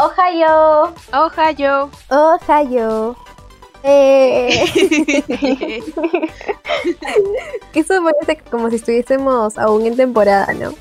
Ohio. 0.00 0.94
Ohio. 1.12 1.90
Ohio. 2.08 3.16
Eh. 3.82 4.64
Eso 7.74 8.02
parece 8.02 8.42
como 8.50 8.70
si 8.70 8.76
estuviésemos 8.76 9.58
aún 9.58 9.84
en 9.84 9.98
temporada, 9.98 10.54
¿no? 10.54 10.72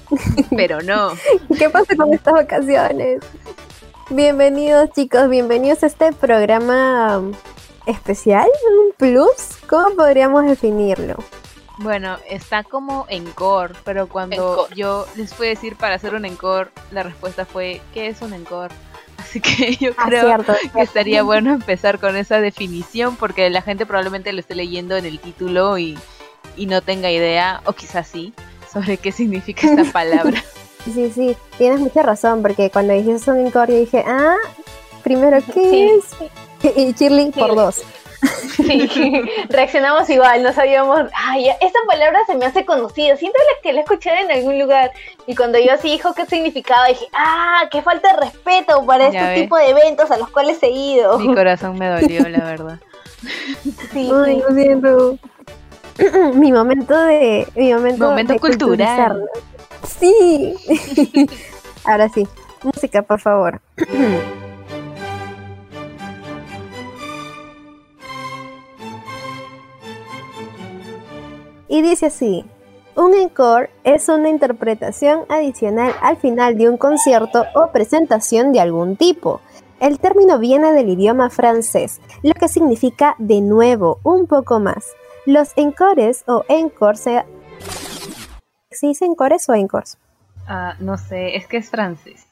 Pero 0.55 0.81
no. 0.81 1.11
¿Qué 1.57 1.69
pasa 1.69 1.97
con 1.97 2.13
estas 2.13 2.33
vacaciones? 2.33 3.19
Bienvenidos 4.09 4.89
chicos, 4.91 5.29
bienvenidos 5.29 5.83
a 5.83 5.87
este 5.87 6.13
programa 6.13 7.21
especial, 7.87 8.47
un 8.85 8.93
plus, 8.95 9.57
¿cómo 9.67 9.97
podríamos 9.97 10.45
definirlo? 10.45 11.17
Bueno, 11.79 12.17
está 12.29 12.63
como 12.63 13.05
encore, 13.09 13.73
pero 13.83 14.07
cuando 14.07 14.69
yo 14.69 15.05
les 15.15 15.33
fui 15.33 15.47
a 15.47 15.49
decir 15.49 15.75
para 15.75 15.95
hacer 15.95 16.15
un 16.15 16.23
encore, 16.25 16.71
la 16.91 17.03
respuesta 17.03 17.45
fue, 17.45 17.81
¿qué 17.93 18.07
es 18.07 18.21
un 18.21 18.33
encore? 18.33 18.71
Así 19.19 19.39
que 19.41 19.75
yo 19.79 19.91
Ah, 19.97 20.05
creo 20.07 20.25
cierto, 20.27 20.53
que 20.73 20.81
estaría 20.81 21.23
bueno 21.23 21.53
empezar 21.53 21.99
con 21.99 22.15
esa 22.15 22.39
definición 22.39 23.15
porque 23.15 23.49
la 23.49 23.61
gente 23.61 23.85
probablemente 23.85 24.31
lo 24.33 24.39
esté 24.39 24.55
leyendo 24.55 24.95
en 24.95 25.05
el 25.05 25.19
título 25.19 25.77
y, 25.77 25.97
y 26.55 26.65
no 26.65 26.81
tenga 26.81 27.11
idea, 27.11 27.61
o 27.65 27.73
quizás 27.73 28.07
sí, 28.07 28.33
sobre 28.71 28.97
qué 28.97 29.11
significa 29.11 29.67
esta 29.67 29.83
palabra. 29.91 30.43
Sí, 30.85 31.11
sí, 31.13 31.35
tienes 31.57 31.79
mucha 31.79 32.01
razón, 32.03 32.41
porque 32.41 32.69
cuando 32.71 32.93
dijiste 32.93 33.29
un 33.31 33.45
encore 33.45 33.71
yo 33.73 33.79
dije, 33.79 34.03
ah, 34.07 34.35
primero, 35.03 35.37
¿qué 35.53 35.69
Sí. 35.69 35.89
es? 36.63 36.77
Y 36.77 36.93
Shirley 36.93 37.31
por 37.31 37.55
dos. 37.55 37.81
Sí, 38.55 39.21
reaccionamos 39.49 40.09
igual, 40.09 40.43
no 40.43 40.51
sabíamos. 40.53 41.01
Ay, 41.15 41.47
esta 41.61 41.79
palabra 41.87 42.19
se 42.27 42.35
me 42.35 42.45
hace 42.45 42.65
conocida. 42.65 43.15
Siento 43.15 43.37
la- 43.37 43.61
que 43.61 43.73
la 43.73 43.81
escuché 43.81 44.09
en 44.19 44.31
algún 44.31 44.59
lugar. 44.59 44.91
Y 45.27 45.35
cuando 45.35 45.57
yo 45.59 45.71
así 45.73 45.89
dijo 45.89 46.13
qué 46.13 46.25
significaba, 46.25 46.87
dije, 46.87 47.05
ah, 47.13 47.61
qué 47.71 47.81
falta 47.81 48.13
de 48.13 48.19
respeto 48.25 48.85
para 48.85 49.07
este 49.07 49.19
ves. 49.21 49.41
tipo 49.41 49.55
de 49.57 49.69
eventos 49.69 50.11
a 50.11 50.17
los 50.17 50.29
cuales 50.29 50.61
he 50.63 50.69
ido. 50.69 51.17
Mi 51.19 51.33
corazón 51.33 51.77
me 51.77 51.87
dolió, 51.87 52.27
la 52.29 52.43
verdad. 52.43 52.79
Sí, 53.93 54.09
Ay, 54.25 54.41
lo 54.47 54.53
siento. 54.55 55.17
mi 56.33 56.51
momento 56.53 56.97
de. 57.03 57.47
Mi 57.55 57.73
momento, 57.73 58.05
Momento 58.09 58.33
de 58.33 58.39
cultural. 58.39 59.25
Sí. 59.99 60.55
Ahora 61.85 62.07
sí. 62.09 62.27
Música, 62.63 63.01
por 63.01 63.19
favor. 63.19 63.61
y 71.69 71.81
dice 71.81 72.07
así. 72.07 72.43
Un 72.95 73.13
encore 73.13 73.69
es 73.85 74.09
una 74.09 74.27
interpretación 74.27 75.21
adicional 75.29 75.93
al 76.01 76.17
final 76.17 76.57
de 76.57 76.67
un 76.67 76.75
concierto 76.75 77.45
o 77.55 77.71
presentación 77.71 78.51
de 78.51 78.59
algún 78.59 78.97
tipo. 78.97 79.39
El 79.79 79.99
término 79.99 80.37
viene 80.39 80.73
del 80.73 80.89
idioma 80.89 81.29
francés, 81.29 82.01
lo 82.23 82.33
que 82.33 82.49
significa 82.49 83.15
de 83.17 83.39
nuevo, 83.39 83.99
un 84.03 84.27
poco 84.27 84.59
más. 84.59 84.85
Los 85.25 85.53
encores 85.55 86.23
o 86.27 86.43
encores 86.49 86.99
se... 86.99 87.23
¿Se 88.71 88.87
dice 88.87 89.05
encores 89.05 89.47
o 89.47 89.53
encores? 89.53 89.97
Ah, 90.47 90.75
no 90.79 90.97
sé, 90.97 91.37
es 91.37 91.47
que 91.47 91.57
es 91.57 91.69
francés. 91.69 92.25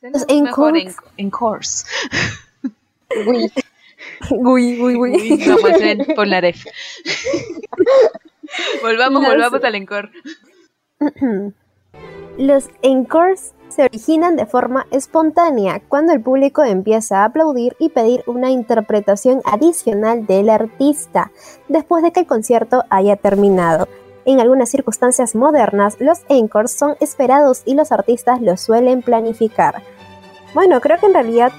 Los 0.00 0.24
encores. 0.28 0.96
en, 1.18 1.26
encores. 1.26 1.84
Uy, 4.30 4.80
uy, 4.80 4.96
uy, 4.96 4.96
Uy, 4.96 5.44
no, 5.46 5.58
más 5.58 5.78
bien 5.78 6.06
Polnareff. 6.14 6.64
volvamos, 8.82 9.22
No 9.22 9.28
volvamos 9.28 9.60
sé. 9.60 9.66
al 9.66 9.74
encore. 9.74 10.10
Los 12.38 12.70
encores 12.82 13.54
se 13.68 13.84
originan 13.84 14.36
de 14.36 14.46
forma 14.46 14.86
espontánea 14.90 15.82
cuando 15.88 16.12
el 16.12 16.22
público 16.22 16.64
empieza 16.64 17.20
a 17.20 17.24
aplaudir 17.26 17.76
y 17.78 17.90
pedir 17.90 18.22
una 18.26 18.50
interpretación 18.50 19.42
adicional 19.44 20.26
del 20.26 20.48
artista 20.48 21.30
después 21.68 22.02
de 22.02 22.12
que 22.12 22.20
el 22.20 22.26
concierto 22.26 22.84
haya 22.88 23.16
terminado. 23.16 23.88
En 24.24 24.40
algunas 24.40 24.70
circunstancias 24.70 25.34
modernas, 25.34 25.96
los 26.00 26.20
encores 26.28 26.72
son 26.72 26.96
esperados 27.00 27.62
y 27.64 27.74
los 27.74 27.92
artistas 27.92 28.40
los 28.40 28.60
suelen 28.60 29.02
planificar. 29.02 29.82
Bueno, 30.54 30.80
creo 30.80 30.98
que 30.98 31.06
en 31.06 31.14
realidad 31.14 31.52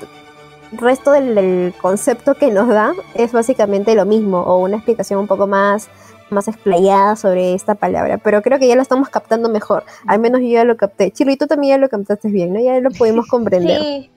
el 0.72 0.78
resto 0.78 1.12
del, 1.12 1.36
del 1.36 1.74
concepto 1.82 2.36
que 2.36 2.50
nos 2.52 2.68
da 2.68 2.94
es 3.14 3.32
básicamente 3.32 3.96
lo 3.96 4.06
mismo 4.06 4.42
o 4.42 4.60
una 4.60 4.78
explicación 4.78 5.20
un 5.20 5.28
poco 5.28 5.48
más 5.48 5.90
más 6.32 6.48
explayada 6.48 7.16
sobre 7.16 7.54
esta 7.54 7.76
palabra, 7.76 8.18
pero 8.18 8.42
creo 8.42 8.60
que 8.60 8.68
ya 8.68 8.76
lo 8.76 8.82
estamos 8.82 9.10
captando 9.10 9.50
mejor. 9.50 9.84
Al 10.08 10.20
menos 10.20 10.42
yo 10.42 10.48
ya 10.48 10.64
lo 10.64 10.78
capté. 10.78 11.12
Tú 11.12 11.48
también 11.48 11.76
ya 11.76 11.78
lo 11.78 11.90
captaste 11.90 12.30
bien, 12.30 12.54
¿no? 12.54 12.60
Ya 12.60 12.80
lo 12.80 12.90
pudimos 12.92 13.28
comprender. 13.30 13.80
Sí, 13.82 14.10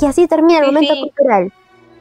Y 0.00 0.06
así 0.06 0.26
termina 0.26 0.60
el 0.60 0.66
Sí, 0.66 0.70
momento 0.72 0.94
sí. 0.94 1.00
cultural. 1.00 1.52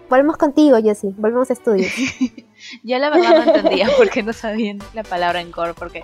Volvemos 0.10 0.38
contigo, 0.38 0.78
Jessie. 0.82 1.12
Volvemos 1.18 1.50
a 1.50 1.54
estudios. 1.54 1.92
Yo 2.84 2.98
la 2.98 3.10
verdad 3.10 3.46
no 3.46 3.54
entendía 3.54 3.90
por 3.98 4.10
qué 4.10 4.24
no 4.24 4.34
sabían 4.34 4.80
la 4.94 5.04
palabra 5.04 5.40
encore, 5.42 5.74
porque 5.74 6.04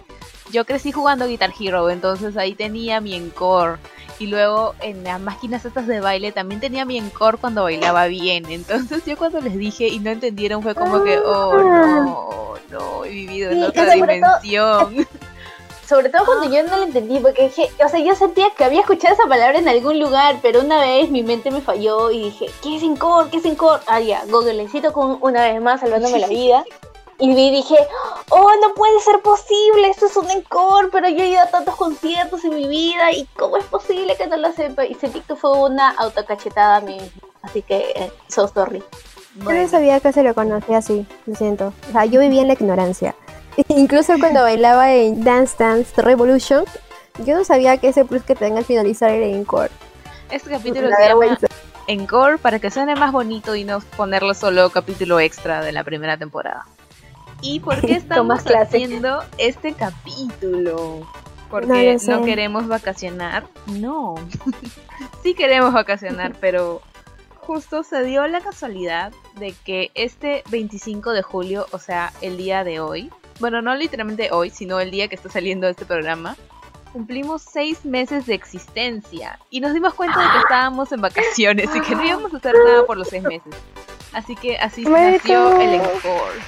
yo 0.51 0.63
crecí 0.63 0.91
jugando 0.91 1.27
Guitar 1.27 1.51
Hero, 1.59 1.89
entonces 1.89 2.37
ahí 2.37 2.53
tenía 2.53 3.01
mi 3.01 3.13
encore. 3.15 3.77
Y 4.19 4.27
luego 4.27 4.73
en 4.81 5.03
las 5.03 5.19
máquinas 5.19 5.65
estas 5.65 5.87
de 5.87 5.99
baile 5.99 6.31
también 6.31 6.61
tenía 6.61 6.85
mi 6.85 6.97
encore 6.97 7.37
cuando 7.37 7.63
bailaba 7.63 8.05
bien. 8.05 8.45
Entonces 8.49 9.03
yo 9.05 9.17
cuando 9.17 9.41
les 9.41 9.57
dije 9.57 9.87
y 9.89 9.99
no 9.99 10.11
entendieron 10.11 10.63
fue 10.63 10.73
como 10.75 11.03
que, 11.03 11.17
oh 11.17 11.57
no, 11.61 12.53
no, 12.71 13.03
he 13.05 13.09
vivido 13.09 13.51
en 13.51 13.63
otra 13.63 13.83
todo- 13.85 13.93
dimensión. 13.95 15.07
Sobre 15.87 16.09
todo 16.09 16.25
cuando 16.25 16.49
yo 16.49 16.63
no 16.63 16.77
lo 16.77 16.83
entendí, 16.83 17.19
porque 17.19 17.43
dije, 17.43 17.69
o 17.83 17.89
sea, 17.89 17.99
yo 17.99 18.15
sentía 18.15 18.49
que 18.51 18.63
había 18.63 18.81
escuchado 18.81 19.13
esa 19.13 19.27
palabra 19.27 19.59
en 19.59 19.67
algún 19.67 19.99
lugar, 19.99 20.39
pero 20.41 20.61
una 20.61 20.79
vez 20.79 21.09
mi 21.09 21.23
mente 21.23 21.51
me 21.51 21.61
falló 21.61 22.11
y 22.11 22.25
dije, 22.25 22.47
¿qué 22.63 22.77
es 22.77 22.83
encore? 22.83 23.29
¿Qué 23.29 23.37
es 23.37 23.45
encore? 23.45 23.81
Ah, 23.87 23.99
ya, 23.99 24.23
Google, 24.27 24.55
necesito 24.55 24.93
con 24.93 25.17
una 25.21 25.43
vez 25.43 25.61
más 25.61 25.81
salvándome 25.81 26.19
la 26.19 26.27
vida. 26.29 26.63
Y 27.17 27.33
vi 27.33 27.49
dije, 27.49 27.77
oh, 28.29 28.51
no 28.61 28.73
puede 28.73 28.99
ser 28.99 29.21
posible, 29.21 29.89
esto 29.89 30.07
es 30.07 30.17
un 30.17 30.29
encore, 30.31 30.89
pero 30.91 31.07
yo 31.07 31.23
he 31.23 31.29
ido 31.29 31.39
a 31.39 31.47
tantos 31.47 31.75
conciertos 31.75 32.43
en 32.43 32.55
mi 32.55 32.67
vida 32.67 33.13
y 33.13 33.25
cómo 33.37 33.55
es 33.55 33.63
posible 33.65 34.17
que 34.17 34.27
no 34.27 34.35
lo 34.35 34.51
sepa. 34.51 34.85
Y 34.85 34.95
sentí 34.95 35.21
que 35.21 35.35
fue 35.35 35.57
una 35.57 35.91
autocachetada 35.91 36.77
a 36.77 36.81
mí. 36.81 36.97
Así 37.41 37.61
que, 37.61 37.93
eh, 37.95 38.11
so 38.27 38.49
sorry. 38.49 38.83
Yo 39.35 39.51
no 39.51 39.67
sabía 39.67 39.99
que 39.99 40.11
se 40.11 40.23
lo 40.23 40.33
conocía 40.33 40.77
así, 40.77 41.05
lo 41.25 41.35
siento. 41.35 41.73
O 41.89 41.91
sea, 41.93 42.05
yo 42.05 42.19
vivía 42.19 42.41
en 42.41 42.47
la 42.47 42.53
ignorancia. 42.53 43.15
Incluso 43.69 44.13
cuando 44.19 44.41
bailaba 44.41 44.93
en 44.93 45.23
Dance 45.23 45.55
Dance 45.57 46.01
Revolution, 46.01 46.65
yo 47.23 47.35
no 47.35 47.43
sabía 47.43 47.77
que 47.77 47.89
ese 47.89 48.05
plus 48.05 48.23
que 48.23 48.35
tenga 48.35 48.59
al 48.59 48.65
finalizar 48.65 49.09
era 49.11 49.25
encore. 49.25 49.71
este 50.29 50.49
capítulo 50.49 50.89
se 50.95 51.07
llama. 51.07 51.37
Encore 51.87 52.39
para 52.39 52.59
que 52.59 52.71
suene 52.71 52.95
más 52.95 53.11
bonito 53.11 53.55
y 53.55 53.63
no 53.63 53.79
ponerlo 53.95 54.33
solo 54.33 54.71
capítulo 54.71 55.19
extra 55.19 55.63
de 55.63 55.71
la 55.71 55.83
primera 55.83 56.17
temporada. 56.17 56.65
¿Y 57.41 57.59
por 57.59 57.79
qué 57.81 57.93
estamos 57.97 58.43
haciendo 58.43 59.23
este 59.37 59.73
capítulo? 59.73 61.07
Porque 61.49 61.97
no, 62.07 62.23
queremos 62.23 62.67
vacacionar. 62.67 63.45
No. 63.67 64.15
sí 65.23 65.35
queremos 65.35 65.73
vacacionar, 65.73 66.35
pero 66.41 66.81
justo 67.35 67.83
se 67.83 68.03
dio 68.03 68.27
la 68.27 68.41
casualidad 68.41 69.13
de 69.35 69.53
que 69.63 69.91
este 69.93 70.43
25 70.49 71.11
de 71.11 71.21
julio, 71.21 71.67
o 71.71 71.77
sea, 71.77 72.11
el 72.21 72.37
día 72.37 72.63
de 72.63 72.79
hoy, 72.79 73.11
bueno, 73.39 73.61
no 73.61 73.75
literalmente 73.75 74.29
hoy, 74.31 74.49
sino 74.49 74.79
el 74.79 74.91
día 74.91 75.07
que 75.07 75.15
está 75.15 75.29
saliendo 75.29 75.67
este 75.67 75.85
programa, 75.85 76.35
cumplimos 76.93 77.41
seis 77.41 77.83
meses 77.85 78.25
de 78.25 78.35
existencia 78.35 79.37
y 79.49 79.59
nos 79.59 79.73
dimos 79.73 79.93
cuenta 79.93 80.19
de 80.19 80.31
que 80.31 80.37
estábamos 80.39 80.91
en 80.91 81.01
vacaciones 81.01 81.69
y 81.75 81.81
que 81.81 81.95
no 81.95 82.05
íbamos 82.05 82.33
a 82.33 82.37
hacer 82.37 82.55
nada 82.65 82.85
por 82.85 82.97
los 82.97 83.09
seis 83.09 83.23
meses. 83.23 83.53
Así 84.13 84.35
que 84.35 84.57
así 84.57 84.83
Bueno. 84.83 85.11
nació 85.11 85.59
el 85.59 85.73
encore. 85.75 86.39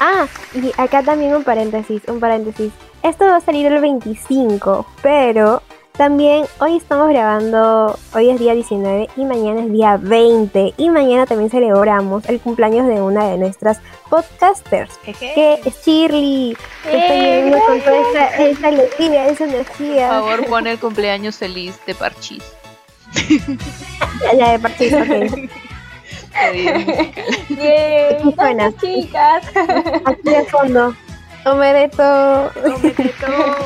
Ah, 0.00 0.26
y 0.54 0.72
acá 0.80 1.02
también 1.02 1.34
un 1.34 1.44
paréntesis, 1.44 2.02
un 2.08 2.18
paréntesis. 2.20 2.72
Esto 3.02 3.26
va 3.26 3.36
a 3.36 3.40
salir 3.40 3.66
el 3.66 3.80
25, 3.80 4.86
pero 5.02 5.62
también 6.00 6.46
hoy 6.60 6.78
estamos 6.78 7.10
grabando, 7.10 7.98
hoy 8.14 8.30
es 8.30 8.40
día 8.40 8.54
19 8.54 9.10
y 9.18 9.24
mañana 9.26 9.60
es 9.60 9.70
día 9.70 9.98
20 10.00 10.72
y 10.78 10.88
mañana 10.88 11.26
también 11.26 11.50
celebramos 11.50 12.26
el 12.26 12.40
cumpleaños 12.40 12.86
de 12.86 13.02
una 13.02 13.28
de 13.28 13.36
nuestras 13.36 13.82
podcasters, 14.08 14.96
que 15.04 15.60
es 15.62 15.84
Shirley. 15.84 16.56
que 16.84 16.96
está 16.96 17.14
¡Eh! 17.14 17.44
llegando 17.44 17.66
con 17.66 17.80
toda 17.82 18.00
esa, 18.00 18.36
esa 18.46 18.68
alegría, 18.68 19.26
esa 19.26 19.44
Por 19.44 19.54
energía. 19.54 20.08
favor, 20.08 20.46
pon 20.46 20.66
el 20.68 20.78
cumpleaños 20.78 21.36
feliz 21.36 21.78
de 21.84 21.94
Parchis. 21.94 22.44
La 24.38 24.52
de 24.52 24.58
partir, 24.58 24.94
ok. 24.94 25.50
Gracias, 27.50 28.74
chicas. 28.80 29.44
Aquí 30.06 30.30
de 30.30 30.44
fondo. 30.46 30.94
Omedeto. 31.44 32.50
Cómete 32.54 33.08
todo. 33.20 33.56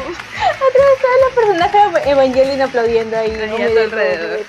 los 1.21 1.35
personajes 1.35 2.07
Evangelion 2.07 2.63
aplaudiendo 2.63 3.17
ahí. 3.17 3.31
Alrededor. 3.31 4.41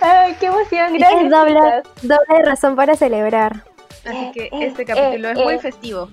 Ay, 0.00 0.36
qué 0.40 0.46
emoción, 0.46 0.94
gracias. 0.94 1.24
Es 1.24 1.30
doble, 1.30 1.82
doble 2.02 2.44
razón 2.44 2.74
para 2.74 2.94
celebrar. 2.96 3.64
Así 4.04 4.32
que 4.32 4.44
Eh, 4.44 4.50
este 4.52 4.82
eh, 4.82 4.86
capítulo 4.86 5.28
eh, 5.28 5.32
es 5.32 5.38
muy 5.38 5.54
eh. 5.54 5.58
festivo. 5.58 6.10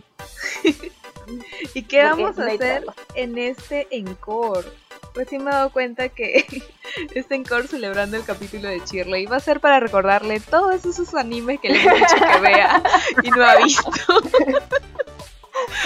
¿Y 1.74 1.84
qué 1.84 2.06
Porque 2.08 2.24
vamos 2.24 2.40
a 2.40 2.46
hacer 2.46 2.86
en 3.16 3.38
este 3.38 3.88
encore? 3.92 4.68
Recién 5.16 5.44
me 5.44 5.50
he 5.50 5.54
dado 5.54 5.72
cuenta 5.72 6.10
que 6.10 6.46
este 7.16 7.36
encore 7.36 7.68
celebrando 7.68 8.18
el 8.18 8.24
capítulo 8.24 8.68
de 8.68 8.82
Shirley 8.86 9.26
va 9.26 9.38
a 9.38 9.40
ser 9.40 9.60
para 9.60 9.80
recordarle 9.80 10.40
todos 10.40 10.86
esos 10.86 11.16
animes 11.16 11.60
que 11.60 11.70
le 11.70 11.82
hemos 11.82 11.96
dicho 11.98 12.16
que 12.16 12.40
vea 12.40 12.84
y 13.24 13.30
no 13.30 13.44
ha 13.44 13.56
visto. 13.56 13.92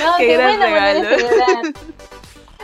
No, 0.03 0.15
Qué 0.17 0.27
qué, 0.27 0.37
gran 0.37 0.57
buena 0.57 0.93
de. 0.93 1.73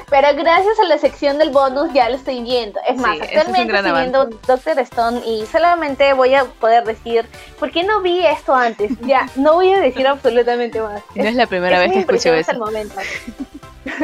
Pero 0.09 0.27
gracias 0.35 0.79
a 0.79 0.85
la 0.85 0.97
sección 0.97 1.37
del 1.37 1.49
bonus 1.49 1.91
ya 1.91 2.09
lo 2.09 2.15
estoy 2.15 2.41
viendo. 2.41 2.79
Es 2.87 2.95
más, 2.95 3.17
Sí, 3.17 3.23
es 3.23 3.37
actualmente 3.37 3.75
estoy 3.75 3.91
viendo 3.91 4.25
Doctor 4.25 4.79
Stone 4.79 5.21
y 5.25 5.45
solamente 5.47 6.13
voy 6.13 6.33
a 6.33 6.45
poder 6.45 6.85
decir, 6.85 7.27
¿por 7.59 7.71
qué 7.71 7.83
no 7.83 8.01
vi 8.01 8.25
esto 8.25 8.55
antes? 8.55 8.91
Ya, 9.01 9.29
no 9.35 9.55
voy 9.55 9.73
a 9.73 9.79
decir 9.79 10.07
absolutamente 10.07 10.81
más. 10.81 11.01
No 11.15 11.23
es 11.23 11.35
la 11.35 11.47
primera 11.47 11.79
vez 11.79 11.91
que 11.91 11.99
escucho 11.99 12.29
hasta 12.33 12.39
eso. 12.39 12.51
el 12.51 12.59
momento. 12.59 12.95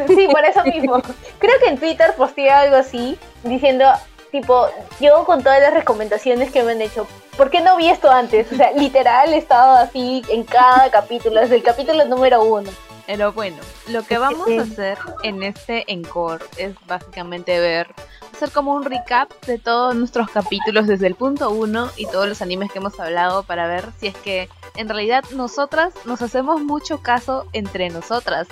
sí, 0.07 0.27
por 0.29 0.43
eso 0.43 0.63
mismo. 0.65 1.01
Creo 1.39 1.59
que 1.59 1.67
en 1.67 1.77
Twitter 1.77 2.13
posteé 2.17 2.49
algo 2.51 2.75
así, 2.75 3.17
diciendo, 3.43 3.85
tipo, 4.31 4.67
yo 4.99 5.23
con 5.23 5.41
todas 5.41 5.61
las 5.61 5.73
recomendaciones 5.73 6.51
que 6.51 6.63
me 6.63 6.73
han 6.73 6.81
hecho, 6.81 7.07
¿por 7.37 7.49
qué 7.49 7.61
no 7.61 7.77
vi 7.77 7.89
esto 7.89 8.11
antes? 8.11 8.51
O 8.51 8.55
sea, 8.55 8.71
literal 8.73 9.33
he 9.33 9.37
estado 9.37 9.77
así 9.77 10.21
en 10.29 10.43
cada 10.43 10.89
capítulo, 10.89 11.39
desde 11.39 11.55
el 11.55 11.63
capítulo 11.63 12.03
número 12.05 12.43
uno. 12.43 12.69
Pero 13.05 13.33
bueno, 13.33 13.57
lo 13.89 14.03
que 14.03 14.17
vamos 14.17 14.47
a 14.47 14.61
hacer 14.61 14.97
en 15.23 15.43
este 15.43 15.83
encore 15.87 16.43
es 16.57 16.73
básicamente 16.87 17.59
ver, 17.59 17.93
hacer 18.31 18.51
como 18.51 18.73
un 18.73 18.85
recap 18.85 19.29
de 19.45 19.59
todos 19.59 19.93
nuestros 19.93 20.29
capítulos 20.29 20.87
desde 20.87 21.07
el 21.07 21.15
punto 21.15 21.49
uno 21.49 21.89
y 21.97 22.05
todos 22.05 22.29
los 22.29 22.41
animes 22.41 22.71
que 22.71 22.79
hemos 22.79 22.97
hablado 22.99 23.43
para 23.43 23.67
ver 23.67 23.85
si 23.99 24.07
es 24.07 24.15
que 24.15 24.47
en 24.77 24.87
realidad 24.87 25.25
nosotras 25.35 25.93
nos 26.05 26.21
hacemos 26.21 26.61
mucho 26.61 27.01
caso 27.01 27.45
entre 27.51 27.89
nosotras. 27.89 28.47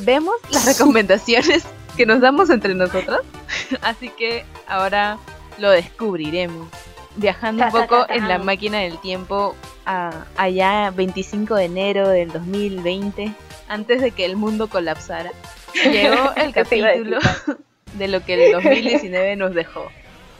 Vemos 0.00 0.34
las 0.50 0.66
recomendaciones 0.78 1.64
que 1.96 2.04
nos 2.04 2.20
damos 2.20 2.50
entre 2.50 2.74
nosotras, 2.74 3.22
así 3.82 4.10
que 4.10 4.44
ahora 4.66 5.18
lo 5.56 5.70
descubriremos. 5.70 6.68
Viajando 7.16 7.64
un 7.64 7.72
poco 7.72 8.06
en 8.10 8.28
la 8.28 8.38
máquina 8.38 8.78
del 8.78 9.00
tiempo 9.00 9.56
a 9.86 10.26
allá 10.36 10.92
25 10.94 11.56
de 11.56 11.64
enero 11.64 12.08
del 12.08 12.30
2020 12.30 13.34
antes 13.68 14.00
de 14.00 14.10
que 14.10 14.24
el 14.24 14.36
mundo 14.36 14.68
colapsara, 14.68 15.30
llegó 15.84 16.32
el 16.36 16.52
capítulo 16.52 17.18
de 17.94 18.08
lo 18.08 18.24
que 18.24 18.46
el 18.46 18.52
2019 18.52 19.36
nos 19.36 19.54
dejó. 19.54 19.88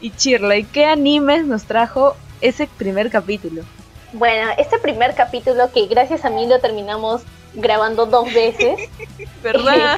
Y 0.01 0.13
Shirley, 0.17 0.65
¿qué 0.65 0.87
animes 0.87 1.45
nos 1.45 1.65
trajo 1.65 2.17
ese 2.41 2.69
primer 2.79 3.11
capítulo? 3.11 3.63
Bueno, 4.13 4.51
este 4.57 4.79
primer 4.79 5.15
capítulo 5.15 5.71
que 5.73 5.87
gracias 5.87 6.25
a 6.25 6.31
mí 6.31 6.47
lo 6.47 6.61
terminamos 6.61 7.23
grabando 7.55 8.07
dos 8.07 8.33
veces, 8.33 8.89
¿Verdad? 9.43 9.97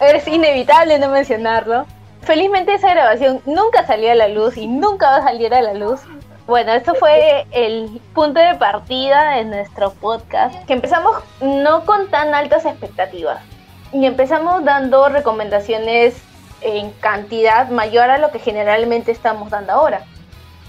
es 0.00 0.28
inevitable 0.28 0.98
no 0.98 1.10
mencionarlo. 1.10 1.86
Felizmente 2.22 2.74
esa 2.74 2.90
grabación 2.90 3.40
nunca 3.46 3.86
salió 3.86 4.10
a 4.10 4.14
la 4.14 4.28
luz 4.28 4.56
y 4.56 4.66
nunca 4.66 5.10
va 5.10 5.16
a 5.18 5.22
salir 5.22 5.54
a 5.54 5.62
la 5.62 5.74
luz. 5.74 6.00
Bueno, 6.46 6.72
esto 6.74 6.94
fue 6.94 7.44
el 7.50 8.00
punto 8.14 8.38
de 8.38 8.54
partida 8.54 9.32
de 9.32 9.44
nuestro 9.46 9.92
podcast, 9.94 10.54
que 10.66 10.74
empezamos 10.74 11.16
no 11.40 11.84
con 11.84 12.08
tan 12.08 12.34
altas 12.34 12.64
expectativas 12.66 13.40
y 13.92 14.06
empezamos 14.06 14.64
dando 14.64 15.08
recomendaciones 15.08 16.14
en 16.60 16.92
cantidad 16.92 17.68
mayor 17.70 18.10
a 18.10 18.18
lo 18.18 18.30
que 18.30 18.38
generalmente 18.38 19.10
estamos 19.10 19.50
dando 19.50 19.72
ahora. 19.72 20.04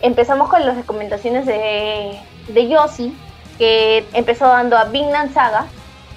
Empezamos 0.01 0.50
con 0.50 0.65
las 0.65 0.77
recomendaciones 0.77 1.45
de, 1.45 2.19
de 2.47 2.68
Yossi, 2.68 3.15
que 3.59 4.03
empezó 4.13 4.47
dando 4.47 4.79
a 4.79 4.85
Vinland 4.85 5.31
Saga, 5.31 5.68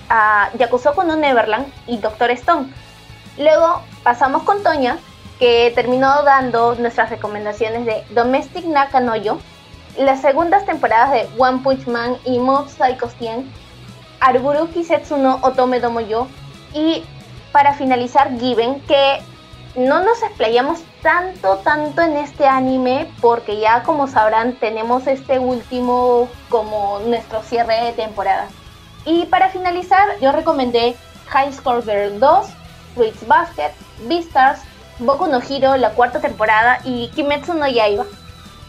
a 0.09 0.49
Yakusoku 0.59 1.03
no 1.03 1.17
Neverland 1.17 1.71
y 1.87 1.99
Doctor 1.99 2.31
Stone. 2.31 2.73
Luego 3.37 3.83
pasamos 4.03 4.43
con 4.45 4.63
Toña, 4.63 4.97
que 5.41 5.73
terminó 5.75 6.23
dando 6.23 6.75
nuestras 6.75 7.09
recomendaciones 7.09 7.87
de 7.87 8.05
Domestic 8.11 8.67
Nakanoyo, 8.67 9.41
las 9.97 10.21
segundas 10.21 10.67
temporadas 10.67 11.13
de 11.13 11.29
One 11.39 11.61
Punch 11.65 11.87
Man 11.87 12.19
y 12.27 12.39
Mob 12.39 12.69
Psycho 12.69 13.09
100, 13.09 13.51
Arburuki 14.21 14.85
Setsuno 14.85 15.41
Otome 15.43 15.81
Domo 15.81 16.01
Yo 16.01 16.29
y 16.75 17.03
para 17.53 17.73
finalizar 17.73 18.39
Given, 18.39 18.81
que 18.83 19.21
no 19.77 20.05
nos 20.05 20.23
explayamos 20.23 20.81
tanto, 21.03 21.57
tanto 21.65 22.03
en 22.03 22.19
este 22.19 22.47
anime 22.47 23.11
porque 23.23 23.59
ya 23.59 23.83
como 23.83 24.09
sabrán 24.09 24.57
tenemos 24.57 25.07
este 25.07 25.39
último 25.39 26.29
como 26.51 27.01
nuestro 27.07 27.43
cierre 27.43 27.85
de 27.85 27.93
temporada. 27.93 28.49
Y 29.07 29.25
para 29.27 29.49
finalizar 29.49 30.07
yo 30.21 30.33
recomendé 30.33 30.97
High 31.29 31.55
Score 31.55 31.83
Girl 31.83 32.21
2, 32.21 32.47
Fruits 32.95 33.27
Basket, 33.27 33.73
Beastars, 34.07 34.61
Boku 35.01 35.27
no 35.27 35.41
Hero, 35.41 35.77
la 35.77 35.91
cuarta 35.91 36.21
temporada 36.21 36.81
y 36.85 37.09
Kimetsu 37.15 37.55
no 37.55 37.67
Yaiba. 37.69 38.05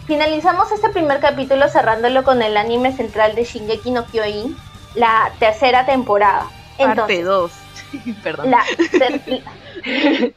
Finalizamos 0.08 0.72
este 0.72 0.90
primer 0.90 1.20
capítulo 1.20 1.68
cerrándolo 1.70 2.24
con 2.24 2.42
el 2.42 2.58
anime 2.58 2.92
central 2.94 3.36
de 3.36 3.44
Shingeki 3.44 3.92
no 3.92 4.06
Kyojin, 4.06 4.56
la 4.96 5.32
tercera 5.40 5.86
temporada. 5.86 6.46
Parte 6.78 7.20
Entonces, 7.20 7.26
2. 7.26 7.52
Perdón. 8.24 8.52
la 8.52 8.64
ter- 8.92 9.22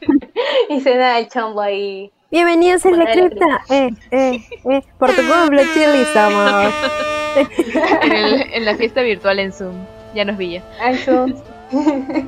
y 0.69 0.81
suena 0.81 1.17
el 1.19 1.29
chombo 1.29 1.61
ahí. 1.61 2.11
Bienvenidos 2.29 2.85
a 2.85 2.91
la 2.91 3.05
cripta. 3.11 3.45
Eh, 3.69 3.89
eh, 4.11 4.43
eh. 4.69 4.81
Por 4.99 5.13
tu 5.15 5.21
cumple, 5.27 5.63
Chile, 5.73 6.01
estamos. 6.01 6.73
En, 8.01 8.11
el- 8.11 8.53
en 8.53 8.65
la 8.65 8.75
fiesta 8.75 9.01
virtual 9.01 9.39
en 9.39 9.51
Zoom. 9.53 9.73
Ya 10.13 10.25
nos 10.25 10.37
vi 10.37 10.53
ya. 10.53 10.63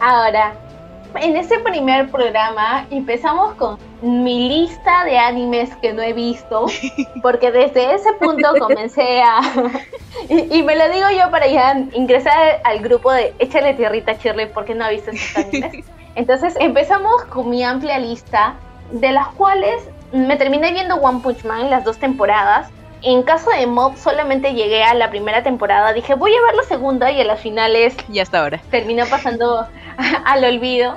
Ahora, 0.00 0.52
en 1.14 1.36
este 1.36 1.58
primer 1.60 2.10
programa 2.10 2.86
empezamos 2.90 3.54
con 3.54 3.78
mi 4.02 4.48
lista 4.48 5.04
de 5.04 5.18
animes 5.18 5.74
que 5.76 5.92
no 5.92 6.02
he 6.02 6.12
visto, 6.12 6.66
porque 7.22 7.50
desde 7.50 7.94
ese 7.94 8.12
punto 8.14 8.48
comencé 8.58 9.22
a... 9.22 9.40
y, 10.28 10.58
y 10.58 10.62
me 10.62 10.76
lo 10.76 10.88
digo 10.90 11.06
yo 11.10 11.30
para 11.30 11.46
ya 11.46 11.76
ingresar 11.92 12.60
al 12.64 12.80
grupo 12.80 13.12
de 13.12 13.34
Échale 13.38 13.74
tierrita 13.74 14.14
Shirley 14.14 14.46
porque 14.52 14.74
no 14.74 14.84
ha 14.84 14.90
visto 14.90 15.10
estos 15.10 15.44
animes. 15.44 15.84
Entonces 16.14 16.54
empezamos 16.58 17.24
con 17.26 17.48
mi 17.48 17.62
amplia 17.62 17.98
lista, 17.98 18.54
de 18.90 19.12
las 19.12 19.28
cuales 19.28 19.88
me 20.12 20.36
terminé 20.36 20.72
viendo 20.72 20.96
One 20.96 21.20
Punch 21.20 21.44
Man 21.44 21.70
las 21.70 21.84
dos 21.84 21.98
temporadas. 21.98 22.70
En 23.02 23.22
caso 23.22 23.50
de 23.50 23.66
Mob 23.66 23.96
solamente 23.96 24.54
llegué 24.54 24.82
a 24.82 24.94
la 24.94 25.10
primera 25.10 25.42
temporada, 25.42 25.92
dije 25.92 26.14
voy 26.14 26.32
a 26.34 26.42
ver 26.46 26.54
la 26.56 26.62
segunda 26.64 27.10
y 27.12 27.20
a 27.20 27.24
las 27.24 27.40
finales 27.40 27.96
Y 28.08 28.18
hasta 28.18 28.40
ahora. 28.40 28.60
terminó 28.70 29.06
pasando 29.06 29.66
al 30.24 30.44
olvido. 30.44 30.96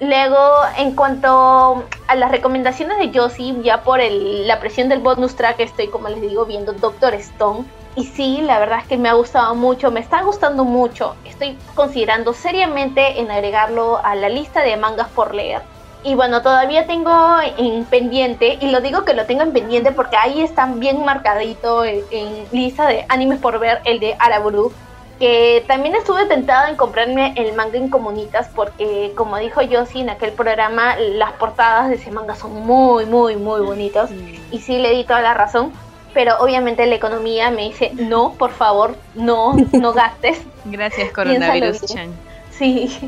Luego, 0.00 0.38
en 0.76 0.94
cuanto 0.94 1.84
a 2.06 2.14
las 2.14 2.30
recomendaciones 2.30 2.98
de 2.98 3.18
Josie, 3.18 3.56
ya 3.62 3.82
por 3.82 4.00
el- 4.00 4.46
la 4.46 4.60
presión 4.60 4.88
del 4.88 5.00
bonus 5.00 5.34
track 5.34 5.58
estoy, 5.60 5.88
como 5.88 6.08
les 6.08 6.20
digo, 6.20 6.44
viendo 6.46 6.72
Doctor 6.72 7.14
Stone. 7.14 7.64
Y 7.96 8.04
sí, 8.04 8.40
la 8.42 8.60
verdad 8.60 8.78
es 8.80 8.86
que 8.86 8.96
me 8.96 9.08
ha 9.08 9.14
gustado 9.14 9.56
mucho, 9.56 9.90
me 9.90 9.98
está 9.98 10.22
gustando 10.22 10.64
mucho. 10.64 11.16
Estoy 11.24 11.58
considerando 11.74 12.32
seriamente 12.32 13.18
en 13.20 13.30
agregarlo 13.32 13.98
a 14.04 14.14
la 14.14 14.28
lista 14.28 14.62
de 14.62 14.76
mangas 14.76 15.08
por 15.08 15.34
leer. 15.34 15.62
Y 16.04 16.14
bueno, 16.14 16.42
todavía 16.42 16.86
tengo 16.86 17.10
en 17.56 17.84
pendiente, 17.84 18.56
y 18.60 18.70
lo 18.70 18.80
digo 18.80 19.04
que 19.04 19.14
lo 19.14 19.26
tengo 19.26 19.42
en 19.42 19.52
pendiente 19.52 19.90
porque 19.92 20.16
ahí 20.16 20.40
están 20.42 20.78
bien 20.78 21.04
marcadito 21.04 21.84
en, 21.84 22.02
en 22.10 22.46
lista 22.52 22.86
de 22.86 23.04
animes 23.08 23.40
por 23.40 23.58
ver 23.58 23.80
el 23.84 23.98
de 23.98 24.14
Araburu, 24.18 24.72
que 25.18 25.64
también 25.66 25.96
estuve 25.96 26.26
tentada 26.26 26.70
en 26.70 26.76
comprarme 26.76 27.32
el 27.36 27.54
manga 27.54 27.76
en 27.76 27.88
comunitas 27.88 28.48
porque 28.54 29.12
como 29.16 29.36
dijo 29.38 29.60
Yossi 29.62 30.00
en 30.00 30.10
aquel 30.10 30.32
programa, 30.32 30.96
las 30.96 31.32
portadas 31.32 31.88
de 31.88 31.96
ese 31.96 32.10
manga 32.10 32.36
son 32.36 32.64
muy, 32.64 33.04
muy, 33.04 33.36
muy 33.36 33.60
bonitos. 33.62 34.10
Y 34.52 34.60
sí 34.60 34.78
le 34.78 34.92
di 34.92 35.04
toda 35.04 35.20
la 35.20 35.34
razón, 35.34 35.72
pero 36.14 36.38
obviamente 36.38 36.86
la 36.86 36.94
economía 36.94 37.50
me 37.50 37.62
dice, 37.62 37.90
no, 37.94 38.34
por 38.34 38.52
favor, 38.52 38.94
no, 39.14 39.54
no 39.72 39.92
gastes. 39.92 40.40
Gracias, 40.64 41.10
coronavirus. 41.12 41.82
Chan. 41.86 42.27
Sí, 42.58 42.98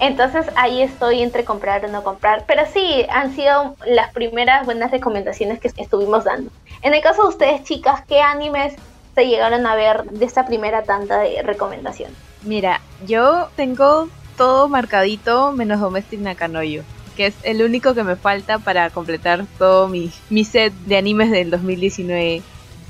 entonces 0.00 0.46
ahí 0.56 0.82
estoy 0.82 1.22
entre 1.22 1.44
comprar 1.44 1.84
o 1.84 1.88
no 1.88 2.02
comprar. 2.02 2.44
Pero 2.46 2.62
sí, 2.72 3.06
han 3.08 3.34
sido 3.34 3.76
las 3.86 4.12
primeras 4.12 4.66
buenas 4.66 4.90
recomendaciones 4.90 5.60
que 5.60 5.70
estuvimos 5.76 6.24
dando. 6.24 6.50
En 6.82 6.92
el 6.92 7.02
caso 7.02 7.22
de 7.22 7.28
ustedes, 7.28 7.62
chicas, 7.64 8.02
¿qué 8.08 8.20
animes 8.20 8.74
se 9.14 9.26
llegaron 9.26 9.64
a 9.66 9.76
ver 9.76 10.04
de 10.04 10.24
esta 10.24 10.44
primera 10.46 10.82
tanda 10.82 11.20
de 11.20 11.42
recomendaciones? 11.42 12.16
Mira, 12.42 12.80
yo 13.06 13.48
tengo 13.56 14.08
todo 14.36 14.68
marcadito 14.68 15.52
menos 15.52 15.80
Domestic 15.80 16.20
Nakanoyo, 16.20 16.82
que 17.16 17.26
es 17.26 17.34
el 17.44 17.62
único 17.62 17.94
que 17.94 18.02
me 18.02 18.16
falta 18.16 18.58
para 18.58 18.90
completar 18.90 19.46
todo 19.58 19.88
mi, 19.88 20.10
mi 20.30 20.44
set 20.44 20.72
de 20.84 20.96
animes 20.96 21.30
del 21.30 21.50
2019. 21.50 22.42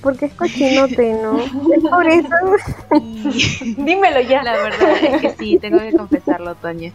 Porque 0.06 0.26
es 0.26 0.34
cochinote, 0.34 1.14
¿no? 1.20 1.36
Es 1.40 1.82
por 1.82 2.06
eso. 2.06 2.28
Dímelo 3.76 4.20
ya. 4.20 4.40
la 4.44 4.52
verdad 4.52 4.98
es 5.02 5.20
que 5.20 5.34
sí, 5.36 5.58
tengo 5.60 5.80
que 5.80 5.96
confesarlo, 5.96 6.54
Toña. 6.54 6.92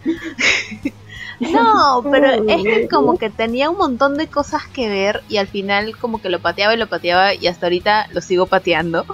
No, 1.41 2.05
pero 2.09 2.31
es 2.47 2.63
que 2.63 2.87
como 2.87 3.17
que 3.17 3.29
tenía 3.29 3.69
un 3.69 3.77
montón 3.77 4.15
de 4.15 4.27
cosas 4.27 4.65
que 4.65 4.87
ver 4.87 5.23
y 5.27 5.37
al 5.37 5.47
final 5.47 5.97
como 5.97 6.21
que 6.21 6.29
lo 6.29 6.39
pateaba 6.39 6.73
y 6.73 6.77
lo 6.77 6.87
pateaba 6.87 7.33
y 7.33 7.47
hasta 7.47 7.65
ahorita 7.65 8.07
lo 8.13 8.21
sigo 8.21 8.45
pateando. 8.45 9.05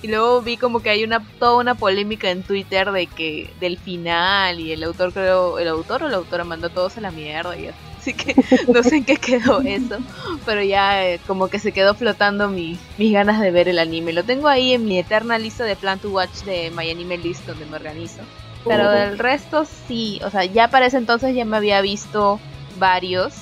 Y 0.00 0.08
luego 0.08 0.40
vi 0.40 0.56
como 0.56 0.80
que 0.80 0.88
hay 0.88 1.04
una 1.04 1.22
toda 1.38 1.58
una 1.58 1.74
polémica 1.74 2.30
en 2.30 2.44
Twitter 2.44 2.92
de 2.92 3.08
que 3.08 3.52
del 3.60 3.76
final 3.76 4.58
y 4.58 4.72
el 4.72 4.82
autor 4.84 5.12
creo, 5.12 5.58
el 5.58 5.68
autor 5.68 6.04
o 6.04 6.08
la 6.08 6.16
autora 6.16 6.44
mandó 6.44 6.70
todos 6.70 6.96
a 6.96 7.02
la 7.02 7.10
mierda 7.10 7.54
y 7.58 7.66
así 7.66 7.93
que 8.12 8.34
no 8.72 8.82
sé 8.82 8.96
en 8.96 9.04
qué 9.04 9.16
quedó 9.16 9.60
eso, 9.62 9.98
pero 10.44 10.62
ya 10.62 11.06
eh, 11.06 11.20
como 11.26 11.48
que 11.48 11.58
se 11.58 11.72
quedó 11.72 11.94
flotando 11.94 12.48
mi, 12.48 12.78
mis 12.98 13.12
ganas 13.12 13.40
de 13.40 13.50
ver 13.50 13.68
el 13.68 13.78
anime. 13.78 14.12
Lo 14.12 14.24
tengo 14.24 14.48
ahí 14.48 14.74
en 14.74 14.84
mi 14.84 14.98
eterna 14.98 15.38
lista 15.38 15.64
de 15.64 15.76
Plan 15.76 15.98
to 15.98 16.10
Watch 16.10 16.42
de 16.44 16.70
My 16.76 16.90
Anime 16.90 17.16
List 17.16 17.46
donde 17.46 17.66
me 17.66 17.76
organizo. 17.76 18.22
Pero 18.66 18.90
del 18.90 19.18
resto 19.18 19.66
sí, 19.86 20.20
o 20.24 20.30
sea, 20.30 20.44
ya 20.44 20.68
para 20.68 20.86
ese 20.86 20.96
entonces 20.96 21.34
ya 21.34 21.44
me 21.44 21.56
había 21.56 21.80
visto 21.80 22.40
varios 22.78 23.34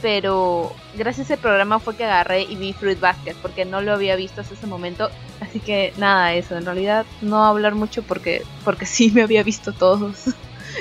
pero 0.00 0.72
gracias 0.96 1.30
a 1.30 1.34
ese 1.34 1.42
programa 1.42 1.80
fue 1.80 1.96
que 1.96 2.04
agarré 2.04 2.42
y 2.42 2.56
vi 2.56 2.72
Fruit 2.72 3.00
Basket 3.00 3.34
porque 3.40 3.64
no 3.64 3.80
lo 3.80 3.92
había 3.92 4.16
visto 4.16 4.40
hasta 4.40 4.54
ese 4.54 4.66
momento 4.66 5.10
así 5.40 5.60
que 5.60 5.92
nada 5.96 6.34
eso 6.34 6.56
en 6.56 6.64
realidad 6.64 7.06
no 7.20 7.44
hablar 7.44 7.74
mucho 7.74 8.02
porque 8.02 8.42
porque 8.64 8.86
sí 8.86 9.10
me 9.10 9.22
había 9.22 9.42
visto 9.42 9.72
todos 9.72 10.30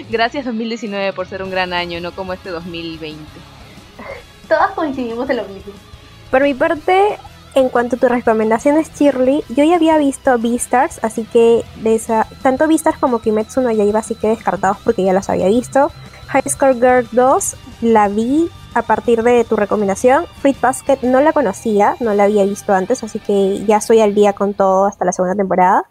gracias 0.10 0.46
2019 0.46 1.14
por 1.14 1.28
ser 1.28 1.44
un 1.44 1.52
gran 1.52 1.74
año 1.74 2.00
no 2.02 2.12
como 2.12 2.34
este 2.34 2.50
2020 2.50 3.22
todas 4.48 4.72
coincidimos 4.72 5.30
en 5.30 5.38
lo 5.38 5.44
mismo 5.46 5.74
por 6.32 6.44
mi 6.44 6.54
parte 6.54 7.18
en 7.58 7.70
cuanto 7.70 7.96
a 7.96 8.00
tus 8.00 8.10
recomendaciones, 8.10 8.92
Shirley, 8.94 9.44
yo 9.50 9.64
ya 9.64 9.78
había 9.78 9.98
visto 9.98 10.38
Beastars, 10.38 11.04
así 11.04 11.24
que 11.24 11.64
de 11.78 11.96
esa, 11.96 12.28
tanto 12.44 12.68
Beastars 12.68 13.00
como 13.00 13.20
Kimetsu 13.20 13.62
no 13.62 13.72
iba 13.72 14.00
así 14.00 14.14
que 14.14 14.28
descartados 14.28 14.78
porque 14.84 15.04
ya 15.04 15.12
los 15.12 15.28
había 15.28 15.48
visto. 15.48 15.92
High 16.28 16.50
School 16.50 16.76
Girl 16.76 17.08
2 17.12 17.56
la 17.82 18.10
vi 18.10 18.50
a 18.76 18.84
partir 18.84 19.24
de 19.24 19.44
tu 19.44 19.56
recomendación. 19.56 20.28
Fruit 20.40 20.60
Basket 20.62 21.00
no 21.02 21.20
la 21.22 21.34
conocía, 21.34 21.96
no 22.00 22.14
la 22.14 22.26
había 22.26 22.44
visto 22.44 22.74
antes, 22.74 23.04
así 23.04 23.18
que 23.18 23.66
ya 23.66 23.78
estoy 23.78 24.02
al 24.02 24.14
día 24.14 24.34
con 24.34 24.54
todo 24.54 24.86
hasta 24.86 25.04
la 25.06 25.12
segunda 25.12 25.36
temporada. 25.36 25.86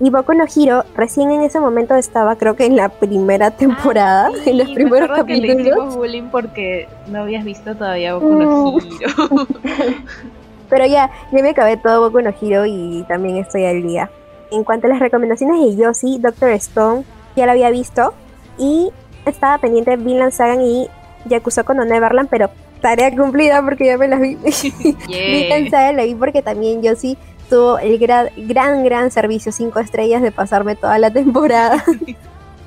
Y 0.00 0.10
Boku 0.10 0.34
no 0.34 0.44
Hiro, 0.52 0.84
recién 0.96 1.30
en 1.30 1.42
ese 1.42 1.60
momento 1.60 1.94
estaba, 1.94 2.34
creo 2.36 2.56
que 2.56 2.66
en 2.66 2.74
la 2.76 2.88
primera 2.88 3.52
temporada, 3.52 4.28
Ah, 4.34 4.38
en 4.44 4.58
los 4.58 4.66
sí, 4.68 4.74
primeros 4.74 5.08
me 5.08 5.14
acuerdo 5.14 5.26
que 5.26 5.34
le 5.36 5.46
hicimos 5.46 5.62
capítulos. 5.68 5.96
bullying 5.96 6.28
porque 6.32 6.88
no 7.08 7.20
habías 7.22 7.44
visto 7.44 7.74
todavía 7.76 8.14
Boku 8.14 8.28
no 8.34 8.72
Mm. 8.72 8.78
Hiro. 8.78 9.46
Pero 10.70 10.86
ya, 10.86 11.10
ya 11.30 11.42
me 11.42 11.50
acabé 11.50 11.76
todo 11.76 12.00
Boku 12.00 12.20
no 12.22 12.32
Hiro 12.40 12.66
y 12.66 13.04
también 13.06 13.36
estoy 13.36 13.64
al 13.66 13.82
día. 13.82 14.10
En 14.50 14.64
cuanto 14.64 14.86
a 14.86 14.90
las 14.90 14.98
recomendaciones 14.98 15.60
de 15.60 15.76
Yoshi, 15.76 16.18
Doctor 16.18 16.50
Stone, 16.50 17.04
ya 17.36 17.46
la 17.46 17.52
había 17.52 17.70
visto. 17.70 18.14
Y 18.58 18.90
estaba 19.26 19.58
pendiente 19.58 19.92
de 19.92 19.96
Vinland 19.98 20.32
Sagan 20.32 20.60
y 20.62 20.88
Yakuza 21.26 21.64
no 21.74 21.84
Neverland, 21.84 22.28
pero 22.28 22.50
tarea 22.80 23.14
cumplida 23.14 23.62
porque 23.62 23.86
ya 23.86 23.98
me 23.98 24.08
las 24.08 24.20
vi. 24.20 24.34
Vinland 24.36 25.06
Yeah. 25.08 25.70
Sagan 25.70 25.96
la 25.96 26.04
vi 26.04 26.14
porque 26.14 26.42
también 26.42 26.82
Yoshi 26.82 27.16
tuvo 27.48 27.78
el 27.78 27.98
gra- 28.00 28.30
gran, 28.36 28.84
gran 28.84 29.10
servicio, 29.10 29.52
5 29.52 29.78
estrellas 29.80 30.22
de 30.22 30.32
pasarme 30.32 30.76
toda 30.76 30.98
la 30.98 31.10
temporada. 31.12 31.84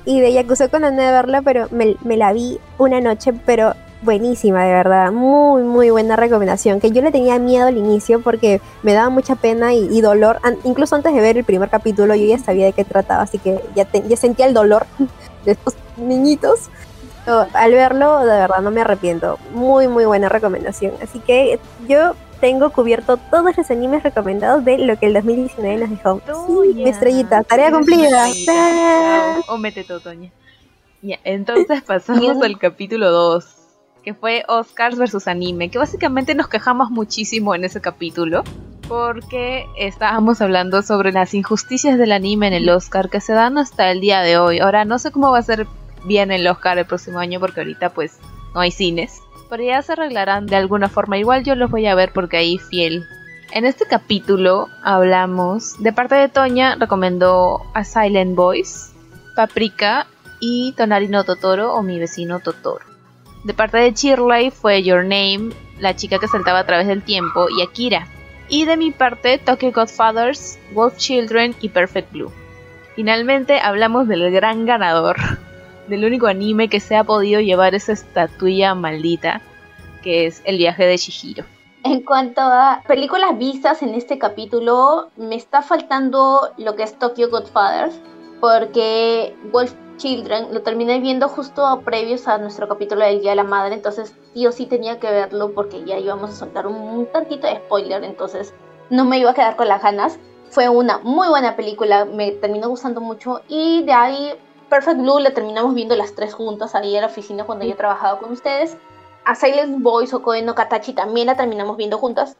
y 0.04 0.20
de 0.20 0.32
Yakuza 0.32 0.68
no 0.78 0.90
Neverland, 0.90 1.44
pero 1.44 1.66
me, 1.70 1.96
me 2.02 2.16
la 2.16 2.32
vi 2.32 2.58
una 2.78 3.00
noche, 3.00 3.32
pero 3.44 3.74
buenísima, 4.02 4.64
de 4.64 4.72
verdad. 4.72 5.12
Muy, 5.12 5.62
muy 5.62 5.90
buena 5.90 6.16
recomendación. 6.16 6.80
Que 6.80 6.90
yo 6.92 7.02
le 7.02 7.10
tenía 7.10 7.38
miedo 7.38 7.66
al 7.66 7.76
inicio 7.76 8.20
porque 8.20 8.60
me 8.82 8.92
daba 8.94 9.10
mucha 9.10 9.34
pena 9.34 9.74
y, 9.74 10.00
dolor. 10.00 10.38
Incluso 10.64 10.94
antes 10.96 11.12
de 11.12 11.20
ver 11.20 11.36
el 11.36 11.44
primer 11.44 11.68
capítulo, 11.68 12.14
yo 12.14 12.24
ya 12.24 12.38
sabía 12.38 12.66
de 12.66 12.72
qué 12.72 12.84
trataba, 12.84 13.22
así 13.22 13.38
que 13.38 13.60
ya, 13.74 13.86
ya 13.92 14.16
sentía 14.16 14.46
el 14.46 14.54
dolor 14.54 14.86
de 15.44 15.52
estos 15.52 15.74
niñitos. 15.96 16.70
Al 17.52 17.72
verlo, 17.72 18.20
de 18.20 18.26
verdad, 18.38 18.60
no 18.62 18.70
me 18.70 18.80
arrepiento. 18.80 19.38
Muy, 19.52 19.86
muy 19.88 20.06
buena 20.06 20.30
recomendación. 20.30 20.92
Así 21.02 21.18
que 21.18 21.60
yo 21.86 22.12
tengo 22.40 22.70
cubierto 22.70 23.16
todos 23.16 23.56
los 23.56 23.70
animes 23.70 24.02
recomendados 24.02 24.64
de 24.64 24.78
lo 24.78 24.98
que 24.98 25.06
el 25.06 25.14
2019 25.14 25.78
nos 25.78 25.90
dejó. 25.90 26.20
Sí, 26.46 26.74
mi 26.74 26.88
estrellita, 26.88 27.42
tarea 27.42 27.70
cumplida. 27.70 28.28
O 29.48 29.58
mete 29.58 29.84
todo, 29.84 30.00
Toña. 30.00 30.30
Ya, 31.02 31.18
entonces 31.24 31.82
pasamos 31.86 32.42
al 32.42 32.58
capítulo 32.58 33.10
2, 33.10 33.44
que 34.02 34.14
fue 34.14 34.44
Oscars 34.48 34.98
versus 34.98 35.28
anime, 35.28 35.70
que 35.70 35.78
básicamente 35.78 36.34
nos 36.34 36.48
quejamos 36.48 36.90
muchísimo 36.90 37.54
en 37.54 37.64
ese 37.64 37.80
capítulo, 37.80 38.42
porque 38.88 39.66
estábamos 39.76 40.40
hablando 40.40 40.82
sobre 40.82 41.12
las 41.12 41.34
injusticias 41.34 41.98
del 41.98 42.12
anime 42.12 42.48
en 42.48 42.54
el 42.54 42.68
Oscar 42.70 43.10
que 43.10 43.20
se 43.20 43.32
dan 43.32 43.58
hasta 43.58 43.90
el 43.90 44.00
día 44.00 44.20
de 44.22 44.38
hoy. 44.38 44.58
Ahora 44.60 44.84
no 44.84 44.98
sé 44.98 45.10
cómo 45.10 45.30
va 45.30 45.38
a 45.38 45.42
ser 45.42 45.66
bien 46.04 46.30
el 46.30 46.46
Oscar 46.46 46.78
el 46.78 46.86
próximo 46.86 47.18
año, 47.18 47.38
porque 47.38 47.60
ahorita 47.60 47.90
pues 47.90 48.18
no 48.54 48.60
hay 48.60 48.70
cines. 48.70 49.20
Pero 49.48 49.62
ya 49.62 49.82
se 49.82 49.92
arreglarán 49.92 50.46
de 50.46 50.56
alguna 50.56 50.88
forma. 50.88 51.18
Igual 51.18 51.44
yo 51.44 51.54
los 51.54 51.70
voy 51.70 51.86
a 51.86 51.94
ver 51.94 52.12
porque 52.12 52.36
ahí 52.36 52.58
fiel 52.58 53.06
en 53.50 53.64
este 53.64 53.86
capítulo 53.86 54.68
hablamos, 54.82 55.82
de 55.82 55.92
parte 55.94 56.14
de 56.16 56.28
Toña, 56.28 56.76
recomendó 56.78 57.62
a 57.72 57.82
Silent 57.82 58.36
Boys, 58.36 58.92
Paprika 59.34 60.06
y 60.38 60.74
Tonari 60.76 61.08
no 61.08 61.24
Totoro 61.24 61.72
o 61.72 61.82
Mi 61.82 61.98
vecino 61.98 62.40
Totoro. 62.40 62.84
De 63.44 63.54
parte 63.54 63.78
de 63.78 63.92
Shirley 63.92 64.50
fue 64.50 64.82
Your 64.82 65.02
Name, 65.02 65.50
la 65.78 65.96
chica 65.96 66.18
que 66.18 66.28
saltaba 66.28 66.58
a 66.58 66.66
través 66.66 66.88
del 66.88 67.02
tiempo, 67.02 67.48
y 67.48 67.62
Akira. 67.62 68.06
Y 68.50 68.66
de 68.66 68.76
mi 68.76 68.90
parte, 68.90 69.38
Tokyo 69.38 69.72
Godfathers, 69.72 70.58
Wolf 70.72 70.98
Children 70.98 71.54
y 71.62 71.70
Perfect 71.70 72.12
Blue. 72.12 72.32
Finalmente 72.96 73.60
hablamos 73.60 74.08
del 74.08 74.30
gran 74.30 74.66
ganador, 74.66 75.16
del 75.88 76.04
único 76.04 76.26
anime 76.26 76.68
que 76.68 76.80
se 76.80 76.96
ha 76.96 77.04
podido 77.04 77.40
llevar 77.40 77.74
esa 77.74 77.92
estatuilla 77.92 78.74
maldita, 78.74 79.40
que 80.02 80.26
es 80.26 80.42
El 80.44 80.58
viaje 80.58 80.84
de 80.84 80.96
Shihiro. 80.96 81.44
En 81.84 82.02
cuanto 82.02 82.40
a 82.40 82.82
películas 82.86 83.38
vistas 83.38 83.82
en 83.82 83.94
este 83.94 84.18
capítulo, 84.18 85.10
me 85.16 85.36
está 85.36 85.62
faltando 85.62 86.50
lo 86.58 86.74
que 86.74 86.82
es 86.82 86.98
Tokyo 86.98 87.30
Godfathers, 87.30 87.98
porque 88.40 89.34
Wolf 89.52 89.74
Children 89.96 90.52
lo 90.52 90.62
terminé 90.62 91.00
viendo 91.00 91.28
justo 91.28 91.82
previos 91.84 92.28
a 92.28 92.38
nuestro 92.38 92.68
capítulo 92.68 93.04
del 93.04 93.20
Día 93.20 93.30
de 93.30 93.36
la 93.36 93.44
Madre, 93.44 93.74
entonces 93.74 94.14
sí 94.32 94.46
o 94.46 94.52
sí 94.52 94.66
tenía 94.66 95.00
que 95.00 95.10
verlo 95.10 95.52
porque 95.54 95.84
ya 95.84 95.98
íbamos 95.98 96.30
a 96.30 96.34
soltar 96.34 96.66
un, 96.66 96.76
un 96.76 97.06
tantito 97.06 97.46
de 97.46 97.56
spoiler, 97.56 98.04
entonces 98.04 98.54
no 98.90 99.04
me 99.04 99.18
iba 99.18 99.30
a 99.30 99.34
quedar 99.34 99.56
con 99.56 99.68
las 99.68 99.82
ganas. 99.82 100.18
Fue 100.50 100.68
una 100.68 100.98
muy 100.98 101.28
buena 101.28 101.56
película, 101.56 102.04
me 102.04 102.30
terminó 102.32 102.68
gustando 102.68 103.00
mucho 103.00 103.42
y 103.48 103.82
de 103.82 103.92
ahí 103.92 104.32
Perfect 104.68 105.00
Blue 105.00 105.18
la 105.18 105.30
terminamos 105.30 105.74
viendo 105.74 105.96
las 105.96 106.14
tres 106.14 106.34
juntas 106.34 106.74
ahí 106.74 106.94
en 106.94 107.00
la 107.00 107.06
oficina 107.06 107.44
cuando 107.44 107.64
yo 107.64 107.76
trabajaba 107.76 108.18
con 108.18 108.32
ustedes. 108.32 108.76
A 109.24 109.34
Silent 109.34 109.82
Boys 109.82 110.12
o 110.14 110.22
Koe 110.22 110.42
no 110.42 110.54
también 110.54 111.26
la 111.26 111.36
terminamos 111.36 111.76
viendo 111.76 111.98
juntas. 111.98 112.36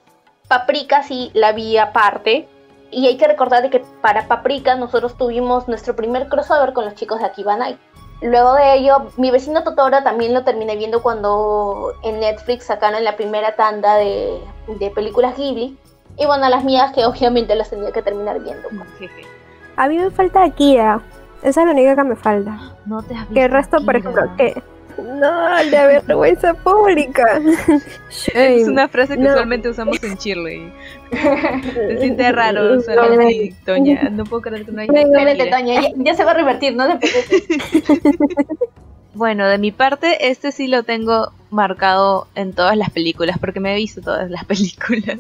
Paprika 0.49 1.03
sí 1.03 1.31
la 1.35 1.53
vi 1.53 1.77
aparte. 1.77 2.49
Y 2.91 3.07
hay 3.07 3.19
que 3.19 3.29
recordar 3.29 3.63
de 3.63 3.71
que 3.71 3.85
para 4.01 4.29
Paprika 4.29 4.75
nosotros 4.75 5.17
tuvimos 5.17 5.69
nuestro 5.69 5.95
primer 5.95 6.29
crossover 6.29 6.73
con 6.73 6.87
los 6.87 6.95
chicos 6.95 7.19
de 7.21 7.27
Akibana. 7.27 7.79
Luego 8.23 8.55
de 8.55 8.75
ello, 8.75 9.11
mi 9.17 9.31
vecino 9.31 9.63
Totoro 9.63 10.03
también 10.03 10.33
lo 10.33 10.43
terminé 10.43 10.77
viendo 10.77 11.03
cuando 11.03 11.93
en 12.03 12.21
Netflix 12.21 12.65
sacaron 12.65 13.05
la 13.05 13.17
primera 13.17 13.55
tanda 13.57 13.97
de, 13.97 14.41
de 14.67 14.91
películas 14.91 15.37
Ghibli. 15.37 15.77
Y 16.17 16.27
bueno, 16.27 16.49
las 16.49 16.65
mías 16.65 16.93
que 16.93 17.05
obviamente 17.05 17.55
las 17.55 17.71
tenía 17.71 17.93
que 17.93 18.03
terminar 18.03 18.41
viendo. 18.41 18.69
A 19.77 19.89
mí 19.89 19.99
me 19.99 20.11
falta 20.11 20.43
Akira. 20.43 21.01
Esa 21.43 21.61
es 21.61 21.67
la 21.67 21.73
única 21.73 21.95
que 21.97 22.05
me 22.05 22.17
falta. 22.17 22.77
No 22.87 23.03
te 23.03 23.15
has 23.15 23.27
Que 23.29 23.45
el 23.45 23.51
resto, 23.51 23.85
por 23.85 23.97
ejemplo, 23.97 24.23
que... 24.37 24.61
No, 24.99 25.63
la 25.63 25.87
vergüenza 25.87 26.55
pública. 26.55 27.41
Shame. 28.11 28.57
Es 28.63 28.67
una 28.69 28.89
frase 28.89 29.15
que 29.17 29.23
No. 29.23 29.31
usualmente 29.31 29.69
usamos 29.69 30.03
en 30.03 30.17
Shirley. 30.17 30.73
Se 31.13 31.99
siente 32.01 32.33
raro 32.33 32.79
usarlo 32.79 33.15
No, 33.15 33.27
así, 33.29 33.55
Toña. 33.65 34.09
No 34.11 34.25
puedo 34.25 34.43
creer 34.43 34.65
que 34.65 34.73
no 34.73 34.81
haya 34.81 34.93
Espérate. 34.93 35.51
Toña, 35.51 35.81
ya, 35.83 35.89
ya 35.97 36.15
se 36.15 36.25
va 36.25 36.33
a 36.33 36.35
revertir, 36.35 36.75
no 36.75 36.99
te 36.99 37.09
preocupes. 37.09 38.19
Bueno, 39.15 39.49
de 39.49 39.59
mi 39.59 39.73
parte, 39.73 40.29
este 40.31 40.53
sí 40.53 40.69
lo 40.69 40.85
tengo 40.85 41.33
marcado 41.51 42.29
en 42.37 42.53
todas 42.53 42.77
las 42.77 42.91
películas, 42.91 43.37
porque 43.41 43.59
me 43.59 43.73
he 43.73 43.77
visto 43.77 44.01
todas 44.01 44.31
las 44.31 44.45
películas. 44.45 45.19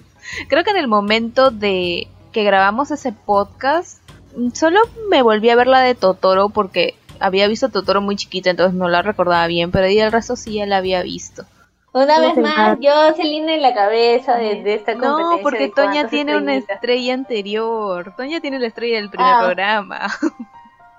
Creo 0.48 0.62
que 0.62 0.70
en 0.70 0.76
el 0.76 0.86
momento 0.86 1.50
de 1.50 2.06
que 2.30 2.44
grabamos 2.44 2.92
ese 2.92 3.12
podcast, 3.12 3.97
solo 4.54 4.80
me 5.10 5.22
volví 5.22 5.50
a 5.50 5.56
ver 5.56 5.66
la 5.66 5.80
de 5.80 5.94
Totoro 5.94 6.48
porque 6.48 6.94
había 7.20 7.48
visto 7.48 7.68
Totoro 7.68 8.00
muy 8.00 8.16
chiquita, 8.16 8.50
entonces 8.50 8.74
no 8.74 8.88
la 8.88 9.02
recordaba 9.02 9.46
bien, 9.46 9.70
pero 9.70 9.86
ahí 9.86 9.98
el 9.98 10.12
resto 10.12 10.36
sí 10.36 10.54
ya 10.54 10.66
la 10.66 10.78
había 10.78 11.02
visto. 11.02 11.44
Una 11.92 12.20
vez 12.20 12.36
más, 12.36 12.78
yo 12.80 12.92
Celina 13.16 13.54
en 13.54 13.62
la 13.62 13.74
cabeza 13.74 14.36
de, 14.36 14.62
de 14.62 14.74
esta 14.74 14.92
competencia. 14.92 15.36
No, 15.36 15.38
porque 15.42 15.68
Toña 15.68 16.06
tiene 16.08 16.36
una 16.36 16.54
estrella 16.54 17.14
anterior. 17.14 18.12
Toña 18.16 18.40
tiene 18.40 18.58
la 18.58 18.66
estrella 18.68 18.98
del 18.98 19.08
primer 19.10 19.32
Ah. 19.34 19.38
programa. 19.40 20.08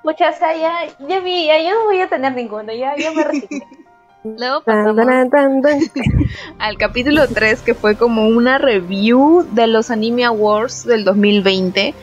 Muchas, 0.03 0.39
ya, 0.39 0.87
ya 1.07 1.19
vi, 1.19 1.45
ya 1.45 1.61
yo 1.61 1.75
no 1.77 1.85
voy 1.85 2.01
a 2.01 2.07
tener 2.09 2.33
ninguno, 2.33 2.73
ya, 2.73 2.95
ya 2.97 3.11
me 3.11 3.23
resigné. 3.23 3.67
Luego 4.23 4.61
pasamos 4.61 5.05
tan, 5.05 5.29
tan, 5.29 5.61
tan. 5.61 5.79
al 6.59 6.77
capítulo 6.77 7.27
3, 7.27 7.61
que 7.61 7.73
fue 7.75 7.95
como 7.95 8.27
una 8.27 8.57
review 8.57 9.45
de 9.51 9.67
los 9.67 9.91
Anime 9.91 10.25
Awards 10.25 10.85
del 10.85 11.05
2020, 11.05 11.93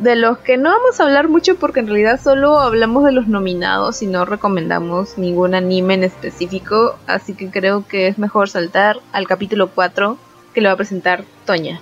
de 0.00 0.16
los 0.16 0.38
que 0.38 0.56
no 0.56 0.70
vamos 0.70 0.98
a 0.98 1.04
hablar 1.04 1.28
mucho 1.28 1.56
porque 1.56 1.80
en 1.80 1.86
realidad 1.86 2.18
solo 2.20 2.58
hablamos 2.58 3.04
de 3.04 3.12
los 3.12 3.28
nominados 3.28 4.02
y 4.02 4.06
no 4.06 4.24
recomendamos 4.24 5.18
ningún 5.18 5.54
anime 5.54 5.94
en 5.94 6.04
específico, 6.04 6.96
así 7.06 7.34
que 7.34 7.50
creo 7.50 7.86
que 7.86 8.08
es 8.08 8.18
mejor 8.18 8.48
saltar 8.48 8.96
al 9.12 9.26
capítulo 9.26 9.68
4 9.74 10.16
que 10.54 10.60
lo 10.60 10.68
va 10.68 10.72
a 10.72 10.76
presentar 10.76 11.24
Toña. 11.44 11.80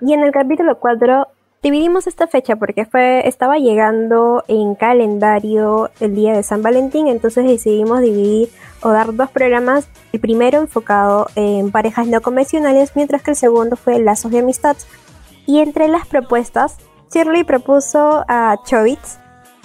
Y 0.00 0.14
en 0.14 0.24
el 0.24 0.32
capítulo 0.32 0.78
4 0.78 1.28
Dividimos 1.60 2.06
esta 2.06 2.28
fecha 2.28 2.54
porque 2.54 2.84
fue, 2.84 3.26
estaba 3.26 3.58
llegando 3.58 4.44
en 4.46 4.76
calendario 4.76 5.90
el 5.98 6.14
día 6.14 6.32
de 6.32 6.44
San 6.44 6.62
Valentín, 6.62 7.08
entonces 7.08 7.44
decidimos 7.48 8.00
dividir 8.00 8.48
o 8.80 8.90
dar 8.90 9.12
dos 9.12 9.28
programas. 9.30 9.88
El 10.12 10.20
primero 10.20 10.58
enfocado 10.58 11.26
en 11.34 11.72
parejas 11.72 12.06
no 12.06 12.20
convencionales, 12.20 12.92
mientras 12.94 13.22
que 13.22 13.32
el 13.32 13.36
segundo 13.36 13.74
fue 13.74 13.98
lazos 13.98 14.30
de 14.30 14.38
amistad. 14.38 14.76
Y 15.46 15.58
entre 15.58 15.88
las 15.88 16.06
propuestas, 16.06 16.76
Shirley 17.12 17.44
propuso 17.44 18.24
a 18.28 18.56
Chobits, 18.64 19.18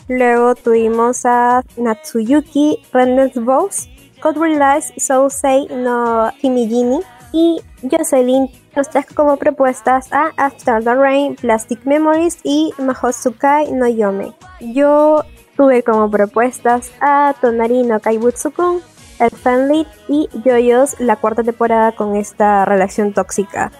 luego 0.07 0.55
tuvimos 0.55 1.25
a 1.25 1.61
Natsuyuki 1.75 2.79
Rennes 2.93 3.33
Boss, 3.35 3.89
God 4.21 4.37
Realize 4.37 4.93
So 4.97 5.29
Say 5.29 5.67
no 5.69 6.31
Himigini 6.41 7.01
y 7.33 7.61
Jocelyn 7.81 8.49
nos 8.75 8.89
trajo 8.89 9.13
como 9.15 9.37
propuestas 9.37 10.11
a 10.13 10.31
After 10.37 10.83
the 10.83 10.95
Rain, 10.95 11.35
Plastic 11.35 11.85
Memories 11.85 12.39
y 12.43 12.71
Mahotsukai 12.77 13.71
no 13.71 13.87
Yome. 13.87 14.33
Yo 14.61 15.23
tuve 15.57 15.83
como 15.83 16.09
propuestas 16.09 16.91
a 17.01 17.35
Tonari 17.41 17.83
no 17.83 17.99
Kaibutsu-kun, 17.99 18.81
El 19.19 19.31
Fanlit 19.31 19.87
y 20.07 20.29
Yoyos 20.45 20.99
la 20.99 21.17
cuarta 21.17 21.43
temporada 21.43 21.91
con 21.91 22.15
esta 22.15 22.63
relación 22.65 23.13
tóxica. 23.13 23.71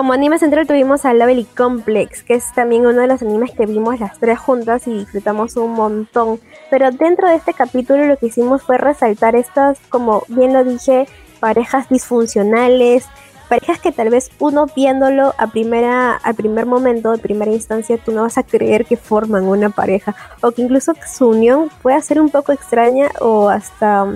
Como 0.00 0.14
anime 0.14 0.38
central 0.38 0.66
tuvimos 0.66 1.04
a 1.04 1.12
Lovely 1.12 1.44
Complex, 1.44 2.22
que 2.22 2.32
es 2.32 2.54
también 2.54 2.86
uno 2.86 3.02
de 3.02 3.06
los 3.06 3.20
animes 3.20 3.50
que 3.50 3.66
vimos 3.66 4.00
las 4.00 4.18
tres 4.18 4.38
juntas 4.38 4.86
y 4.86 4.94
disfrutamos 4.94 5.56
un 5.56 5.72
montón. 5.72 6.40
Pero 6.70 6.90
dentro 6.90 7.28
de 7.28 7.34
este 7.34 7.52
capítulo 7.52 8.06
lo 8.06 8.16
que 8.16 8.28
hicimos 8.28 8.62
fue 8.62 8.78
resaltar 8.78 9.36
estas, 9.36 9.78
como 9.90 10.22
bien 10.28 10.54
lo 10.54 10.64
dije, 10.64 11.06
parejas 11.38 11.90
disfuncionales, 11.90 13.04
parejas 13.50 13.78
que 13.78 13.92
tal 13.92 14.08
vez 14.08 14.30
uno 14.38 14.64
viéndolo 14.74 15.34
a 15.36 15.48
primera, 15.48 16.14
al 16.14 16.34
primer 16.34 16.64
momento, 16.64 17.12
de 17.12 17.18
primera 17.18 17.52
instancia, 17.52 17.98
tú 17.98 18.12
no 18.12 18.22
vas 18.22 18.38
a 18.38 18.42
creer 18.42 18.86
que 18.86 18.96
forman 18.96 19.44
una 19.44 19.68
pareja, 19.68 20.16
o 20.40 20.50
que 20.52 20.62
incluso 20.62 20.94
su 21.14 21.28
unión 21.28 21.70
pueda 21.82 22.00
ser 22.00 22.22
un 22.22 22.30
poco 22.30 22.52
extraña 22.52 23.10
o 23.20 23.50
hasta 23.50 24.06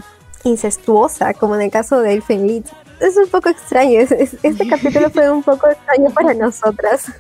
incestuosa, 0.45 1.35
como 1.35 1.57
en 1.57 1.61
el 1.61 1.71
caso 1.71 2.01
de 2.01 2.15
Elfen 2.15 2.47
Lied. 2.47 2.65
Es 3.01 3.17
un 3.17 3.29
poco 3.29 3.49
extraño, 3.49 4.01
este 4.01 4.69
capítulo 4.69 5.11
fue 5.11 5.31
un 5.31 5.43
poco 5.43 5.69
extraño 5.69 6.11
para 6.11 6.35
nosotras. 6.35 7.13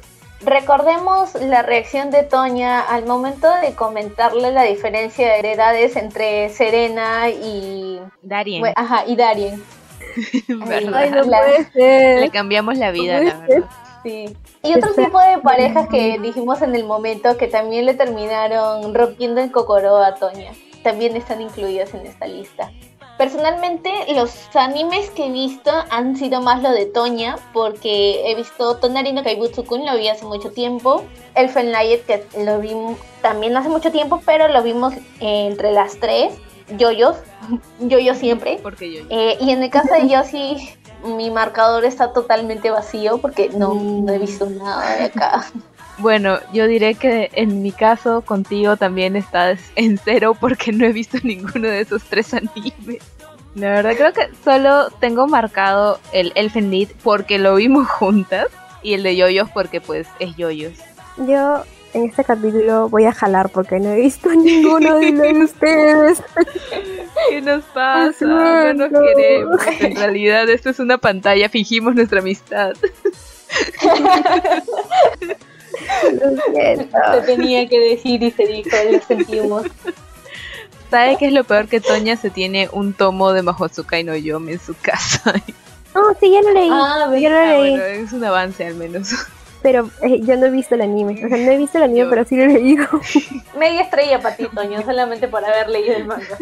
Recordemos 0.44 1.34
la 1.34 1.62
reacción 1.62 2.10
de 2.10 2.22
Toña 2.22 2.80
al 2.80 3.06
momento 3.06 3.48
de 3.62 3.74
comentarle 3.74 4.52
la 4.52 4.64
diferencia 4.64 5.26
de 5.26 5.52
edades 5.52 5.96
entre 5.96 6.50
Serena 6.50 7.30
y 7.30 8.00
Darien. 8.22 8.64
Ajá, 8.76 9.04
y 9.06 9.16
Darien. 9.16 9.62
Ay, 10.68 11.10
no 11.10 11.24
puede 11.24 11.64
ser. 11.72 12.20
Le 12.20 12.30
cambiamos 12.30 12.76
la 12.76 12.90
vida, 12.90 13.20
la 13.20 13.38
verdad. 13.38 13.68
Sí. 14.02 14.36
Y 14.62 14.74
otro 14.74 14.92
tipo 14.94 15.18
de 15.18 15.38
parejas 15.38 15.88
que 15.88 16.18
dijimos 16.18 16.60
en 16.60 16.74
el 16.74 16.84
momento 16.84 17.38
que 17.38 17.48
también 17.48 17.86
le 17.86 17.94
terminaron 17.94 18.94
rompiendo 18.94 19.40
el 19.40 19.50
cocoro 19.50 19.96
a 19.96 20.14
Toña. 20.14 20.52
También 20.82 21.16
están 21.16 21.40
incluidas 21.40 21.94
en 21.94 22.06
esta 22.06 22.26
lista. 22.26 22.70
Personalmente, 23.18 23.90
los 24.14 24.32
animes 24.54 25.08
que 25.10 25.26
he 25.26 25.30
visto 25.30 25.70
han 25.90 26.16
sido 26.16 26.40
más 26.40 26.62
lo 26.62 26.72
de 26.72 26.86
Toña, 26.86 27.36
porque 27.52 28.28
he 28.28 28.34
visto 28.34 28.76
Tonari 28.78 29.12
no 29.12 29.22
Kaibutsu-kun, 29.22 29.86
lo 29.86 29.96
vi 29.96 30.08
hace 30.08 30.24
mucho 30.24 30.50
tiempo. 30.50 31.04
Elfen 31.36 31.70
Light, 31.70 32.04
que 32.06 32.26
lo 32.44 32.58
vi 32.58 32.72
también 33.22 33.56
hace 33.56 33.68
mucho 33.68 33.92
tiempo, 33.92 34.20
pero 34.26 34.48
lo 34.48 34.62
vimos 34.62 34.94
entre 35.20 35.70
las 35.70 35.98
tres. 36.00 36.34
Yoyos, 36.76 37.16
yo 37.80 38.14
siempre. 38.14 38.58
Porque 38.62 38.92
yo. 38.92 39.04
Eh, 39.10 39.36
y 39.40 39.50
en 39.50 39.62
el 39.62 39.70
caso 39.70 39.94
de 39.94 40.08
Yoshi, 40.08 40.74
mi 41.04 41.30
marcador 41.30 41.84
está 41.84 42.12
totalmente 42.12 42.70
vacío 42.70 43.18
porque 43.18 43.50
no, 43.50 43.74
no 43.74 44.12
he 44.12 44.18
visto 44.18 44.46
nada 44.46 44.96
de 44.96 45.04
acá. 45.04 45.46
Bueno, 45.98 46.38
yo 46.52 46.66
diré 46.66 46.94
que 46.94 47.30
en 47.34 47.62
mi 47.62 47.72
caso 47.72 48.22
contigo 48.22 48.76
también 48.76 49.16
estás 49.16 49.60
en 49.76 49.98
cero 49.98 50.36
porque 50.38 50.72
no 50.72 50.84
he 50.84 50.92
visto 50.92 51.18
ninguno 51.22 51.68
de 51.68 51.80
esos 51.80 52.02
tres 52.04 52.34
animes. 52.34 53.02
La 53.54 53.70
verdad 53.70 53.92
creo 53.96 54.12
que 54.12 54.28
solo 54.42 54.90
tengo 54.98 55.28
marcado 55.28 56.00
el 56.12 56.32
Elfen 56.34 56.70
Lied 56.70 56.88
porque 57.02 57.38
lo 57.38 57.54
vimos 57.54 57.88
juntas 57.98 58.48
y 58.82 58.94
el 58.94 59.02
de 59.02 59.16
Yoyos 59.16 59.48
porque 59.50 59.80
pues 59.80 60.08
es 60.18 60.36
Yoyos. 60.36 60.74
Yo 61.16 61.62
en 61.92 62.06
este 62.06 62.24
capítulo 62.24 62.88
voy 62.88 63.04
a 63.04 63.12
jalar 63.12 63.50
porque 63.50 63.78
no 63.78 63.90
he 63.90 64.00
visto 64.00 64.28
ninguno 64.28 64.98
de 64.98 65.12
los 65.12 65.22
de 65.22 65.44
ustedes. 65.44 66.22
¿Qué 67.28 67.40
nos 67.40 67.62
pasa? 67.66 68.26
No 68.26 68.74
nos 68.74 68.90
queremos. 68.90 69.60
En 69.78 69.94
realidad 69.94 70.48
esto 70.50 70.70
es 70.70 70.80
una 70.80 70.98
pantalla, 70.98 71.48
fingimos 71.48 71.94
nuestra 71.94 72.18
amistad. 72.18 72.72
Lo 76.12 76.52
siento. 76.52 76.98
Se 77.14 77.20
tenía 77.22 77.68
que 77.68 77.78
decir 77.80 78.22
y 78.22 78.30
se 78.30 78.46
dijo, 78.46 78.70
lo 78.90 79.00
sentimos. 79.02 79.66
¿Sabe 80.90 81.16
qué 81.18 81.26
es 81.26 81.32
lo 81.32 81.44
peor? 81.44 81.66
Que 81.68 81.80
Toña 81.80 82.16
se 82.16 82.30
tiene 82.30 82.68
un 82.72 82.92
tomo 82.92 83.32
de 83.32 83.42
Mahotsukai 83.42 84.04
no 84.04 84.14
Yome 84.14 84.52
en 84.52 84.60
su 84.60 84.74
casa. 84.80 85.34
Oh, 85.94 86.12
sí, 86.20 86.30
ya 86.30 86.42
lo 86.42 86.52
leí. 86.52 86.68
Ah, 86.70 87.08
ya 87.18 87.30
lo 87.30 87.40
leí. 87.62 87.70
bueno, 87.70 87.84
es 87.84 88.12
un 88.12 88.24
avance 88.24 88.66
al 88.66 88.74
menos. 88.74 89.08
Pero 89.62 89.88
eh, 90.02 90.20
yo 90.22 90.36
no 90.36 90.46
he 90.46 90.50
visto 90.50 90.74
el 90.74 90.82
anime. 90.82 91.14
O 91.24 91.28
sea, 91.28 91.38
no 91.38 91.50
he 91.50 91.56
visto 91.56 91.78
el 91.78 91.84
anime, 91.84 92.00
Yo- 92.00 92.10
pero 92.10 92.24
sí 92.24 92.36
lo 92.36 92.42
he 92.42 92.48
leído. 92.48 92.86
Media 93.58 93.80
estrella 93.82 94.20
para 94.20 94.36
ti, 94.36 94.46
Toño, 94.54 94.82
solamente 94.82 95.26
por 95.26 95.42
haber 95.44 95.70
leído 95.70 95.96
el 95.96 96.04
manga. 96.04 96.36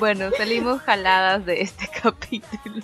Bueno, 0.00 0.30
salimos 0.36 0.80
jaladas 0.82 1.46
de 1.46 1.60
este 1.62 1.88
capítulo. 2.02 2.82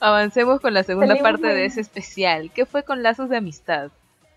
Avancemos 0.00 0.60
con 0.60 0.72
la 0.72 0.84
segunda 0.84 1.08
Salimos 1.08 1.30
parte 1.30 1.48
de 1.48 1.66
ese 1.66 1.82
especial. 1.82 2.50
¿Qué 2.54 2.64
fue 2.64 2.82
con 2.82 3.02
lazos 3.02 3.28
de 3.28 3.36
amistad? 3.36 3.90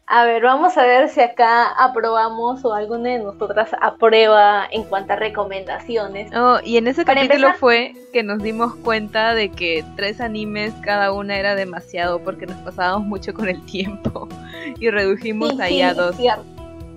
A 0.05 0.25
ver, 0.25 0.43
vamos 0.43 0.77
a 0.77 0.83
ver 0.83 1.07
si 1.07 1.21
acá 1.21 1.67
aprobamos 1.69 2.63
o 2.65 2.73
alguna 2.73 3.09
de 3.11 3.19
nosotras 3.19 3.69
aprueba 3.81 4.67
en 4.69 4.83
cuanto 4.83 5.13
a 5.13 5.15
recomendaciones. 5.15 6.29
Oh, 6.35 6.57
y 6.63 6.77
en 6.77 6.87
ese 6.87 7.05
Para 7.05 7.21
capítulo 7.21 7.47
empezar- 7.47 7.59
fue 7.59 7.95
que 8.11 8.21
nos 8.21 8.39
dimos 8.43 8.75
cuenta 8.83 9.33
de 9.33 9.49
que 9.49 9.83
tres 9.95 10.19
animes 10.19 10.73
cada 10.83 11.13
una 11.13 11.37
era 11.37 11.55
demasiado 11.55 12.19
porque 12.21 12.45
nos 12.45 12.57
pasábamos 12.57 13.07
mucho 13.07 13.33
con 13.33 13.47
el 13.47 13.65
tiempo 13.65 14.27
y 14.79 14.89
redujimos 14.89 15.51
Sí, 15.51 15.61
ahí 15.61 15.75
sí, 15.75 15.81
a 15.81 15.93
dos. 15.93 16.15
cierto. 16.17 16.43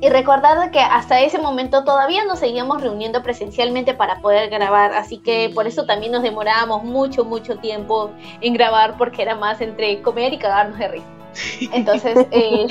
Y 0.01 0.11
recordad 0.11 0.71
que 0.73 0.81
hasta 0.81 1.21
ese 1.21 1.39
momento 1.39 1.85
todavía 1.85 2.25
nos 2.25 2.41
seguíamos 2.41 2.83
reuniendo 2.83 3.23
presencialmente 3.23 3.95
para 3.95 4.21
poder 4.21 4.51
grabar, 4.51 4.93
así 4.93 5.19
que 5.19 5.51
por 5.55 5.67
eso 5.67 5.87
también 5.87 6.13
nos 6.13 6.23
demorábamos 6.23 6.85
mucho, 6.85 7.25
mucho 7.25 7.57
tiempo 7.57 8.11
en 8.43 8.53
grabar 8.53 8.97
porque 8.99 9.23
era 9.23 9.37
más 9.37 9.61
entre 9.63 10.03
comer 10.03 10.35
y 10.35 10.39
cagarnos 10.39 10.79
de 10.79 10.89
risa. 10.89 11.07
Entonces, 11.73 12.27
eh, 12.31 12.67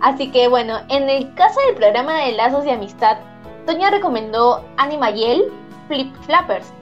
así 0.00 0.30
que 0.30 0.48
bueno, 0.48 0.80
en 0.88 1.08
el 1.08 1.34
caso 1.34 1.60
del 1.66 1.76
programa 1.76 2.24
de 2.24 2.32
Lazos 2.32 2.64
de 2.64 2.72
Amistad, 2.72 3.18
Toña 3.66 3.90
recomendó 3.90 4.64
Animayel 4.76 5.44
Flip 5.88 6.14
Flappers. 6.26 6.72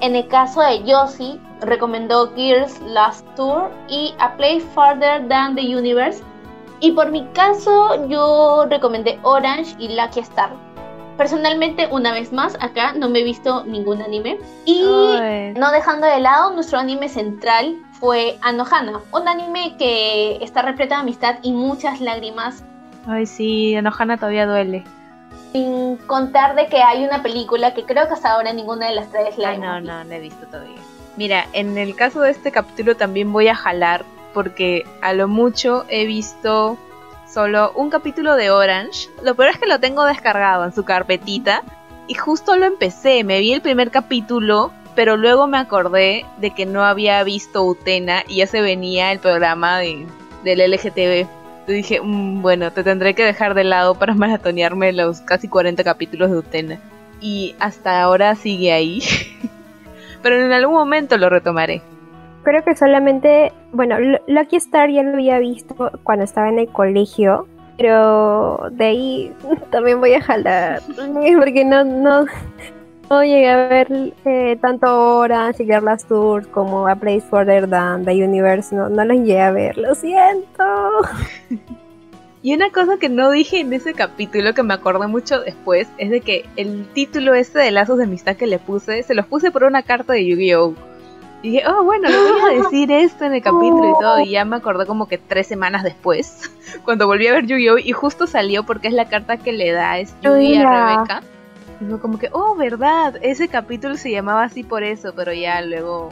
En 0.00 0.16
el 0.16 0.26
caso 0.28 0.62
de 0.62 0.82
Yoshi, 0.84 1.38
recomendó 1.60 2.32
Gears 2.34 2.80
Last 2.80 3.26
Tour 3.36 3.70
y 3.88 4.14
A 4.18 4.34
Play 4.36 4.60
Farther 4.60 5.28
Than 5.28 5.54
the 5.54 5.76
Universe. 5.76 6.22
Y 6.80 6.92
por 6.92 7.10
mi 7.10 7.26
caso, 7.34 8.06
yo 8.08 8.64
recomendé 8.70 9.18
Orange 9.22 9.74
y 9.78 9.88
Lucky 9.88 10.20
Star. 10.20 10.50
Personalmente, 11.18 11.86
una 11.90 12.12
vez 12.12 12.32
más, 12.32 12.56
acá 12.60 12.94
no 12.94 13.10
me 13.10 13.20
he 13.20 13.24
visto 13.24 13.62
ningún 13.64 14.00
anime. 14.00 14.38
Y 14.64 14.82
no 14.82 15.70
dejando 15.70 16.06
de 16.06 16.20
lado, 16.20 16.54
nuestro 16.54 16.78
anime 16.78 17.10
central 17.10 17.76
fue 18.00 18.38
Anohana, 18.40 19.00
un 19.12 19.28
anime 19.28 19.76
que 19.78 20.38
está 20.42 20.62
repleto 20.62 20.94
de 20.94 21.00
amistad 21.02 21.36
y 21.42 21.52
muchas 21.52 22.00
lágrimas, 22.00 22.64
Ay, 23.06 23.26
sí, 23.26 23.74
Anohana 23.76 24.16
todavía 24.16 24.46
duele. 24.46 24.84
sin 25.52 25.96
contar 26.06 26.54
de 26.54 26.66
que 26.66 26.82
hay 26.82 27.04
una 27.04 27.22
película 27.22 27.72
que 27.74 27.84
creo 27.84 28.06
que 28.08 28.14
hasta 28.14 28.32
ahora 28.32 28.52
ninguna 28.52 28.88
de 28.88 28.94
las 28.94 29.10
tres 29.10 29.36
la 29.38 29.50
Ay, 29.50 29.58
no, 29.58 29.80
no, 29.80 30.04
no 30.04 30.12
he 30.12 30.20
visto 30.20 30.46
todavía. 30.46 30.76
Mira, 31.16 31.46
en 31.52 31.76
el 31.78 31.94
caso 31.96 32.20
de 32.20 32.30
este 32.30 32.52
capítulo 32.52 32.96
también 32.96 33.32
voy 33.32 33.48
a 33.48 33.54
jalar 33.54 34.04
porque 34.32 34.84
a 35.02 35.12
lo 35.12 35.28
mucho 35.28 35.84
he 35.88 36.06
visto 36.06 36.78
solo 37.28 37.72
un 37.74 37.90
capítulo 37.90 38.36
de 38.36 38.50
Orange. 38.50 39.08
Lo 39.24 39.34
peor 39.34 39.48
es 39.50 39.58
que 39.58 39.66
lo 39.66 39.80
tengo 39.80 40.04
descargado 40.04 40.64
en 40.64 40.72
su 40.72 40.84
carpetita 40.84 41.62
y 42.06 42.14
justo 42.14 42.56
lo 42.56 42.64
empecé. 42.66 43.24
Me 43.24 43.40
vi 43.40 43.52
el 43.52 43.60
primer 43.60 43.90
capítulo, 43.90 44.72
pero 44.94 45.16
luego 45.16 45.46
me 45.46 45.58
acordé 45.58 46.24
de 46.38 46.50
que 46.50 46.66
no 46.66 46.84
había 46.84 47.22
visto 47.24 47.64
Utena 47.64 48.22
y 48.28 48.36
ya 48.36 48.46
se 48.46 48.60
venía 48.60 49.12
el 49.12 49.18
programa 49.18 49.78
de, 49.78 50.06
del 50.44 50.60
LGTB. 50.60 51.26
Yo 51.66 51.74
dije, 51.74 52.00
"Mm, 52.00 52.42
bueno, 52.42 52.72
te 52.72 52.82
tendré 52.82 53.14
que 53.14 53.24
dejar 53.24 53.54
de 53.54 53.64
lado 53.64 53.94
para 53.94 54.14
maratonearme 54.14 54.92
los 54.92 55.20
casi 55.20 55.48
40 55.48 55.84
capítulos 55.84 56.30
de 56.30 56.38
Utena. 56.38 56.78
Y 57.20 57.54
hasta 57.58 58.02
ahora 58.02 58.34
sigue 58.34 58.72
ahí. 58.72 59.02
Pero 60.22 60.36
en 60.36 60.52
algún 60.52 60.74
momento 60.74 61.16
lo 61.16 61.30
retomaré. 61.30 61.82
Creo 62.42 62.64
que 62.64 62.74
solamente, 62.74 63.52
bueno, 63.72 63.96
Lucky 64.26 64.56
Star 64.56 64.90
ya 64.90 65.02
lo 65.02 65.12
había 65.12 65.38
visto 65.38 65.74
cuando 66.02 66.24
estaba 66.24 66.48
en 66.48 66.58
el 66.58 66.68
colegio, 66.68 67.46
pero 67.76 68.68
de 68.72 68.84
ahí 68.84 69.32
también 69.70 70.00
voy 70.00 70.14
a 70.14 70.22
jalar, 70.22 70.82
porque 71.38 71.64
no, 71.64 72.24
no 73.10 73.24
llegué 73.24 73.50
a 73.50 73.56
ver 73.68 74.14
eh, 74.24 74.56
tanto 74.60 75.18
Orange 75.18 75.64
y 75.64 75.66
Girl 75.66 75.84
Last 75.84 76.08
Tour 76.08 76.48
como 76.50 76.86
A 76.86 76.94
Place 76.94 77.22
Further 77.22 77.68
Than 77.68 78.04
the 78.04 78.12
Universe, 78.12 78.74
no, 78.74 78.88
no 78.88 79.04
los 79.04 79.18
llegué 79.18 79.40
a 79.40 79.50
ver, 79.50 79.76
lo 79.76 79.94
siento. 79.94 80.64
Y 82.42 82.54
una 82.54 82.70
cosa 82.70 82.96
que 82.98 83.10
no 83.10 83.30
dije 83.30 83.60
en 83.60 83.70
ese 83.74 83.92
capítulo 83.92 84.54
que 84.54 84.62
me 84.62 84.72
acordé 84.72 85.06
mucho 85.08 85.40
después 85.40 85.88
es 85.98 86.08
de 86.08 86.22
que 86.22 86.46
el 86.56 86.86
título 86.94 87.34
este 87.34 87.58
de 87.58 87.70
lazos 87.70 87.98
de 87.98 88.04
amistad 88.04 88.34
que 88.34 88.46
le 88.46 88.58
puse, 88.58 89.02
se 89.02 89.14
los 89.14 89.26
puse 89.26 89.50
por 89.50 89.64
una 89.64 89.82
carta 89.82 90.14
de 90.14 90.24
Yu-Gi-Oh! 90.24 90.74
Y 91.42 91.50
dije, 91.50 91.64
oh, 91.68 91.84
bueno, 91.84 92.08
le 92.08 92.16
voy 92.16 92.40
a 92.40 92.62
decir 92.62 92.90
esto 92.92 93.26
en 93.26 93.34
el 93.34 93.42
capítulo 93.42 93.90
y 93.90 94.00
todo. 94.00 94.20
Y 94.20 94.30
ya 94.30 94.46
me 94.46 94.56
acordé 94.56 94.86
como 94.86 95.06
que 95.06 95.18
tres 95.18 95.48
semanas 95.48 95.82
después, 95.82 96.50
cuando 96.84 97.06
volví 97.06 97.26
a 97.26 97.34
ver 97.34 97.44
Yu-Gi-Oh! 97.44 97.76
Y 97.76 97.92
justo 97.92 98.26
salió 98.26 98.64
porque 98.64 98.88
es 98.88 98.94
la 98.94 99.10
carta 99.10 99.36
que 99.36 99.52
le 99.52 99.72
da 99.72 100.00
Yugi 100.00 100.56
a 100.56 100.96
Rebeca. 100.96 101.22
Como 102.00 102.18
que, 102.18 102.28
oh, 102.32 102.54
verdad, 102.56 103.16
ese 103.22 103.48
capítulo 103.48 103.96
se 103.96 104.10
llamaba 104.10 104.44
así 104.44 104.62
por 104.62 104.82
eso, 104.82 105.12
pero 105.14 105.32
ya 105.32 105.62
luego 105.62 106.10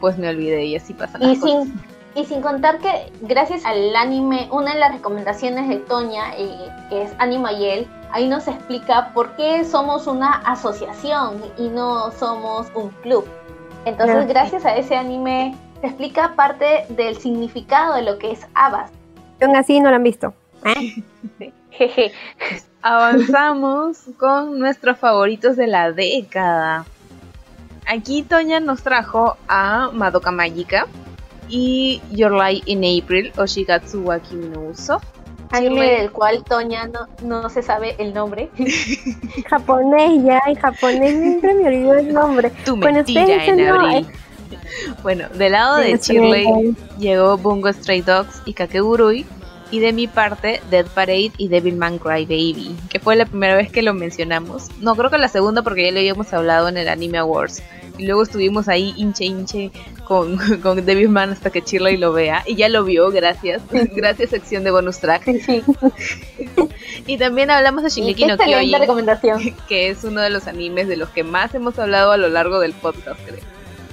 pues 0.00 0.16
me 0.16 0.28
olvidé 0.28 0.64
y 0.64 0.76
así 0.76 0.94
pasa. 0.94 1.18
Y 1.20 1.36
sin, 1.36 1.80
y 2.14 2.24
sin 2.24 2.40
contar 2.40 2.78
que 2.78 3.12
gracias 3.20 3.64
al 3.64 3.94
anime, 3.94 4.48
una 4.50 4.72
de 4.72 4.80
las 4.80 4.92
recomendaciones 4.92 5.68
de 5.68 5.76
Toña, 5.76 6.34
eh, 6.36 6.70
que 6.88 7.02
es 7.02 7.12
Anima 7.18 7.52
Yel, 7.52 7.86
ahí 8.12 8.28
nos 8.28 8.48
explica 8.48 9.12
por 9.12 9.36
qué 9.36 9.64
somos 9.64 10.06
una 10.06 10.32
asociación 10.38 11.42
y 11.56 11.68
no 11.68 12.10
somos 12.12 12.68
un 12.74 12.88
club. 13.02 13.26
Entonces, 13.84 14.26
gracias 14.26 14.64
a 14.64 14.76
ese 14.76 14.96
anime, 14.96 15.56
se 15.80 15.86
explica 15.86 16.34
parte 16.34 16.84
del 16.90 17.16
significado 17.16 17.94
de 17.94 18.02
lo 18.02 18.18
que 18.18 18.32
es 18.32 18.46
Abbas. 18.54 18.90
Aún 19.40 19.56
así 19.56 19.80
no 19.80 19.90
lo 19.90 19.96
han 19.96 20.02
visto. 20.02 20.34
Jeje. 21.70 22.12
Avanzamos 22.82 23.98
con 24.18 24.58
nuestros 24.58 24.98
favoritos 24.98 25.56
de 25.56 25.66
la 25.66 25.92
década. 25.92 26.86
Aquí 27.86 28.22
Toña 28.22 28.60
nos 28.60 28.82
trajo 28.82 29.36
a 29.48 29.90
Madoka 29.92 30.30
Magica 30.30 30.86
y 31.48 32.00
Your 32.10 32.32
Light 32.32 32.62
in 32.66 32.78
April 32.78 33.32
o 33.36 33.44
Shigatsu 33.44 34.02
wa 34.02 34.18
Kimi 34.18 34.48
no 34.48 34.60
Uso. 34.62 35.00
Anime 35.50 35.90
del 35.98 36.12
cual 36.12 36.44
Toña 36.44 36.86
no, 36.86 37.08
no 37.22 37.50
se 37.50 37.62
sabe 37.62 37.96
el 37.98 38.14
nombre. 38.14 38.48
japonés 39.50 40.22
ya, 40.24 40.40
en 40.46 40.54
japonés 40.54 41.20
siempre 41.20 41.54
me 41.54 41.68
olvido 41.68 41.94
el 41.94 42.14
nombre. 42.14 42.50
Tu 42.64 42.76
mentira 42.76 43.44
en 43.44 43.68
abril. 43.68 44.06
Bueno, 45.02 45.28
del 45.34 45.52
lado 45.52 45.76
de 45.76 45.98
Shirley 45.98 46.76
llegó 46.98 47.36
Bungo 47.36 47.72
Stray 47.72 48.02
Dogs 48.02 48.42
y 48.46 48.54
Kakegurui. 48.54 49.26
Y 49.70 49.78
de 49.78 49.92
mi 49.92 50.08
parte, 50.08 50.60
Dead 50.70 50.86
Parade 50.86 51.32
y 51.36 51.48
Devilman 51.48 51.98
Cry 51.98 52.24
Baby, 52.24 52.76
que 52.88 52.98
fue 52.98 53.14
la 53.14 53.24
primera 53.24 53.54
vez 53.54 53.70
que 53.70 53.82
lo 53.82 53.94
mencionamos. 53.94 54.68
No, 54.80 54.96
creo 54.96 55.10
que 55.10 55.18
la 55.18 55.28
segunda 55.28 55.62
porque 55.62 55.84
ya 55.84 55.92
lo 55.92 55.98
habíamos 55.98 56.32
hablado 56.32 56.68
en 56.68 56.76
el 56.76 56.88
Anime 56.88 57.18
Awards. 57.18 57.62
Y 57.96 58.06
luego 58.06 58.22
estuvimos 58.22 58.66
ahí 58.68 58.94
hinche 58.96 59.26
hinche 59.26 59.70
con, 60.04 60.38
con 60.62 60.84
Devilman 60.84 61.30
hasta 61.30 61.50
que 61.50 61.60
Shirley 61.60 61.98
lo 61.98 62.12
vea. 62.12 62.42
Y 62.46 62.56
ya 62.56 62.68
lo 62.68 62.82
vio, 62.82 63.10
gracias. 63.10 63.62
gracias, 63.70 64.30
sección 64.30 64.64
de 64.64 64.70
bonus 64.70 64.98
track. 64.98 65.22
y 67.06 67.18
también 67.18 67.50
hablamos 67.50 67.84
de 67.84 67.90
Shingeki 67.90 68.26
no 68.26 68.38
Kyojin. 68.38 68.78
recomendación. 68.78 69.54
Que 69.68 69.90
es 69.90 70.02
uno 70.02 70.20
de 70.20 70.30
los 70.30 70.46
animes 70.46 70.88
de 70.88 70.96
los 70.96 71.10
que 71.10 71.24
más 71.24 71.54
hemos 71.54 71.78
hablado 71.78 72.12
a 72.12 72.16
lo 72.16 72.28
largo 72.28 72.58
del 72.58 72.72
podcast, 72.72 73.20
creo. 73.24 73.40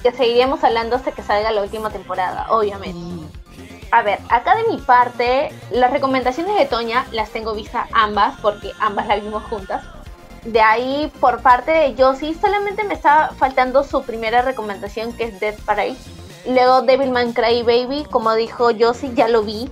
Que 0.02 0.10
seguiríamos 0.12 0.64
hablando 0.64 0.96
hasta 0.96 1.12
que 1.12 1.22
salga 1.22 1.52
la 1.52 1.62
última 1.62 1.90
temporada, 1.90 2.46
obviamente. 2.50 3.37
A 3.90 4.02
ver, 4.02 4.18
acá 4.28 4.54
de 4.54 4.68
mi 4.68 4.78
parte, 4.78 5.50
las 5.70 5.90
recomendaciones 5.90 6.56
de 6.58 6.66
Toña 6.66 7.06
las 7.12 7.30
tengo 7.30 7.54
vistas 7.54 7.88
ambas, 7.92 8.38
porque 8.42 8.72
ambas 8.80 9.06
las 9.06 9.22
vimos 9.22 9.42
juntas. 9.44 9.82
De 10.44 10.60
ahí, 10.60 11.10
por 11.20 11.40
parte 11.40 11.70
de 11.70 11.94
Josie, 11.96 12.34
solamente 12.34 12.84
me 12.84 12.94
estaba 12.94 13.30
faltando 13.38 13.84
su 13.84 14.02
primera 14.02 14.42
recomendación, 14.42 15.12
que 15.12 15.24
es 15.24 15.40
Death 15.40 15.60
Parade. 15.62 15.96
Luego 16.46 16.82
Devilman 16.82 17.32
Cry 17.32 17.62
Baby, 17.62 18.06
como 18.10 18.34
dijo 18.34 18.70
Josie, 18.78 19.14
ya 19.14 19.28
lo 19.28 19.42
vi 19.42 19.70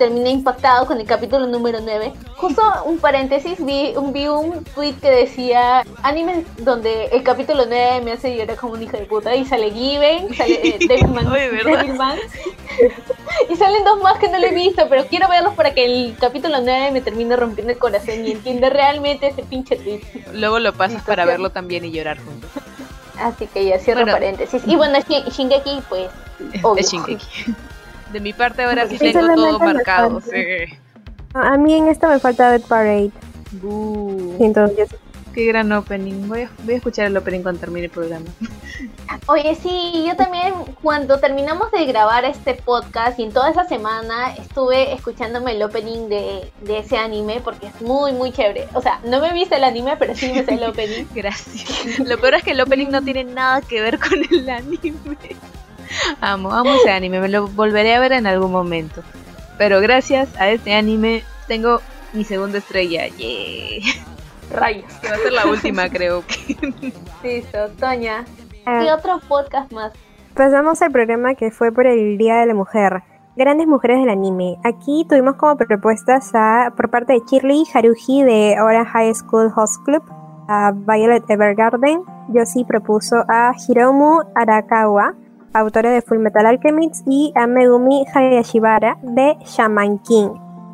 terminé 0.00 0.30
impactado 0.30 0.86
con 0.86 0.98
el 0.98 1.06
capítulo 1.06 1.46
número 1.46 1.78
9. 1.82 2.14
Justo 2.36 2.62
un 2.86 2.98
paréntesis, 3.00 3.62
vi, 3.62 3.92
un, 3.94 4.14
vi 4.14 4.28
un 4.28 4.64
tweet 4.64 4.94
que 4.94 5.10
decía 5.10 5.84
anime 6.02 6.46
donde 6.56 7.04
el 7.12 7.22
capítulo 7.22 7.64
9 7.66 8.00
me 8.02 8.12
hace 8.12 8.34
llorar 8.34 8.56
como 8.56 8.72
un 8.72 8.82
hijo 8.82 8.96
de 8.96 9.04
puta 9.04 9.36
y 9.36 9.44
sale 9.44 9.70
Given, 9.70 10.34
sale 10.34 10.54
eh, 10.66 10.78
Devilman, 10.88 11.30
Devilman. 11.30 12.18
y 13.50 13.56
salen 13.56 13.84
dos 13.84 14.02
más 14.02 14.18
que 14.18 14.28
no 14.28 14.38
lo 14.38 14.46
he 14.46 14.54
visto, 14.54 14.86
pero 14.88 15.04
quiero 15.04 15.28
verlos 15.28 15.52
para 15.52 15.74
que 15.74 15.84
el 15.84 16.16
capítulo 16.18 16.62
9 16.62 16.92
me 16.92 17.02
termine 17.02 17.36
rompiendo 17.36 17.70
el 17.70 17.78
corazón 17.78 18.24
y 18.24 18.30
entienda 18.30 18.70
realmente 18.70 19.26
ese 19.26 19.42
pinche 19.42 19.76
tweet. 19.76 20.00
Luego 20.32 20.60
lo 20.60 20.72
pasas 20.72 21.02
para 21.02 21.26
verlo 21.26 21.50
también 21.50 21.84
y 21.84 21.90
llorar 21.90 22.16
juntos. 22.24 22.48
Así 23.18 23.46
que 23.48 23.66
ya 23.66 23.78
cierro 23.78 24.06
paréntesis. 24.06 24.62
Y 24.66 24.76
bueno, 24.76 24.98
Shingeki, 25.06 25.82
pues. 25.90 26.08
Obvio. 26.62 26.80
Es 26.80 26.90
Shingeki. 26.90 27.26
De 28.12 28.20
mi 28.20 28.32
parte 28.32 28.62
ahora 28.62 28.88
sí 28.88 28.98
tengo 28.98 29.34
todo 29.34 29.58
marcado. 29.58 30.20
A 31.34 31.56
mí 31.56 31.74
en 31.74 31.88
esta 31.88 32.08
me 32.08 32.18
falta 32.18 32.50
Dead 32.50 32.62
Parade. 32.62 33.12
Entonces, 34.40 34.90
Qué 35.34 35.46
gran 35.46 35.70
opening. 35.70 36.28
Voy 36.28 36.42
a, 36.42 36.50
voy 36.64 36.74
a 36.74 36.76
escuchar 36.78 37.06
el 37.06 37.16
opening 37.16 37.42
cuando 37.42 37.60
termine 37.60 37.86
el 37.86 37.90
programa. 37.90 38.26
Oye, 39.26 39.54
sí, 39.54 40.04
yo 40.06 40.16
también 40.16 40.54
cuando 40.82 41.20
terminamos 41.20 41.70
de 41.70 41.84
grabar 41.86 42.24
este 42.24 42.54
podcast 42.54 43.18
y 43.18 43.24
en 43.24 43.32
toda 43.32 43.50
esa 43.50 43.64
semana 43.64 44.34
estuve 44.34 44.92
escuchándome 44.92 45.52
el 45.52 45.62
opening 45.62 46.08
de, 46.08 46.50
de 46.62 46.78
ese 46.78 46.96
anime 46.96 47.40
porque 47.44 47.68
es 47.68 47.80
muy, 47.80 48.12
muy 48.12 48.32
chévere. 48.32 48.66
O 48.74 48.82
sea, 48.82 49.00
no 49.04 49.20
me 49.20 49.32
viste 49.32 49.56
el 49.56 49.64
anime, 49.64 49.96
pero 49.96 50.14
sí 50.16 50.32
me 50.32 50.44
sé 50.44 50.54
el 50.54 50.64
opening. 50.68 51.04
Gracias. 51.14 51.98
Lo 52.00 52.18
peor 52.18 52.34
es 52.34 52.42
que 52.42 52.52
el 52.52 52.60
opening 52.60 52.88
no 52.88 53.02
tiene 53.02 53.24
nada 53.24 53.60
que 53.60 53.80
ver 53.80 53.98
con 54.00 54.18
el 54.30 54.50
anime. 54.50 54.78
Amo, 56.20 56.52
amo 56.52 56.70
ese 56.74 56.90
anime, 56.90 57.20
me 57.20 57.28
lo 57.28 57.48
volveré 57.48 57.94
a 57.94 58.00
ver 58.00 58.12
en 58.12 58.26
algún 58.26 58.52
momento. 58.52 59.02
Pero 59.58 59.80
gracias 59.80 60.28
a 60.38 60.50
este 60.50 60.74
anime 60.74 61.22
tengo 61.46 61.80
mi 62.12 62.24
segunda 62.24 62.58
estrella. 62.58 63.08
Yeah. 63.08 63.80
Rayos. 64.50 64.92
Que 65.00 65.08
va 65.08 65.14
a 65.14 65.18
ser 65.18 65.32
la 65.32 65.46
última, 65.46 65.88
creo. 65.90 66.24
Listo, 67.22 67.68
Toña. 67.78 68.24
¿Qué 68.50 68.62
ah. 68.66 68.96
otro 68.98 69.20
podcast 69.28 69.72
más? 69.72 69.92
Pasamos 70.34 70.80
al 70.82 70.90
programa 70.92 71.34
que 71.34 71.50
fue 71.50 71.72
por 71.72 71.86
el 71.86 72.18
Día 72.18 72.36
de 72.36 72.46
la 72.46 72.54
Mujer. 72.54 73.02
Grandes 73.36 73.66
mujeres 73.66 73.98
del 74.00 74.10
anime. 74.10 74.56
Aquí 74.64 75.06
tuvimos 75.08 75.36
como 75.36 75.56
propuestas 75.56 76.30
a, 76.34 76.72
por 76.76 76.90
parte 76.90 77.12
de 77.12 77.20
Shirley 77.30 77.64
Haruhi 77.72 78.22
de 78.22 78.56
Orange 78.60 78.90
High 78.90 79.14
School 79.14 79.52
Host 79.54 79.84
Club, 79.84 80.02
a 80.48 80.72
Violet 80.72 81.28
Evergarden. 81.28 82.02
Yoshi 82.32 82.64
propuso 82.64 83.24
a 83.28 83.52
Hiromu 83.66 84.20
Arakawa 84.34 85.14
autora 85.52 85.90
de 85.90 86.02
Fullmetal 86.02 86.46
Alchemist, 86.46 87.06
y 87.06 87.32
a 87.34 87.46
Megumi 87.46 88.06
Hayashibara 88.14 88.98
de 89.02 89.36
Shaman 89.44 89.98
King. 89.98 90.28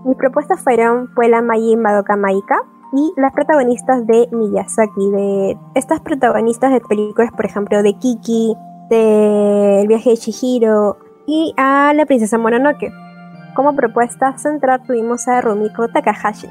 Mis 0.04 0.16
propuestas 0.16 0.60
fueron 0.60 1.12
Puela 1.14 1.42
Mayi 1.42 1.76
Madoka 1.76 2.16
Maika 2.16 2.60
y 2.92 3.12
las 3.16 3.32
protagonistas 3.32 4.06
de 4.06 4.28
Miyazaki, 4.30 5.10
de 5.10 5.58
estas 5.74 6.00
protagonistas 6.00 6.72
de 6.72 6.80
películas, 6.80 7.30
por 7.32 7.44
ejemplo, 7.44 7.82
de 7.82 7.94
Kiki, 7.94 8.56
de 8.88 9.80
El 9.82 9.88
viaje 9.88 10.10
de 10.10 10.16
Chihiro 10.16 10.98
y 11.26 11.52
a 11.56 11.92
la 11.94 12.06
princesa 12.06 12.38
Mononoke. 12.38 12.92
Como 13.54 13.74
propuesta 13.74 14.36
central 14.38 14.82
tuvimos 14.86 15.26
a 15.28 15.40
Rumiko 15.40 15.88
Takahashi. 15.88 16.48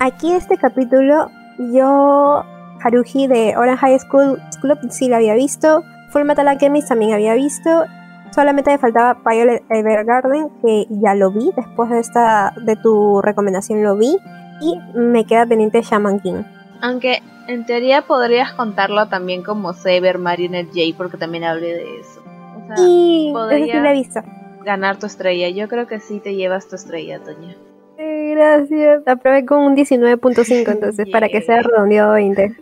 Aquí 0.00 0.32
este 0.32 0.56
capítulo 0.56 1.28
yo 1.72 2.42
Haruhi 2.82 3.26
de 3.26 3.56
Orange 3.56 3.80
High 3.80 3.98
School 4.00 4.40
Club 4.60 4.78
sí 4.90 5.08
la 5.08 5.16
había 5.16 5.34
visto, 5.34 5.82
Full 6.10 6.24
Metal 6.24 6.48
Alchemist 6.48 6.88
también 6.88 7.12
había 7.12 7.34
visto. 7.34 7.84
Solamente 8.34 8.70
me 8.70 8.78
faltaba 8.78 9.18
Violet 9.24 9.62
Evergarden, 9.70 10.50
que 10.62 10.86
ya 10.90 11.14
lo 11.14 11.30
vi. 11.30 11.50
Después 11.56 11.90
de 11.90 11.98
esta 12.00 12.52
de 12.62 12.76
tu 12.76 13.20
recomendación 13.22 13.82
lo 13.82 13.96
vi. 13.96 14.16
Y 14.60 14.78
me 14.94 15.24
queda 15.24 15.46
pendiente 15.46 15.82
Shaman 15.82 16.20
King. 16.20 16.42
Aunque 16.80 17.22
en 17.46 17.64
teoría 17.64 18.02
podrías 18.02 18.52
contarlo 18.52 19.08
también 19.08 19.42
como 19.42 19.72
Saber 19.72 20.18
Marionette 20.18 20.68
J, 20.68 20.96
porque 20.96 21.16
también 21.16 21.44
hablé 21.44 21.74
de 21.74 22.00
eso. 22.00 22.20
O 22.62 22.66
sea, 22.66 22.76
sí, 22.76 23.30
podría 23.32 23.80
lo 23.80 23.88
he 23.88 23.92
visto. 23.92 24.20
ganar 24.64 24.98
tu 24.98 25.06
estrella. 25.06 25.48
Yo 25.48 25.68
creo 25.68 25.86
que 25.86 26.00
sí 26.00 26.20
te 26.20 26.34
llevas 26.34 26.68
tu 26.68 26.76
estrella, 26.76 27.20
Toña. 27.20 27.56
gracias. 27.96 29.06
Aprobé 29.06 29.44
con 29.46 29.58
un 29.62 29.76
19.5 29.76 30.68
entonces, 30.72 31.08
para 31.10 31.28
que 31.28 31.40
sea 31.40 31.62
redondeado 31.62 32.12
20. 32.12 32.56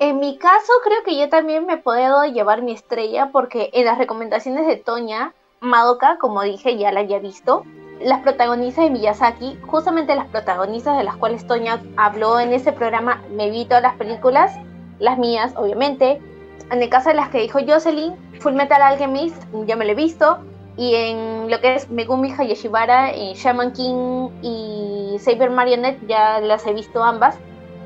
En 0.00 0.18
mi 0.18 0.38
caso, 0.38 0.72
creo 0.82 1.02
que 1.04 1.14
yo 1.14 1.28
también 1.28 1.66
me 1.66 1.76
puedo 1.76 2.24
llevar 2.24 2.62
mi 2.62 2.72
estrella 2.72 3.28
porque 3.32 3.68
en 3.74 3.84
las 3.84 3.98
recomendaciones 3.98 4.66
de 4.66 4.76
Toña, 4.76 5.34
Madoka, 5.60 6.16
como 6.18 6.40
dije, 6.40 6.78
ya 6.78 6.90
la 6.90 7.00
había 7.00 7.18
visto. 7.18 7.64
Las 8.00 8.20
protagonistas 8.20 8.84
de 8.84 8.90
Miyazaki, 8.92 9.58
justamente 9.66 10.16
las 10.16 10.28
protagonistas 10.28 10.96
de 10.96 11.04
las 11.04 11.18
cuales 11.18 11.46
Toña 11.46 11.82
habló 11.98 12.40
en 12.40 12.54
ese 12.54 12.72
programa, 12.72 13.20
me 13.30 13.50
vi 13.50 13.66
todas 13.66 13.82
las 13.82 13.96
películas, 13.96 14.56
las 15.00 15.18
mías, 15.18 15.52
obviamente. 15.54 16.18
En 16.70 16.82
el 16.82 16.88
caso 16.88 17.10
de 17.10 17.16
las 17.16 17.28
que 17.28 17.42
dijo 17.42 17.58
Jocelyn, 17.58 18.16
Full 18.40 18.54
Metal 18.54 18.80
Alchemist, 18.80 19.36
ya 19.66 19.76
me 19.76 19.84
lo 19.84 19.92
he 19.92 19.96
visto. 19.96 20.38
Y 20.78 20.94
en 20.94 21.50
lo 21.50 21.60
que 21.60 21.74
es 21.74 21.90
Megumi 21.90 22.32
Hayashibara, 22.32 23.12
Shaman 23.12 23.74
King 23.74 24.30
y 24.40 25.18
Saber 25.18 25.50
Marionette, 25.50 26.00
ya 26.06 26.40
las 26.40 26.66
he 26.66 26.72
visto 26.72 27.04
ambas. 27.04 27.38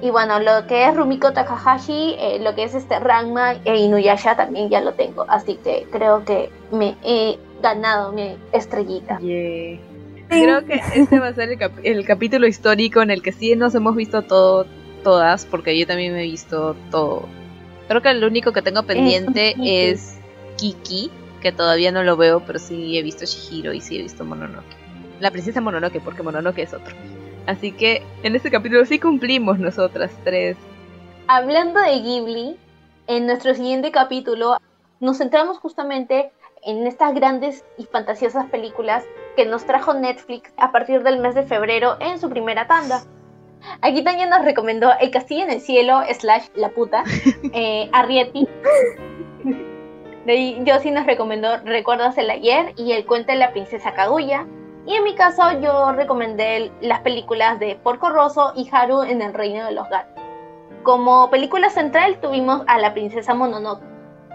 Y 0.04 0.10
bueno, 0.10 0.38
lo 0.38 0.66
que 0.66 0.86
es 0.86 0.94
Rumiko 0.94 1.32
Takahashi, 1.32 2.16
eh, 2.18 2.38
lo 2.38 2.54
que 2.54 2.64
es 2.64 2.74
este 2.74 2.98
Ranma 2.98 3.54
e 3.64 3.78
Inuyasha 3.78 4.36
también 4.36 4.68
ya 4.68 4.82
lo 4.82 4.92
tengo. 4.92 5.24
Así 5.28 5.56
que 5.56 5.86
creo 5.90 6.26
que 6.26 6.50
me 6.70 6.94
he 7.02 7.38
ganado 7.62 8.12
mi 8.12 8.36
estrellita. 8.52 9.16
Creo 9.16 10.66
que 10.66 10.82
este 10.94 11.18
va 11.18 11.28
a 11.28 11.32
ser 11.32 11.58
el, 11.84 12.04
capítulo 12.04 12.46
histórico 12.46 13.00
en 13.00 13.10
el 13.10 13.22
que 13.22 13.32
sí 13.32 13.56
nos 13.56 13.74
hemos 13.74 13.96
visto 13.96 14.20
todo, 14.20 14.66
todas, 15.02 15.46
porque 15.46 15.78
yo 15.78 15.86
también 15.86 16.12
me 16.12 16.20
he 16.20 16.30
visto 16.30 16.76
todo. 16.90 17.26
Creo 17.88 18.02
que 18.02 18.10
el 18.10 18.22
único 18.24 18.52
que 18.52 18.60
tengo 18.60 18.82
pendiente 18.82 19.54
es 19.58 20.18
Kiki, 20.58 21.10
que 21.40 21.50
todavía 21.50 21.92
no 21.92 22.02
lo 22.02 22.18
veo, 22.18 22.40
pero 22.40 22.58
sí 22.58 22.98
he 22.98 23.02
visto 23.02 23.24
Shihiro 23.24 23.72
y 23.72 23.80
sí 23.80 23.98
he 23.98 24.02
visto 24.02 24.22
Mononoke. 24.22 24.76
La 25.20 25.30
princesa 25.30 25.62
Mononoke, 25.62 26.02
porque 26.02 26.22
Mononoke 26.22 26.58
es 26.58 26.74
otro. 26.74 26.94
Así 27.46 27.72
que 27.72 28.02
en 28.22 28.36
este 28.36 28.50
capítulo 28.50 28.84
sí 28.84 28.98
cumplimos 28.98 29.58
nosotras 29.58 30.10
tres. 30.24 30.56
Hablando 31.26 31.80
de 31.80 32.00
Ghibli, 32.00 32.56
en 33.06 33.26
nuestro 33.26 33.54
siguiente 33.54 33.90
capítulo 33.90 34.56
nos 35.00 35.18
centramos 35.18 35.58
justamente 35.58 36.32
en 36.62 36.86
estas 36.86 37.14
grandes 37.14 37.64
y 37.76 37.84
fantasiosas 37.84 38.46
películas 38.46 39.04
que 39.36 39.44
nos 39.44 39.66
trajo 39.66 39.92
Netflix 39.94 40.50
a 40.56 40.72
partir 40.72 41.02
del 41.02 41.18
mes 41.18 41.34
de 41.34 41.42
febrero 41.42 41.96
en 42.00 42.18
su 42.18 42.30
primera 42.30 42.66
tanda. 42.66 43.02
Aquí 43.80 44.02
también 44.02 44.30
nos 44.30 44.44
recomendó 44.44 44.90
El 45.00 45.10
Castillo 45.10 45.44
en 45.44 45.50
el 45.50 45.60
Cielo, 45.60 46.00
slash 46.18 46.46
La 46.54 46.70
Puta, 46.70 47.04
eh, 47.52 47.88
Arrietty. 47.92 48.48
Yo 50.64 50.78
sí 50.80 50.90
nos 50.90 51.06
recomendó 51.06 51.58
Recuerdos 51.64 52.16
del 52.16 52.30
Ayer 52.30 52.72
y 52.76 52.92
El 52.92 53.04
Cuento 53.04 53.32
de 53.32 53.38
la 53.38 53.52
Princesa 53.52 53.92
Kaguya. 53.92 54.46
Y 54.86 54.94
en 54.94 55.04
mi 55.04 55.14
caso 55.14 55.42
yo 55.60 55.92
recomendé 55.92 56.70
las 56.80 57.00
películas 57.00 57.58
de 57.58 57.76
Porco 57.76 58.10
Rosso 58.10 58.52
y 58.54 58.68
Haru 58.70 59.02
en 59.02 59.22
el 59.22 59.32
Reino 59.32 59.64
de 59.64 59.72
los 59.72 59.88
Gatos. 59.88 60.22
Como 60.82 61.30
película 61.30 61.70
central 61.70 62.18
tuvimos 62.20 62.62
a 62.66 62.78
la 62.78 62.92
Princesa 62.92 63.34
Mononoke. 63.34 63.82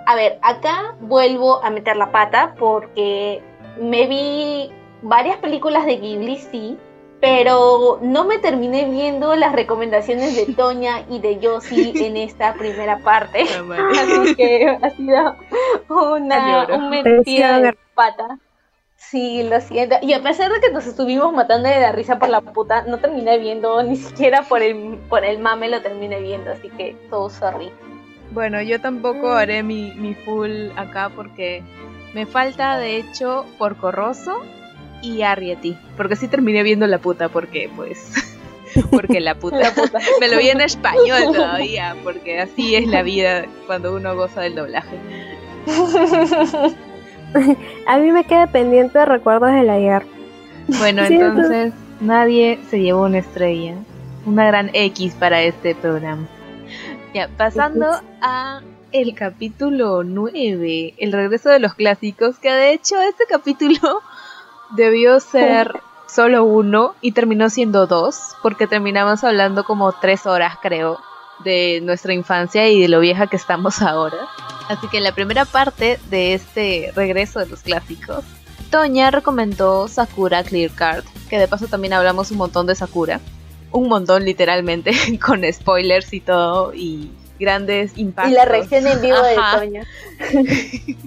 A 0.08 0.16
ver, 0.16 0.40
acá 0.42 0.96
vuelvo 1.02 1.64
a 1.64 1.70
meter 1.70 1.96
la 1.98 2.12
pata 2.12 2.56
porque 2.58 3.44
me 3.80 4.08
vi 4.08 4.72
varias 5.04 5.38
películas 5.38 5.86
de 5.86 5.98
Ghibli, 5.98 6.38
sí, 6.38 6.78
pero 7.22 8.00
no 8.02 8.26
me 8.26 8.40
terminé 8.40 8.86
viendo 8.86 9.36
las 9.36 9.54
recomendaciones 9.54 10.36
de 10.36 10.54
Toña 10.56 11.06
y 11.10 11.20
de 11.20 11.40
Yossi 11.40 11.94
en 12.04 12.18
esta 12.18 12.54
primera 12.56 12.98
parte. 13.00 13.44
Así 14.02 14.36
que 14.36 14.80
ha 14.82 14.90
sido 14.92 15.36
una, 15.90 16.68
un 16.74 16.90
metida 16.90 17.60
de 17.60 17.78
pata. 17.94 18.40
Sí, 19.10 19.42
lo 19.44 19.60
siento. 19.60 19.96
Y 20.02 20.14
a 20.14 20.22
pesar 20.22 20.52
de 20.52 20.60
que 20.60 20.72
nos 20.72 20.86
estuvimos 20.86 21.34
matando 21.34 21.68
de 21.68 21.80
la 21.80 21.92
risa 21.92 22.20
por 22.20 22.30
la 22.30 22.42
puta, 22.42 22.84
no 22.84 23.00
terminé 23.00 23.40
viendo, 23.40 23.82
ni 23.82 23.96
siquiera 23.96 24.44
por 24.44 24.62
el, 24.62 25.00
por 25.10 25.26
el 25.26 25.40
mame 25.40 25.68
lo 25.68 25.82
terminé 25.82 26.20
viendo, 26.22 26.52
así 26.52 26.70
que 26.70 26.96
todo 27.10 27.30
sorry. 27.30 27.72
Bueno, 28.32 28.62
yo 28.62 28.80
tampoco 28.80 29.32
haré 29.32 29.64
mi, 29.64 29.94
mi 29.96 30.14
full 30.14 30.70
acá 30.76 31.10
porque 31.16 31.64
me 32.14 32.28
falta, 32.28 32.78
de 32.78 32.98
hecho, 32.98 33.46
Porco 33.58 33.92
Rosso 33.92 34.44
y 35.02 35.24
Arrietty. 35.24 35.76
Porque 35.98 36.16
sí 36.16 36.28
terminé 36.28 36.62
viendo 36.62 36.86
la 36.86 37.00
puta, 37.00 37.30
porque 37.30 37.70
pues. 37.76 38.12
Porque 38.92 39.20
la 39.20 39.34
puta. 39.34 39.58
la 39.58 39.72
puta. 39.72 39.98
Me 40.20 40.28
lo 40.28 40.38
vi 40.38 40.50
en 40.50 40.62
español 40.62 41.34
todavía, 41.34 41.96
porque 42.04 42.40
así 42.40 42.76
es 42.76 42.86
la 42.86 43.02
vida 43.02 43.48
cuando 43.66 43.96
uno 43.96 44.16
goza 44.16 44.42
del 44.42 44.54
doblaje. 44.54 44.96
A 47.88 47.98
mí 47.98 48.12
me 48.12 48.24
queda 48.24 48.48
pendiente 48.48 49.00
de 49.00 49.06
recuerdos 49.06 49.52
del 49.52 49.70
ayer. 49.70 50.04
Bueno, 50.68 51.04
entonces 51.04 51.74
nadie 52.00 52.60
se 52.70 52.80
llevó 52.80 53.04
una 53.04 53.20
estrella. 53.20 53.76
Una 54.26 54.48
gran 54.48 54.70
X 54.74 55.16
para 55.16 55.42
este 55.42 55.76
programa. 55.76 56.28
Ya, 57.14 57.28
pasando 57.38 57.88
a 58.22 58.62
el 58.92 59.16
capítulo 59.16 60.04
9, 60.04 60.96
el 60.98 61.12
regreso 61.12 61.50
de 61.50 61.60
los 61.60 61.74
clásicos, 61.74 62.38
que 62.40 62.52
de 62.52 62.74
hecho 62.74 63.00
este 63.02 63.26
capítulo 63.28 64.02
debió 64.76 65.20
ser 65.20 65.82
solo 66.08 66.44
uno 66.44 66.96
y 67.02 67.12
terminó 67.12 67.50
siendo 67.50 67.88
dos, 67.88 68.36
porque 68.42 68.68
terminamos 68.68 69.24
hablando 69.24 69.64
como 69.64 69.92
tres 69.94 70.26
horas, 70.26 70.56
creo, 70.62 71.00
de 71.44 71.80
nuestra 71.84 72.14
infancia 72.14 72.68
y 72.70 72.82
de 72.82 72.88
lo 72.88 73.00
vieja 73.00 73.28
que 73.28 73.36
estamos 73.36 73.82
ahora. 73.82 74.28
Así 74.68 74.88
que 74.88 74.98
en 74.98 75.04
la 75.04 75.14
primera 75.14 75.46
parte 75.46 76.00
de 76.10 76.34
este 76.34 76.92
regreso 76.96 77.40
de 77.40 77.48
los 77.48 77.62
clásicos, 77.62 78.24
Toña 78.70 79.10
recomendó 79.10 79.88
Sakura 79.88 80.44
Clear 80.44 80.72
Card, 80.72 81.04
que 81.30 81.40
de 81.40 81.48
paso 81.48 81.68
también 81.68 81.94
hablamos 81.94 82.30
un 82.32 82.38
montón 82.38 82.68
de 82.68 82.76
Sakura. 82.76 83.20
Un 83.72 83.88
montón 83.88 84.26
literalmente, 84.26 84.92
con 85.26 85.42
spoilers 85.52 86.14
y 86.14 86.20
todo, 86.20 86.74
y 86.74 87.12
grandes 87.40 87.98
impactos. 87.98 88.32
Y 88.32 88.36
la 88.36 88.46
reacción 88.46 88.86
en 88.86 89.02
vivo 89.02 89.18
de 89.22 89.36
Toña. 89.58 89.84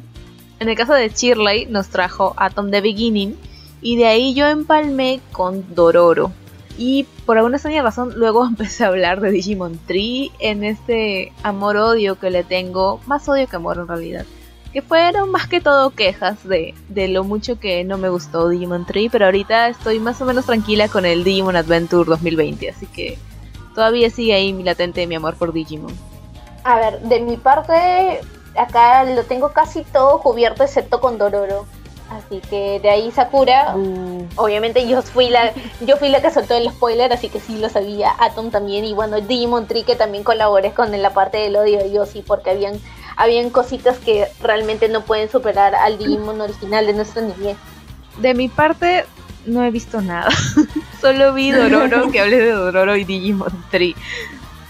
en 0.60 0.68
el 0.68 0.76
caso 0.76 0.94
de 0.94 1.08
Shirley 1.08 1.66
nos 1.66 1.88
trajo 1.88 2.34
Atom 2.36 2.70
the 2.70 2.80
Beginning, 2.80 3.36
y 3.80 3.96
de 3.96 4.06
ahí 4.06 4.34
yo 4.34 4.46
empalmé 4.46 5.20
con 5.32 5.74
Dororo. 5.74 6.32
Y 6.78 7.04
por 7.26 7.36
alguna 7.36 7.56
extraña 7.56 7.82
razón 7.82 8.12
luego 8.16 8.44
empecé 8.46 8.84
a 8.84 8.88
hablar 8.88 9.20
de 9.20 9.30
Digimon 9.30 9.78
Tree 9.86 10.30
en 10.38 10.64
este 10.64 11.32
amor-odio 11.42 12.18
que 12.18 12.30
le 12.30 12.44
tengo, 12.44 13.00
más 13.06 13.28
odio 13.28 13.46
que 13.46 13.56
amor 13.56 13.78
en 13.78 13.88
realidad. 13.88 14.26
Que 14.72 14.80
fueron 14.80 15.30
más 15.30 15.48
que 15.48 15.60
todo 15.60 15.90
quejas 15.90 16.48
de, 16.48 16.74
de 16.88 17.08
lo 17.08 17.24
mucho 17.24 17.60
que 17.60 17.84
no 17.84 17.98
me 17.98 18.08
gustó 18.08 18.48
Digimon 18.48 18.86
Tree, 18.86 19.10
pero 19.10 19.26
ahorita 19.26 19.68
estoy 19.68 20.00
más 20.00 20.20
o 20.22 20.24
menos 20.24 20.46
tranquila 20.46 20.88
con 20.88 21.04
el 21.04 21.24
Digimon 21.24 21.56
Adventure 21.56 22.08
2020, 22.08 22.70
así 22.70 22.86
que 22.86 23.18
todavía 23.74 24.08
sigue 24.08 24.32
ahí 24.32 24.52
mi 24.54 24.62
latente 24.62 25.06
mi 25.06 25.14
amor 25.14 25.34
por 25.34 25.52
Digimon. 25.52 25.92
A 26.64 26.76
ver, 26.76 27.00
de 27.00 27.20
mi 27.20 27.36
parte, 27.36 28.20
acá 28.56 29.04
lo 29.04 29.24
tengo 29.24 29.52
casi 29.52 29.82
todo 29.82 30.20
cubierto 30.20 30.62
excepto 30.62 31.00
con 31.00 31.18
Dororo. 31.18 31.66
Así 32.18 32.40
que 32.40 32.80
de 32.80 32.90
ahí 32.90 33.10
Sakura, 33.10 33.74
mm. 33.76 34.30
obviamente 34.36 34.86
yo 34.86 35.00
fui 35.02 35.28
la 35.28 35.52
yo 35.80 35.96
fui 35.96 36.08
la 36.08 36.20
que 36.20 36.30
soltó 36.30 36.54
el 36.54 36.68
spoiler, 36.70 37.12
así 37.12 37.28
que 37.28 37.40
sí 37.40 37.58
lo 37.58 37.68
sabía, 37.68 38.12
Atom 38.18 38.50
también 38.50 38.84
y 38.84 38.92
bueno, 38.92 39.20
Digimon 39.20 39.66
Tree 39.66 39.84
que 39.84 39.96
también 39.96 40.24
colaboré 40.24 40.72
con 40.72 40.90
la 41.00 41.14
parte 41.14 41.38
del 41.38 41.56
odio 41.56 41.78
de 41.78 41.90
Yoshi 41.92 42.22
porque 42.22 42.50
habían 42.50 42.80
habían 43.16 43.50
cositas 43.50 43.98
que 43.98 44.26
realmente 44.40 44.88
no 44.88 45.02
pueden 45.02 45.30
superar 45.30 45.74
al 45.74 45.98
Digimon 45.98 46.40
original 46.40 46.86
de 46.86 46.92
nuestra 46.92 47.22
niñez. 47.22 47.56
De 48.18 48.34
mi 48.34 48.48
parte 48.48 49.04
no 49.46 49.62
he 49.62 49.70
visto 49.70 50.00
nada. 50.00 50.30
Solo 51.00 51.32
vi 51.34 51.50
Dororo, 51.50 52.10
que 52.10 52.20
hablé 52.20 52.38
de 52.38 52.52
Dororo 52.52 52.96
y 52.96 53.04
Digimon 53.04 53.52
Tree. 53.70 53.96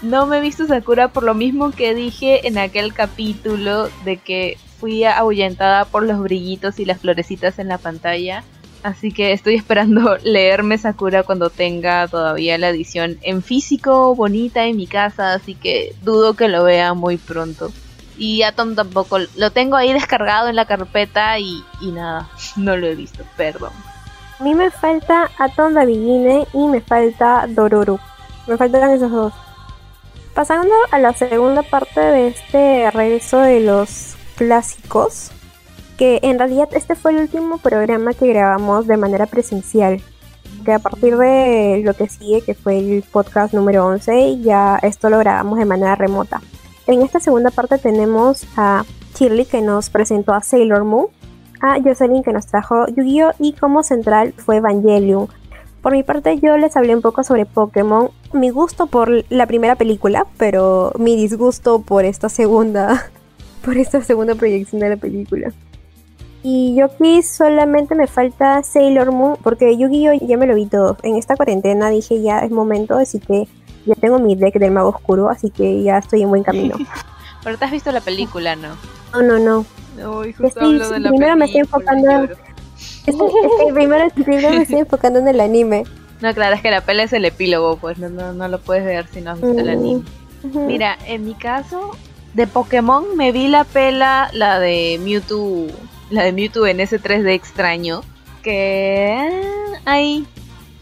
No 0.03 0.25
me 0.25 0.39
he 0.39 0.41
visto 0.41 0.67
Sakura 0.67 1.07
por 1.07 1.23
lo 1.23 1.33
mismo 1.33 1.71
que 1.71 1.95
dije 1.95 2.45
en 2.45 2.57
aquel 2.57 2.93
capítulo 2.93 3.87
de 4.03 4.17
que 4.17 4.57
fui 4.77 5.05
ahuyentada 5.05 5.85
por 5.85 6.03
los 6.03 6.19
brillitos 6.19 6.77
y 6.81 6.83
las 6.83 6.99
florecitas 6.99 7.57
en 7.57 7.69
la 7.69 7.77
pantalla. 7.77 8.43
Así 8.83 9.13
que 9.13 9.31
estoy 9.31 9.55
esperando 9.55 10.17
leerme 10.23 10.77
Sakura 10.77 11.23
cuando 11.23 11.49
tenga 11.49 12.05
todavía 12.09 12.57
la 12.57 12.67
edición 12.67 13.17
en 13.21 13.41
físico, 13.41 14.13
bonita 14.13 14.65
en 14.65 14.75
mi 14.75 14.87
casa, 14.87 15.33
así 15.33 15.55
que 15.55 15.95
dudo 16.03 16.33
que 16.33 16.49
lo 16.49 16.65
vea 16.65 16.93
muy 16.93 17.15
pronto. 17.15 17.71
Y 18.17 18.41
Atom 18.41 18.75
tampoco, 18.75 19.19
lo 19.37 19.51
tengo 19.51 19.77
ahí 19.77 19.93
descargado 19.93 20.49
en 20.49 20.57
la 20.57 20.65
carpeta 20.65 21.39
y, 21.39 21.63
nada, 21.81 22.29
no 22.57 22.75
lo 22.75 22.87
he 22.87 22.95
visto, 22.95 23.23
perdón. 23.37 23.71
A 24.37 24.43
mí 24.43 24.53
me 24.53 24.69
falta 24.69 25.31
Atom 25.39 25.75
Davigine 25.75 26.45
y 26.51 26.67
me 26.67 26.81
falta 26.81 27.45
Dororo. 27.47 28.01
Me 28.47 28.57
faltan 28.57 28.91
esos 28.91 29.09
dos. 29.09 29.33
Pasando 30.33 30.73
a 30.89 30.97
la 30.97 31.13
segunda 31.13 31.61
parte 31.61 31.99
de 31.99 32.27
este 32.27 32.89
regreso 32.89 33.39
de 33.39 33.59
los 33.59 34.15
clásicos, 34.35 35.29
que 35.95 36.19
en 36.23 36.39
realidad 36.39 36.69
este 36.71 36.95
fue 36.95 37.11
el 37.11 37.19
último 37.19 37.59
programa 37.59 38.15
que 38.15 38.27
grabamos 38.27 38.87
de 38.87 38.97
manera 38.97 39.27
presencial. 39.27 40.01
Que 40.65 40.73
a 40.73 40.79
partir 40.79 41.17
de 41.17 41.83
lo 41.85 41.93
que 41.93 42.09
sigue, 42.09 42.41
que 42.41 42.55
fue 42.55 42.79
el 42.79 43.03
podcast 43.03 43.53
número 43.53 43.85
11, 43.85 44.39
ya 44.41 44.79
esto 44.81 45.11
lo 45.11 45.19
grabamos 45.19 45.59
de 45.59 45.65
manera 45.65 45.93
remota. 45.95 46.41
En 46.87 47.03
esta 47.03 47.19
segunda 47.19 47.51
parte 47.51 47.77
tenemos 47.77 48.47
a 48.57 48.85
Shirley 49.15 49.45
que 49.45 49.61
nos 49.61 49.91
presentó 49.91 50.33
a 50.33 50.41
Sailor 50.41 50.83
Moon, 50.83 51.07
a 51.61 51.79
Jocelyn 51.79 52.23
que 52.23 52.33
nos 52.33 52.47
trajo 52.47 52.87
Yu-Gi-Oh! 52.87 53.33
y 53.39 53.53
como 53.53 53.83
central 53.83 54.33
fue 54.35 54.57
Evangelion. 54.57 55.27
Por 55.83 55.91
mi 55.91 56.01
parte 56.01 56.39
yo 56.39 56.57
les 56.57 56.77
hablé 56.77 56.95
un 56.95 57.01
poco 57.01 57.25
sobre 57.25 57.45
Pokémon, 57.45 58.09
mi 58.31 58.49
gusto 58.51 58.87
por 58.87 59.25
la 59.29 59.45
primera 59.47 59.75
película, 59.75 60.25
pero 60.37 60.93
mi 60.97 61.17
disgusto 61.17 61.81
por 61.81 62.05
esta 62.05 62.29
segunda 62.29 63.11
por 63.65 63.75
esta 63.75 64.01
segunda 64.01 64.33
proyección 64.35 64.79
de 64.79 64.89
la 64.89 64.95
película. 64.95 65.51
Y 66.41 66.73
yo 66.75 66.85
aquí 66.85 67.21
solamente 67.21 67.95
me 67.95 68.07
falta 68.07 68.63
Sailor 68.63 69.11
Moon, 69.11 69.37
porque 69.43 69.77
Yu-Gi-Oh! 69.77 70.25
ya 70.25 70.37
me 70.37 70.47
lo 70.47 70.55
vi 70.55 70.67
todo. 70.67 70.97
En 71.03 71.17
esta 71.17 71.35
cuarentena 71.35 71.89
dije 71.89 72.21
ya 72.21 72.39
es 72.39 72.51
momento, 72.51 72.97
así 72.97 73.19
que 73.19 73.49
ya 73.85 73.95
tengo 73.95 74.19
mi 74.19 74.37
deck 74.37 74.55
del 74.59 74.71
mago 74.71 74.89
oscuro, 74.89 75.29
así 75.29 75.49
que 75.49 75.83
ya 75.83 75.97
estoy 75.97 76.21
en 76.21 76.29
buen 76.29 76.43
camino. 76.43 76.77
Pero 77.43 77.57
te 77.57 77.65
has 77.65 77.71
visto 77.71 77.91
la 77.91 77.99
película, 77.99 78.55
¿no? 78.55 78.69
No, 79.11 79.21
no, 79.21 79.37
no. 79.37 79.65
primero 81.09 81.35
me 81.35 81.45
estoy 81.45 81.59
enfocando. 81.59 82.29
Primero, 83.73 84.05
me 84.15 84.61
estoy 84.61 84.79
enfocando 84.79 85.19
en 85.19 85.27
el 85.27 85.39
anime. 85.39 85.83
No, 86.21 86.33
claro, 86.33 86.55
es 86.55 86.61
que 86.61 86.71
la 86.71 86.81
peli 86.81 87.01
es 87.01 87.13
el 87.13 87.25
epílogo, 87.25 87.77
pues 87.77 87.97
no, 87.97 88.09
no, 88.09 88.33
no 88.33 88.47
lo 88.47 88.59
puedes 88.59 88.85
ver 88.85 89.07
si 89.07 89.21
no 89.21 89.31
has 89.31 89.41
visto 89.41 89.59
el 89.59 89.69
anime. 89.69 90.03
Mira, 90.53 90.97
en 91.05 91.25
mi 91.25 91.35
caso, 91.35 91.91
de 92.33 92.47
Pokémon 92.47 93.15
me 93.15 93.31
vi 93.31 93.47
la 93.47 93.63
pela, 93.63 94.29
la 94.33 94.59
de 94.59 94.99
Mewtwo, 95.03 95.67
la 96.09 96.23
de 96.23 96.31
Mewtwo 96.31 96.65
en 96.67 96.79
ese 96.79 96.99
3D 96.99 97.31
extraño, 97.31 98.01
que 98.41 99.41
ahí. 99.85 100.25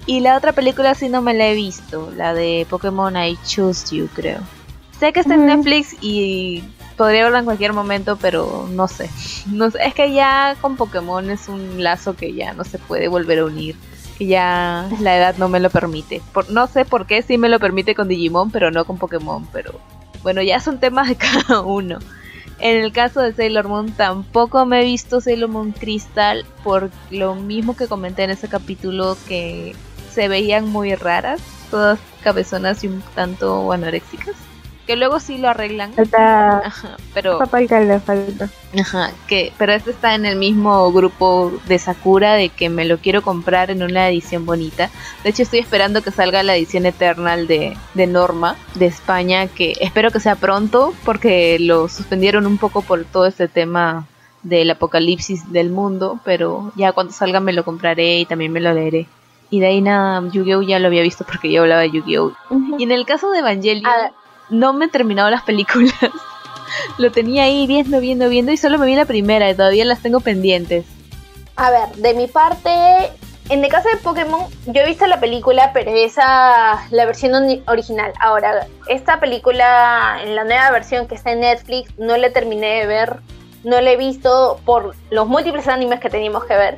Y 0.07 0.19
la 0.21 0.36
otra 0.36 0.51
película 0.51 0.95
sí 0.95 1.10
no 1.10 1.21
me 1.21 1.34
la 1.34 1.47
he 1.47 1.55
visto, 1.55 2.12
la 2.15 2.34
de 2.34 2.65
Pokémon 2.69 3.15
I 3.15 3.38
Choose 3.45 3.95
You, 3.95 4.10
creo. 4.13 4.39
Sé 4.99 5.13
que 5.13 5.19
está 5.19 5.36
en. 5.36 5.45
Netflix 5.45 5.95
y 6.01 6.63
podría 7.01 7.23
verla 7.23 7.39
en 7.39 7.45
cualquier 7.45 7.73
momento, 7.73 8.15
pero 8.15 8.67
no 8.69 8.87
sé. 8.87 9.09
Es 9.79 9.93
que 9.95 10.13
ya 10.13 10.55
con 10.61 10.75
Pokémon 10.75 11.31
es 11.31 11.47
un 11.47 11.81
lazo 11.81 12.15
que 12.15 12.31
ya 12.35 12.53
no 12.53 12.63
se 12.63 12.77
puede 12.77 13.07
volver 13.07 13.39
a 13.39 13.45
unir. 13.45 13.75
Que 14.19 14.27
ya 14.27 14.87
la 14.99 15.17
edad 15.17 15.35
no 15.39 15.49
me 15.49 15.59
lo 15.59 15.71
permite. 15.71 16.21
Por, 16.31 16.51
no 16.51 16.67
sé 16.67 16.85
por 16.85 17.07
qué 17.07 17.23
sí 17.23 17.39
me 17.39 17.49
lo 17.49 17.59
permite 17.59 17.95
con 17.95 18.07
Digimon, 18.07 18.51
pero 18.51 18.69
no 18.69 18.85
con 18.85 18.99
Pokémon. 18.99 19.47
Pero 19.51 19.79
bueno, 20.21 20.43
ya 20.43 20.59
son 20.59 20.79
temas 20.79 21.07
de 21.07 21.15
cada 21.47 21.61
uno. 21.61 21.97
En 22.59 22.77
el 22.77 22.93
caso 22.93 23.19
de 23.19 23.33
Sailor 23.33 23.67
Moon 23.67 23.91
tampoco 23.93 24.67
me 24.67 24.81
he 24.81 24.85
visto 24.85 25.21
Sailor 25.21 25.49
Moon 25.49 25.71
Crystal 25.71 26.45
por 26.63 26.91
lo 27.09 27.33
mismo 27.33 27.75
que 27.75 27.87
comenté 27.87 28.25
en 28.25 28.29
ese 28.29 28.47
capítulo 28.47 29.17
que 29.27 29.75
se 30.13 30.27
veían 30.27 30.69
muy 30.69 30.93
raras, 30.93 31.41
todas 31.71 31.97
cabezonas 32.23 32.83
y 32.83 32.89
un 32.89 33.01
tanto 33.15 33.71
anoréxicas. 33.71 34.35
Que 34.91 34.97
luego 34.97 35.21
sí 35.21 35.38
lo 35.38 35.47
arreglan. 35.47 35.93
Falta 35.93 36.58
Ajá, 36.58 36.97
pero 37.13 37.39
papá 37.39 37.62
le 37.62 37.99
falta. 38.01 38.49
Ajá, 38.77 39.12
que, 39.25 39.54
pero 39.58 39.71
este 39.71 39.91
está 39.91 40.15
en 40.15 40.25
el 40.25 40.36
mismo 40.36 40.91
grupo 40.91 41.54
de 41.65 41.80
Sakura 41.80 42.34
de 42.34 42.49
que 42.49 42.67
me 42.67 42.84
lo 42.84 42.97
quiero 42.97 43.21
comprar 43.21 43.71
en 43.71 43.84
una 43.84 44.10
edición 44.10 44.45
bonita. 44.45 44.89
De 45.23 45.30
hecho, 45.30 45.43
estoy 45.43 45.60
esperando 45.60 46.01
que 46.01 46.12
salga 46.12 46.43
la 46.43 46.58
edición 46.58 46.86
Eternal 46.86 47.47
de, 47.47 47.77
de 47.93 48.06
Norma, 48.06 48.58
de 48.75 48.88
España, 48.88 49.47
que 49.47 49.75
espero 49.80 50.12
que 50.12 50.19
sea 50.19 50.36
pronto, 50.36 50.93
porque 51.06 51.58
lo 51.58 51.88
suspendieron 51.88 52.45
un 52.45 52.58
poco 52.58 52.82
por 52.82 53.06
todo 53.06 53.27
este 53.27 53.47
tema 53.47 54.08
del 54.43 54.71
apocalipsis 54.71 55.54
del 55.54 55.69
mundo, 55.69 56.19
pero 56.25 56.73
ya 56.75 56.91
cuando 56.91 57.13
salga 57.13 57.39
me 57.39 57.54
lo 57.54 57.63
compraré 57.63 58.19
y 58.19 58.25
también 58.25 58.51
me 58.51 58.60
lo 58.60 58.73
leeré. 58.73 59.08
Y 59.49 59.62
de 59.62 59.67
ahí 59.67 59.80
nada, 59.82 60.21
Yu-Gi-Oh! 60.30 60.62
ya 60.63 60.80
lo 60.80 60.88
había 60.88 61.01
visto 61.01 61.23
porque 61.25 61.49
yo 61.49 61.62
hablaba 61.62 61.82
de 61.82 61.91
Yu-Gi-Oh! 61.91 62.34
Y 62.77 62.84
en 62.84 62.91
el 62.91 63.06
caso 63.06 63.32
de 63.32 63.39
Evangelion, 63.39 63.86
Ah. 63.86 64.12
No 64.51 64.73
me 64.73 64.85
he 64.85 64.89
terminado 64.89 65.29
las 65.31 65.41
películas. 65.43 65.93
Lo 66.97 67.11
tenía 67.11 67.43
ahí 67.43 67.67
viendo, 67.67 67.99
viendo, 67.99 68.29
viendo 68.29 68.51
y 68.51 68.57
solo 68.57 68.77
me 68.77 68.85
vi 68.85 68.95
la 68.95 69.05
primera 69.05 69.49
y 69.49 69.55
todavía 69.55 69.83
las 69.85 69.99
tengo 70.01 70.19
pendientes. 70.19 70.85
A 71.57 71.69
ver, 71.69 71.89
de 71.97 72.13
mi 72.13 72.27
parte, 72.27 72.69
en 73.49 73.63
el 73.63 73.69
caso 73.69 73.89
de 73.89 73.97
Pokémon, 73.97 74.45
yo 74.67 74.81
he 74.81 74.85
visto 74.85 75.05
la 75.07 75.19
película, 75.19 75.71
pero 75.73 75.91
esa 75.91 76.85
la 76.91 77.05
versión 77.05 77.33
ori- 77.33 77.61
original. 77.67 78.13
Ahora, 78.21 78.67
esta 78.87 79.19
película, 79.19 80.19
en 80.23 80.35
la 80.35 80.43
nueva 80.45 80.71
versión 80.71 81.07
que 81.07 81.15
está 81.15 81.31
en 81.31 81.41
Netflix, 81.41 81.91
no 81.97 82.15
la 82.15 82.31
terminé 82.31 82.79
de 82.79 82.87
ver, 82.87 83.17
no 83.65 83.81
la 83.81 83.91
he 83.91 83.97
visto 83.97 84.59
por 84.65 84.95
los 85.09 85.27
múltiples 85.27 85.67
animes 85.67 85.99
que 85.99 86.09
teníamos 86.09 86.45
que 86.45 86.55
ver. 86.55 86.77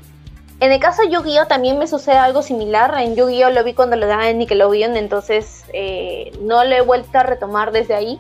En 0.59 0.71
el 0.71 0.79
caso 0.79 1.01
de 1.01 1.09
Yu-Gi-Oh! 1.09 1.47
también 1.47 1.77
me 1.77 1.87
sucede 1.87 2.15
algo 2.15 2.41
similar. 2.41 2.93
En 2.99 3.15
Yu-Gi-Oh! 3.15 3.49
lo 3.49 3.63
vi 3.63 3.73
cuando 3.73 3.95
lo 3.95 4.07
daban 4.07 4.27
en 4.27 4.37
Nickelodeon, 4.37 4.95
entonces 4.95 5.65
eh, 5.73 6.31
no 6.41 6.63
lo 6.63 6.75
he 6.75 6.81
vuelto 6.81 7.17
a 7.17 7.23
retomar 7.23 7.71
desde 7.71 7.95
ahí. 7.95 8.19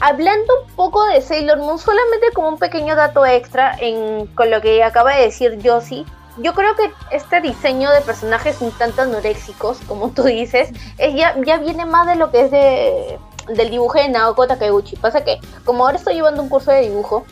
Hablando 0.00 0.52
un 0.66 0.74
poco 0.74 1.04
de 1.06 1.20
Sailor 1.20 1.58
Moon, 1.58 1.78
solamente 1.78 2.26
como 2.34 2.48
un 2.48 2.58
pequeño 2.58 2.96
dato 2.96 3.24
extra 3.24 3.76
en, 3.78 4.26
con 4.28 4.50
lo 4.50 4.60
que 4.60 4.82
acaba 4.82 5.14
de 5.14 5.22
decir 5.22 5.60
Josie, 5.64 6.04
yo 6.38 6.52
creo 6.52 6.74
que 6.74 6.90
este 7.12 7.40
diseño 7.40 7.90
de 7.92 8.00
personajes 8.00 8.60
un 8.60 8.72
tanto 8.72 9.02
anoréxicos, 9.02 9.78
como 9.86 10.10
tú 10.10 10.24
dices, 10.24 10.70
es 10.98 11.14
ya, 11.14 11.36
ya 11.44 11.58
viene 11.58 11.86
más 11.86 12.08
de 12.08 12.16
lo 12.16 12.32
que 12.32 12.40
es 12.40 12.50
de, 12.50 13.18
del 13.48 13.70
dibujo 13.70 13.98
de 13.98 14.08
Naoko 14.08 14.46
Takeuchi. 14.46 14.96
Pasa 14.96 15.22
que, 15.22 15.38
como 15.64 15.84
ahora 15.84 15.98
estoy 15.98 16.14
llevando 16.14 16.42
un 16.42 16.48
curso 16.48 16.72
de 16.72 16.80
dibujo, 16.80 17.24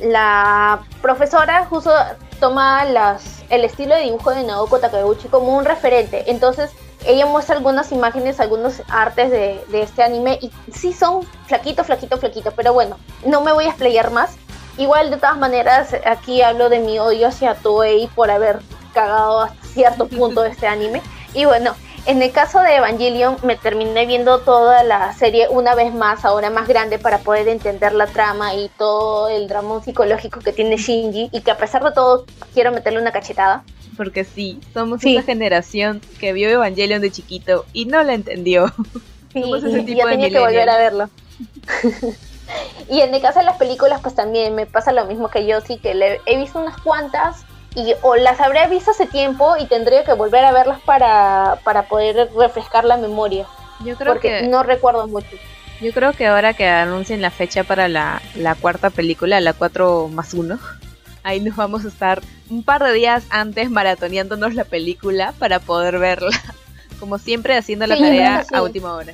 la 0.00 0.80
profesora 1.02 1.66
justo 1.66 1.90
toma 2.36 2.84
las, 2.84 3.44
el 3.50 3.64
estilo 3.64 3.94
de 3.94 4.02
dibujo 4.02 4.30
de 4.30 4.44
Naoko 4.44 4.78
Takeuchi 4.78 5.28
como 5.28 5.56
un 5.56 5.64
referente. 5.64 6.30
Entonces, 6.30 6.70
ella 7.04 7.26
muestra 7.26 7.56
algunas 7.56 7.92
imágenes, 7.92 8.40
algunos 8.40 8.82
artes 8.88 9.30
de, 9.30 9.64
este 9.72 10.02
anime 10.02 10.38
y 10.40 10.50
sí 10.72 10.92
son 10.92 11.22
flaquito, 11.46 11.84
flaquito, 11.84 12.18
flaquito. 12.18 12.52
Pero 12.52 12.72
bueno, 12.72 12.98
no 13.24 13.40
me 13.40 13.52
voy 13.52 13.64
a 13.64 13.68
explayar 13.68 14.10
más. 14.10 14.36
Igual, 14.78 15.10
de 15.10 15.16
todas 15.16 15.38
maneras, 15.38 15.94
aquí 16.04 16.42
hablo 16.42 16.68
de 16.68 16.80
mi 16.80 16.98
odio 16.98 17.28
hacia 17.28 17.54
Toei 17.54 18.08
por 18.08 18.30
haber 18.30 18.60
cagado 18.92 19.42
hasta 19.42 19.66
cierto 19.68 20.08
punto 20.08 20.42
de 20.42 20.50
este 20.50 20.66
anime. 20.66 21.00
Y 21.32 21.44
bueno, 21.44 21.74
en 22.06 22.22
el 22.22 22.32
caso 22.32 22.60
de 22.60 22.76
Evangelion, 22.76 23.36
me 23.42 23.56
terminé 23.56 24.06
viendo 24.06 24.38
toda 24.40 24.82
la 24.84 25.12
serie 25.12 25.48
una 25.50 25.74
vez 25.74 25.92
más, 25.92 26.24
ahora 26.24 26.50
más 26.50 26.68
grande, 26.68 26.98
para 26.98 27.18
poder 27.18 27.48
entender 27.48 27.92
la 27.92 28.06
trama 28.06 28.54
y 28.54 28.68
todo 28.78 29.28
el 29.28 29.48
drama 29.48 29.82
psicológico 29.82 30.40
que 30.40 30.52
tiene 30.52 30.76
Shinji. 30.76 31.30
Y 31.32 31.40
que 31.40 31.50
a 31.50 31.56
pesar 31.56 31.82
de 31.84 31.92
todo, 31.92 32.24
quiero 32.54 32.72
meterle 32.72 33.00
una 33.00 33.12
cachetada. 33.12 33.64
Porque 33.96 34.24
sí, 34.24 34.60
somos 34.74 35.00
Sí. 35.00 35.16
esa 35.16 35.24
generación 35.26 36.00
que 36.20 36.32
vio 36.32 36.48
Evangelion 36.48 37.00
de 37.00 37.10
chiquito 37.10 37.64
y 37.72 37.86
no 37.86 38.02
la 38.02 38.14
entendió. 38.14 38.72
Sí, 39.32 39.42
y 39.44 39.94
ya 39.94 40.06
de 40.06 40.12
tenía 40.12 40.30
que 40.30 40.38
volver 40.38 40.66
a 40.70 40.78
verlo. 40.78 41.10
y 42.88 43.00
en 43.00 43.14
el 43.14 43.20
caso 43.20 43.40
de 43.40 43.44
las 43.44 43.58
películas, 43.58 44.00
pues 44.00 44.14
también 44.14 44.54
me 44.54 44.64
pasa 44.64 44.92
lo 44.92 45.04
mismo 45.04 45.28
que 45.28 45.46
yo, 45.46 45.60
sí, 45.60 45.76
que 45.76 45.94
le 45.94 46.22
he 46.24 46.38
visto 46.38 46.58
unas 46.58 46.80
cuantas 46.80 47.44
y 47.76 47.94
o 48.02 48.16
las 48.16 48.40
habré 48.40 48.66
visto 48.68 48.90
hace 48.90 49.06
tiempo 49.06 49.56
y 49.58 49.66
tendría 49.66 50.02
que 50.02 50.14
volver 50.14 50.44
a 50.44 50.50
verlas 50.52 50.80
para, 50.84 51.58
para 51.62 51.82
poder 51.84 52.30
refrescar 52.36 52.84
la 52.84 52.96
memoria, 52.96 53.46
Yo 53.84 53.96
creo 53.96 54.14
porque 54.14 54.40
que 54.40 54.48
no 54.48 54.62
recuerdo 54.62 55.06
mucho. 55.06 55.28
yo 55.80 55.92
creo 55.92 56.12
que 56.12 56.26
ahora 56.26 56.54
que 56.54 56.66
anuncien 56.66 57.20
la 57.22 57.30
fecha 57.30 57.62
para 57.64 57.86
la, 57.88 58.20
la 58.34 58.54
cuarta 58.54 58.90
película, 58.90 59.40
la 59.40 59.52
4 59.52 60.08
más 60.08 60.32
1, 60.34 60.58
ahí 61.22 61.40
nos 61.40 61.54
vamos 61.56 61.84
a 61.84 61.88
estar 61.88 62.22
un 62.48 62.62
par 62.64 62.82
de 62.82 62.92
días 62.92 63.24
antes 63.30 63.70
maratoneándonos 63.70 64.54
la 64.54 64.64
película 64.64 65.32
para 65.38 65.60
poder 65.60 65.98
verla. 65.98 66.30
Como 66.98 67.18
siempre 67.18 67.56
haciendo 67.58 67.86
la 67.86 67.96
Sí, 67.96 68.02
tarea 68.02 68.44
sí. 68.44 68.54
a 68.54 68.62
última 68.62 68.94
hora. 68.94 69.12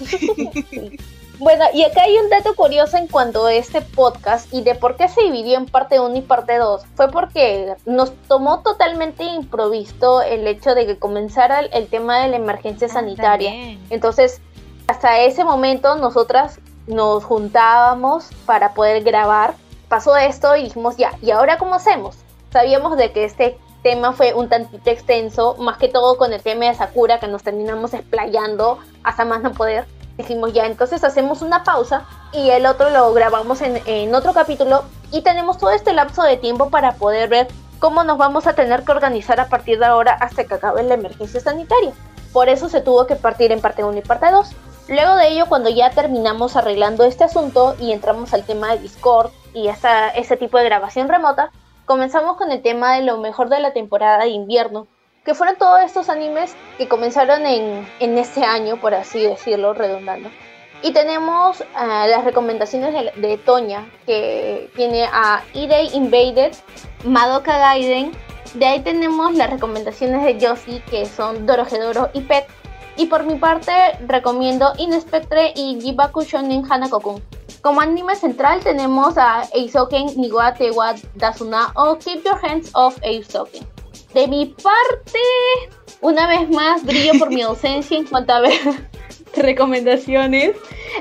Bueno, 1.40 1.64
y 1.72 1.82
acá 1.84 2.02
hay 2.02 2.18
un 2.18 2.28
dato 2.28 2.54
curioso 2.54 2.98
en 2.98 3.06
cuanto 3.06 3.46
a 3.46 3.54
este 3.54 3.80
podcast 3.80 4.52
y 4.52 4.60
de 4.60 4.74
por 4.74 4.96
qué 4.96 5.08
se 5.08 5.22
dividió 5.22 5.56
en 5.56 5.64
parte 5.64 5.98
1 5.98 6.14
y 6.16 6.20
parte 6.20 6.58
2. 6.58 6.82
Fue 6.94 7.10
porque 7.10 7.74
nos 7.86 8.12
tomó 8.28 8.60
totalmente 8.62 9.24
improvisto 9.24 10.20
el 10.20 10.46
hecho 10.46 10.74
de 10.74 10.84
que 10.86 10.98
comenzara 10.98 11.60
el, 11.60 11.70
el 11.72 11.86
tema 11.88 12.18
de 12.20 12.28
la 12.28 12.36
emergencia 12.36 12.88
Ah, 12.90 12.92
sanitaria. 12.92 13.50
también. 13.50 13.80
Entonces, 13.88 14.42
hasta 14.86 15.20
ese 15.20 15.42
momento 15.44 15.94
nosotras 15.96 16.60
nos 16.86 17.24
juntábamos 17.24 18.28
para 18.44 18.74
poder 18.74 19.02
grabar. 19.02 19.54
Pasó 19.88 20.18
esto 20.18 20.54
y 20.56 20.64
dijimos, 20.64 20.98
ya, 20.98 21.12
¿y 21.22 21.30
ahora 21.30 21.56
cómo 21.56 21.74
hacemos? 21.74 22.16
Sabíamos 22.52 22.98
de 22.98 23.12
que 23.12 23.24
este 23.24 23.56
tema 23.82 24.12
fue 24.12 24.34
un 24.34 24.50
tantito 24.50 24.90
extenso, 24.90 25.56
más 25.58 25.78
que 25.78 25.88
todo 25.88 26.18
con 26.18 26.34
el 26.34 26.42
tema 26.42 26.66
de 26.66 26.74
Sakura, 26.74 27.18
que 27.18 27.28
nos 27.28 27.42
terminamos 27.42 27.94
explayando 27.94 28.78
hasta 29.02 29.24
más 29.24 29.40
no 29.40 29.52
poder. 29.52 29.86
Dijimos, 30.20 30.52
ya, 30.52 30.66
entonces 30.66 31.02
hacemos 31.02 31.40
una 31.40 31.64
pausa 31.64 32.04
y 32.30 32.50
el 32.50 32.66
otro 32.66 32.90
lo 32.90 33.10
grabamos 33.14 33.62
en, 33.62 34.14
otro 34.14 34.34
capítulo 34.34 34.84
y 35.10 35.22
tenemos 35.22 35.56
todo 35.56 35.70
este 35.70 35.94
lapso 35.94 36.22
de 36.22 36.36
tiempo 36.36 36.68
para 36.68 36.92
poder 36.92 37.30
ver 37.30 37.48
cómo 37.78 38.04
nos 38.04 38.18
vamos 38.18 38.46
a 38.46 38.52
tener 38.52 38.84
que 38.84 38.92
organizar 38.92 39.40
a 39.40 39.48
partir 39.48 39.78
de 39.78 39.86
ahora 39.86 40.12
hasta 40.12 40.44
que 40.44 40.54
acabe 40.54 40.82
la 40.82 40.94
emergencia 40.94 41.40
sanitaria. 41.40 41.92
Por 42.34 42.50
eso 42.50 42.68
se 42.68 42.82
tuvo 42.82 43.06
que 43.06 43.16
partir 43.16 43.50
en 43.50 43.62
parte 43.62 43.82
1 43.82 43.96
y 43.96 44.02
parte 44.02 44.30
2. 44.30 44.50
Luego 44.88 45.16
de 45.16 45.28
ello, 45.28 45.46
cuando 45.48 45.70
ya 45.70 45.90
terminamos 45.90 46.54
arreglando 46.54 47.04
este 47.04 47.24
asunto 47.24 47.74
y 47.80 47.92
entramos 47.92 48.34
al 48.34 48.44
tema 48.44 48.72
de 48.72 48.80
Discord 48.80 49.30
y 49.54 49.68
hasta 49.68 50.10
ese 50.10 50.36
tipo 50.36 50.58
de 50.58 50.64
grabación 50.64 51.08
remota, 51.08 51.50
comenzamos 51.86 52.36
con 52.36 52.52
el 52.52 52.60
tema 52.60 52.96
de 52.96 53.02
lo 53.02 53.16
mejor 53.16 53.48
de 53.48 53.60
la 53.60 53.72
temporada 53.72 54.18
de 54.18 54.28
invierno, 54.28 54.86
que 55.24 55.34
fueron 55.34 55.56
todos 55.56 55.80
estos 55.82 56.08
animes 56.08 56.54
que 56.78 56.88
comenzaron 56.88 57.46
en, 57.46 57.86
en 58.00 58.18
este 58.18 58.44
año, 58.44 58.76
por 58.80 58.94
así 58.94 59.20
decirlo, 59.20 59.74
redundando. 59.74 60.30
Y 60.82 60.92
tenemos 60.92 61.62
ah, 61.74 62.06
las 62.08 62.24
recomendaciones 62.24 62.94
de, 62.94 63.28
de 63.28 63.36
Toña, 63.36 63.86
que 64.06 64.70
tiene 64.76 65.04
a 65.12 65.42
Idei 65.52 65.94
Invaded, 65.94 66.52
Madoka 67.04 67.58
Gaiden. 67.58 68.12
De 68.54 68.66
ahí 68.66 68.80
tenemos 68.80 69.34
las 69.34 69.50
recomendaciones 69.50 70.24
de 70.24 70.38
Yoshi, 70.38 70.80
que 70.90 71.04
son 71.04 71.46
Dorohedoro 71.46 72.08
y 72.14 72.22
Pet. 72.22 72.46
Y 72.96 73.06
por 73.06 73.24
mi 73.24 73.36
parte, 73.36 73.72
recomiendo 74.06 74.72
Inspectre 74.78 75.52
y 75.54 75.78
Jibaku 75.80 76.22
Shonen 76.22 76.64
Hanako-kun. 76.64 77.22
Como 77.60 77.82
anime 77.82 78.16
central 78.16 78.60
tenemos 78.60 79.18
a 79.18 79.42
Eisouken 79.52 80.16
Niwa 80.16 80.54
Tewa 80.54 80.94
Dasuna 81.14 81.72
o 81.76 81.98
Keep 81.98 82.24
Your 82.24 82.38
Hands 82.42 82.70
Off 82.72 82.96
Eisouken. 83.02 83.79
De 84.14 84.26
mi 84.26 84.46
parte, 84.46 85.18
una 86.00 86.26
vez 86.26 86.48
más, 86.50 86.84
brillo 86.84 87.12
por 87.18 87.30
mi 87.30 87.42
ausencia 87.42 87.96
en 87.96 88.06
cuanto 88.06 88.32
a 88.32 88.40
ver 88.40 88.58
recomendaciones. 89.36 90.56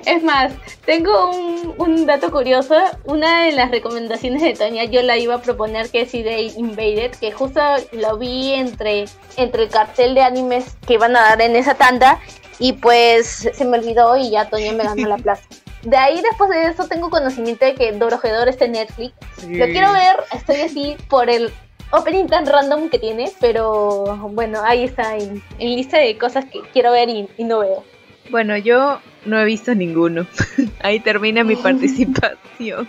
Es 0.06 0.24
más, 0.24 0.54
tengo 0.86 1.32
un, 1.32 1.74
un 1.78 2.06
dato 2.06 2.32
curioso. 2.32 2.76
Una 3.06 3.46
de 3.46 3.54
las 3.54 3.72
recomendaciones 3.72 4.42
de 4.42 4.54
Toña 4.54 4.84
yo 4.84 5.02
la 5.02 5.18
iba 5.18 5.36
a 5.36 5.42
proponer 5.42 5.90
que 5.90 6.02
es 6.02 6.14
Idea 6.14 6.40
Invaded, 6.40 7.12
que 7.12 7.32
justo 7.32 7.60
lo 7.94 8.18
vi 8.18 8.54
entre, 8.54 9.06
entre 9.38 9.64
el 9.64 9.70
cartel 9.70 10.14
de 10.14 10.22
animes 10.22 10.78
que 10.86 10.94
iban 10.94 11.16
a 11.16 11.22
dar 11.22 11.42
en 11.42 11.56
esa 11.56 11.74
tanda 11.76 12.20
y 12.60 12.74
pues 12.74 13.50
se 13.52 13.66
me 13.66 13.80
olvidó 13.80 14.18
y 14.18 14.32
ya 14.32 14.50
Toña 14.50 14.74
me 14.74 14.84
ganó 14.84 15.08
la 15.08 15.18
plaza. 15.24 15.44
De 15.82 15.96
ahí 15.96 16.22
después 16.22 16.50
de 16.50 16.66
eso 16.66 16.88
tengo 16.88 17.10
conocimiento 17.10 17.66
de 17.66 17.74
que 17.74 17.94
Dorohedoro 17.94 18.50
está 18.50 18.66
en 18.66 18.74
Netflix. 18.74 19.14
Lo 19.48 19.66
quiero 19.66 19.94
ver, 19.94 20.18
estoy 20.34 20.58
así 20.58 20.98
por 21.10 21.30
el 21.30 21.54
opening 21.92 22.28
tan 22.28 22.46
random 22.46 22.90
que 22.90 23.00
tiene, 23.00 23.32
pero 23.40 24.30
bueno, 24.32 24.62
ahí 24.64 24.84
está 24.84 25.18
en, 25.18 25.42
lista 25.60 25.98
de 25.98 26.18
cosas 26.18 26.46
que 26.46 26.62
quiero 26.74 26.92
ver 26.92 27.10
y, 27.10 27.28
no 27.44 27.60
veo. 27.60 27.84
Bueno, 28.30 28.58
yo 28.58 29.00
no 29.26 29.40
he 29.40 29.46
visto 29.46 29.74
ninguno. 29.74 30.28
ahí 30.82 31.00
termina 31.00 31.44
mi 31.44 31.56
participación. 31.56 32.88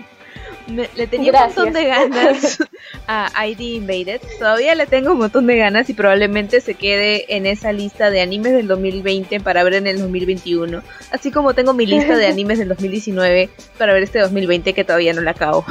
le 0.68 1.06
tenía 1.06 1.32
un 1.32 1.38
montón 1.38 1.72
de 1.72 1.86
ganas 1.86 2.58
a 3.06 3.46
ID 3.46 3.60
Invaded. 3.60 4.20
Todavía 4.38 4.74
le 4.74 4.86
tengo 4.86 5.12
un 5.12 5.18
montón 5.18 5.46
de 5.46 5.56
ganas 5.56 5.88
y 5.88 5.94
probablemente 5.94 6.60
se 6.60 6.74
quede 6.74 7.34
en 7.34 7.46
esa 7.46 7.72
lista 7.72 8.10
de 8.10 8.20
animes 8.20 8.52
del 8.52 8.68
2020 8.68 9.40
para 9.40 9.64
ver 9.64 9.74
en 9.74 9.86
el 9.86 9.98
2021. 9.98 10.82
Así 11.10 11.30
como 11.30 11.54
tengo 11.54 11.72
mi 11.72 11.86
lista 11.86 12.16
de 12.16 12.26
animes 12.26 12.58
del 12.58 12.68
2019 12.68 13.48
para 13.78 13.94
ver 13.94 14.02
este 14.02 14.18
2020 14.18 14.74
que 14.74 14.84
todavía 14.84 15.14
no 15.14 15.22
la 15.22 15.30
acabo. 15.30 15.64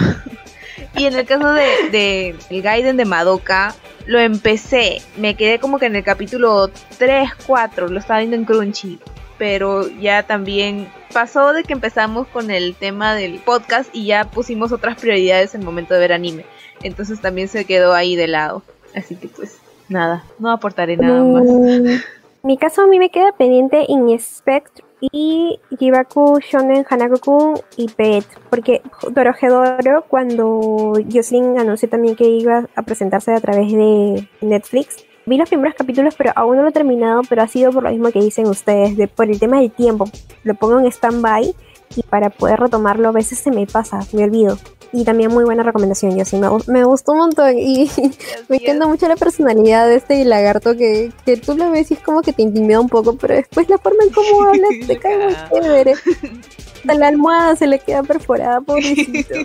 Y 0.96 1.06
en 1.06 1.16
el 1.16 1.26
caso 1.26 1.54
de, 1.54 2.36
el 2.50 2.62
Gaiden 2.62 2.98
de 2.98 3.06
Madoka, 3.06 3.76
lo 4.06 4.20
empecé. 4.20 5.02
Me 5.18 5.36
quedé 5.36 5.60
como 5.60 5.80
que 5.80 5.86
en 5.86 5.96
el 5.96 6.04
capítulo 6.04 6.70
3, 6.98 7.30
4, 7.46 7.88
lo 7.88 8.00
estaba 8.00 8.20
viendo 8.20 8.36
en 8.36 8.46
Crunchy. 8.46 9.00
Pero 9.38 9.88
ya 9.88 10.24
también 10.24 10.90
pasó 11.14 11.54
de 11.54 11.64
que 11.64 11.74
empezamos 11.74 12.28
con 12.28 12.52
el 12.52 12.76
tema 12.76 13.16
del 13.16 13.40
podcast 13.40 13.90
y 13.94 14.06
ya 14.06 14.30
pusimos 14.30 14.72
otras 14.72 15.00
prioridades 15.00 15.56
en 15.56 15.62
el 15.62 15.66
momento 15.66 15.94
de 15.94 16.00
ver 16.02 16.14
anime. 16.14 16.46
Entonces 16.84 17.22
también 17.22 17.48
se 17.48 17.66
quedó 17.66 17.94
ahí 17.94 18.16
de 18.16 18.28
lado. 18.28 18.64
Así 18.96 19.16
que 19.16 19.28
pues 19.28 19.58
nada, 19.88 20.24
no 20.40 20.52
aportaré 20.52 20.98
nada 20.98 21.24
más. 21.24 21.46
En 21.46 22.02
mi 22.44 22.58
caso 22.58 22.82
a 22.82 22.88
mí 22.88 23.00
me 23.00 23.10
queda 23.10 23.32
pendiente 23.32 23.86
Inspect 23.88 24.82
y 25.02 25.60
Jibaku 25.78 26.40
Shonen 26.40 26.86
Hanako-kun 26.90 27.60
y 27.78 27.88
Pet, 27.88 28.26
porque 28.50 28.82
Dorohedoro 29.12 30.06
cuando 30.08 30.94
Jocelyn 31.12 31.60
anunció 31.60 31.90
también 31.90 32.16
que 32.16 32.28
iba 32.28 32.68
a 32.76 32.82
presentarse 32.82 33.34
a 33.34 33.40
través 33.40 33.72
de 33.72 34.28
Netflix, 34.42 35.06
vi 35.26 35.38
los 35.38 35.50
primeros 35.50 35.76
capítulos 35.76 36.16
pero 36.16 36.32
aún 36.36 36.58
no 36.58 36.64
lo 36.64 36.70
he 36.70 36.74
terminado, 36.74 37.22
pero 37.30 37.42
ha 37.44 37.48
sido 37.48 37.72
por 37.72 37.84
lo 37.84 37.92
mismo 37.92 38.12
que 38.12 38.20
dicen 38.20 38.48
ustedes, 38.48 38.98
de, 38.98 39.08
por 39.08 39.30
el 39.30 39.40
tema 39.40 39.60
del 39.60 39.72
tiempo, 39.72 40.06
lo 40.44 40.56
pongo 40.56 40.80
en 40.80 40.86
stand-by 40.88 41.56
y 41.96 42.04
para 42.04 42.30
poder 42.30 42.60
retomarlo 42.60 43.10
a 43.10 43.12
veces 43.12 43.40
se 43.40 43.52
me 43.52 43.66
pasa, 43.66 44.00
me 44.14 44.24
olvido 44.24 44.58
y 44.92 45.04
también 45.04 45.32
muy 45.32 45.44
buena 45.44 45.64
recomendación, 45.64 46.18
yo 46.18 46.26
sí, 46.26 46.38
me, 46.38 46.48
me 46.68 46.84
gustó 46.84 47.12
un 47.12 47.20
montón 47.20 47.58
y 47.58 47.90
me 48.50 48.58
encanta 48.58 48.88
mucho 48.88 49.08
la 49.08 49.16
personalidad 49.16 49.88
de 49.88 49.96
este 49.96 50.24
lagarto 50.26 50.76
que, 50.76 51.12
que 51.26 51.38
tú 51.38 51.56
lo 51.56 51.72
ves 51.72 51.92
y 51.92 51.96
es 51.96 52.00
como 52.00 52.22
que 52.22 52.34
te 52.34 52.42
intimida 52.42 52.80
un 52.80 52.90
poco, 52.90 53.16
pero 53.16 53.36
después 53.36 53.70
la 53.70 53.78
forma 53.78 54.04
en 54.04 54.10
cómo 54.12 54.44
hablas 54.48 54.70
te 54.88 54.98
cae 54.98 55.18
muy 55.18 55.36
chévere. 55.52 55.94
la 56.84 57.08
almohada 57.08 57.56
se 57.56 57.68
le 57.68 57.80
queda 57.80 58.04
perforada, 58.04 58.62
pobrecito. 58.62 59.36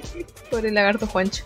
Por 0.50 0.64
el 0.66 0.74
lagarto 0.74 1.06
Juancho. 1.06 1.44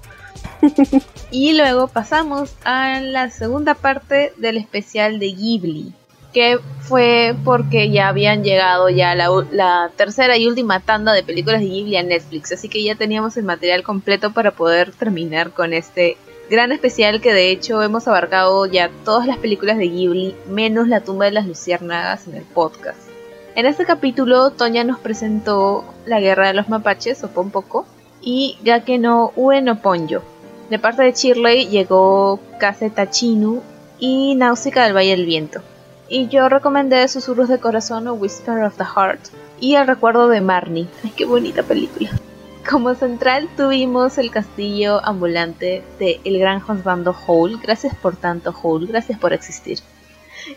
y 1.31 1.55
luego 1.55 1.89
pasamos 1.89 2.55
a 2.65 3.01
la 3.01 3.31
segunda 3.31 3.75
parte 3.75 4.33
del 4.37 4.57
especial 4.57 5.19
de 5.19 5.33
Ghibli 5.33 5.95
que 6.33 6.59
fue 6.81 7.35
porque 7.45 7.91
ya 7.91 8.09
habían 8.09 8.43
llegado 8.43 8.89
ya 8.89 9.15
la, 9.15 9.91
tercera 9.97 10.37
y 10.37 10.47
última 10.47 10.81
tanda 10.81 11.13
de 11.13 11.23
películas 11.23 11.61
de 11.61 11.67
Ghibli 11.67 11.97
a 11.97 12.03
Netflix, 12.03 12.53
así 12.53 12.69
que 12.69 12.83
ya 12.83 12.95
teníamos 12.95 13.37
el 13.37 13.45
material 13.45 13.83
completo 13.83 14.33
para 14.33 14.51
poder 14.51 14.93
terminar 14.93 15.51
con 15.53 15.73
este 15.73 16.17
gran 16.51 16.73
especial 16.73 17.21
que 17.21 17.33
de 17.33 17.51
hecho 17.51 17.83
hemos 17.83 18.09
abarcado 18.09 18.67
ya 18.67 18.91
todas 19.05 19.27
las 19.27 19.39
películas 19.39 19.79
de 19.79 19.89
Ghibli, 19.89 20.35
menos 20.49 20.89
La 20.89 21.01
tumba 21.01 21.27
de 21.27 21.33
las 21.33 21.47
luciérnagas 21.47 22.27
en 22.27 22.37
el 22.37 22.45
podcast. 22.45 23.01
En 23.55 23.67
este 23.67 23.85
capítulo, 23.85 24.51
Toña 24.51 24.85
nos 24.85 25.01
presentó 25.01 25.85
La 26.07 26.21
guerra 26.21 26.47
de 26.49 26.55
los 26.55 26.69
mapaches, 26.69 27.25
o 27.25 27.29
Pompoco, 27.29 27.87
y 28.23 28.57
Gake 28.63 28.99
no 28.99 29.33
Ue 29.37 29.61
no 29.61 29.83
Ponyo. 29.83 30.23
De 30.71 30.79
parte 30.79 31.03
de 31.03 31.13
Shirley 31.13 31.67
llegó 31.67 32.39
Kase 32.61 32.91
Tachinu 32.91 33.63
y 33.99 34.35
Náusica 34.37 34.85
del 34.85 34.95
Valle 34.95 35.11
del 35.11 35.27
Viento 35.27 35.61
y 36.09 36.29
yo 36.29 36.49
recomendé 36.49 37.07
Susurros 37.09 37.49
de 37.49 37.59
Corazón 37.59 38.09
o 38.09 38.15
Whisper 38.15 38.63
of 38.65 38.77
the 38.77 38.85
Heart 38.85 39.21
y 39.61 39.75
El 39.75 39.87
Recuerdo 39.87 40.29
de 40.29 40.41
Marnie. 40.41 40.89
Ay, 41.05 41.13
qué 41.17 41.25
bonita 41.25 41.63
película. 41.63 42.11
Como 42.69 42.95
central 42.95 43.49
tuvimos 43.57 44.19
el 44.19 44.31
castillo 44.31 45.01
ambulante 45.05 45.83
de 45.99 46.21
El 46.25 46.39
Gran 46.39 46.61
Josbando 46.61 47.17
Hole. 47.27 47.59
Gracias 47.63 47.95
por 47.95 48.17
tanto, 48.17 48.55
Hole. 48.63 48.87
Gracias 48.87 49.19
por 49.19 49.33
existir. 49.33 49.79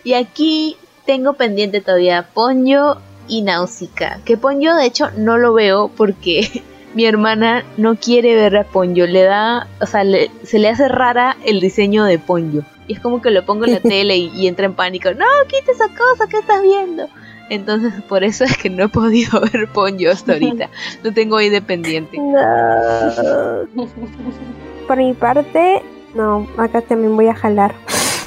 Y 0.03 0.13
aquí 0.13 0.77
tengo 1.05 1.33
pendiente 1.33 1.81
todavía 1.81 2.27
Ponyo 2.33 2.97
y 3.27 3.41
Náusica. 3.41 4.19
Que 4.25 4.37
Ponyo, 4.37 4.75
de 4.75 4.85
hecho, 4.85 5.09
no 5.17 5.37
lo 5.37 5.53
veo 5.53 5.89
porque 5.89 6.63
mi 6.93 7.05
hermana 7.05 7.63
no 7.77 7.95
quiere 7.95 8.35
ver 8.35 8.57
a 8.57 8.63
Ponyo. 8.63 9.07
Le 9.07 9.23
da, 9.23 9.67
o 9.79 9.85
sea, 9.85 10.03
se 10.43 10.59
le 10.59 10.69
hace 10.69 10.87
rara 10.87 11.37
el 11.45 11.59
diseño 11.59 12.03
de 12.03 12.19
Ponyo. 12.19 12.63
Y 12.91 12.95
es 12.95 12.99
como 12.99 13.21
que 13.21 13.31
lo 13.31 13.45
pongo 13.45 13.63
en 13.63 13.71
la 13.71 13.79
tele 13.89 14.17
y, 14.17 14.47
entra 14.47 14.65
en 14.65 14.73
pánico. 14.73 15.13
No, 15.13 15.25
quita 15.47 15.71
esa 15.71 15.87
cosa 15.87 16.27
que 16.29 16.39
estás 16.39 16.61
viendo. 16.61 17.07
Entonces 17.49 17.93
por 18.03 18.25
eso 18.25 18.43
es 18.43 18.57
que 18.57 18.69
no 18.69 18.83
he 18.83 18.89
podido 18.89 19.39
ver 19.53 19.69
Ponyo 19.69 20.11
hasta 20.11 20.33
ahorita. 20.33 20.69
Lo 21.01 21.13
tengo 21.13 21.37
ahí 21.37 21.47
dependiente. 21.47 22.17
Por 24.87 24.97
mi 24.97 25.13
parte, 25.13 25.81
no, 26.13 26.49
acá 26.57 26.81
también 26.81 27.15
voy 27.15 27.27
a 27.29 27.33
jalar. 27.33 27.73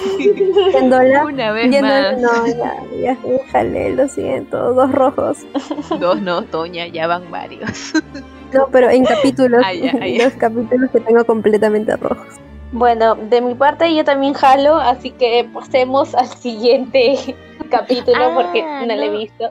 Una 0.82 1.52
vez 1.52 1.82
más. 1.82 2.18
No, 2.18 2.46
ya, 2.46 2.86
ya 3.02 3.16
jalé, 3.52 3.94
lo 3.94 4.08
siento. 4.08 4.72
Dos 4.72 4.92
rojos. 4.92 5.38
Dos 6.00 6.22
no, 6.22 6.42
Toña, 6.44 6.86
ya 6.86 7.06
van 7.06 7.30
varios. 7.30 7.92
No, 8.50 8.68
pero 8.72 8.88
en 8.88 9.04
capítulos. 9.04 9.62
Los 9.62 10.32
capítulos 10.34 10.90
que 10.90 11.00
tengo 11.00 11.22
completamente 11.26 11.94
rojos. 11.96 12.38
Bueno, 12.74 13.14
de 13.14 13.40
mi 13.40 13.54
parte 13.54 13.94
yo 13.94 14.04
también 14.04 14.34
jalo, 14.34 14.74
así 14.74 15.12
que 15.12 15.48
pasemos 15.54 16.12
al 16.16 16.26
siguiente 16.26 17.14
capítulo 17.70 18.34
porque 18.34 18.62
ah, 18.62 18.84
no, 18.84 18.96
lo 18.96 19.00
he 19.00 19.10
visto. 19.10 19.50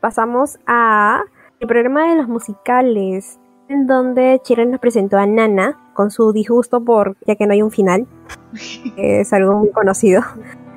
Pasamos 0.00 0.58
a 0.66 1.20
el 1.60 1.68
programa 1.68 2.08
de 2.08 2.16
los 2.16 2.28
musicales, 2.28 3.38
en 3.68 3.86
donde 3.86 4.40
Chile 4.42 4.64
nos 4.64 4.80
presentó 4.80 5.18
a 5.18 5.26
Nana 5.26 5.92
con 5.92 6.10
su 6.10 6.32
disgusto 6.32 6.82
por 6.82 7.14
ya 7.26 7.36
que 7.36 7.46
no 7.46 7.52
hay 7.52 7.60
un 7.60 7.70
final, 7.70 8.06
es 8.96 9.30
algo 9.34 9.52
muy 9.58 9.70
conocido. 9.70 10.22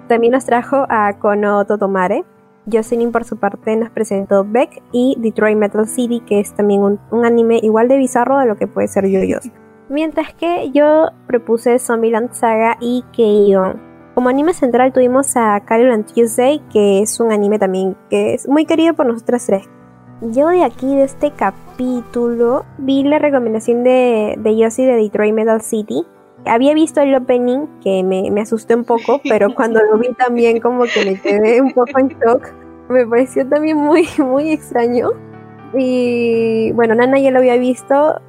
También 0.10 0.34
nos 0.34 0.43
trajo 0.46 0.86
a 0.89 1.18
Kono 1.18 1.66
Totomare. 1.66 2.26
Jocelyn 2.70 3.14
por 3.14 3.24
su 3.24 3.38
parte 3.38 3.74
nos 3.78 3.89
presentó 3.91 4.43
Beck 4.43 4.84
y 4.91 5.16
Detroit 5.20 5.58
Metal 5.58 5.88
City, 5.88 6.20
que 6.28 6.41
es 6.41 6.54
también 6.56 6.82
un, 6.84 7.00
anime 7.24 7.60
igual 7.64 7.88
de 7.88 7.98
bizarro 7.98 8.38
de 8.39 8.48
lo 8.48 8.58
que 8.58 8.68
puede 8.68 8.89
ser 8.89 9.08
Yoyos. 9.08 9.50
Mientras 9.89 10.33
que 10.33 10.71
yo 10.71 11.09
propuse 11.27 11.77
Zombieland 11.79 12.33
Saga 12.33 12.77
y 12.79 13.03
Keion. 13.13 13.81
Como 14.15 14.29
anime 14.29 14.53
central 14.53 14.93
tuvimos 14.93 15.36
a 15.36 15.59
Carol 15.65 15.91
and 15.91 16.05
Tuesday, 16.05 16.59
que 16.71 17.01
es 17.01 17.19
un 17.19 17.31
anime 17.31 17.59
también 17.59 17.95
que 18.09 18.33
es 18.33 18.47
muy 18.47 18.65
querido 18.65 18.93
por 18.93 19.05
nosotras 19.05 19.45
tres. 19.45 19.69
Yo 20.21 20.47
de 20.47 20.63
aquí, 20.63 20.95
de 20.95 21.03
este 21.03 21.31
capítulo, 21.31 22.65
vi 22.77 23.03
la 23.03 23.19
recomendación 23.19 23.83
de, 23.83 24.36
de 24.38 24.57
Yossi 24.57 24.86
de 24.86 24.95
Detroit 24.95 25.33
Metal 25.33 25.61
City. 25.61 26.05
Había 26.45 26.73
visto 26.73 27.01
el 27.01 27.13
opening, 27.13 27.67
que 27.83 28.03
me, 28.03 28.31
me 28.31 28.41
asusté 28.41 28.75
un 28.75 28.86
poco, 28.86 29.19
pero 29.27 29.53
cuando 29.55 29.83
lo 29.83 29.97
vi 29.97 30.13
también 30.13 30.61
como 30.61 30.83
que 30.86 31.03
me 31.05 31.19
quedé 31.19 31.61
un 31.61 31.73
poco 31.73 31.99
en 31.99 32.07
shock. 32.07 32.53
Me 32.88 33.05
pareció 33.05 33.47
también 33.47 33.77
muy, 33.77 34.07
muy 34.17 34.51
extraño. 34.51 35.09
Y 35.73 36.71
bueno, 36.71 36.95
Nana 36.95 37.19
ya 37.19 37.31
lo 37.31 37.39
había 37.39 37.57
visto, 37.57 38.21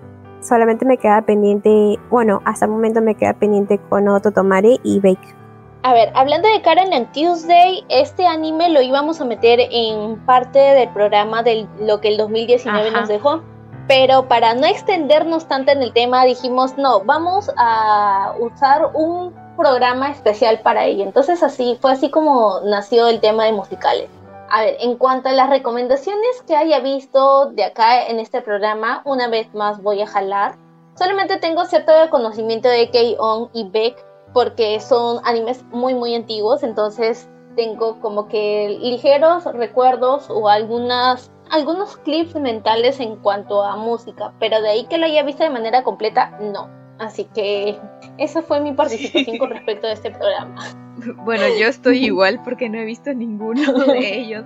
solamente 0.47 0.85
me 0.85 0.99
queda 0.99 1.23
pendiente, 1.23 1.99
bueno, 2.11 2.41
hasta 2.45 2.67
el 2.67 2.71
momento 2.71 3.01
me 3.01 3.15
queda 3.15 3.35
pendiente 3.35 3.79
con 3.89 4.09
Otto 4.09 4.31
Tomare 4.31 4.79
y 4.83 5.01
Bake. 5.01 5.35
A 5.83 5.93
ver, 5.93 6.11
hablando 6.15 6.49
de 6.49 6.63
Karen 6.63 6.93
and 6.93 7.13
Tuesday, 7.13 7.85
este 7.89 8.27
anime 8.27 8.71
lo 8.71 8.83
íbamos 8.83 9.21
a 9.21 9.25
meter 9.25 9.61
en 9.61 10.17
parte 10.27 10.59
del 10.59 10.89
programa 10.89 11.43
de 11.43 11.67
lo 11.81 12.01
que 12.01 12.09
el 12.09 12.17
2019 12.17 12.91
nos 12.91 13.09
dejó. 13.09 13.43
Pero 13.87 14.27
para 14.27 14.55
no 14.55 14.67
extendernos 14.67 15.47
tanto 15.47 15.71
en 15.71 15.83
el 15.83 15.93
tema, 15.93 16.25
dijimos, 16.25 16.77
no, 16.77 17.05
vamos 17.05 17.49
a 17.57 18.35
usar 18.41 18.91
un 18.95 19.33
programa 19.57 20.11
especial 20.11 20.59
para 20.61 20.85
ello. 20.87 21.05
Entonces 21.05 21.43
así 21.43 21.79
fue 21.81 21.93
así 21.93 22.11
como 22.11 22.61
nació 22.65 23.09
el 23.09 23.21
tema 23.21 23.45
de 23.45 23.53
musicales. 23.53 24.11
A 24.49 24.63
ver, 24.63 24.77
en 24.81 24.97
cuanto 24.97 25.29
a 25.29 25.33
las 25.33 25.51
recomendaciones 25.51 26.43
que 26.47 26.57
haya 26.57 26.81
visto 26.81 27.51
de 27.51 27.65
acá 27.65 28.07
en 28.07 28.21
este 28.21 28.43
programa, 28.43 29.03
una 29.05 29.29
vez 29.29 29.53
más 29.55 29.83
voy 29.83 30.03
a 30.03 30.07
jalar. 30.07 30.57
Solamente 30.95 31.39
tengo 31.39 31.65
cierto 31.65 31.93
conocimiento 32.11 32.69
de 32.69 32.91
K-On 32.91 33.51
y 33.53 33.69
Beck 33.69 34.05
porque 34.33 34.81
son 34.81 35.21
animes 35.25 35.65
muy 35.71 35.95
muy 35.95 36.15
antiguos, 36.15 36.63
entonces 36.63 37.29
tengo 37.57 38.01
como 38.01 38.29
que 38.29 38.79
ligeros 38.81 39.45
recuerdos 39.47 40.31
o 40.31 40.49
algunas 40.49 41.31
algunos 41.51 41.97
clips 41.99 42.35
mentales 42.35 43.01
en 43.01 43.17
cuanto 43.17 43.63
a 43.63 43.77
música, 43.77 44.33
pero 44.39 44.61
de 44.61 44.69
ahí 44.69 44.85
que 44.87 44.99
lo 44.99 45.07
haya 45.07 45.23
visto 45.23 45.45
de 45.45 45.51
manera 45.51 45.83
completa, 45.83 46.37
no. 46.41 46.69
Así 46.99 47.27
que 47.35 47.77
esa 48.19 48.43
fue 48.43 48.61
mi 48.61 48.73
participación 48.73 49.39
con 49.39 49.51
respecto 49.51 49.87
a 49.87 49.93
este 49.93 50.11
programa. 50.11 50.65
Bueno, 51.25 51.45
yo 51.61 51.69
estoy 51.69 51.99
igual 52.07 52.41
porque 52.43 52.71
no 52.71 52.79
he 52.79 52.85
visto 52.87 53.13
ninguno 53.13 53.71
de 53.85 54.19
ellos. 54.19 54.45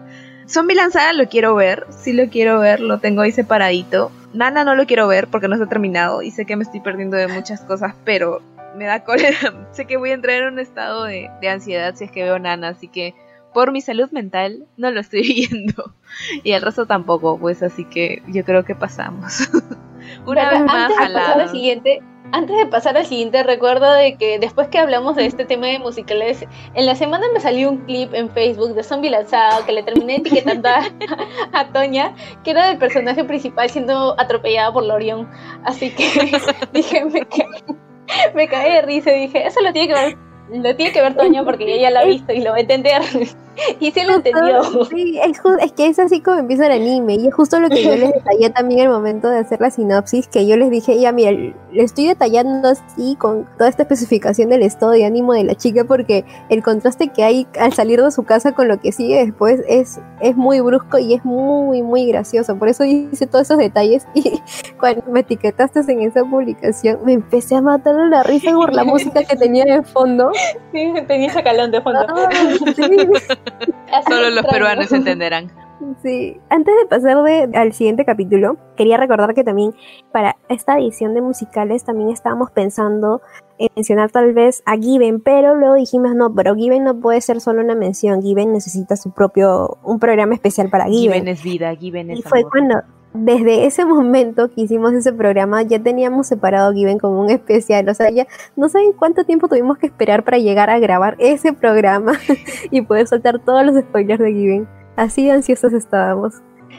Zombie 0.48 0.74
Lanzada 0.74 1.12
lo 1.12 1.28
quiero 1.28 1.55
ver, 1.55 1.86
sí 1.90 2.12
lo 2.12 2.28
quiero 2.28 2.59
ver, 2.59 2.80
lo 2.80 2.98
tengo 2.98 3.22
ahí 3.22 3.30
separadito. 3.30 4.11
Nana 4.34 4.64
no 4.64 4.74
lo 4.74 4.84
quiero 4.84 5.07
ver 5.07 5.28
porque 5.28 5.46
no 5.46 5.55
está 5.55 5.68
terminado 5.68 6.22
y 6.22 6.32
sé 6.32 6.46
que 6.46 6.57
me 6.57 6.64
estoy 6.64 6.80
perdiendo 6.80 7.16
de 7.16 7.28
muchas 7.28 7.61
cosas, 7.61 7.94
pero 8.05 8.42
me 8.74 8.84
da 8.86 9.05
cólera. 9.05 9.68
sé 9.70 9.86
que 9.86 9.96
voy 9.96 10.11
a 10.11 10.14
entrar 10.14 10.42
en 10.42 10.55
un 10.55 10.59
estado 10.59 11.05
de, 11.05 11.30
de 11.40 11.48
ansiedad 11.48 11.94
si 11.94 12.05
es 12.05 12.11
que 12.11 12.24
veo 12.24 12.40
Nana, 12.40 12.70
así 12.70 12.88
que 12.88 13.14
por 13.53 13.72
mi 13.72 13.80
salud 13.80 14.11
mental 14.11 14.66
no 14.76 14.90
lo 14.90 15.01
estoy 15.01 15.22
viendo. 15.22 15.94
Y 16.42 16.53
el 16.53 16.62
resto 16.62 16.86
tampoco, 16.86 17.38
pues 17.38 17.62
así 17.62 17.84
que 17.84 18.22
yo 18.28 18.44
creo 18.44 18.64
que 18.64 18.74
pasamos. 18.74 19.48
Una 20.26 20.51
vez 20.51 20.61
más 20.64 20.90
antes 20.90 21.09
de 21.09 21.14
pasar 21.14 21.40
al 21.40 21.48
siguiente, 21.51 22.01
antes 22.33 22.57
de 22.57 22.66
pasar 22.66 22.97
al 22.97 23.07
siguiente, 23.07 23.43
recuerdo 23.43 23.93
de 23.93 24.16
que 24.16 24.39
después 24.39 24.68
que 24.68 24.78
hablamos 24.78 25.16
de 25.16 25.26
este 25.26 25.45
tema 25.45 25.66
de 25.66 25.78
musicales, 25.78 26.45
en 26.74 26.87
la 26.87 26.95
semana 26.95 27.26
me 27.33 27.41
salió 27.41 27.70
un 27.70 27.78
clip 27.78 28.14
en 28.14 28.31
Facebook 28.31 28.74
de 28.74 28.83
Zombie 28.83 29.11
Lanzado 29.11 29.64
que 29.66 29.72
le 29.72 29.83
terminé 29.83 30.16
etiquetando 30.16 30.68
a, 30.68 31.66
Toña, 31.72 32.14
que 32.45 32.51
era 32.53 32.70
el 32.70 32.78
personaje 32.78 33.24
principal 33.24 33.70
siendo 33.70 34.18
atropellada 34.18 34.72
por 34.72 34.85
Lorión. 34.85 35.31
Así 35.64 35.91
que 35.91 36.05
dije, 36.72 37.05
me, 37.05 37.26
me 38.35 38.49
caí 38.49 38.72
de 38.72 38.83
risa 38.83 39.12
y 39.12 39.26
dije, 39.26 39.47
eso 39.47 39.61
lo 39.61 39.72
tiene 39.72 39.89
que 39.89 39.95
ver 39.95 40.30
lo 40.53 40.76
tiene 40.76 40.92
que 40.92 41.01
ver 41.01 41.16
Toño 41.16 41.44
porque 41.44 41.74
ella 41.74 41.90
la 41.90 42.01
ha 42.01 42.05
visto 42.05 42.32
y 42.32 42.40
lo 42.40 42.51
va 42.51 42.57
a 42.57 42.61
entender. 42.61 43.03
y 43.80 43.90
sí 43.90 44.03
lo 44.05 44.14
entendió. 44.14 44.62
Sí, 44.86 45.20
es, 45.22 45.72
que 45.72 45.86
es 45.86 45.98
así 45.98 46.20
como 46.20 46.38
empieza 46.38 46.66
el 46.66 46.72
anime. 46.72 47.14
Y 47.14 47.28
es 47.28 47.34
justo 47.34 47.61
lo 47.61 47.68
que 47.68 47.82
yo 47.82 47.96
les 47.96 48.12
detallé 48.12 48.51
también 48.51 48.80
el 48.80 48.88
momento 48.88 49.28
de 49.28 49.38
hacer 49.38 49.61
la 49.61 49.70
sinopsis, 49.70 50.28
que 50.28 50.46
yo 50.46 50.57
les 50.57 50.70
dije, 50.70 50.98
ya 50.98 51.12
mira, 51.12 51.32
le 51.32 51.82
estoy 51.82 52.07
detallando 52.07 52.68
así 52.68 53.16
con 53.16 53.46
toda 53.59 53.68
esta 53.68 53.82
especificación 53.82 54.48
del 54.48 54.62
estado 54.62 54.92
de 54.92 55.05
ánimo 55.05 55.34
de 55.34 55.44
la 55.44 55.55
chica 55.55 55.84
porque 55.84 56.24
el 56.48 56.62
contraste 56.62 57.09
que 57.09 57.24
hay 57.24 57.46
al 57.59 57.72
salir 57.72 58.03
de 58.03 58.11
su 58.11 58.24
casa 58.24 58.53
con 58.53 58.68
lo 58.68 58.80
que 58.80 58.92
sigue 58.92 59.24
después 59.24 59.61
es, 59.68 60.01
es 60.20 60.36
muy 60.36 60.61
brusco 60.61 60.98
y 60.98 61.14
es 61.14 61.24
muy, 61.24 61.82
muy 61.82 62.07
gracioso. 62.07 62.57
Por 62.57 62.68
eso 62.68 62.84
hice 62.84 63.26
todos 63.26 63.42
esos 63.42 63.59
detalles 63.59 64.07
y 64.14 64.40
cuando 64.80 65.03
me 65.11 65.20
etiquetaste 65.20 65.80
en 65.80 66.03
esa 66.03 66.24
publicación 66.24 66.98
me 67.05 67.12
empecé 67.12 67.57
a 67.57 67.62
matar 67.62 67.94
la 67.94 68.22
risa 68.22 68.53
por 68.53 68.72
la 68.72 68.84
música 68.84 69.22
que 69.24 69.36
tenía 69.36 69.64
de 69.64 69.82
fondo. 69.82 70.30
Sí, 70.72 70.93
tenía 71.07 71.43
calón 71.43 71.70
de 71.70 71.80
fondo. 71.80 72.07
Solo 74.09 74.30
los 74.30 74.47
peruanos 74.47 74.93
entenderán. 74.93 75.51
Sí, 76.03 76.36
antes 76.51 76.74
de 76.76 76.86
pasar 76.86 77.22
de, 77.22 77.49
al 77.55 77.72
siguiente 77.72 78.05
capítulo, 78.05 78.59
quería 78.76 78.99
recordar 78.99 79.34
que 79.34 79.45
también 79.45 79.74
para 80.12 80.36
esta 80.49 80.78
edición 80.78 81.14
de 81.14 81.22
musicales 81.22 81.84
también 81.84 82.11
estábamos 82.11 82.51
pensando 82.51 83.22
en 83.59 83.68
mencionar 83.74 84.11
tal 84.11 84.34
vez 84.34 84.62
a 84.66 84.76
Given, 84.76 85.20
pero 85.20 85.55
luego 85.55 85.74
dijimos 85.74 86.14
no, 86.14 86.34
pero 86.34 86.55
Given 86.55 86.84
no 86.84 87.01
puede 87.01 87.22
ser 87.22 87.41
solo 87.41 87.62
una 87.62 87.74
mención, 87.74 88.22
Given 88.22 88.53
necesita 88.53 88.97
su 88.97 89.12
propio, 89.12 89.78
un 89.82 89.99
programa 89.99 90.34
especial 90.34 90.68
para 90.68 90.84
Given. 90.84 91.14
Given 91.14 91.28
es 91.28 91.43
vida, 91.43 91.74
Given 91.74 92.11
es 92.11 92.18
Y 92.18 92.22
fue 92.22 92.45
cuando 92.45 92.82
desde 93.12 93.66
ese 93.66 93.84
momento 93.84 94.48
que 94.48 94.62
hicimos 94.62 94.92
ese 94.92 95.12
programa 95.12 95.62
ya 95.62 95.78
teníamos 95.80 96.28
separado 96.28 96.72
Given 96.72 96.98
como 96.98 97.20
un 97.20 97.30
especial, 97.30 97.88
o 97.88 97.94
sea, 97.94 98.11
ya 98.11 98.26
no 98.56 98.68
saben 98.68 98.92
cuánto 98.92 99.24
tiempo 99.24 99.48
tuvimos 99.48 99.78
que 99.78 99.86
esperar 99.86 100.24
para 100.24 100.38
llegar 100.38 100.70
a 100.70 100.78
grabar 100.78 101.16
ese 101.18 101.52
programa 101.52 102.12
y 102.70 102.82
poder 102.82 103.06
soltar 103.08 103.38
todos 103.40 103.64
los 103.64 103.76
spoilers 103.76 104.20
de 104.20 104.32
Given. 104.32 104.68
Así 104.96 105.30
ansiosos 105.30 105.72
estábamos. 105.72 106.34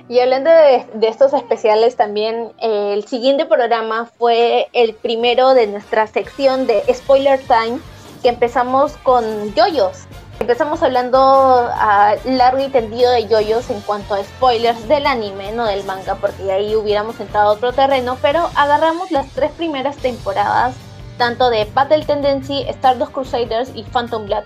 Y 0.08 0.20
hablando 0.20 0.50
de, 0.50 1.08
estos 1.08 1.34
especiales 1.34 1.96
también, 1.96 2.52
el 2.60 3.06
siguiente 3.06 3.46
programa 3.46 4.06
fue 4.18 4.68
el 4.74 4.94
primero 4.94 5.54
de 5.54 5.68
nuestra 5.68 6.08
sección 6.08 6.68
de 6.68 6.82
Spoiler 6.94 7.40
Time, 7.40 7.80
que 8.22 8.30
empezamos 8.30 8.98
con 8.98 9.24
Yoyos. 9.54 10.08
Empezamos 10.42 10.82
hablando 10.82 11.20
a 11.20 12.16
largo 12.26 12.58
y 12.62 12.70
tendido 12.70 13.12
de 13.12 13.28
yoyos 13.28 13.70
en 13.70 13.80
cuanto 13.82 14.16
a 14.16 14.24
spoilers 14.24 14.88
del 14.88 15.06
anime, 15.06 15.52
no 15.52 15.66
del 15.66 15.84
manga, 15.84 16.16
porque 16.16 16.52
ahí 16.52 16.76
hubiéramos 16.76 17.20
entrado 17.20 17.50
a 17.50 17.54
otro 17.54 17.74
terreno, 17.74 18.18
pero 18.24 18.50
agarramos 18.56 19.12
las 19.12 19.28
tres 19.34 19.52
primeras 19.52 19.98
temporadas, 19.98 20.74
tanto 21.20 21.52
de 21.52 21.66
Battle 21.66 22.06
Tendency, 22.06 22.64
Stardust 22.70 23.12
Crusaders 23.12 23.70
y 23.76 23.84
Phantom 23.84 24.26
Blood. 24.26 24.46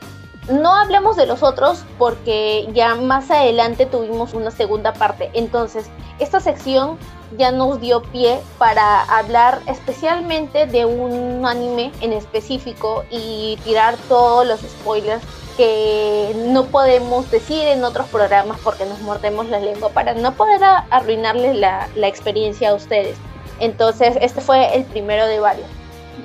No 0.50 0.76
hablamos 0.76 1.16
de 1.16 1.28
los 1.28 1.44
otros 1.44 1.86
porque 1.98 2.68
ya 2.74 2.96
más 2.96 3.32
adelante 3.32 3.86
tuvimos 3.86 4.34
una 4.34 4.52
segunda 4.52 4.92
parte, 4.92 5.32
entonces 5.34 5.90
esta 6.20 6.42
sección 6.42 7.00
ya 7.38 7.52
nos 7.52 7.80
dio 7.82 8.02
pie 8.02 8.40
para 8.58 9.02
hablar 9.04 9.62
especialmente 9.68 10.66
de 10.66 10.86
un 10.86 11.46
anime 11.46 11.92
en 12.02 12.14
específico 12.14 13.04
y 13.10 13.58
tirar 13.64 13.96
todos 14.08 14.46
los 14.48 14.60
spoilers 14.62 15.24
que 15.58 16.34
no 16.48 16.66
podemos 16.66 17.30
decir 17.32 17.68
en 17.68 17.84
otros 17.84 18.08
programas 18.08 18.60
porque 18.64 18.86
nos 18.86 19.00
mordemos 19.02 19.48
la 19.48 19.60
lengua 19.60 19.90
para 19.90 20.14
no 20.14 20.34
poder 20.34 20.62
arruinarles 20.90 21.56
la, 21.56 21.88
experiencia 22.08 22.72
a 22.72 22.76
ustedes. 22.76 23.18
Entonces, 23.60 24.18
este 24.22 24.42
fue 24.42 24.76
el 24.76 24.84
primero 24.84 25.28
de 25.28 25.40
varios. 25.40 25.68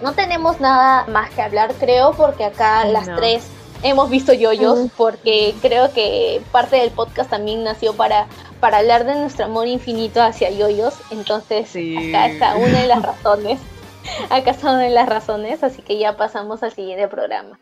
No 0.03 0.13
tenemos 0.13 0.61
nada 0.61 1.07
más 1.07 1.31
que 1.31 1.43
hablar, 1.43 1.73
creo, 1.79 2.13
porque 2.13 2.45
acá 2.45 2.85
las 2.85 3.07
tres 3.17 3.49
hemos 3.83 4.11
visto 4.11 4.33
yoyos, 4.33 4.89
porque 4.97 5.55
creo 5.61 5.93
que 5.93 6.41
parte 6.53 6.77
del 6.77 6.91
podcast 6.91 7.31
también 7.31 7.65
nació 7.65 7.95
para, 7.95 8.27
para 8.61 8.79
hablar 8.79 9.05
de 9.05 9.15
nuestro 9.15 9.47
amor 9.47 9.67
infinito 9.67 10.23
hacia 10.23 10.51
yoyos. 10.51 10.95
Entonces, 11.11 11.71
acá 11.71 12.27
está 12.27 12.57
una 12.57 12.81
de 12.81 12.87
las 12.87 13.03
razones. 13.03 13.59
Acá 14.31 14.53
está 14.53 14.71
una 14.71 14.81
de 14.81 14.91
las 14.91 15.07
razones, 15.07 15.63
así 15.63 15.83
que 15.83 15.99
ya 15.99 16.17
pasamos 16.17 16.63
al 16.63 16.73
siguiente 16.73 17.07
programa 17.07 17.59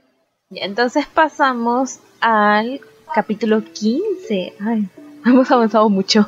entonces 0.50 1.06
pasamos 1.06 2.00
al 2.20 2.80
capítulo 3.14 3.62
15. 3.64 4.54
Ay, 4.60 4.88
hemos 5.26 5.50
avanzado 5.50 5.88
mucho. 5.88 6.26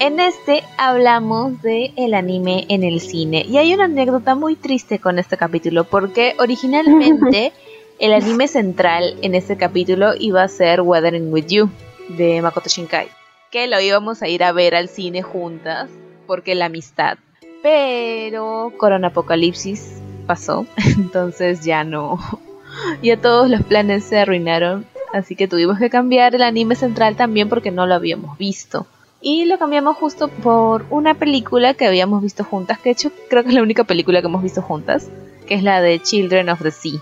En 0.00 0.18
este 0.18 0.64
hablamos 0.76 1.62
de 1.62 1.92
el 1.96 2.14
anime 2.14 2.66
en 2.68 2.82
el 2.82 3.00
cine 3.00 3.46
y 3.48 3.58
hay 3.58 3.72
una 3.74 3.84
anécdota 3.84 4.34
muy 4.34 4.56
triste 4.56 4.98
con 4.98 5.20
este 5.20 5.36
capítulo 5.36 5.84
porque 5.84 6.34
originalmente 6.38 7.52
el 7.98 8.12
anime 8.12 8.48
central 8.48 9.16
en 9.22 9.34
este 9.34 9.56
capítulo 9.56 10.12
iba 10.18 10.42
a 10.42 10.48
ser 10.48 10.80
Weathering 10.80 11.32
with 11.32 11.46
You 11.46 11.70
de 12.08 12.42
Makoto 12.42 12.68
Shinkai, 12.68 13.08
que 13.50 13.66
lo 13.66 13.80
íbamos 13.80 14.22
a 14.22 14.28
ir 14.28 14.42
a 14.42 14.52
ver 14.52 14.74
al 14.74 14.88
cine 14.88 15.22
juntas 15.22 15.88
porque 16.26 16.54
la 16.54 16.66
amistad. 16.66 17.18
Pero 17.62 18.72
Corona 18.76 19.08
Apocalipsis 19.08 20.00
pasó, 20.26 20.66
entonces 20.96 21.64
ya 21.64 21.84
no 21.84 22.18
ya 23.02 23.16
todos 23.16 23.48
los 23.48 23.62
planes 23.62 24.04
se 24.04 24.18
arruinaron, 24.18 24.86
así 25.12 25.36
que 25.36 25.48
tuvimos 25.48 25.78
que 25.78 25.90
cambiar 25.90 26.34
el 26.34 26.42
anime 26.42 26.74
central 26.74 27.16
también 27.16 27.48
porque 27.48 27.70
no 27.70 27.86
lo 27.86 27.94
habíamos 27.94 28.36
visto. 28.38 28.86
Y 29.20 29.46
lo 29.46 29.58
cambiamos 29.58 29.96
justo 29.96 30.28
por 30.28 30.84
una 30.90 31.14
película 31.14 31.72
que 31.72 31.86
habíamos 31.86 32.22
visto 32.22 32.44
juntas, 32.44 32.78
que 32.78 32.90
de 32.90 32.92
hecho 32.92 33.10
creo 33.30 33.42
que 33.42 33.48
es 33.48 33.54
la 33.54 33.62
única 33.62 33.84
película 33.84 34.20
que 34.20 34.26
hemos 34.26 34.42
visto 34.42 34.60
juntas, 34.60 35.08
que 35.46 35.54
es 35.54 35.62
la 35.62 35.80
de 35.80 35.98
Children 36.00 36.50
of 36.50 36.62
the 36.62 36.70
Sea. 36.70 37.00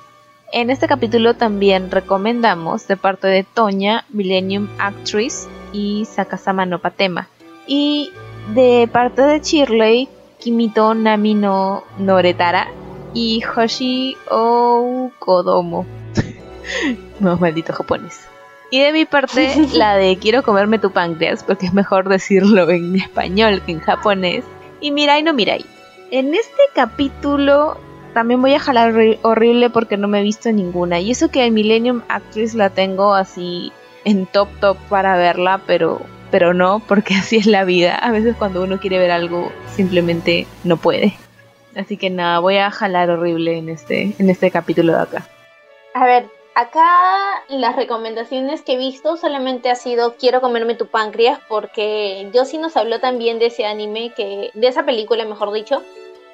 En 0.54 0.68
este 0.68 0.86
capítulo 0.86 1.32
también 1.32 1.90
recomendamos 1.90 2.86
de 2.86 2.98
parte 2.98 3.26
de 3.26 3.42
Toña, 3.42 4.04
Millennium 4.10 4.68
Actress 4.78 5.48
y 5.72 6.04
Sakasama 6.04 6.66
no 6.66 6.78
Patema. 6.78 7.26
Y 7.66 8.12
de 8.54 8.86
parte 8.92 9.22
de 9.22 9.40
Shirley, 9.40 10.10
Kimito 10.38 10.92
Namino 10.92 11.84
Noretara 11.98 12.68
y 13.14 13.42
Hoshi 13.42 14.14
Kodomo. 14.28 15.86
no, 17.20 17.38
maldito 17.38 17.72
japonés. 17.72 18.20
Y 18.70 18.80
de 18.80 18.92
mi 18.92 19.06
parte, 19.06 19.68
la 19.72 19.96
de 19.96 20.18
quiero 20.18 20.42
comerme 20.42 20.78
tu 20.78 20.90
páncreas, 20.90 21.42
porque 21.42 21.64
es 21.64 21.72
mejor 21.72 22.10
decirlo 22.10 22.68
en 22.68 22.96
español 22.96 23.62
que 23.64 23.72
en 23.72 23.80
japonés. 23.80 24.44
Y 24.82 24.90
Mirai 24.90 25.22
no 25.22 25.32
Mirai. 25.32 25.64
En 26.10 26.34
este 26.34 26.60
capítulo 26.74 27.78
también 28.12 28.40
voy 28.40 28.54
a 28.54 28.60
jalar 28.60 28.94
horrible 29.22 29.70
porque 29.70 29.96
no 29.96 30.08
me 30.08 30.20
he 30.20 30.22
visto 30.22 30.50
ninguna. 30.52 31.00
Y 31.00 31.10
eso 31.10 31.30
que 31.30 31.44
en 31.44 31.54
Millennium 31.54 32.02
Actress 32.08 32.54
la 32.54 32.70
tengo 32.70 33.14
así 33.14 33.72
en 34.04 34.26
top 34.26 34.48
top 34.60 34.76
para 34.88 35.16
verla, 35.16 35.60
pero, 35.66 36.00
pero 36.30 36.54
no, 36.54 36.80
porque 36.80 37.14
así 37.20 37.36
es 37.36 37.46
la 37.46 37.64
vida. 37.64 37.96
A 37.96 38.10
veces 38.10 38.36
cuando 38.38 38.62
uno 38.62 38.78
quiere 38.78 38.98
ver 38.98 39.10
algo, 39.10 39.50
simplemente 39.74 40.46
no 40.64 40.76
puede. 40.76 41.14
Así 41.76 41.96
que 41.96 42.10
nada, 42.10 42.38
voy 42.38 42.58
a 42.58 42.70
jalar 42.70 43.10
horrible 43.10 43.56
en 43.56 43.68
este, 43.70 44.14
en 44.18 44.28
este 44.28 44.50
capítulo 44.50 44.92
de 44.92 45.02
acá. 45.02 45.26
A 45.94 46.04
ver, 46.04 46.26
acá 46.54 47.42
las 47.48 47.76
recomendaciones 47.76 48.62
que 48.62 48.74
he 48.74 48.76
visto 48.76 49.16
solamente 49.16 49.70
ha 49.70 49.74
sido 49.74 50.16
quiero 50.16 50.40
comerme 50.42 50.74
tu 50.74 50.86
páncreas 50.86 51.40
porque 51.48 52.28
yo 52.34 52.44
sí 52.44 52.58
nos 52.58 52.76
habló 52.76 53.00
también 53.00 53.38
de 53.38 53.46
ese 53.46 53.64
anime 53.64 54.12
que 54.14 54.50
de 54.52 54.66
esa 54.66 54.84
película 54.84 55.24
mejor 55.24 55.50
dicho 55.52 55.82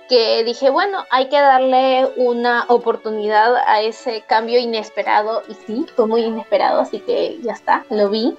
que 0.09 0.45
dije 0.45 0.71
bueno 0.71 1.05
hay 1.11 1.29
que 1.29 1.39
darle 1.39 2.09
una 2.17 2.65
oportunidad 2.69 3.57
a 3.67 3.83
ese 3.83 4.23
cambio 4.27 4.59
inesperado 4.59 5.43
y 5.49 5.55
sí 5.55 5.87
fue 5.95 6.07
muy 6.07 6.23
inesperado 6.23 6.81
así 6.81 7.01
que 7.01 7.39
ya 7.43 7.53
está 7.53 7.85
lo 7.91 8.09
vi 8.09 8.37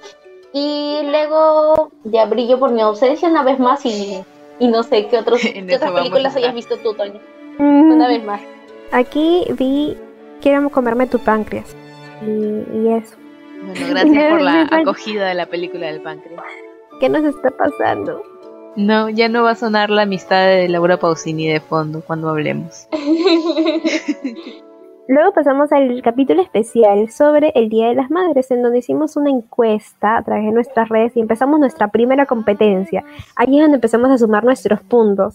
y 0.52 1.00
luego 1.04 1.90
ya 2.04 2.26
brillo 2.26 2.58
por 2.58 2.72
mi 2.72 2.80
ausencia 2.80 3.28
una 3.28 3.42
vez 3.42 3.58
más 3.58 3.84
y 3.86 4.24
y 4.58 4.68
no 4.68 4.82
sé 4.82 5.06
qué, 5.06 5.18
otros, 5.18 5.40
otras 5.74 5.92
películas 5.92 6.36
hayas 6.36 6.54
visto 6.54 6.76
tú, 6.76 6.92
Toño. 6.92 7.18
Mm. 7.56 7.92
Una 7.92 8.08
vez 8.08 8.22
más. 8.22 8.42
Aquí 8.92 9.46
vi 9.56 9.96
Quiero 10.40 10.70
comerme 10.70 11.06
tu 11.06 11.18
páncreas. 11.18 11.76
Y, 12.22 12.88
eso. 12.88 13.16
Bueno, 13.62 13.86
gracias 13.90 14.30
por 14.30 14.40
la 14.42 14.62
acogida 14.70 15.28
de 15.28 15.34
la 15.34 15.46
película 15.46 15.86
del 15.86 16.00
páncreas. 16.00 16.42
¿Qué 16.98 17.08
nos 17.08 17.24
está 17.24 17.50
pasando? 17.50 18.22
No, 18.76 19.08
ya 19.08 19.28
no 19.28 19.42
va 19.42 19.50
a 19.52 19.56
sonar 19.56 19.90
la 19.90 20.02
amistad 20.02 20.46
de 20.46 20.68
Laura 20.68 20.98
Pausini 20.98 21.48
de 21.48 21.60
fondo 21.60 22.02
cuando 22.06 22.28
hablemos. 22.28 22.88
Luego 25.08 25.32
pasamos 25.32 25.72
al 25.72 26.02
capítulo 26.02 26.40
especial 26.40 27.10
sobre 27.10 27.50
el 27.56 27.68
Día 27.68 27.88
de 27.88 27.96
las 27.96 28.12
Madres, 28.12 28.48
en 28.52 28.62
donde 28.62 28.78
hicimos 28.78 29.16
una 29.16 29.28
encuesta 29.28 30.16
a 30.16 30.22
través 30.22 30.44
de 30.44 30.52
nuestras 30.52 30.88
redes 30.88 31.16
y 31.16 31.20
empezamos 31.20 31.58
nuestra 31.58 31.88
primera 31.88 32.26
competencia. 32.26 33.02
Ahí 33.34 33.56
es 33.56 33.62
donde 33.62 33.74
empezamos 33.74 34.08
a 34.10 34.18
sumar 34.18 34.44
nuestros 34.44 34.80
puntos. 34.82 35.34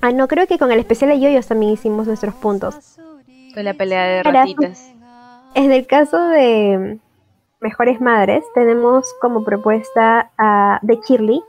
Ah, 0.00 0.10
no, 0.10 0.26
creo 0.26 0.48
que 0.48 0.58
con 0.58 0.72
el 0.72 0.80
especial 0.80 1.10
de 1.10 1.20
Yoyos 1.20 1.46
también 1.46 1.70
hicimos 1.70 2.08
nuestros 2.08 2.34
puntos. 2.34 2.98
Fue 3.54 3.62
la 3.62 3.74
pelea 3.74 4.04
de 4.06 4.22
ratitas. 4.24 4.92
En 5.54 5.70
el 5.70 5.86
caso 5.86 6.18
de 6.18 6.98
Mejores 7.60 8.00
Madres, 8.00 8.42
tenemos 8.56 9.14
como 9.20 9.44
propuesta 9.44 10.32
a 10.36 10.80
de 10.82 10.98
Shirley, 11.06 11.40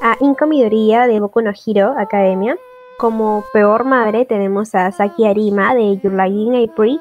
a 0.00 0.16
Inko 0.20 0.46
Midoriya 0.46 1.06
de 1.06 1.20
Boku 1.20 1.42
no 1.42 1.52
Hero 1.52 1.94
Academia. 1.98 2.56
Como 2.98 3.44
peor 3.52 3.84
madre 3.84 4.24
tenemos 4.24 4.74
a 4.74 4.90
Saki 4.92 5.26
Arima 5.26 5.74
de 5.74 5.98
Your 5.98 6.12
in 6.26 6.68
April. 6.68 7.00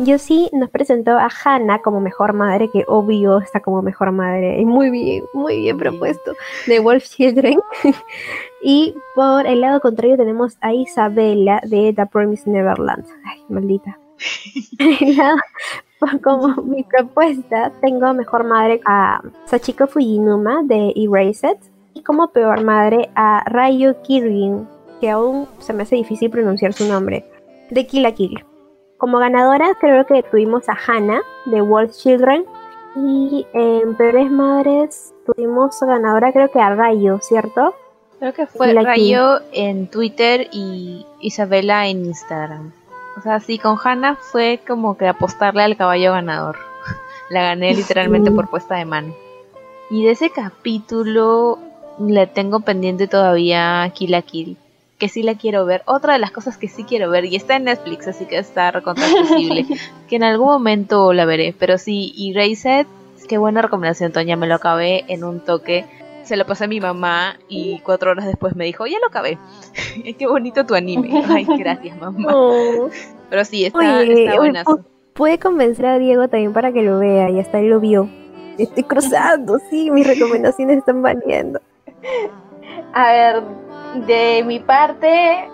Yoshi 0.00 0.48
nos 0.52 0.70
presentó 0.70 1.18
a 1.18 1.28
Hana 1.28 1.80
como 1.80 2.00
mejor 2.00 2.32
madre, 2.32 2.70
que 2.72 2.84
obvio 2.86 3.38
está 3.38 3.60
como 3.60 3.82
mejor 3.82 4.12
madre. 4.12 4.64
Muy 4.64 4.90
bien, 4.90 5.24
muy 5.34 5.58
bien 5.58 5.76
propuesto. 5.76 6.34
De 6.66 6.78
Wolf 6.78 7.04
Children. 7.04 7.58
y 8.62 8.94
por 9.14 9.46
el 9.46 9.60
lado 9.60 9.80
contrario 9.80 10.16
tenemos 10.16 10.56
a 10.60 10.72
Isabella 10.72 11.60
de 11.64 11.92
The 11.92 12.06
Promised 12.06 12.46
Neverland. 12.46 13.06
Ay, 13.24 13.42
maldita. 13.48 13.98
como 16.22 16.62
mi 16.62 16.84
propuesta, 16.84 17.72
tengo 17.80 18.12
mejor 18.14 18.44
madre 18.44 18.80
a 18.84 19.20
Sachiko 19.46 19.86
Fujinuma 19.86 20.62
de 20.64 20.92
Erased 20.96 21.58
y 21.98 22.02
como 22.02 22.28
peor 22.28 22.62
madre 22.62 23.10
a 23.16 23.42
Ryu 23.46 23.96
Kirin, 24.02 24.68
que 25.00 25.10
aún 25.10 25.48
se 25.58 25.72
me 25.72 25.82
hace 25.82 25.96
difícil 25.96 26.30
pronunciar 26.30 26.72
su 26.72 26.86
nombre, 26.86 27.28
de 27.70 27.86
Kill 27.86 28.04
la 28.04 28.12
Kill. 28.12 28.44
Como 28.98 29.18
ganadora 29.18 29.76
creo 29.80 30.06
que 30.06 30.22
tuvimos 30.22 30.68
a 30.68 30.76
Hannah 30.86 31.22
de 31.46 31.60
Wolf 31.60 31.92
Children 31.92 32.44
y 32.96 33.46
en 33.52 33.96
peores 33.96 34.30
madres 34.30 35.12
tuvimos 35.26 35.78
ganadora 35.80 36.32
creo 36.32 36.50
que 36.50 36.60
a 36.60 36.74
Rayo, 36.74 37.18
¿cierto? 37.20 37.74
Creo 38.20 38.32
que 38.32 38.46
fue 38.46 38.72
Rayo 38.74 39.40
en 39.52 39.88
Twitter 39.88 40.48
y 40.52 41.04
Isabela 41.20 41.88
en 41.88 42.06
Instagram. 42.06 42.72
O 43.16 43.20
sea, 43.20 43.40
sí, 43.40 43.58
con 43.58 43.76
Hannah 43.82 44.16
fue 44.16 44.60
como 44.66 44.96
que 44.96 45.08
apostarle 45.08 45.64
al 45.64 45.76
caballo 45.76 46.12
ganador. 46.12 46.56
La 47.30 47.42
gané 47.42 47.74
literalmente 47.74 48.30
por 48.30 48.48
puesta 48.48 48.76
de 48.76 48.84
mano. 48.84 49.14
Y 49.90 50.04
de 50.04 50.12
ese 50.12 50.30
capítulo 50.30 51.58
le 52.00 52.26
tengo 52.26 52.60
pendiente 52.60 53.08
todavía 53.08 53.90
Kill 53.94 54.10
la 54.10 54.22
Kill 54.22 54.56
que 54.98 55.08
sí 55.08 55.22
la 55.22 55.36
quiero 55.36 55.64
ver. 55.64 55.82
Otra 55.86 56.14
de 56.14 56.18
las 56.18 56.30
cosas 56.30 56.58
que 56.58 56.68
sí 56.68 56.84
quiero 56.84 57.08
ver, 57.10 57.24
y 57.24 57.36
está 57.36 57.56
en 57.56 57.64
Netflix, 57.64 58.08
así 58.08 58.26
que 58.26 58.38
está 58.38 58.68
accesible, 58.68 59.64
que 60.08 60.16
en 60.16 60.24
algún 60.24 60.48
momento 60.48 61.12
la 61.12 61.24
veré. 61.24 61.54
Pero 61.58 61.78
sí, 61.78 62.12
y 62.16 62.34
Rayset, 62.34 62.86
qué 63.28 63.38
buena 63.38 63.62
recomendación, 63.62 64.12
Toña, 64.12 64.36
me 64.36 64.46
lo 64.46 64.56
acabé 64.56 65.04
en 65.08 65.24
un 65.24 65.40
toque. 65.40 65.84
Se 66.24 66.36
lo 66.36 66.44
pasé 66.46 66.64
a 66.64 66.68
mi 66.68 66.80
mamá 66.80 67.38
y 67.48 67.78
cuatro 67.80 68.10
horas 68.10 68.26
después 68.26 68.54
me 68.54 68.64
dijo, 68.64 68.86
ya 68.86 68.98
lo 68.98 69.06
acabé. 69.06 69.38
qué 70.18 70.26
bonito 70.26 70.66
tu 70.66 70.74
anime. 70.74 71.24
Ay, 71.28 71.46
gracias, 71.58 71.98
mamá. 71.98 72.28
Oh. 72.34 72.90
Pero 73.30 73.44
sí, 73.44 73.64
está, 73.64 74.02
está 74.02 74.64
Puede 75.14 75.38
convencer 75.38 75.86
a 75.86 75.98
Diego 75.98 76.28
también 76.28 76.52
para 76.52 76.72
que 76.72 76.82
lo 76.82 76.98
vea 76.98 77.30
y 77.30 77.40
hasta 77.40 77.58
él 77.58 77.70
lo 77.70 77.80
vio. 77.80 78.08
Estoy 78.56 78.84
cruzando, 78.84 79.58
sí, 79.70 79.90
mis 79.90 80.06
recomendaciones 80.06 80.78
están 80.78 81.02
valiendo. 81.02 81.60
A 82.92 83.12
ver, 83.12 83.42
de 84.06 84.42
mi 84.44 84.58
parte, 84.58 85.48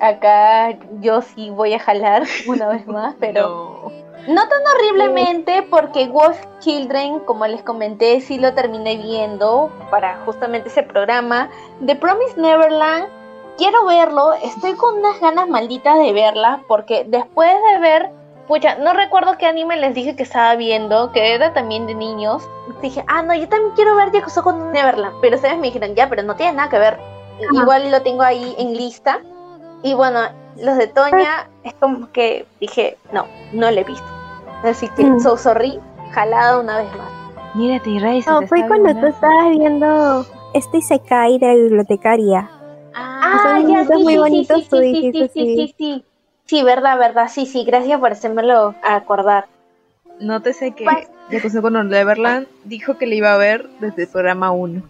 acá 0.00 0.76
yo 1.00 1.22
sí 1.22 1.50
voy 1.50 1.74
a 1.74 1.78
jalar 1.78 2.24
una 2.46 2.68
vez 2.68 2.86
más, 2.86 3.14
pero 3.18 3.92
no, 4.28 4.48
tan 4.48 4.60
horriblemente 4.74 5.62
porque 5.62 6.06
Wolf 6.08 6.38
Children, 6.58 7.20
como 7.20 7.46
les 7.46 7.62
comenté, 7.62 8.20
sí 8.20 8.38
lo 8.38 8.52
terminé 8.52 8.96
viendo 8.96 9.70
para 9.90 10.18
justamente 10.26 10.68
ese 10.68 10.82
programa. 10.82 11.48
The 11.84 11.96
Promise 11.96 12.38
Neverland, 12.38 13.06
quiero 13.56 13.86
verlo, 13.86 14.34
estoy 14.34 14.74
con 14.74 14.98
unas 14.98 15.18
ganas 15.20 15.48
malditas 15.48 15.98
de 15.98 16.12
verla 16.12 16.60
porque 16.68 17.04
después 17.08 17.50
de 17.72 17.80
ver, 17.80 18.10
pucha, 18.50 18.74
no 18.74 18.92
recuerdo 18.92 19.38
qué 19.38 19.46
anime 19.46 19.76
les 19.76 19.94
dije 19.94 20.16
que 20.16 20.24
estaba 20.24 20.56
viendo, 20.56 21.12
que 21.12 21.34
era 21.34 21.52
también 21.52 21.86
de 21.86 21.94
niños. 21.94 22.42
Dije, 22.82 23.04
ah, 23.06 23.22
no, 23.22 23.32
yo 23.32 23.48
también 23.48 23.72
quiero 23.76 23.94
ver 23.94 24.10
con 24.42 24.72
Neverland, 24.72 25.14
pero 25.22 25.36
ustedes 25.36 25.56
me 25.56 25.68
dijeron, 25.68 25.94
ya, 25.94 26.08
pero 26.08 26.24
no 26.24 26.34
tiene 26.34 26.54
nada 26.54 26.68
que 26.68 26.78
ver 26.80 26.98
igual 27.52 27.90
lo 27.90 28.02
tengo 28.02 28.22
ahí 28.22 28.54
en 28.58 28.76
lista. 28.76 29.20
Y 29.84 29.94
bueno, 29.94 30.20
los 30.60 30.76
de 30.76 30.88
Toña 30.88 31.48
es 31.64 31.74
como 31.74 32.10
que 32.12 32.44
dije, 32.60 32.98
no, 33.12 33.26
no 33.52 33.70
le 33.70 33.82
he 33.82 33.84
visto. 33.84 34.06
Así 34.64 34.88
que 34.96 35.04
mm. 35.04 35.20
so 35.20 35.36
sorry, 35.36 35.78
jalada 36.10 36.58
una 36.58 36.78
vez 36.78 36.88
más. 36.96 37.54
Mírate, 37.54 37.98
Rey. 38.00 38.22
No, 38.26 38.42
fue 38.48 38.66
cuando 38.66 38.94
tú 38.94 39.06
estabas 39.06 39.50
viendo 39.50 40.26
este 40.54 40.78
Isekai 40.78 41.38
de 41.38 41.46
la 41.46 41.54
bibliotecaria. 41.54 42.50
Ah, 42.94 43.60
ya, 43.66 43.84
sí, 43.84 44.02
muy 44.02 44.18
bonito 44.18 44.56
sí, 44.56 44.66
sí, 44.68 45.12
sí, 45.12 45.12
sí, 45.12 45.28
sí, 45.32 45.74
sí, 45.78 46.04
sí, 46.50 46.64
verdad, 46.64 46.98
verdad, 46.98 47.28
sí, 47.32 47.46
sí, 47.46 47.64
gracias 47.64 48.00
por 48.00 48.10
hacérmelo 48.10 48.74
acordar. 48.82 49.46
Nótese 50.18 50.72
que 50.72 50.84
Jacuzzi 51.30 51.60
con 51.60 51.88
Neverland 51.88 52.48
dijo 52.64 52.98
que 52.98 53.06
le 53.06 53.14
iba 53.14 53.32
a 53.32 53.36
ver 53.36 53.68
desde 53.78 54.02
el 54.02 54.08
programa 54.08 54.50
1. 54.50 54.82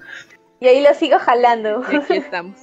Y 0.61 0.67
ahí 0.67 0.83
lo 0.83 0.95
sigo 0.95 1.19
jalando. 1.19 1.83
Aquí 1.87 2.17
estamos. 2.17 2.59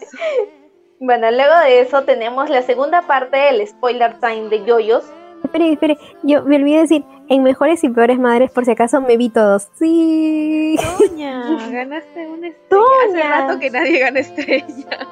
bueno, 0.99 1.29
luego 1.29 1.59
de 1.59 1.81
eso 1.81 2.03
tenemos 2.03 2.49
la 2.49 2.63
segunda 2.63 3.03
parte 3.03 3.37
del 3.37 3.65
spoiler 3.67 4.19
time 4.19 4.49
de 4.49 4.65
Yoyos. 4.65 5.05
Espere, 5.43 5.73
espere, 5.73 5.97
yo 6.23 6.41
me 6.43 6.55
olvidé 6.55 6.79
decir, 6.79 7.05
en 7.29 7.43
Mejores 7.43 7.83
y 7.83 7.89
Peores 7.89 8.17
Madres, 8.17 8.49
por 8.49 8.65
si 8.65 8.71
acaso, 8.71 8.99
me 8.99 9.15
vi 9.15 9.29
todos. 9.29 9.67
Sí. 9.75 10.75
Toña, 10.97 11.69
ganaste 11.69 12.27
una 12.27 12.47
estrella. 12.47 12.83
Hace 13.07 13.23
rato 13.23 13.59
que 13.59 13.69
nadie 13.69 13.99
gana 13.99 14.19
estrella. 14.19 15.07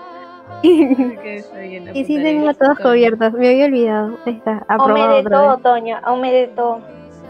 y 1.93 2.05
sí 2.05 2.18
tengo 2.18 2.53
todos 2.53 2.80
cubiertos, 2.80 3.34
me 3.34 3.49
había 3.49 3.66
olvidado. 3.66 4.18
Ahí 4.26 4.34
está, 4.34 4.66
aprobado. 4.68 5.03
Aume 5.03 5.24
de 5.24 5.30
todo, 5.30 5.57
Toña, 5.57 5.99
aume 5.99 6.32
de 6.32 6.47
todo. 6.47 6.82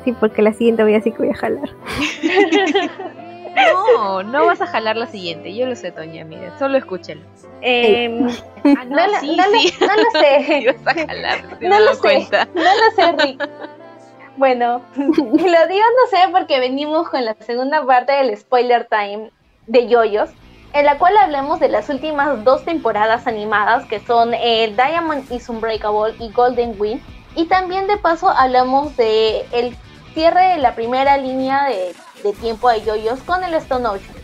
Sí, 0.03 0.11
porque 0.13 0.41
la 0.41 0.53
siguiente 0.53 0.83
voy 0.83 0.93
a 0.93 0.97
decir 0.97 1.13
que 1.13 1.23
voy 1.23 1.31
a 1.31 1.35
jalar. 1.35 1.69
No, 3.55 4.21
no 4.21 4.45
vas 4.45 4.61
a 4.61 4.67
jalar 4.67 4.97
la 4.97 5.07
siguiente. 5.07 5.55
Yo 5.55 5.65
lo 5.65 5.75
sé, 5.75 5.91
Toña, 5.91 6.25
mire, 6.25 6.51
solo 6.59 6.77
escúchelo. 6.77 7.21
Eh, 7.61 8.27
ah, 8.65 8.85
no, 8.85 8.97
sí, 9.21 9.29
sí. 9.29 9.73
no, 9.79 9.95
lo 9.95 10.11
sé. 10.19 10.75
a 10.85 10.93
jalar, 11.07 11.61
no 11.61 11.79
lo 11.79 11.95
sé. 11.95 12.27
No 12.53 12.61
lo 12.63 12.91
sé, 12.95 13.25
Rick. 13.25 13.49
Bueno, 14.37 14.81
lo 14.97 15.07
digo 15.07 15.39
no 15.39 16.09
sé 16.09 16.17
porque 16.31 16.59
venimos 16.59 17.09
con 17.09 17.23
la 17.23 17.35
segunda 17.35 17.85
parte 17.85 18.11
del 18.11 18.35
spoiler 18.35 18.85
time 18.89 19.31
de 19.67 19.87
Yoyos, 19.87 20.29
en 20.75 20.85
la 20.85 20.97
cual 20.97 21.15
hablemos 21.17 21.61
de 21.61 21.69
las 21.69 21.87
últimas 21.87 22.43
dos 22.43 22.65
temporadas 22.65 23.27
animadas 23.27 23.85
que 23.85 24.01
son 24.01 24.33
el 24.33 24.75
Diamond 24.75 25.31
is 25.31 25.47
Unbreakable 25.47 26.13
y 26.19 26.29
Golden 26.33 26.75
Wind. 26.77 27.01
Y 27.33 27.45
también 27.45 27.87
de 27.87 27.95
paso 27.95 28.29
hablamos 28.29 28.95
de 28.97 29.45
el 29.53 29.75
cierre 30.13 30.49
de 30.49 30.57
la 30.57 30.75
primera 30.75 31.17
línea 31.17 31.65
de 31.65 32.33
tiempo 32.41 32.69
de 32.69 32.83
yoyos 32.83 33.21
con 33.21 33.41
el 33.45 33.53
Stone 33.53 33.87
Ocean. 33.87 34.15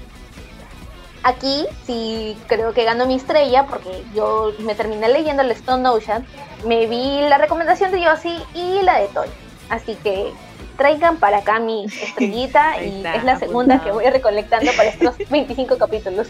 Aquí 1.24 1.66
sí 1.86 2.38
creo 2.48 2.74
que 2.74 2.84
ganó 2.84 3.06
mi 3.06 3.16
estrella 3.16 3.66
porque 3.68 4.04
yo 4.14 4.52
me 4.60 4.76
terminé 4.76 5.08
leyendo 5.08 5.44
el 5.44 5.52
Stone 5.52 5.88
Ocean, 5.88 6.26
me 6.66 6.86
vi 6.86 7.22
la 7.30 7.38
recomendación 7.38 7.92
de 7.92 8.02
Yossi 8.02 8.44
y 8.54 8.82
la 8.82 9.00
de 9.00 9.08
Toy. 9.08 9.30
Así 9.70 9.96
que 10.04 10.34
traigan 10.78 11.18
para 11.18 11.40
acá 11.40 11.60
mi 11.60 11.86
estrellita 12.04 12.82
y 12.84 13.04
es 13.06 13.24
la 13.24 13.38
segunda 13.38 13.84
que 13.84 13.92
voy 13.92 14.06
recolectando 14.06 14.72
para 14.74 14.90
estos 14.90 15.16
25 15.30 15.78
capítulos. 15.78 16.28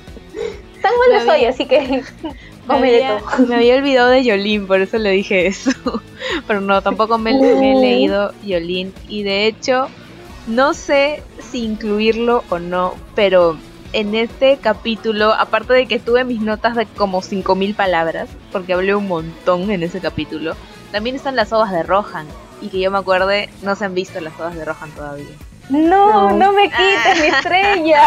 Tan 0.81 0.91
bueno 0.97 1.25
soy, 1.25 1.45
así 1.45 1.65
que 1.65 2.03
me 2.67 2.75
había, 2.75 3.21
me 3.47 3.55
había 3.55 3.75
olvidado 3.75 4.09
de 4.09 4.23
Yolín, 4.23 4.67
por 4.67 4.81
eso 4.81 4.97
le 4.97 5.11
dije 5.11 5.47
eso. 5.47 5.71
Pero 6.47 6.61
no, 6.61 6.81
tampoco 6.81 7.17
me, 7.17 7.33
me 7.33 7.73
he 7.73 7.75
leído 7.75 8.33
Yolín. 8.43 8.93
Y 9.07 9.23
de 9.23 9.45
hecho, 9.45 9.87
no 10.47 10.73
sé 10.73 11.21
si 11.51 11.63
incluirlo 11.63 12.43
o 12.49 12.57
no, 12.59 12.95
pero 13.15 13.57
en 13.93 14.15
este 14.15 14.57
capítulo, 14.57 15.33
aparte 15.33 15.73
de 15.73 15.85
que 15.85 15.99
tuve 15.99 16.23
mis 16.23 16.41
notas 16.41 16.75
de 16.75 16.85
como 16.85 17.21
5000 17.21 17.75
palabras, 17.75 18.29
porque 18.51 18.73
hablé 18.73 18.95
un 18.95 19.07
montón 19.07 19.69
en 19.71 19.83
ese 19.83 19.99
capítulo, 19.99 20.55
también 20.91 21.15
están 21.15 21.35
las 21.35 21.51
ovas 21.53 21.71
de 21.71 21.83
Rohan. 21.83 22.27
Y 22.61 22.69
que 22.69 22.79
yo 22.79 22.91
me 22.91 22.99
acuerde, 22.99 23.49
no 23.63 23.75
se 23.75 23.85
han 23.85 23.93
visto 23.93 24.21
las 24.21 24.39
ovas 24.39 24.55
de 24.55 24.65
Rohan 24.65 24.91
todavía. 24.91 25.35
No, 25.69 26.31
no, 26.35 26.51
me 26.51 26.63
quites 26.63 27.21
mi 27.21 27.27
estrella. 27.27 28.01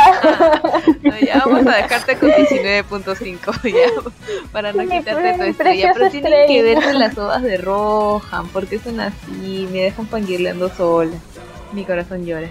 ya 1.26 1.42
vamos 1.46 1.66
a 1.66 1.76
dejarte 1.76 2.16
con 2.16 2.30
19.5 2.30 3.62
ya 3.72 4.10
para 4.52 4.72
no 4.72 4.82
quitarte 4.82 5.34
tu 5.34 5.42
estrella. 5.42 5.92
Pero 5.94 6.10
tienen 6.10 6.46
que 6.46 6.62
ver 6.62 6.94
las 6.94 7.16
ovas 7.16 7.42
de 7.42 7.56
Rohan, 7.56 8.48
porque 8.52 8.78
son 8.78 9.00
así, 9.00 9.66
me 9.72 9.80
dejan 9.82 10.06
fangirleando 10.06 10.68
sola. 10.68 11.16
Mi 11.72 11.84
corazón 11.84 12.26
llora. 12.26 12.50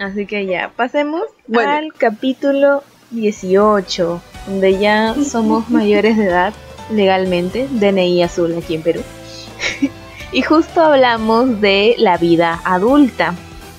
Así 0.00 0.26
que 0.26 0.44
ya, 0.44 0.70
pasemos 0.76 1.22
al 1.54 1.92
capítulo 1.94 2.84
18, 3.12 4.20
donde 4.46 4.78
ya 4.78 5.14
somos 5.24 5.70
mayores 5.70 6.18
de 6.18 6.26
edad 6.26 6.52
legalmente, 6.90 7.66
DNI 7.70 8.22
azul 8.22 8.54
aquí 8.58 8.74
en 8.74 8.82
Perú. 8.82 9.02
Y 10.36 10.42
justo 10.42 10.82
hablamos 10.82 11.62
de 11.62 11.94
la 11.96 12.18
vida 12.18 12.60
adulta, 12.62 13.34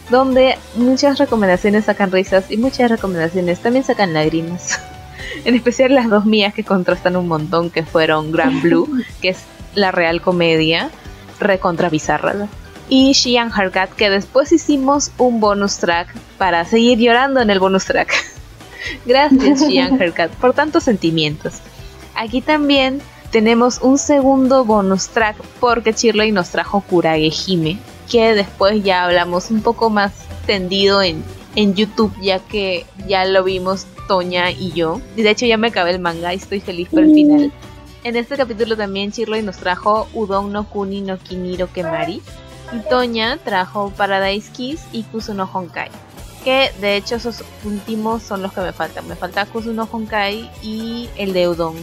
donde 0.10 0.58
muchas 0.74 1.20
recomendaciones 1.20 1.86
sacan 1.86 2.12
risas 2.12 2.50
y 2.50 2.58
muchas 2.58 2.90
recomendaciones 2.90 3.60
también 3.60 3.86
sacan 3.86 4.16
lágrimas. 4.16 4.80
en 5.46 5.54
especial 5.54 5.94
las 5.94 6.10
dos 6.10 6.26
mías 6.26 6.56
que 6.56 6.64
contrastan 6.64 7.16
un 7.16 7.28
montón, 7.28 7.70
que 7.70 7.84
fueron 7.84 8.32
Grand 8.32 8.60
Blue, 8.64 8.90
que 9.22 9.30
es 9.30 9.44
la 9.76 9.92
real 9.92 10.20
comedia, 10.20 10.90
recontra 11.40 11.92
bizarra. 11.92 12.48
Y 12.90 13.12
Shian 13.12 13.52
Harkat, 13.54 13.92
que 13.92 14.10
después 14.10 14.52
hicimos 14.52 15.12
un 15.20 15.40
bonus 15.40 15.78
track 15.78 16.08
para 16.40 16.66
seguir 16.66 16.98
llorando 16.98 17.40
en 17.40 17.52
el 17.52 17.60
bonus 17.60 17.86
track. 17.86 18.12
Gracias, 19.06 19.62
Shian 19.62 20.02
Harkat, 20.02 20.32
por 20.32 20.54
tantos 20.54 20.86
sentimientos. 20.86 21.60
Aquí 22.16 22.42
también 22.42 23.00
tenemos 23.32 23.80
un 23.82 23.98
segundo 23.98 24.64
bonus 24.64 25.10
track 25.10 25.38
porque 25.60 25.94
Shirley 25.94 26.32
nos 26.32 26.50
trajo 26.50 26.82
Kurage 26.82 27.32
Hime, 27.48 27.78
que 28.10 28.34
después 28.34 28.84
ya 28.84 29.04
hablamos 29.04 29.52
un 29.52 29.62
poco 29.62 29.90
más 29.90 30.14
tendido 30.46 31.02
en, 31.02 31.24
en 31.56 31.76
YouTube, 31.76 32.14
ya 32.22 32.40
que 32.40 32.86
ya 33.08 33.26
lo 33.26 33.44
vimos 33.44 33.86
Toña 34.08 34.52
y 34.52 34.72
yo. 34.72 35.02
Y 35.16 35.24
de 35.24 35.32
hecho 35.32 35.46
ya 35.46 35.58
me 35.58 35.68
acabé 35.68 35.92
el 35.92 36.00
manga 36.00 36.34
y 36.34 36.38
estoy 36.38 36.62
feliz 36.62 36.88
por 36.90 37.04
el 37.04 37.14
final. 37.14 37.52
En 38.04 38.16
este 38.16 38.38
capítulo 38.38 38.78
también 38.78 39.12
Shirley 39.12 39.42
nos 39.42 39.58
trajo 39.58 40.08
Udon 40.14 40.54
no 40.54 40.70
Kuni 40.70 41.02
no 41.02 41.18
Kiniro 41.18 41.72
Kemari. 41.72 42.22
Y 42.72 42.90
Toña 42.90 43.38
trajo 43.38 43.92
Paradise 43.96 44.52
Kiss 44.52 44.82
y 44.92 45.04
Kusu 45.04 45.34
no 45.34 45.50
Honkai. 45.52 45.90
Que 46.44 46.72
de 46.80 46.96
hecho 46.96 47.16
esos 47.16 47.44
últimos 47.66 48.24
son 48.24 48.42
los 48.42 48.54
que 48.54 48.62
me 48.62 48.72
faltan. 48.72 49.08
Me 49.08 49.16
falta 49.16 49.46
Kusu 49.46 49.74
no 49.74 49.88
Honkai 49.92 50.50
y 50.62 51.10
el 51.18 51.34
de 51.34 51.50
Udon. 51.50 51.76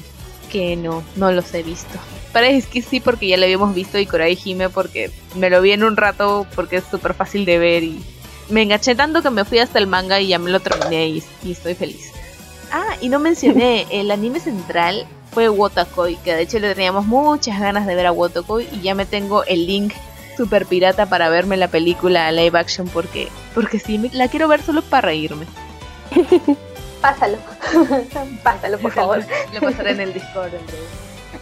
Que 0.54 0.76
no, 0.76 1.02
no 1.16 1.32
los 1.32 1.52
he 1.52 1.64
visto. 1.64 1.98
Paradise 2.32 2.68
Kiss 2.68 2.86
sí 2.88 3.00
porque 3.00 3.26
ya 3.26 3.36
lo 3.36 3.42
habíamos 3.42 3.74
visto 3.74 3.98
y 3.98 4.06
Korai 4.06 4.38
Hime 4.44 4.68
porque 4.68 5.10
me 5.34 5.50
lo 5.50 5.60
vi 5.60 5.72
en 5.72 5.82
un 5.82 5.96
rato 5.96 6.46
porque 6.54 6.76
es 6.76 6.84
súper 6.88 7.12
fácil 7.14 7.44
de 7.44 7.58
ver 7.58 7.82
y 7.82 8.00
me 8.48 8.62
enganché 8.62 8.94
tanto 8.94 9.20
que 9.20 9.30
me 9.30 9.44
fui 9.44 9.58
hasta 9.58 9.80
el 9.80 9.88
manga 9.88 10.20
y 10.20 10.28
ya 10.28 10.38
me 10.38 10.52
lo 10.52 10.60
terminé 10.60 11.08
y, 11.08 11.24
y 11.42 11.50
estoy 11.50 11.74
feliz. 11.74 12.12
Ah, 12.70 12.96
y 13.00 13.08
no 13.08 13.18
mencioné, 13.18 13.88
el 13.90 14.12
anime 14.12 14.38
central 14.38 15.06
fue 15.32 15.48
Wotakoi, 15.48 16.14
que 16.18 16.36
de 16.36 16.42
hecho 16.42 16.60
le 16.60 16.72
teníamos 16.72 17.04
muchas 17.04 17.58
ganas 17.58 17.84
de 17.84 17.96
ver 17.96 18.06
a 18.06 18.12
Wotakoi 18.12 18.68
y 18.70 18.80
ya 18.80 18.94
me 18.94 19.06
tengo 19.06 19.42
el 19.44 19.66
link 19.66 19.92
super 20.36 20.66
pirata 20.66 21.06
para 21.06 21.28
verme 21.30 21.56
la 21.56 21.66
película 21.66 22.30
live 22.30 22.56
action 22.56 22.86
porque 22.88 23.28
porque 23.56 23.80
sí 23.80 23.98
me, 23.98 24.10
la 24.10 24.28
quiero 24.28 24.46
ver 24.46 24.62
solo 24.62 24.82
para 24.82 25.08
reírme. 25.08 25.46
Pásalo. 27.04 27.36
Pásalo, 28.42 28.78
por 28.78 28.90
favor. 28.90 29.18
Lo 29.52 29.60
pasaré 29.60 29.90
en 29.90 30.00
el 30.00 30.14
Discord. 30.14 30.52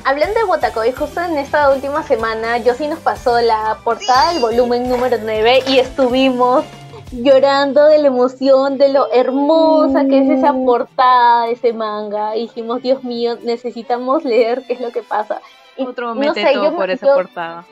Hablando 0.02 0.40
de 0.40 0.44
Wotakoi, 0.44 0.90
justo 0.90 1.20
en 1.20 1.38
esta 1.38 1.70
última 1.70 2.02
semana, 2.02 2.58
yo 2.58 2.74
sí 2.74 2.88
nos 2.88 2.98
pasó 2.98 3.40
la 3.40 3.78
portada 3.84 4.32
del 4.32 4.42
volumen 4.42 4.88
número 4.88 5.18
9 5.22 5.62
y 5.68 5.78
estuvimos 5.78 6.64
llorando 7.12 7.86
de 7.86 7.98
la 7.98 8.08
emoción, 8.08 8.76
de 8.76 8.88
lo 8.88 9.12
hermosa 9.12 10.04
que 10.06 10.18
es 10.18 10.30
esa 10.30 10.52
mm. 10.52 10.66
portada 10.66 11.46
de 11.46 11.52
ese 11.52 11.72
manga. 11.72 12.34
Y 12.34 12.48
dijimos, 12.48 12.82
Dios 12.82 13.04
mío, 13.04 13.38
necesitamos 13.44 14.24
leer 14.24 14.64
qué 14.66 14.72
es 14.72 14.80
lo 14.80 14.90
que 14.90 15.04
pasa. 15.04 15.40
Y, 15.76 15.86
Otro 15.86 16.08
momento 16.08 16.40
no 16.56 16.74
por 16.74 16.90
esa 16.90 17.14
portada. 17.14 17.64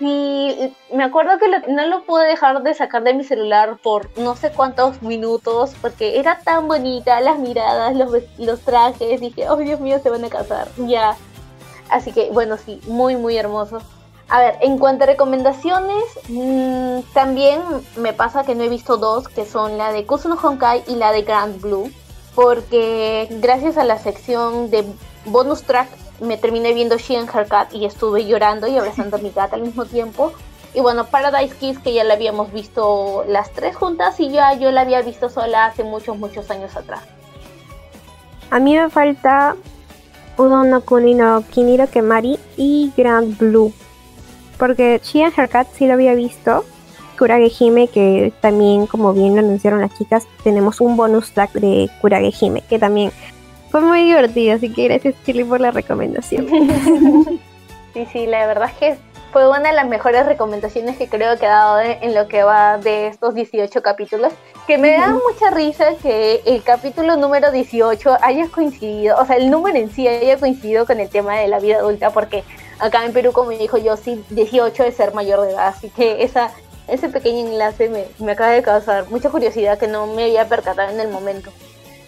Y 0.00 0.72
me 0.92 1.02
acuerdo 1.02 1.38
que 1.38 1.72
no 1.72 1.86
lo 1.86 2.04
pude 2.04 2.26
dejar 2.26 2.62
de 2.62 2.72
sacar 2.74 3.02
de 3.02 3.14
mi 3.14 3.24
celular 3.24 3.78
por 3.82 4.16
no 4.16 4.36
sé 4.36 4.52
cuántos 4.52 5.02
minutos, 5.02 5.74
porque 5.80 6.20
era 6.20 6.38
tan 6.38 6.68
bonita, 6.68 7.20
las 7.20 7.38
miradas, 7.38 7.96
los, 7.96 8.12
los 8.38 8.60
trajes, 8.60 9.20
dije, 9.20 9.48
oh 9.48 9.56
Dios 9.56 9.80
mío, 9.80 9.98
se 10.00 10.10
van 10.10 10.24
a 10.24 10.28
casar, 10.28 10.68
ya. 10.86 11.16
Así 11.90 12.12
que 12.12 12.30
bueno, 12.30 12.56
sí, 12.58 12.80
muy, 12.86 13.16
muy 13.16 13.36
hermoso. 13.36 13.80
A 14.28 14.40
ver, 14.40 14.58
en 14.60 14.78
cuanto 14.78 15.04
a 15.04 15.06
recomendaciones, 15.06 16.04
mmm, 16.28 17.00
también 17.14 17.60
me 17.96 18.12
pasa 18.12 18.44
que 18.44 18.54
no 18.54 18.62
he 18.62 18.68
visto 18.68 18.98
dos, 18.98 19.26
que 19.26 19.46
son 19.46 19.78
la 19.78 19.90
de 19.90 20.04
Kusuno 20.06 20.36
Honkai 20.40 20.84
y 20.86 20.96
la 20.96 21.12
de 21.12 21.22
Grand 21.22 21.60
Blue, 21.60 21.90
porque 22.34 23.26
gracias 23.40 23.78
a 23.78 23.84
la 23.84 23.98
sección 23.98 24.70
de 24.70 24.84
bonus 25.24 25.62
track 25.62 25.88
me 26.20 26.36
terminé 26.36 26.72
viendo 26.74 26.96
She 26.98 27.16
and 27.16 27.28
Her 27.32 27.46
Cat 27.46 27.72
y 27.72 27.84
estuve 27.84 28.26
llorando 28.26 28.66
y 28.66 28.76
abrazando 28.76 29.16
a 29.16 29.20
mi 29.20 29.30
gata 29.30 29.56
al 29.56 29.62
mismo 29.62 29.84
tiempo. 29.84 30.32
Y 30.74 30.80
bueno, 30.80 31.06
Paradise 31.06 31.54
Kiss, 31.56 31.78
que 31.78 31.94
ya 31.94 32.04
la 32.04 32.14
habíamos 32.14 32.52
visto 32.52 33.24
las 33.26 33.50
tres 33.52 33.74
juntas 33.76 34.20
y 34.20 34.30
ya 34.30 34.54
yo 34.54 34.70
la 34.70 34.82
había 34.82 35.02
visto 35.02 35.28
sola 35.30 35.66
hace 35.66 35.84
muchos, 35.84 36.18
muchos 36.18 36.50
años 36.50 36.76
atrás. 36.76 37.00
A 38.50 38.58
mí 38.58 38.76
me 38.76 38.90
falta 38.90 39.56
Udon 40.36 40.70
no 40.70 40.80
Kuni 40.82 41.14
no 41.14 41.42
Kiniro 41.50 41.86
Kemari 41.88 42.38
y 42.56 42.92
Grand 42.96 43.36
Blue 43.36 43.72
porque 44.58 45.00
Shian 45.02 45.32
Haircut 45.34 45.68
sí 45.72 45.86
lo 45.86 45.94
había 45.94 46.14
visto. 46.14 46.64
Kurage 47.16 47.50
Hime, 47.58 47.88
que 47.88 48.32
también, 48.40 48.86
como 48.86 49.12
bien 49.12 49.34
lo 49.34 49.40
anunciaron 49.40 49.80
las 49.80 49.96
chicas, 49.96 50.26
tenemos 50.44 50.80
un 50.80 50.96
bonus 50.96 51.32
track 51.32 51.52
de 51.54 51.90
Kurage 52.00 52.32
Hime, 52.40 52.62
que 52.62 52.78
también 52.78 53.10
fue 53.70 53.80
muy 53.80 54.04
divertido, 54.04 54.56
así 54.56 54.72
que 54.72 54.84
gracias 54.84 55.14
Chili 55.24 55.44
por 55.44 55.60
la 55.60 55.70
recomendación. 55.70 56.48
sí, 57.94 58.06
sí, 58.12 58.26
la 58.26 58.46
verdad 58.46 58.70
es 58.70 58.76
que 58.76 59.08
fue 59.32 59.48
una 59.48 59.70
de 59.70 59.72
las 59.72 59.86
mejores 59.86 60.24
recomendaciones 60.24 60.96
que 60.96 61.08
creo 61.08 61.38
que 61.38 61.46
ha 61.46 61.50
dado 61.50 61.80
en 61.80 62.14
lo 62.14 62.28
que 62.28 62.42
va 62.42 62.78
de 62.78 63.08
estos 63.08 63.34
18 63.34 63.82
capítulos, 63.82 64.32
que 64.66 64.78
me 64.78 64.92
da 64.92 65.10
mucha 65.10 65.50
risa 65.50 65.94
que 66.02 66.40
el 66.46 66.62
capítulo 66.62 67.16
número 67.16 67.50
18 67.52 68.18
haya 68.22 68.48
coincidido, 68.48 69.18
o 69.18 69.26
sea, 69.26 69.36
el 69.36 69.50
número 69.50 69.78
en 69.78 69.90
sí 69.90 70.08
haya 70.08 70.38
coincidido 70.38 70.86
con 70.86 70.98
el 71.00 71.10
tema 71.10 71.36
de 71.36 71.48
la 71.48 71.58
vida 71.58 71.76
adulta, 71.76 72.10
porque 72.10 72.42
acá 72.78 73.04
en 73.04 73.12
Perú, 73.12 73.32
como 73.32 73.50
dijo 73.50 73.76
yo, 73.76 73.96
sí, 73.96 74.24
18 74.30 74.84
es 74.84 74.96
ser 74.96 75.12
mayor 75.12 75.42
de 75.42 75.52
edad, 75.52 75.68
así 75.68 75.90
que 75.90 76.22
esa, 76.22 76.50
ese 76.86 77.10
pequeño 77.10 77.46
enlace 77.48 77.90
me, 77.90 78.06
me 78.24 78.32
acaba 78.32 78.52
de 78.52 78.62
causar 78.62 79.10
mucha 79.10 79.28
curiosidad 79.28 79.78
que 79.78 79.88
no 79.88 80.06
me 80.06 80.24
había 80.24 80.48
percatado 80.48 80.90
en 80.90 81.00
el 81.00 81.08
momento. 81.08 81.50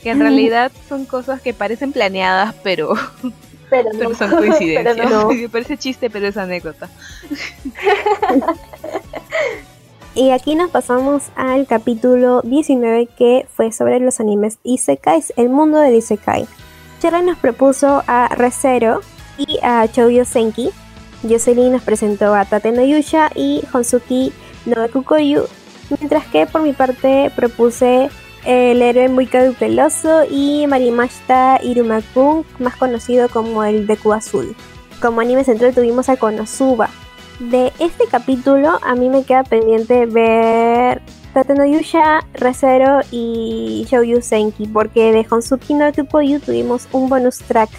Que 0.03 0.11
en 0.11 0.20
realidad 0.20 0.72
son 0.88 1.05
cosas 1.05 1.40
que 1.40 1.53
parecen 1.53 1.92
planeadas, 1.92 2.55
pero, 2.62 2.94
pero, 3.68 3.92
no. 3.94 4.14
son 4.14 4.30
coincidencias. 4.36 5.26
Me 5.28 5.48
parece 5.48 5.76
chiste, 5.76 6.11
pero 6.11 6.26
es 6.26 6.36
anécdota. 6.36 6.88
Y 10.14 10.30
aquí 10.30 10.55
nos 10.55 10.70
pasamos 10.70 11.24
al 11.36 11.66
capítulo 11.66 12.42
19 12.42 13.09
que 13.16 13.46
fue 13.55 13.72
sobre 13.72 14.01
los 14.01 14.20
animes 14.20 14.59
Isekais, 14.64 15.32
el 15.36 15.48
mundo 15.48 15.78
del 15.78 15.94
Isekai. 15.94 16.46
Cherry 17.01 17.22
nos 17.22 17.38
propuso 17.38 18.03
a 18.07 18.28
Recero, 18.34 19.01
y 19.46 19.59
a 19.62 19.86
Choyo 19.88 20.24
Senki. 20.24 20.70
Jocelyn 21.22 21.72
nos 21.72 21.82
presentó 21.82 22.34
a 22.34 22.44
Tate 22.44 22.72
no 22.72 22.82
Yusha 22.82 23.30
y 23.34 23.62
Honsuki 23.72 24.32
no 24.64 24.76
mientras 25.98 26.26
que 26.26 26.46
por 26.46 26.62
mi 26.62 26.72
parte 26.72 27.30
propuse 27.34 28.09
el 28.45 28.82
héroe 28.82 29.09
muy 29.09 29.26
caduceloso 29.26 30.24
y 30.30 30.66
Marimashita 30.66 31.61
Irumakun, 31.62 32.45
más 32.59 32.76
conocido 32.76 33.28
como 33.28 33.64
el 33.64 33.86
Deku 33.86 34.12
Azul. 34.12 34.55
Como 35.01 35.20
anime 35.20 35.45
central 35.45 35.74
tuvimos 35.74 36.09
a 36.09 36.16
Konosuba. 36.16 36.91
De 37.38 37.72
este 37.78 38.07
capítulo 38.07 38.78
a 38.82 38.95
mí 38.95 39.09
me 39.09 39.24
queda 39.24 39.45
pendiente 39.45 40.05
ver 40.07 41.01
Tate 41.32 41.55
no 41.55 41.64
Yusha, 41.64 42.20
Rezero 42.34 43.01
y 43.11 43.86
Shouyu 43.88 44.20
Senki, 44.20 44.66
porque 44.66 45.12
de 45.12 45.26
Honsuki 45.30 45.74
no 45.74 45.93
Kukoyu 45.93 46.41
tuvimos 46.41 46.88
un 46.93 47.09
bonus 47.09 47.38
track 47.38 47.70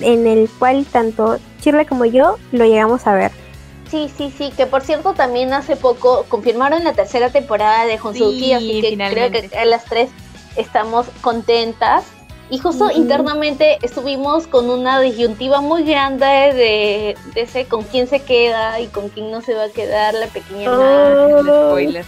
en 0.00 0.26
el 0.26 0.48
cual 0.58 0.84
tanto 0.84 1.38
Shirley 1.62 1.86
como 1.86 2.04
yo 2.04 2.36
lo 2.52 2.64
llegamos 2.64 3.06
a 3.06 3.14
ver. 3.14 3.45
Sí, 3.90 4.10
sí, 4.16 4.32
sí, 4.36 4.52
que 4.56 4.66
por 4.66 4.82
cierto 4.82 5.14
también 5.14 5.52
hace 5.52 5.76
poco 5.76 6.24
confirmaron 6.28 6.82
la 6.82 6.92
tercera 6.92 7.30
temporada 7.30 7.86
de 7.86 7.98
Honsuki, 8.02 8.52
así 8.52 8.80
que 8.80 8.96
creo 8.96 9.30
que 9.30 9.64
las 9.64 9.84
tres 9.84 10.10
estamos 10.56 11.06
contentas. 11.20 12.04
Y 12.48 12.58
justo 12.58 12.92
internamente 12.92 13.76
estuvimos 13.82 14.46
con 14.46 14.70
una 14.70 15.00
disyuntiva 15.00 15.60
muy 15.60 15.82
grande 15.82 16.26
de, 16.26 17.16
de, 17.34 17.40
ese 17.40 17.66
con 17.66 17.82
quién 17.82 18.06
se 18.06 18.20
queda 18.20 18.78
y 18.78 18.86
con 18.86 19.08
quién 19.08 19.32
no 19.32 19.40
se 19.40 19.54
va 19.54 19.64
a 19.64 19.68
quedar 19.68 20.14
la 20.14 20.28
pequeña 20.28 20.70
oh. 20.70 21.40
Spoiler. 21.42 22.04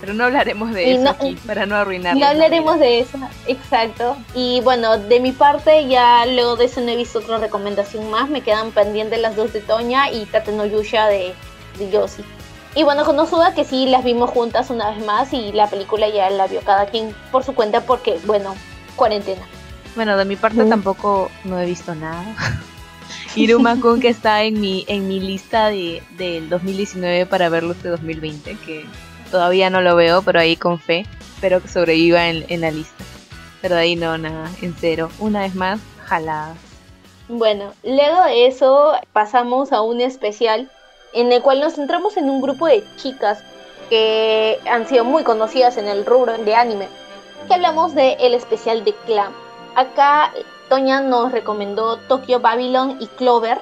Pero 0.00 0.12
no 0.12 0.24
hablaremos 0.24 0.72
de 0.72 0.94
eso 0.94 1.08
aquí 1.08 1.36
para 1.46 1.64
no 1.66 1.74
arruinarlo. 1.76 2.20
No 2.20 2.26
hablaremos 2.26 2.78
de 2.78 3.00
eso, 3.00 3.18
exacto. 3.46 4.16
Y 4.34 4.60
bueno, 4.60 4.98
de 4.98 5.20
mi 5.20 5.32
parte, 5.32 5.88
ya 5.88 6.26
luego 6.26 6.56
de 6.56 6.66
eso 6.66 6.80
no 6.80 6.88
he 6.90 6.96
visto 6.96 7.20
otra 7.20 7.38
recomendación 7.38 8.10
más. 8.10 8.28
Me 8.28 8.42
quedan 8.42 8.72
pendientes 8.72 9.20
las 9.20 9.36
dos 9.36 9.52
de 9.52 9.60
Toña 9.60 10.10
y 10.10 10.26
Tate 10.26 10.52
no 10.52 10.66
Yusha 10.66 11.06
de, 11.06 11.34
de 11.78 11.90
Yoshi. 11.90 12.22
Y 12.74 12.82
bueno, 12.82 13.06
con 13.06 13.18
Osuda 13.18 13.54
que 13.54 13.64
sí 13.64 13.86
las 13.86 14.04
vimos 14.04 14.28
juntas 14.30 14.68
una 14.68 14.90
vez 14.90 15.04
más 15.04 15.32
y 15.32 15.50
la 15.52 15.68
película 15.68 16.10
ya 16.10 16.28
la 16.28 16.46
vio 16.46 16.60
cada 16.60 16.86
quien 16.86 17.14
por 17.32 17.42
su 17.42 17.54
cuenta 17.54 17.80
porque, 17.80 18.18
bueno, 18.26 18.54
cuarentena. 18.96 19.40
Bueno, 19.94 20.18
de 20.18 20.26
mi 20.26 20.36
parte 20.36 20.62
mm. 20.62 20.68
tampoco 20.68 21.30
no 21.44 21.58
he 21.58 21.64
visto 21.64 21.94
nada. 21.94 22.22
Iruma 23.34 23.80
Kun 23.80 24.00
que 24.00 24.08
está 24.08 24.42
en 24.42 24.60
mi, 24.60 24.84
en 24.88 25.08
mi 25.08 25.20
lista 25.20 25.68
de, 25.68 26.02
del 26.18 26.50
2019 26.50 27.24
para 27.24 27.48
verlo 27.48 27.72
este 27.72 27.88
2020, 27.88 28.56
que 28.64 28.84
Todavía 29.30 29.70
no 29.70 29.80
lo 29.80 29.96
veo, 29.96 30.22
pero 30.22 30.40
ahí 30.40 30.56
con 30.56 30.78
fe. 30.78 31.06
Espero 31.34 31.60
que 31.60 31.68
sobreviva 31.68 32.28
en, 32.28 32.60
la 32.60 32.70
lista. 32.70 33.04
Pero 33.60 33.74
de 33.74 33.82
ahí 33.82 33.96
no, 33.96 34.16
nada, 34.18 34.50
en 34.62 34.74
cero. 34.78 35.10
Una 35.18 35.40
vez 35.40 35.54
más, 35.54 35.80
jalada. 36.04 36.54
Bueno, 37.28 37.72
luego 37.82 38.24
de 38.24 38.46
eso 38.46 38.92
pasamos 39.12 39.72
a 39.72 39.82
un 39.82 40.00
especial 40.00 40.70
en 41.12 41.32
el 41.32 41.42
cual 41.42 41.60
nos 41.60 41.74
centramos 41.74 42.16
en 42.16 42.30
un 42.30 42.40
grupo 42.40 42.66
de 42.66 42.84
chicas 42.96 43.42
que 43.90 44.58
han 44.70 44.86
sido 44.86 45.04
muy 45.04 45.24
conocidas 45.24 45.76
en 45.76 45.88
el 45.88 46.06
rubro 46.06 46.36
de 46.38 46.54
anime, 46.54 46.88
que 47.48 47.54
hablamos 47.54 47.94
de 47.94 48.14
el 48.20 48.34
especial 48.34 48.84
de 48.84 48.92
Clam. 49.06 49.32
Acá 49.74 50.32
Toña 50.68 51.00
nos 51.00 51.32
recomendó 51.32 51.96
Tokyo 51.96 52.40
Babylon 52.40 52.98
y 53.00 53.06
Clover, 53.06 53.60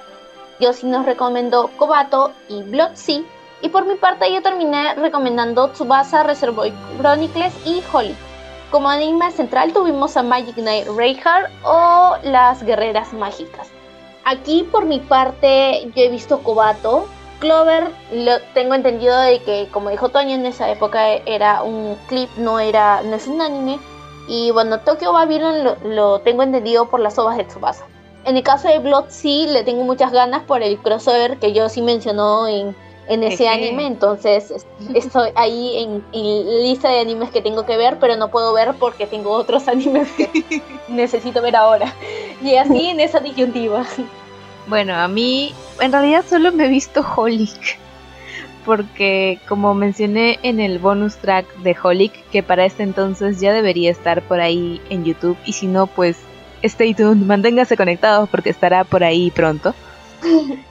Yoshi 0.60 0.86
nos 0.86 1.04
recomendó 1.06 1.68
Kobato 1.76 2.32
y 2.48 2.62
Blood 2.62 2.96
y 3.64 3.70
por 3.70 3.86
mi 3.86 3.94
parte 3.94 4.30
yo 4.30 4.42
terminé 4.42 4.94
recomendando 4.94 5.70
Tsubasa 5.70 6.22
Reservoir 6.22 6.70
Chronicles 6.98 7.54
y 7.64 7.82
Holly. 7.90 8.14
Como 8.70 8.90
anime 8.90 9.30
central 9.30 9.72
tuvimos 9.72 10.18
a 10.18 10.22
Magic 10.22 10.56
Knight 10.56 10.86
Reinhardt 10.94 11.50
o 11.64 12.16
Las 12.24 12.62
Guerreras 12.62 13.14
Mágicas. 13.14 13.68
Aquí 14.26 14.68
por 14.70 14.84
mi 14.84 15.00
parte 15.00 15.90
yo 15.96 16.02
he 16.02 16.10
visto 16.10 16.40
Kobato. 16.42 17.08
Clover 17.40 17.90
lo 18.12 18.38
tengo 18.52 18.74
entendido 18.74 19.18
de 19.18 19.38
que 19.40 19.68
como 19.72 19.88
dijo 19.88 20.10
Toño 20.10 20.34
en 20.34 20.44
esa 20.44 20.70
época 20.70 21.12
era 21.12 21.62
un 21.62 21.96
clip, 22.06 22.28
no 22.36 22.60
era 22.60 23.00
no 23.02 23.16
es 23.16 23.26
un 23.26 23.40
anime. 23.40 23.78
Y 24.28 24.50
bueno, 24.50 24.80
Tokyo 24.80 25.14
Babylon 25.14 25.64
lo, 25.64 25.76
lo 25.84 26.18
tengo 26.20 26.42
entendido 26.42 26.90
por 26.90 27.00
las 27.00 27.18
ovas 27.18 27.38
de 27.38 27.44
Tsubasa. 27.44 27.86
En 28.26 28.36
el 28.36 28.42
caso 28.42 28.68
de 28.68 28.78
Blood 28.78 29.08
Sea 29.08 29.46
le 29.50 29.64
tengo 29.64 29.84
muchas 29.84 30.12
ganas 30.12 30.42
por 30.42 30.62
el 30.62 30.76
crossover 30.78 31.38
que 31.38 31.54
yo 31.54 31.70
sí 31.70 31.80
mencionó 31.80 32.46
en, 32.46 32.74
en 33.08 33.22
ese 33.22 33.48
anime, 33.48 33.86
entonces 33.86 34.66
estoy 34.94 35.30
ahí 35.34 35.78
en, 35.78 36.04
en, 36.12 36.62
lista 36.62 36.88
de 36.88 37.00
animes 37.00 37.30
que 37.30 37.42
tengo 37.42 37.66
que 37.66 37.76
ver, 37.76 37.98
pero 37.98 38.16
no 38.16 38.28
puedo 38.28 38.52
ver 38.52 38.74
porque 38.78 39.06
tengo 39.06 39.30
otros 39.30 39.68
animes 39.68 40.08
que 40.12 40.62
necesito 40.88 41.42
ver 41.42 41.56
ahora. 41.56 41.92
Y 42.42 42.56
así 42.56 42.88
en 42.88 43.00
esa 43.00 43.20
disyuntiva. 43.20 43.84
Bueno, 44.66 44.94
a 44.94 45.08
mí 45.08 45.54
en 45.80 45.92
realidad 45.92 46.24
solo 46.28 46.52
me 46.52 46.66
he 46.66 46.68
visto 46.68 47.04
Holic. 47.16 47.78
Porque 48.64 49.38
como 49.46 49.74
mencioné 49.74 50.38
en 50.42 50.58
el 50.58 50.78
bonus 50.78 51.16
track 51.16 51.54
de 51.56 51.76
Holic, 51.82 52.12
que 52.30 52.42
para 52.42 52.64
este 52.64 52.82
entonces 52.82 53.38
ya 53.38 53.52
debería 53.52 53.90
estar 53.90 54.22
por 54.22 54.40
ahí 54.40 54.80
en 54.88 55.04
YouTube, 55.04 55.36
y 55.44 55.52
si 55.52 55.66
no, 55.66 55.86
pues 55.86 56.16
stay 56.62 56.94
tuned, 56.94 57.26
manténgase 57.26 57.76
conectados 57.76 58.26
porque 58.30 58.48
estará 58.48 58.84
por 58.84 59.04
ahí 59.04 59.30
pronto. 59.30 59.74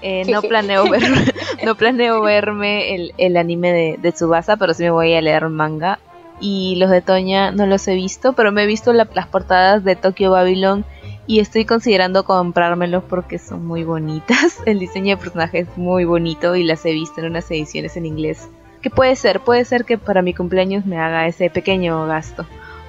Eh, 0.01 0.24
no 0.32 0.41
planeo 0.41 0.89
ver, 0.89 1.01
no 1.66 1.76
planeo 1.76 2.22
verme 2.22 2.95
el, 2.95 3.14
el 3.18 3.38
anime 3.38 3.72
de, 3.72 3.97
de, 4.01 4.12
Tsubasa, 4.12 4.58
pero 4.58 4.74
sí 4.74 4.84
me 4.84 4.91
voy 4.91 5.14
a 5.14 5.22
leer 5.22 5.49
manga. 5.49 5.99
Y 6.39 6.76
los 6.76 6.89
de 6.89 7.01
Toña 7.01 7.51
no 7.51 7.66
los 7.66 7.88
he 7.88 7.95
visto, 7.95 8.34
pero 8.34 8.51
me 8.51 8.64
he 8.64 8.66
visto 8.66 8.91
la, 8.91 9.08
las 9.14 9.28
portadas 9.28 9.84
de 9.84 9.95
Tokyo 9.95 10.32
Babylon 10.32 10.84
y 11.26 11.39
estoy 11.39 11.66
considerando 11.66 12.26
comprármelos 12.26 13.04
porque 13.04 13.39
son 13.39 13.66
muy 13.66 13.84
bonitas. 13.84 14.58
El 14.66 14.80
diseño 14.80 15.16
de 15.16 15.22
personaje 15.22 15.60
es 15.60 15.78
muy 15.78 16.06
bonito 16.06 16.56
y 16.56 16.64
las 16.64 16.86
he 16.86 16.91
visto 16.91 17.22
en 17.22 17.28
unas 17.28 17.49
ediciones 17.51 17.95
en 17.97 18.06
inglés. 18.06 18.49
Que 18.82 18.89
puede 18.89 19.16
ser, 19.16 19.39
puede 19.39 19.64
ser 19.64 19.86
que 19.86 19.97
para 19.97 20.22
mi 20.22 20.34
cumpleaños 20.34 20.86
me 20.86 20.99
haga 20.99 21.28
ese 21.28 21.49
pequeño 21.49 22.06
gasto. 22.08 22.45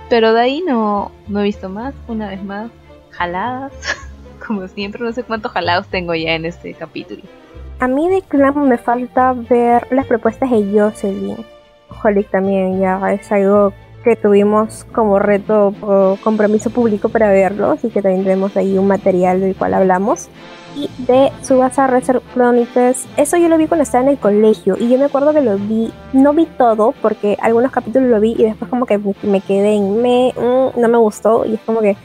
Pero 0.08 0.32
de 0.32 0.40
ahí 0.40 0.62
no, 0.66 1.12
no 1.28 1.40
he 1.40 1.44
visto 1.44 1.68
más, 1.68 1.94
una 2.08 2.28
vez 2.28 2.42
más 2.42 2.70
jaladas. 3.10 3.72
Como 4.46 4.68
siempre, 4.68 5.02
no 5.02 5.12
sé 5.12 5.22
cuántos 5.22 5.52
jalados 5.52 5.86
tengo 5.88 6.14
ya 6.14 6.34
en 6.34 6.44
este 6.44 6.74
capítulo. 6.74 7.22
A 7.80 7.88
mí 7.88 8.08
de 8.08 8.22
Clam 8.22 8.68
me 8.68 8.78
falta 8.78 9.32
ver 9.32 9.86
las 9.90 10.06
propuestas 10.06 10.50
de 10.50 10.78
Jocelyn. 10.78 11.36
Holic 12.02 12.30
también 12.30 12.80
ya 12.80 13.00
es 13.12 13.30
algo 13.32 13.72
que 14.04 14.16
tuvimos 14.16 14.84
como 14.92 15.18
reto 15.18 15.74
o 15.80 16.18
compromiso 16.22 16.70
público 16.70 17.08
para 17.08 17.30
verlo, 17.30 17.72
así 17.72 17.88
que 17.88 18.02
también 18.02 18.22
tenemos 18.22 18.56
ahí 18.56 18.76
un 18.76 18.86
material 18.86 19.40
del 19.40 19.56
cual 19.56 19.74
hablamos. 19.74 20.28
Y 20.76 20.90
de 20.98 21.30
Subasa 21.42 21.86
Reserve 21.86 22.20
Chronicles, 22.34 23.06
eso 23.16 23.36
yo 23.36 23.48
lo 23.48 23.56
vi 23.56 23.66
cuando 23.66 23.84
estaba 23.84 24.04
en 24.04 24.10
el 24.10 24.18
colegio 24.18 24.76
y 24.78 24.88
yo 24.88 24.98
me 24.98 25.04
acuerdo 25.04 25.32
que 25.32 25.40
lo 25.40 25.56
vi, 25.56 25.92
no 26.12 26.32
vi 26.32 26.46
todo 26.46 26.92
porque 27.00 27.38
algunos 27.40 27.70
capítulos 27.70 28.10
lo 28.10 28.20
vi 28.20 28.34
y 28.36 28.42
después 28.42 28.68
como 28.68 28.84
que 28.84 29.00
me 29.22 29.40
quedé 29.40 29.76
en 29.76 30.02
me, 30.02 30.34
mm, 30.36 30.80
no 30.80 30.88
me 30.88 30.98
gustó 30.98 31.46
y 31.46 31.54
es 31.54 31.60
como 31.60 31.80
que 31.80 31.96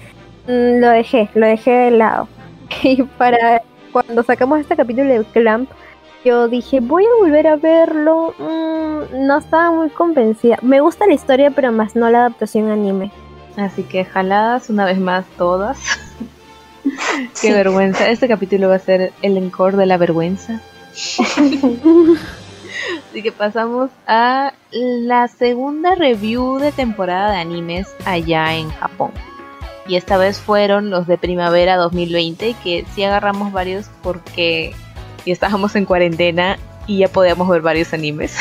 lo 0.49 0.89
dejé, 0.89 1.29
lo 1.35 1.45
dejé 1.45 1.71
de 1.71 1.91
lado. 1.91 2.27
Y 2.83 3.03
para 3.03 3.61
cuando 3.91 4.23
sacamos 4.23 4.59
este 4.59 4.75
capítulo 4.75 5.09
de 5.09 5.23
Clamp, 5.25 5.69
yo 6.23 6.47
dije, 6.47 6.79
voy 6.79 7.03
a 7.03 7.19
volver 7.19 7.47
a 7.47 7.55
verlo. 7.55 8.33
Mm, 8.37 9.25
no 9.27 9.37
estaba 9.37 9.71
muy 9.71 9.89
convencida. 9.89 10.57
Me 10.61 10.81
gusta 10.81 11.07
la 11.07 11.13
historia, 11.13 11.51
pero 11.51 11.71
más 11.71 11.95
no 11.95 12.09
la 12.09 12.19
adaptación 12.19 12.69
anime. 12.69 13.11
Así 13.57 13.83
que 13.83 14.05
jaladas 14.05 14.69
una 14.69 14.85
vez 14.85 14.99
más 14.99 15.25
todas. 15.37 15.79
Qué 17.41 17.53
vergüenza. 17.53 18.09
Este 18.09 18.27
capítulo 18.27 18.69
va 18.69 18.75
a 18.75 18.79
ser 18.79 19.13
el 19.21 19.37
encore 19.37 19.77
de 19.77 19.85
la 19.85 19.97
vergüenza. 19.97 20.61
Así 23.09 23.21
que 23.23 23.31
pasamos 23.31 23.89
a 24.07 24.53
la 24.71 25.27
segunda 25.27 25.95
review 25.95 26.59
de 26.59 26.71
temporada 26.71 27.31
de 27.31 27.37
animes 27.37 27.87
allá 28.05 28.55
en 28.55 28.69
Japón 28.71 29.11
y 29.89 29.95
esta 29.95 30.17
vez 30.17 30.37
fueron 30.37 30.91
los 30.91 31.07
de 31.07 31.17
primavera 31.17 31.75
2020 31.75 32.55
que 32.63 32.85
sí 32.93 33.03
agarramos 33.03 33.51
varios 33.51 33.87
porque 34.03 34.75
ya 35.25 35.33
estábamos 35.33 35.75
en 35.75 35.85
cuarentena 35.85 36.59
y 36.85 36.99
ya 36.99 37.07
podíamos 37.07 37.49
ver 37.49 37.61
varios 37.61 37.91
animes. 37.91 38.37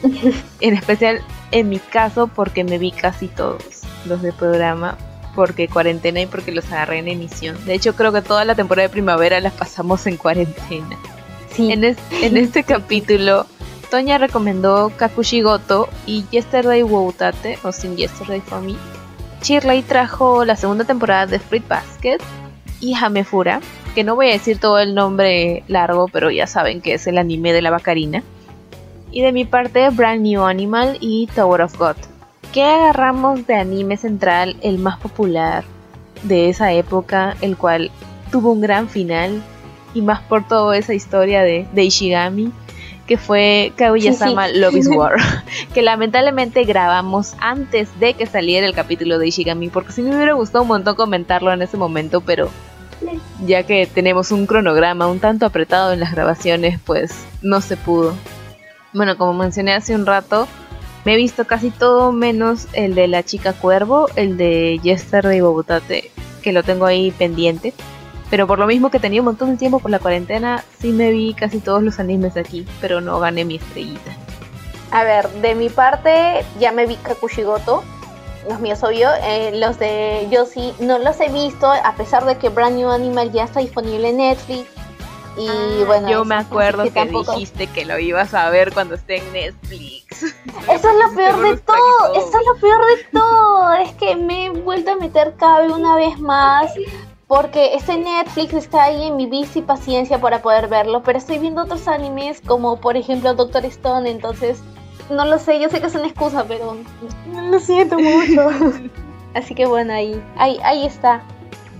en 0.60 0.74
especial 0.74 1.20
en 1.50 1.68
mi 1.68 1.80
caso 1.80 2.28
porque 2.28 2.62
me 2.62 2.78
vi 2.78 2.92
casi 2.92 3.26
todos 3.26 3.64
los 4.06 4.22
de 4.22 4.32
programa 4.32 4.96
porque 5.34 5.66
cuarentena 5.66 6.20
y 6.20 6.26
porque 6.26 6.52
los 6.52 6.70
agarré 6.70 6.98
en 6.98 7.08
emisión. 7.08 7.56
De 7.66 7.74
hecho 7.74 7.96
creo 7.96 8.12
que 8.12 8.22
toda 8.22 8.44
la 8.44 8.54
temporada 8.54 8.86
de 8.86 8.92
primavera 8.92 9.40
las 9.40 9.54
pasamos 9.54 10.06
en 10.06 10.16
cuarentena. 10.16 10.96
Sí. 11.50 11.72
En, 11.72 11.82
en 11.82 12.36
este 12.36 12.62
capítulo 12.64 13.46
Toña 13.90 14.18
recomendó 14.18 14.92
Kakushigoto 14.96 15.88
y 16.06 16.24
Yesterday 16.30 16.84
Woutate 16.84 17.58
o 17.64 17.72
Sin 17.72 17.96
Yesterday 17.96 18.40
for 18.40 18.60
Me 18.60 18.76
Shirley 19.46 19.82
trajo 19.82 20.44
la 20.44 20.56
segunda 20.56 20.84
temporada 20.84 21.26
de 21.26 21.38
Fruit 21.38 21.62
Basket 21.68 22.18
y 22.80 22.94
Hamefura, 22.96 23.60
que 23.94 24.02
no 24.02 24.16
voy 24.16 24.30
a 24.30 24.32
decir 24.32 24.58
todo 24.58 24.80
el 24.80 24.92
nombre 24.92 25.62
largo, 25.68 26.08
pero 26.08 26.32
ya 26.32 26.48
saben 26.48 26.80
que 26.80 26.94
es 26.94 27.06
el 27.06 27.16
anime 27.16 27.52
de 27.52 27.62
la 27.62 27.70
Bacarina. 27.70 28.24
Y 29.12 29.22
de 29.22 29.30
mi 29.30 29.44
parte, 29.44 29.88
Brand 29.90 30.22
New 30.22 30.42
Animal 30.42 30.98
y 31.00 31.28
Tower 31.28 31.60
of 31.60 31.78
God. 31.78 31.94
¿Qué 32.52 32.64
agarramos 32.64 33.46
de 33.46 33.54
anime 33.54 33.96
central, 33.96 34.56
el 34.62 34.78
más 34.78 34.98
popular 34.98 35.62
de 36.24 36.48
esa 36.48 36.72
época, 36.72 37.36
el 37.40 37.56
cual 37.56 37.92
tuvo 38.32 38.50
un 38.50 38.60
gran 38.60 38.88
final? 38.88 39.40
Y 39.94 40.02
más 40.02 40.22
por 40.22 40.48
toda 40.48 40.76
esa 40.76 40.92
historia 40.92 41.42
de, 41.44 41.68
de 41.72 41.84
Ishigami 41.84 42.50
que 43.06 43.16
fue 43.16 43.72
Kaguya-sama 43.76 44.48
Love 44.48 44.76
is 44.76 44.88
War, 44.94 45.14
que 45.74 45.82
lamentablemente 45.82 46.64
grabamos 46.64 47.34
antes 47.40 47.88
de 48.00 48.14
que 48.14 48.26
saliera 48.26 48.66
el 48.66 48.74
capítulo 48.74 49.18
de 49.18 49.28
Ishigami, 49.28 49.68
porque 49.68 49.92
sí 49.92 50.02
me 50.02 50.14
hubiera 50.14 50.32
gustado 50.32 50.62
un 50.62 50.68
montón 50.68 50.96
comentarlo 50.96 51.52
en 51.52 51.62
ese 51.62 51.76
momento, 51.76 52.20
pero 52.20 52.50
ya 53.46 53.62
que 53.62 53.86
tenemos 53.86 54.32
un 54.32 54.46
cronograma 54.46 55.06
un 55.06 55.20
tanto 55.20 55.46
apretado 55.46 55.92
en 55.92 56.00
las 56.00 56.12
grabaciones, 56.12 56.80
pues 56.84 57.14
no 57.42 57.60
se 57.60 57.76
pudo. 57.76 58.14
Bueno, 58.92 59.16
como 59.18 59.34
mencioné 59.34 59.74
hace 59.74 59.94
un 59.94 60.06
rato, 60.06 60.48
me 61.04 61.14
he 61.14 61.16
visto 61.16 61.46
casi 61.46 61.70
todo 61.70 62.12
menos 62.12 62.66
el 62.72 62.94
de 62.94 63.06
la 63.08 63.22
chica 63.22 63.52
cuervo, 63.52 64.08
el 64.16 64.36
de 64.36 64.80
Yesterday 64.82 65.40
Bobutate, 65.40 66.10
que 66.42 66.52
lo 66.52 66.62
tengo 66.62 66.86
ahí 66.86 67.10
pendiente. 67.12 67.74
Pero 68.30 68.46
por 68.46 68.58
lo 68.58 68.66
mismo 68.66 68.90
que 68.90 68.98
tenía 68.98 69.20
un 69.20 69.26
montón 69.26 69.52
de 69.52 69.56
tiempo 69.56 69.78
por 69.78 69.90
la 69.90 69.98
cuarentena, 69.98 70.64
sí 70.80 70.90
me 70.90 71.10
vi 71.10 71.34
casi 71.34 71.60
todos 71.60 71.82
los 71.82 72.00
animes 72.00 72.36
aquí, 72.36 72.66
pero 72.80 73.00
no 73.00 73.20
gané 73.20 73.44
mi 73.44 73.56
estrellita. 73.56 74.12
A 74.90 75.04
ver, 75.04 75.28
de 75.28 75.54
mi 75.54 75.68
parte 75.68 76.44
ya 76.58 76.72
me 76.72 76.86
vi 76.86 76.96
Kakushigoto, 76.96 77.84
los 78.48 78.60
míos 78.60 78.82
obvio, 78.82 79.08
eh, 79.22 79.52
los 79.54 79.78
de 79.78 80.26
Yoshi 80.30 80.72
no 80.80 80.98
los 80.98 81.20
he 81.20 81.28
visto, 81.28 81.70
a 81.70 81.94
pesar 81.96 82.24
de 82.24 82.36
que 82.38 82.48
Brand 82.48 82.76
New 82.76 82.90
Animal 82.90 83.32
ya 83.32 83.44
está 83.44 83.60
disponible 83.60 84.10
en 84.10 84.18
Netflix. 84.18 84.68
Y 85.36 85.48
ah, 85.48 85.84
bueno, 85.86 86.08
yo 86.08 86.24
me 86.24 86.36
acuerdo 86.36 86.84
que, 86.90 87.04
dijiste 87.04 87.66
que 87.66 87.84
lo 87.84 87.98
ibas 87.98 88.32
a 88.32 88.48
ver 88.48 88.72
cuando 88.72 88.94
esté 88.94 89.18
en 89.18 89.32
Netflix. 89.32 90.22
Eso 90.22 90.34
es 90.68 90.82
lo 90.82 91.14
peor 91.16 91.42
de 91.42 91.56
todo, 91.58 92.14
eso 92.14 92.38
es 92.38 92.46
lo 92.46 92.60
peor 92.60 92.86
de 92.86 93.04
todo. 93.12 93.72
Es 93.74 93.92
que 93.94 94.16
me 94.16 94.46
he 94.46 94.50
vuelto 94.50 94.92
a 94.92 94.96
meter 94.96 95.34
cabe 95.36 95.70
una 95.70 95.94
vez 95.94 96.18
más 96.18 96.72
porque 97.28 97.74
este 97.74 97.96
Netflix 97.96 98.54
está 98.54 98.84
ahí 98.84 99.04
en 99.04 99.16
mi 99.16 99.26
bici 99.26 99.60
paciencia 99.60 100.20
para 100.20 100.42
poder 100.42 100.68
verlo, 100.68 101.02
pero 101.02 101.18
estoy 101.18 101.38
viendo 101.38 101.62
otros 101.62 101.88
animes 101.88 102.40
como 102.40 102.80
por 102.80 102.96
ejemplo 102.96 103.34
Doctor 103.34 103.64
Stone, 103.64 104.08
entonces 104.08 104.62
no 105.10 105.24
lo 105.24 105.38
sé, 105.38 105.60
yo 105.60 105.68
sé 105.68 105.80
que 105.80 105.86
es 105.86 105.94
una 105.94 106.06
excusa, 106.06 106.44
pero 106.46 106.76
lo 107.50 107.58
siento 107.60 107.98
mucho. 107.98 108.48
Así 109.34 109.54
que 109.54 109.66
bueno, 109.66 109.92
ahí, 109.92 110.20
ahí, 110.36 110.58
ahí 110.64 110.86
está. 110.86 111.22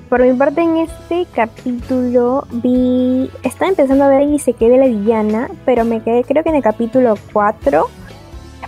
Por 0.09 0.23
mi 0.23 0.33
parte 0.37 0.61
en 0.61 0.77
este 0.77 1.27
capítulo 1.35 2.47
vi, 2.53 3.31
estaba 3.43 3.71
empezando 3.71 4.05
a 4.05 4.09
ver 4.09 4.23
y 4.23 4.39
se 4.39 4.53
quedé 4.53 4.79
la 4.79 4.87
villana, 4.87 5.49
pero 5.65 5.85
me 5.85 6.03
quedé 6.03 6.23
creo 6.23 6.43
que 6.43 6.51
en 6.51 6.57
el 6.57 6.63
capítulo 6.63 7.15
4 7.33 7.89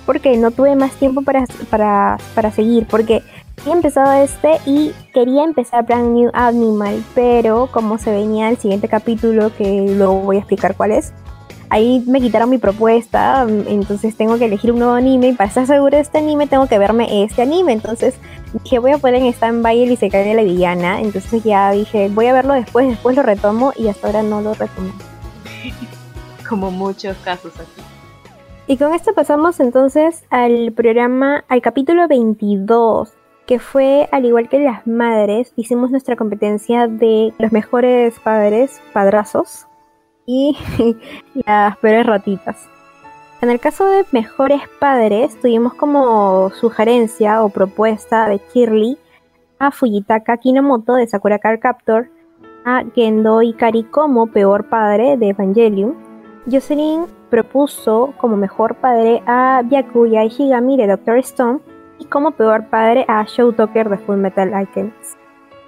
porque 0.06 0.36
no 0.38 0.50
tuve 0.50 0.74
más 0.74 0.92
tiempo 0.92 1.20
para, 1.22 1.44
para, 1.70 2.16
para 2.34 2.50
seguir, 2.50 2.86
porque 2.86 3.22
He 3.66 3.70
empezado 3.70 4.12
este 4.12 4.58
y 4.66 4.92
quería 5.12 5.44
empezar 5.44 5.84
Brand 5.84 6.14
New 6.14 6.30
Animal, 6.32 7.02
pero 7.14 7.68
como 7.70 7.98
se 7.98 8.10
venía 8.10 8.48
el 8.48 8.56
siguiente 8.56 8.88
capítulo, 8.88 9.54
que 9.56 9.86
luego 9.96 10.20
voy 10.20 10.36
a 10.36 10.38
explicar 10.40 10.76
cuál 10.76 10.92
es, 10.92 11.12
ahí 11.70 12.02
me 12.06 12.20
quitaron 12.20 12.50
mi 12.50 12.58
propuesta, 12.58 13.46
entonces 13.66 14.16
tengo 14.16 14.38
que 14.38 14.46
elegir 14.46 14.72
un 14.72 14.78
nuevo 14.78 14.94
anime 14.94 15.28
y 15.28 15.32
para 15.34 15.48
estar 15.48 15.66
segura 15.66 15.98
de 15.98 16.02
este 16.02 16.18
anime 16.18 16.46
tengo 16.46 16.66
que 16.66 16.78
verme 16.78 17.24
este 17.24 17.42
anime, 17.42 17.72
entonces 17.72 18.14
dije 18.62 18.78
voy 18.78 18.92
a 18.92 18.98
poner 18.98 19.22
en 19.22 19.32
stand-by 19.32 19.82
el 19.82 19.92
Isekai 19.92 20.24
de 20.24 20.34
la 20.34 20.42
villana, 20.42 21.00
entonces 21.00 21.42
ya 21.44 21.70
dije 21.72 22.08
voy 22.14 22.26
a 22.26 22.32
verlo 22.32 22.54
después, 22.54 22.88
después 22.88 23.16
lo 23.16 23.22
retomo 23.22 23.72
y 23.76 23.88
hasta 23.88 24.06
ahora 24.06 24.22
no 24.22 24.40
lo 24.40 24.54
retomo. 24.54 24.92
Como 26.48 26.70
muchos 26.70 27.16
casos 27.18 27.52
aquí. 27.58 27.82
Y 28.66 28.76
con 28.76 28.94
esto 28.94 29.14
pasamos 29.14 29.60
entonces 29.60 30.24
al 30.30 30.72
programa, 30.72 31.44
al 31.48 31.62
capítulo 31.62 32.06
22, 32.06 33.17
que 33.48 33.58
fue 33.58 34.10
al 34.12 34.26
igual 34.26 34.50
que 34.50 34.58
las 34.58 34.86
madres, 34.86 35.54
hicimos 35.56 35.90
nuestra 35.90 36.16
competencia 36.16 36.86
de 36.86 37.32
los 37.38 37.50
mejores 37.50 38.20
padres, 38.20 38.78
padrazos, 38.92 39.66
y 40.26 40.54
las 41.46 41.78
peores 41.78 42.04
ratitas. 42.04 42.68
En 43.40 43.48
el 43.48 43.58
caso 43.58 43.86
de 43.86 44.04
mejores 44.12 44.60
padres, 44.78 45.40
tuvimos 45.40 45.72
como 45.72 46.50
sugerencia 46.60 47.42
o 47.42 47.48
propuesta 47.48 48.28
de 48.28 48.38
Kirli 48.38 48.98
a 49.58 49.70
Fujitaka 49.70 50.36
Kinomoto 50.36 50.96
de 50.96 51.06
Sakura 51.06 51.38
Card 51.38 51.60
Captor, 51.60 52.10
a 52.66 52.84
Gendo 52.94 53.40
Ikari 53.40 53.84
como 53.84 54.26
peor 54.26 54.68
padre 54.68 55.16
de 55.16 55.30
Evangelion. 55.30 55.96
Jocelyn 56.50 57.06
propuso 57.30 58.12
como 58.18 58.36
mejor 58.36 58.74
padre 58.74 59.22
a 59.26 59.62
Byakuya 59.64 60.24
Higami 60.24 60.76
de 60.76 60.86
Doctor 60.86 61.16
Stone 61.18 61.60
y 61.98 62.04
como 62.06 62.32
peor 62.32 62.66
padre 62.66 63.04
a 63.08 63.24
Show 63.24 63.52
Talker 63.52 63.88
de 63.88 63.98
Full 63.98 64.16
Metal 64.16 64.52
Alchemist. 64.54 65.18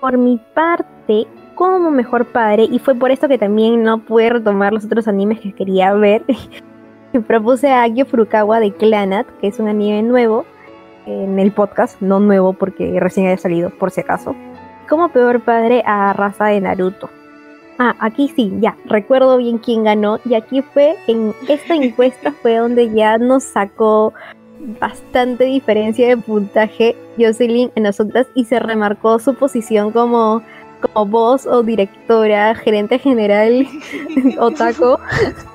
Por 0.00 0.16
mi 0.16 0.40
parte, 0.54 1.26
como 1.54 1.90
mejor 1.90 2.26
padre, 2.26 2.64
y 2.64 2.78
fue 2.78 2.94
por 2.94 3.10
esto 3.10 3.28
que 3.28 3.38
también 3.38 3.82
no 3.82 3.98
pude 3.98 4.30
retomar 4.30 4.72
los 4.72 4.84
otros 4.84 5.08
animes 5.08 5.40
que 5.40 5.52
quería 5.52 5.92
ver, 5.94 6.24
propuse 7.26 7.70
a 7.70 7.82
Akio 7.82 8.06
Furukawa 8.06 8.60
de 8.60 8.72
Clanat, 8.72 9.26
que 9.40 9.48
es 9.48 9.58
un 9.58 9.68
anime 9.68 10.02
nuevo 10.02 10.44
en 11.06 11.38
el 11.38 11.52
podcast, 11.52 12.00
no 12.00 12.20
nuevo 12.20 12.52
porque 12.52 12.98
recién 13.00 13.26
haya 13.26 13.36
salido, 13.36 13.70
por 13.70 13.90
si 13.90 14.00
acaso. 14.00 14.34
Como 14.88 15.08
peor 15.10 15.40
padre 15.40 15.82
a 15.86 16.12
Raza 16.12 16.46
de 16.46 16.60
Naruto. 16.60 17.10
Ah, 17.78 17.96
aquí 18.00 18.28
sí, 18.36 18.52
ya, 18.60 18.76
recuerdo 18.84 19.38
bien 19.38 19.56
quién 19.58 19.84
ganó. 19.84 20.18
Y 20.24 20.34
aquí 20.34 20.60
fue, 20.62 20.96
en 21.06 21.34
esta 21.48 21.74
encuesta 21.76 22.32
fue 22.32 22.56
donde 22.56 22.90
ya 22.92 23.16
nos 23.16 23.44
sacó 23.44 24.12
bastante 24.80 25.44
diferencia 25.44 26.08
de 26.08 26.16
puntaje 26.16 26.96
Jocelyn 27.18 27.70
en 27.74 27.84
nosotras 27.84 28.26
y 28.34 28.44
se 28.44 28.58
remarcó 28.58 29.18
su 29.18 29.34
posición 29.34 29.90
como 29.92 30.42
como 30.80 31.06
voz 31.06 31.46
o 31.46 31.62
directora, 31.62 32.54
gerente 32.54 32.98
general 32.98 33.66
Otaco 34.38 34.98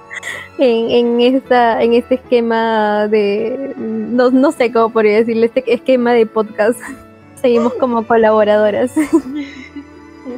en, 0.57 0.91
en, 0.91 1.35
esta, 1.35 1.81
en 1.81 1.93
este 1.93 2.15
esquema 2.15 3.07
de, 3.07 3.73
no, 3.77 4.31
no 4.31 4.51
sé 4.51 4.71
cómo 4.71 4.89
podría 4.89 5.17
decirle, 5.17 5.47
este 5.47 5.73
esquema 5.73 6.13
de 6.13 6.25
podcast. 6.25 6.79
Seguimos 7.41 7.73
como 7.75 8.07
colaboradoras. 8.07 8.91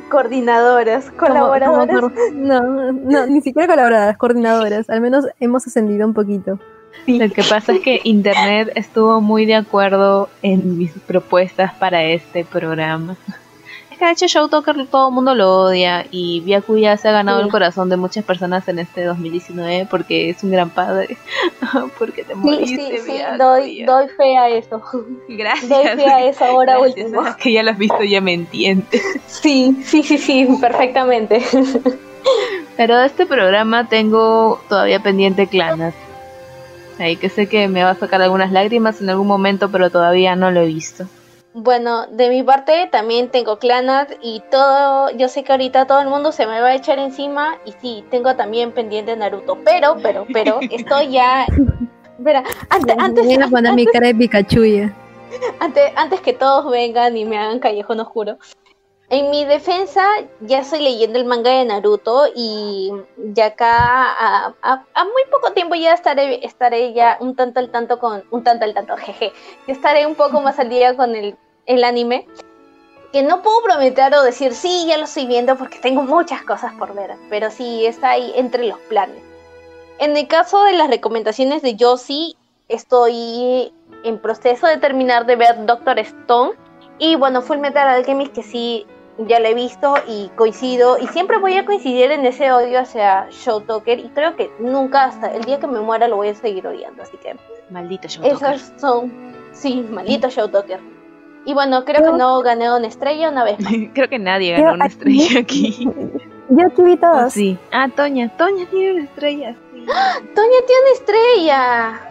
Coordinadoras, 0.09 1.09
colaboradoras. 1.11 2.11
no, 2.34 2.91
no, 2.91 3.28
ni 3.28 3.41
siquiera 3.41 3.68
colaboradoras, 3.68 4.18
coordinadoras. 4.18 4.89
Al 4.89 4.99
menos 4.99 5.26
hemos 5.39 5.65
ascendido 5.68 6.05
un 6.05 6.13
poquito. 6.13 6.59
Lo 7.06 7.30
que 7.30 7.43
pasa 7.43 7.74
es 7.74 7.80
que 7.82 8.02
Internet 8.04 8.72
estuvo 8.76 9.22
muy 9.22 9.45
de 9.45 9.56
acuerdo 9.56 10.30
en 10.41 10.78
mis 10.78 10.91
propuestas 10.91 11.74
para 11.76 12.04
este 12.04 12.43
programa 12.43 13.18
que 13.98 14.06
de 14.06 14.12
hecho 14.12 14.28
Show 14.28 14.48
Talker 14.48 14.88
todo 14.88 15.10
el 15.10 15.14
mundo 15.14 15.36
lo 15.36 15.64
odia 15.64 16.06
y 16.12 16.41
Byakuya 16.41 16.98
se 16.98 17.10
ha 17.10 17.12
ganado 17.12 17.41
el 17.41 17.50
corazón 17.50 17.89
de 17.89 17.98
muchas 17.98 18.24
personas 18.24 18.68
en 18.68 18.80
este 18.80 19.04
2019 19.04 19.88
porque 19.89 20.30
es 20.30 20.43
un 20.43 20.52
gran 20.52 20.70
padre. 20.70 21.18
porque 22.00 22.24
te 22.24 22.36
moriste, 22.36 22.76
Sí, 22.76 22.98
sí, 22.98 23.12
sí 23.12 23.18
doy, 23.38 23.84
doy, 23.84 24.08
fe 24.10 24.38
a 24.38 24.50
eso. 24.50 24.82
Gracias. 25.28 25.70
Doy 25.70 25.86
fe 25.86 26.10
a 26.10 26.26
eso 26.26 26.45
ahora 26.45 26.80
último. 26.80 27.24
que 27.38 27.52
ya 27.52 27.64
lo 27.64 27.72
has 27.72 27.78
visto 27.78 28.04
ya 28.04 28.22
me 28.22 28.34
entiendes. 28.34 29.02
Sí, 29.26 29.78
sí, 29.84 30.04
sí, 30.04 30.18
sí, 30.18 30.48
perfectamente. 30.62 31.43
Pero 32.78 33.00
de 33.00 33.08
este 33.08 33.26
programa 33.26 33.89
tengo 33.89 34.62
todavía 34.70 35.02
pendiente 35.02 35.48
Clanas. 35.48 35.95
Ahí 37.00 37.16
que 37.16 37.30
sé 37.30 37.48
que 37.48 37.68
me 37.68 37.84
va 37.84 37.91
a 37.91 37.95
sacar 37.95 38.22
algunas 38.22 38.52
lágrimas 38.52 39.02
en 39.02 39.10
algún 39.10 39.28
momento, 39.28 39.70
pero 39.72 39.89
todavía 39.89 40.36
no 40.36 40.52
lo 40.52 40.62
he 40.62 40.66
visto. 40.66 41.08
Bueno, 41.54 42.06
de 42.08 42.30
mi 42.30 42.43
parte 42.43 42.88
también 42.91 43.30
tengo 43.30 43.58
Clanat 43.58 44.12
y 44.22 44.43
todo, 44.52 45.10
yo 45.18 45.28
sé 45.28 45.43
que 45.43 45.54
ahorita 45.54 45.88
todo 45.88 46.02
el 46.02 46.08
mundo 46.08 46.32
se 46.32 46.45
me 46.45 46.62
va 46.62 46.68
a 46.68 46.76
echar 46.76 47.00
encima 47.00 47.58
y 47.66 47.72
sí, 47.82 48.04
tengo 48.12 48.36
también 48.36 48.72
pendiente 48.72 49.16
Naruto, 49.16 49.58
pero, 49.66 49.98
pero, 50.04 50.28
pero, 50.32 50.60
estoy 50.70 51.10
ya... 51.10 51.48
Espera, 52.18 52.43
antes... 52.70 52.95
antes 53.00 53.26
Voy 53.26 53.41
a 53.41 53.48
poner 53.48 53.74
mi 53.74 53.86
cara 53.88 54.08
de 54.08 54.16
Pikachu 54.16 54.66
ya. 54.66 54.95
Antes, 55.60 55.91
antes 55.95 56.22
que 56.22 56.34
todos 56.34 56.72
vengan 56.72 57.18
y 57.18 57.26
me 57.26 57.38
hagan 57.38 57.60
callejón 57.60 58.00
oscuro. 58.00 58.38
En 59.10 59.30
mi 59.30 59.45
defensa, 59.45 60.03
ya 60.41 60.60
estoy 60.60 60.82
leyendo 60.82 61.18
el 61.18 61.26
manga 61.26 61.51
de 61.51 61.64
Naruto 61.64 62.26
y 62.36 62.91
ya 63.18 63.47
acá 63.47 63.72
a, 63.72 64.55
a, 64.62 65.03
muy 65.05 65.24
poco 65.32 65.53
tiempo 65.53 65.76
ya 65.76 65.93
estaré, 65.93 66.45
estaré 66.45 66.93
ya 66.93 67.18
un 67.22 67.36
tanto 67.36 67.62
al 67.62 67.72
tanto 67.72 67.99
con, 67.99 68.26
un 68.32 68.43
tanto 68.43 68.66
al 68.66 68.74
tanto, 68.74 68.97
jeje, 68.97 69.32
estaré 69.68 70.05
un 70.05 70.16
poco 70.16 70.41
más 70.41 70.60
al 70.60 70.68
día 70.70 70.97
con 70.97 71.16
el 71.16 71.38
el 71.68 71.84
anime, 71.84 72.26
que 73.12 73.22
no 73.22 73.41
puedo 73.41 73.62
prometer 73.62 74.14
o 74.16 74.24
decir, 74.24 74.53
sí, 74.53 74.86
ya 74.88 74.97
lo 74.97 75.03
estoy 75.03 75.28
viendo 75.28 75.55
porque 75.58 75.78
tengo 75.80 76.01
muchas 76.01 76.41
cosas 76.41 76.74
por 76.74 76.95
ver, 76.95 77.12
pero 77.30 77.51
sí 77.51 77.86
está 77.86 78.12
ahí 78.12 78.32
entre 78.36 78.66
los 78.66 78.80
planes. 78.89 79.22
En 79.99 80.18
el 80.18 80.28
caso 80.28 80.64
de 80.64 80.74
las 80.74 80.89
recomendaciones 80.89 81.62
de 81.62 81.78
Josie, 81.80 82.36
estoy 82.68 83.74
en 84.03 84.20
proceso 84.20 84.68
de 84.68 84.78
terminar 84.78 85.26
de 85.26 85.36
ver 85.36 85.66
Doctor 85.66 85.99
Stone. 85.99 86.53
Y 86.99 87.16
bueno, 87.16 87.41
Full 87.41 87.58
Metal 87.58 87.88
Alchemist, 87.88 88.34
que 88.34 88.43
sí, 88.43 88.86
ya 89.20 89.39
lo 89.39 89.47
he 89.47 89.53
visto 89.53 89.95
y 90.07 90.30
coincido. 90.36 90.97
Y 90.97 91.07
siempre 91.07 91.38
voy 91.38 91.55
a 91.55 91.65
coincidir 91.65 92.11
en 92.11 92.26
ese 92.26 92.51
odio 92.51 92.80
hacia 92.80 93.28
Show 93.32 93.61
Talker. 93.61 93.99
Y 93.99 94.09
creo 94.09 94.36
que 94.36 94.51
nunca, 94.59 95.05
hasta 95.05 95.34
el 95.34 95.43
día 95.43 95.59
que 95.59 95.68
me 95.68 95.80
muera, 95.80 96.07
lo 96.07 96.18
voy 96.18 96.30
a 96.30 96.36
seguir 96.36 96.68
odiando. 96.68 97.03
Así 97.03 97.18
que. 97.18 97.36
Maldito 97.70 98.07
Show 98.07 98.26
Esas 98.26 98.74
son. 98.78 99.11
Sí, 99.51 99.86
maldito 99.89 100.30
Show 100.30 100.49
Talker. 100.49 100.80
Y 101.45 101.53
bueno, 101.53 101.86
creo 101.86 102.11
que 102.11 102.18
no 102.18 102.41
gané 102.41 102.72
una 102.72 102.88
estrella 102.88 103.30
una 103.30 103.43
vez. 103.43 103.57
creo 103.93 104.09
que 104.09 104.20
nadie 104.20 104.53
ganó 104.53 104.74
una 104.74 104.88
estrella 104.88 105.39
aquí. 105.39 105.89
Yo 106.49 106.65
aquí 106.65 106.82
vi 106.82 106.97
todos. 106.97 107.34
sí. 107.34 107.57
Ah, 107.72 107.89
Toña. 107.93 108.30
Toña 108.38 108.65
tiene 108.70 108.93
una 108.93 109.03
estrella. 109.03 109.55
Toña 109.74 110.59
tiene 110.65 110.82
una 110.82 110.93
estrella. 110.93 112.01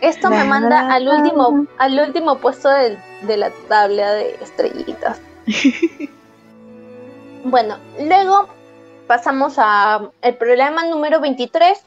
Esto 0.00 0.30
me 0.30 0.44
manda 0.44 0.92
al 0.92 1.08
último, 1.08 1.66
al 1.78 1.98
último 1.98 2.36
puesto 2.36 2.68
de, 2.68 2.98
de 3.26 3.36
la 3.36 3.50
tabla 3.68 4.12
de 4.12 4.38
estrellitas. 4.42 5.20
bueno, 7.44 7.78
luego 8.00 8.48
pasamos 9.06 9.54
a 9.58 10.10
el 10.22 10.34
programa 10.36 10.84
número 10.84 11.20
23, 11.20 11.78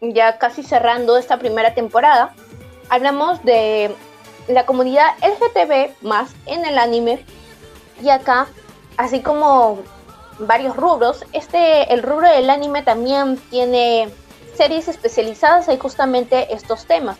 ya 0.00 0.38
casi 0.38 0.62
cerrando 0.62 1.16
esta 1.16 1.38
primera 1.38 1.74
temporada 1.74 2.34
hablamos 2.88 3.42
de 3.44 3.94
la 4.48 4.66
comunidad 4.66 5.16
LGTB 5.22 6.02
más 6.02 6.30
en 6.46 6.64
el 6.64 6.78
anime 6.78 7.24
y 8.02 8.10
acá, 8.10 8.46
así 8.96 9.20
como 9.20 9.78
varios 10.38 10.76
rubros, 10.76 11.24
este, 11.32 11.92
el 11.92 12.02
rubro 12.02 12.28
del 12.28 12.50
anime 12.50 12.82
también 12.82 13.38
tiene 13.50 14.08
series 14.54 14.88
especializadas 14.88 15.68
en 15.68 15.78
justamente 15.78 16.52
estos 16.54 16.86
temas, 16.86 17.16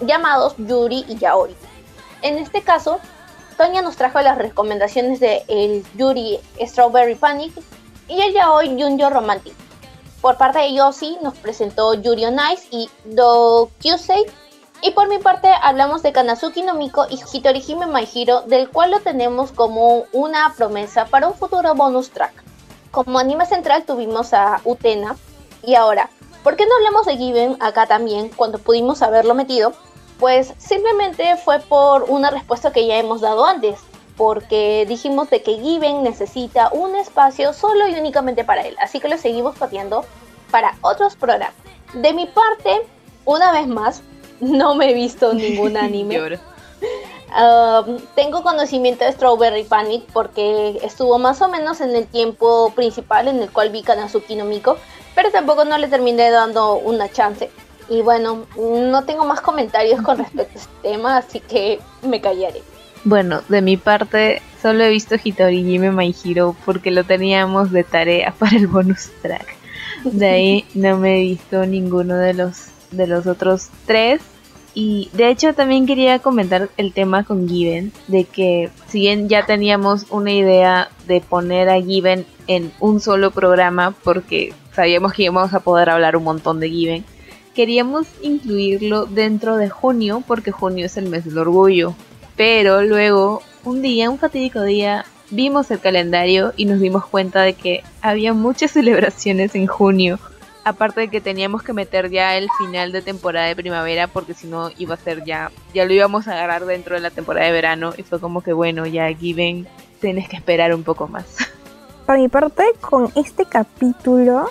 llamados 0.00 0.54
Yuri 0.58 1.04
y 1.08 1.16
Yaoi. 1.16 1.54
En 2.24 2.38
este 2.38 2.62
caso, 2.62 3.00
Tonya 3.58 3.82
nos 3.82 3.96
trajo 3.96 4.18
las 4.22 4.38
recomendaciones 4.38 5.20
de 5.20 5.44
el 5.46 5.84
Yuri 5.94 6.40
Strawberry 6.58 7.16
Panic 7.16 7.52
y 8.08 8.18
el 8.18 8.32
Yaoi 8.32 8.80
Junjo 8.80 9.10
Romantic. 9.10 9.52
Por 10.22 10.38
parte 10.38 10.60
de 10.60 10.72
Yoshi 10.72 11.18
nos 11.20 11.34
presentó 11.34 11.92
Yuri 11.92 12.24
on 12.24 12.38
Ice 12.54 12.66
y 12.70 12.88
Do 13.04 13.68
Kyusei 13.78 14.24
y 14.80 14.92
por 14.92 15.10
mi 15.10 15.18
parte 15.18 15.50
hablamos 15.62 16.02
de 16.02 16.12
Kanazuki 16.12 16.62
no 16.62 16.72
Miko 16.72 17.04
y 17.10 17.20
Hitorihime 17.30 17.84
My 17.88 18.08
del 18.46 18.70
cual 18.70 18.92
lo 18.92 19.00
tenemos 19.00 19.52
como 19.52 20.04
una 20.12 20.54
promesa 20.56 21.04
para 21.04 21.28
un 21.28 21.34
futuro 21.34 21.74
bonus 21.74 22.08
track. 22.08 22.32
Como 22.90 23.18
anime 23.18 23.44
central 23.44 23.84
tuvimos 23.84 24.32
a 24.32 24.62
Utena 24.64 25.14
y 25.62 25.74
ahora, 25.74 26.08
¿por 26.42 26.56
qué 26.56 26.64
no 26.64 26.74
hablamos 26.76 27.04
de 27.04 27.18
Given 27.18 27.58
acá 27.60 27.86
también 27.86 28.30
cuando 28.30 28.58
pudimos 28.58 29.02
haberlo 29.02 29.34
metido? 29.34 29.74
Pues 30.18 30.54
simplemente 30.58 31.36
fue 31.36 31.58
por 31.60 32.04
una 32.04 32.30
respuesta 32.30 32.72
que 32.72 32.86
ya 32.86 32.96
hemos 32.96 33.20
dado 33.20 33.44
antes, 33.44 33.80
porque 34.16 34.84
dijimos 34.88 35.28
de 35.30 35.42
que 35.42 35.58
Given 35.58 36.02
necesita 36.02 36.68
un 36.72 36.94
espacio 36.94 37.52
solo 37.52 37.88
y 37.88 37.94
únicamente 37.94 38.44
para 38.44 38.62
él, 38.62 38.76
así 38.80 39.00
que 39.00 39.08
lo 39.08 39.18
seguimos 39.18 39.56
pateando 39.56 40.04
para 40.50 40.76
otros 40.82 41.16
programas. 41.16 41.56
De 41.94 42.12
mi 42.12 42.26
parte, 42.26 42.82
una 43.24 43.52
vez 43.52 43.66
más, 43.66 44.02
no 44.40 44.74
me 44.74 44.90
he 44.90 44.94
visto 44.94 45.34
ningún 45.34 45.76
anime. 45.76 46.38
Um, 47.34 47.98
tengo 48.14 48.44
conocimiento 48.44 49.04
de 49.04 49.10
Strawberry 49.10 49.64
Panic 49.64 50.04
porque 50.12 50.78
estuvo 50.84 51.18
más 51.18 51.42
o 51.42 51.48
menos 51.48 51.80
en 51.80 51.96
el 51.96 52.06
tiempo 52.06 52.72
principal 52.76 53.26
en 53.26 53.42
el 53.42 53.50
cual 53.50 53.70
vi 53.70 53.82
Kanazuki 53.82 54.36
no 54.36 54.44
Miko, 54.44 54.76
pero 55.16 55.32
tampoco 55.32 55.64
no 55.64 55.76
le 55.76 55.88
terminé 55.88 56.30
dando 56.30 56.76
una 56.76 57.10
chance. 57.10 57.50
Y 57.88 58.02
bueno, 58.02 58.46
no 58.56 59.04
tengo 59.04 59.24
más 59.24 59.40
comentarios 59.40 60.00
con 60.02 60.18
respecto 60.18 60.58
a 60.58 60.62
este 60.62 60.74
tema, 60.82 61.16
así 61.18 61.40
que 61.40 61.80
me 62.02 62.20
callaré. 62.20 62.62
Bueno, 63.04 63.42
de 63.48 63.60
mi 63.60 63.76
parte, 63.76 64.40
solo 64.62 64.84
he 64.84 64.88
visto 64.88 65.16
Hitori 65.22 65.62
Jime 65.62 65.90
My 65.90 66.14
Hero 66.24 66.56
porque 66.64 66.90
lo 66.90 67.04
teníamos 67.04 67.70
de 67.70 67.84
tarea 67.84 68.32
para 68.38 68.56
el 68.56 68.66
bonus 68.66 69.10
track. 69.20 69.56
De 70.04 70.26
ahí 70.26 70.64
no 70.74 70.96
me 70.98 71.18
he 71.18 71.22
visto 71.22 71.66
ninguno 71.66 72.16
de 72.16 72.34
los, 72.34 72.68
de 72.90 73.06
los 73.06 73.26
otros 73.26 73.68
tres. 73.86 74.22
Y 74.76 75.08
de 75.12 75.28
hecho 75.28 75.54
también 75.54 75.86
quería 75.86 76.18
comentar 76.18 76.68
el 76.78 76.92
tema 76.92 77.22
con 77.22 77.48
Given, 77.48 77.92
de 78.08 78.24
que 78.24 78.70
si 78.88 79.00
bien 79.00 79.28
ya 79.28 79.46
teníamos 79.46 80.06
una 80.10 80.32
idea 80.32 80.88
de 81.06 81.20
poner 81.20 81.68
a 81.68 81.80
Given 81.80 82.26
en 82.48 82.72
un 82.80 82.98
solo 83.00 83.30
programa, 83.30 83.94
porque 84.02 84.52
sabíamos 84.72 85.12
que 85.12 85.24
íbamos 85.24 85.54
a 85.54 85.60
poder 85.60 85.90
hablar 85.90 86.16
un 86.16 86.24
montón 86.24 86.58
de 86.58 86.70
Given, 86.70 87.04
queríamos 87.54 88.06
incluirlo 88.22 89.06
dentro 89.06 89.56
de 89.56 89.70
junio, 89.70 90.22
porque 90.26 90.50
junio 90.50 90.86
es 90.86 90.96
el 90.96 91.08
mes 91.08 91.24
del 91.24 91.38
orgullo. 91.38 91.94
Pero 92.36 92.82
luego, 92.82 93.42
un 93.64 93.80
día, 93.80 94.10
un 94.10 94.18
fatídico 94.18 94.62
día, 94.62 95.04
vimos 95.30 95.70
el 95.70 95.80
calendario 95.80 96.52
y 96.56 96.66
nos 96.66 96.80
dimos 96.80 97.06
cuenta 97.06 97.42
de 97.42 97.54
que 97.54 97.82
había 98.02 98.32
muchas 98.34 98.70
celebraciones 98.72 99.54
en 99.54 99.66
junio 99.66 100.18
aparte 100.64 101.02
de 101.02 101.08
que 101.08 101.20
teníamos 101.20 101.62
que 101.62 101.72
meter 101.72 102.10
ya 102.10 102.36
el 102.36 102.48
final 102.58 102.90
de 102.90 103.02
temporada 103.02 103.46
de 103.46 103.54
primavera 103.54 104.08
porque 104.08 104.34
si 104.34 104.46
no 104.46 104.70
iba 104.78 104.94
a 104.94 104.98
ser 104.98 105.24
ya, 105.24 105.52
ya 105.74 105.84
lo 105.84 105.92
íbamos 105.92 106.26
a 106.26 106.32
agarrar 106.32 106.64
dentro 106.64 106.94
de 106.94 107.02
la 107.02 107.10
temporada 107.10 107.46
de 107.46 107.52
verano 107.52 107.92
y 107.96 108.02
fue 108.02 108.18
como 108.18 108.42
que 108.42 108.52
bueno, 108.52 108.86
ya 108.86 109.08
Given 109.08 109.68
tienes 110.00 110.28
que 110.28 110.36
esperar 110.36 110.74
un 110.74 110.82
poco 110.82 111.06
más. 111.06 111.26
Por 112.06 112.18
mi 112.18 112.28
parte, 112.28 112.64
con 112.80 113.10
este 113.14 113.46
capítulo, 113.46 114.50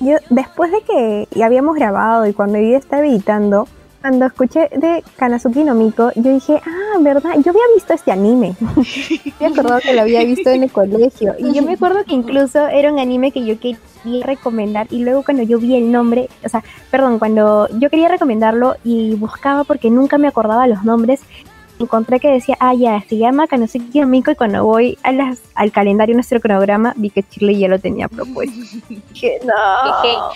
yo 0.00 0.16
después 0.30 0.70
de 0.70 0.80
que 0.82 1.28
ya 1.30 1.46
habíamos 1.46 1.76
grabado 1.76 2.26
y 2.26 2.32
cuando 2.32 2.58
yo 2.58 2.76
estaba 2.76 3.06
editando, 3.06 3.66
cuando 4.02 4.26
escuché 4.26 4.68
de 4.76 5.04
Kanazuki 5.16 5.62
no 5.62 5.74
Miko, 5.74 6.10
yo 6.16 6.32
dije, 6.32 6.60
ah, 6.66 6.98
¿verdad? 7.00 7.34
Yo 7.36 7.50
había 7.50 7.62
visto 7.74 7.94
este 7.94 8.10
anime. 8.10 8.56
me 9.40 9.46
acordado 9.46 9.80
que 9.80 9.92
lo 9.92 10.02
había 10.02 10.24
visto 10.24 10.50
en 10.50 10.64
el 10.64 10.72
colegio. 10.72 11.34
Y 11.38 11.52
yo 11.52 11.62
me 11.62 11.74
acuerdo 11.74 12.04
que 12.04 12.12
incluso 12.12 12.66
era 12.66 12.92
un 12.92 12.98
anime 12.98 13.30
que 13.30 13.44
yo 13.46 13.60
quería 13.60 14.26
recomendar. 14.26 14.88
Y 14.90 15.04
luego 15.04 15.22
cuando 15.22 15.44
yo 15.44 15.60
vi 15.60 15.76
el 15.76 15.92
nombre, 15.92 16.28
o 16.44 16.48
sea, 16.48 16.64
perdón, 16.90 17.20
cuando 17.20 17.68
yo 17.78 17.90
quería 17.90 18.08
recomendarlo 18.08 18.74
y 18.82 19.14
buscaba 19.14 19.62
porque 19.62 19.88
nunca 19.88 20.18
me 20.18 20.26
acordaba 20.26 20.66
los 20.66 20.82
nombres, 20.82 21.20
encontré 21.78 22.20
que 22.20 22.28
decía, 22.28 22.56
ah, 22.60 22.74
ya, 22.74 23.02
se 23.08 23.18
llama 23.18 23.46
Kanosuki 23.46 24.00
no 24.00 24.06
Miko 24.06 24.30
y 24.30 24.36
cuando 24.36 24.64
voy 24.64 24.98
a 25.02 25.12
las, 25.12 25.40
al 25.54 25.72
calendario 25.72 26.14
nuestro 26.14 26.40
cronograma 26.40 26.94
vi 26.96 27.10
que 27.10 27.22
Chile 27.22 27.58
ya 27.58 27.68
lo 27.68 27.78
tenía 27.78 28.08
propuesto. 28.08 28.56
dije, 28.88 29.40
no. 29.44 30.32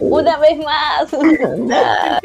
Una 0.00 0.38
vez 0.38 0.58
más. 0.58 1.12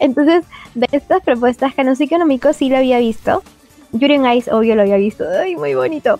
Entonces, 0.00 0.44
de 0.74 0.88
estas 0.92 1.22
propuestas, 1.22 1.74
Kanosuke 1.74 2.18
no 2.18 2.26
Miko 2.26 2.52
sí 2.52 2.68
lo 2.68 2.78
había 2.78 2.98
visto. 2.98 3.42
Yuri 3.92 4.18
Ice, 4.36 4.52
obvio, 4.52 4.74
lo 4.74 4.82
había 4.82 4.96
visto. 4.96 5.24
Ay, 5.40 5.54
muy 5.54 5.74
bonito. 5.74 6.18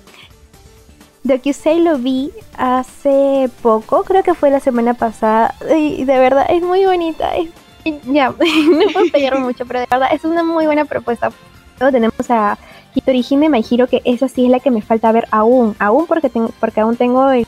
DocuSay 1.25 1.81
lo 1.81 1.99
vi 1.99 2.31
hace 2.57 3.49
poco, 3.63 4.05
creo 4.05 4.23
que 4.23 4.35
fue 4.35 4.51
la 4.51 4.61
semana 4.61 4.95
pasada. 4.95 5.55
Y 5.77 6.05
de 6.05 6.19
verdad, 6.19 6.47
es 6.51 6.63
muy 6.63 6.85
bonita. 6.85 7.33
Ya, 8.13 8.29
no 8.31 8.93
puedo 8.93 9.11
pedir 9.13 9.35
mucho, 9.37 9.67
pero 9.67 9.81
de 9.81 9.87
verdad 9.91 10.09
es 10.13 10.25
una 10.25 10.43
muy 10.43 10.67
buena 10.67 10.85
propuesta. 10.85 11.31
Luego 11.79 11.93
tenemos 11.93 12.31
a 12.31 12.59
Hitorihime 12.95 13.49
Maihiro, 13.49 13.87
que 13.87 14.01
esa 14.05 14.29
sí 14.29 14.45
es 14.45 14.51
la 14.51 14.61
que 14.61 14.71
me 14.71 14.83
falta 14.83 15.13
ver 15.13 15.27
aún. 15.31 15.75
Aún 15.79 16.07
porque, 16.07 16.31
tengo, 16.31 16.51
porque 16.61 16.81
aún 16.81 16.97
tengo 16.97 17.31
el 17.31 17.47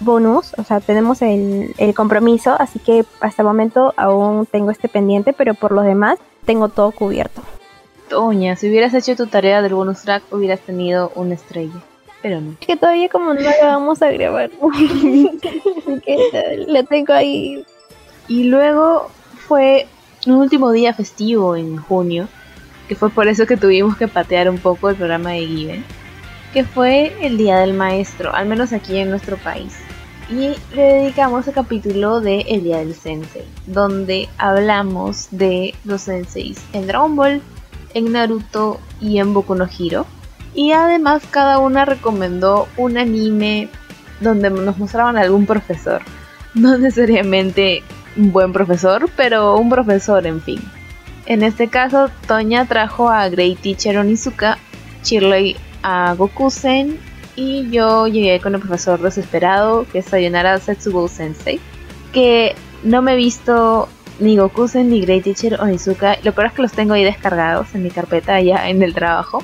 bonus, 0.00 0.52
o 0.58 0.64
sea, 0.64 0.80
tenemos 0.80 1.22
el, 1.22 1.74
compromiso, 1.94 2.56
así 2.58 2.78
que 2.78 3.04
hasta 3.20 3.42
el 3.42 3.48
momento 3.48 3.94
aún 3.96 4.46
tengo 4.46 4.70
este 4.70 4.88
pendiente, 4.88 5.32
pero 5.32 5.54
por 5.54 5.72
lo 5.72 5.82
demás 5.82 6.18
tengo 6.44 6.68
todo 6.68 6.90
cubierto. 6.90 7.42
Toña, 8.08 8.56
si 8.56 8.68
hubieras 8.68 8.94
hecho 8.94 9.16
tu 9.16 9.26
tarea 9.26 9.62
del 9.62 9.74
bonus 9.74 10.02
track, 10.02 10.22
hubieras 10.32 10.60
tenido 10.60 11.12
una 11.14 11.34
estrella. 11.34 11.80
Pero 12.20 12.40
no. 12.40 12.52
Es 12.60 12.66
que 12.66 12.76
todavía 12.76 13.08
como 13.08 13.34
no 13.34 13.40
la 13.40 13.52
vamos 13.62 14.00
a 14.02 14.10
grabar. 14.10 14.50
que 16.04 16.64
la 16.66 16.82
tengo 16.84 17.12
ahí. 17.12 17.64
Y 18.28 18.44
luego 18.44 19.08
fue 19.52 19.86
un 20.26 20.36
último 20.36 20.72
día 20.72 20.94
festivo 20.94 21.56
en 21.56 21.76
junio, 21.76 22.26
que 22.88 22.96
fue 22.96 23.10
por 23.10 23.28
eso 23.28 23.44
que 23.44 23.58
tuvimos 23.58 23.98
que 23.98 24.08
patear 24.08 24.48
un 24.48 24.56
poco 24.56 24.88
el 24.88 24.96
programa 24.96 25.32
de 25.32 25.46
Given, 25.46 25.84
que 26.54 26.64
fue 26.64 27.14
el 27.20 27.36
Día 27.36 27.58
del 27.58 27.74
Maestro, 27.74 28.34
al 28.34 28.46
menos 28.46 28.72
aquí 28.72 28.96
en 28.96 29.10
nuestro 29.10 29.36
país 29.36 29.74
y 30.30 30.56
le 30.74 30.82
dedicamos 30.82 31.46
el 31.46 31.52
capítulo 31.52 32.22
de 32.22 32.40
El 32.48 32.64
Día 32.64 32.78
del 32.78 32.94
Sensei, 32.94 33.44
donde 33.66 34.30
hablamos 34.38 35.28
de 35.30 35.74
los 35.84 36.00
senseis 36.00 36.58
en 36.72 36.86
Dragon 36.86 37.14
Ball, 37.14 37.42
en 37.92 38.12
Naruto 38.12 38.80
y 39.02 39.18
en 39.18 39.34
Boku 39.34 39.54
no 39.54 39.66
Hero. 39.66 40.06
Y 40.54 40.72
además 40.72 41.22
cada 41.30 41.58
una 41.58 41.84
recomendó 41.84 42.66
un 42.78 42.96
anime 42.96 43.68
donde 44.20 44.48
nos 44.48 44.78
mostraban 44.78 45.18
algún 45.18 45.44
profesor. 45.44 46.00
No 46.54 46.76
necesariamente 46.76 47.82
un 48.16 48.32
buen 48.32 48.52
profesor, 48.52 49.08
pero 49.16 49.56
un 49.56 49.70
profesor 49.70 50.26
en 50.26 50.40
fin. 50.40 50.60
En 51.26 51.42
este 51.42 51.68
caso, 51.68 52.10
Toña 52.26 52.66
trajo 52.66 53.08
a 53.08 53.28
Great 53.28 53.58
Teacher 53.58 53.98
Onizuka, 53.98 54.58
Shirley 55.04 55.56
a 55.82 56.14
Gokusen 56.14 56.98
y 57.36 57.70
yo 57.70 58.06
llegué 58.08 58.40
con 58.40 58.54
el 58.54 58.60
profesor 58.60 59.00
desesperado 59.00 59.86
que 59.90 59.98
es 59.98 60.06
Sayonara 60.06 60.58
Setsubo 60.58 61.08
Sensei, 61.08 61.60
que 62.12 62.54
no 62.82 63.02
me 63.02 63.12
he 63.12 63.16
visto 63.16 63.88
ni 64.18 64.36
Gokusen 64.36 64.90
ni 64.90 65.00
Great 65.00 65.24
Teacher 65.24 65.60
Onizuka. 65.60 66.18
Lo 66.22 66.32
peor 66.32 66.48
es 66.48 66.52
que 66.52 66.62
los 66.62 66.72
tengo 66.72 66.94
ahí 66.94 67.04
descargados 67.04 67.74
en 67.74 67.82
mi 67.82 67.90
carpeta 67.90 68.40
ya 68.40 68.68
en 68.68 68.82
el 68.82 68.94
trabajo 68.94 69.42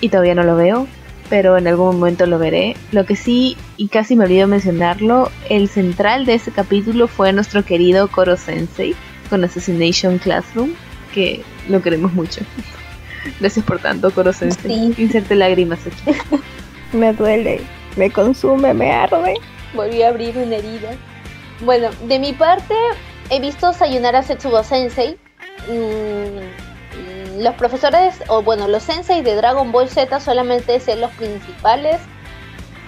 y 0.00 0.10
todavía 0.10 0.34
no 0.34 0.42
lo 0.42 0.56
veo, 0.56 0.86
pero 1.28 1.56
en 1.56 1.66
algún 1.66 1.98
momento 1.98 2.26
lo 2.26 2.38
veré. 2.38 2.76
Lo 2.92 3.04
que 3.04 3.16
sí, 3.16 3.56
y 3.76 3.88
casi 3.88 4.16
me 4.16 4.24
olvido 4.24 4.46
mencionarlo, 4.46 5.30
el 5.48 5.68
central 5.68 6.26
de 6.26 6.34
ese 6.34 6.50
capítulo 6.50 7.08
fue 7.08 7.32
nuestro 7.32 7.64
querido 7.64 8.08
Koro 8.08 8.36
Sensei 8.36 8.94
con 9.30 9.44
Assassination 9.44 10.18
Classroom, 10.18 10.74
que 11.12 11.42
lo 11.68 11.82
queremos 11.82 12.12
mucho. 12.12 12.42
Gracias 13.40 13.64
por 13.64 13.78
tanto, 13.78 14.10
Koro 14.10 14.32
Sensei. 14.32 14.94
Inserte 14.98 15.34
lágrimas 15.34 15.80
aquí. 15.86 16.18
me 16.92 17.12
duele, 17.12 17.60
me 17.96 18.10
consume, 18.10 18.74
me 18.74 18.92
arde. 18.92 19.34
Volví 19.74 20.02
a 20.02 20.08
abrir 20.08 20.36
una 20.36 20.56
herida. 20.56 20.90
Bueno, 21.64 21.90
de 22.06 22.18
mi 22.18 22.32
parte, 22.32 22.74
he 23.30 23.40
visto 23.40 23.72
Sayonara 23.72 24.22
Setsubo 24.22 24.62
Sensei. 24.62 25.16
Mm, 25.68 26.63
los 27.38 27.54
profesores, 27.54 28.14
o 28.28 28.42
bueno, 28.42 28.68
los 28.68 28.82
sensei 28.82 29.22
de 29.22 29.34
Dragon 29.34 29.70
Ball 29.72 29.88
Z 29.88 30.20
solamente 30.20 30.78
sé 30.80 30.96
los 30.96 31.10
principales. 31.12 32.00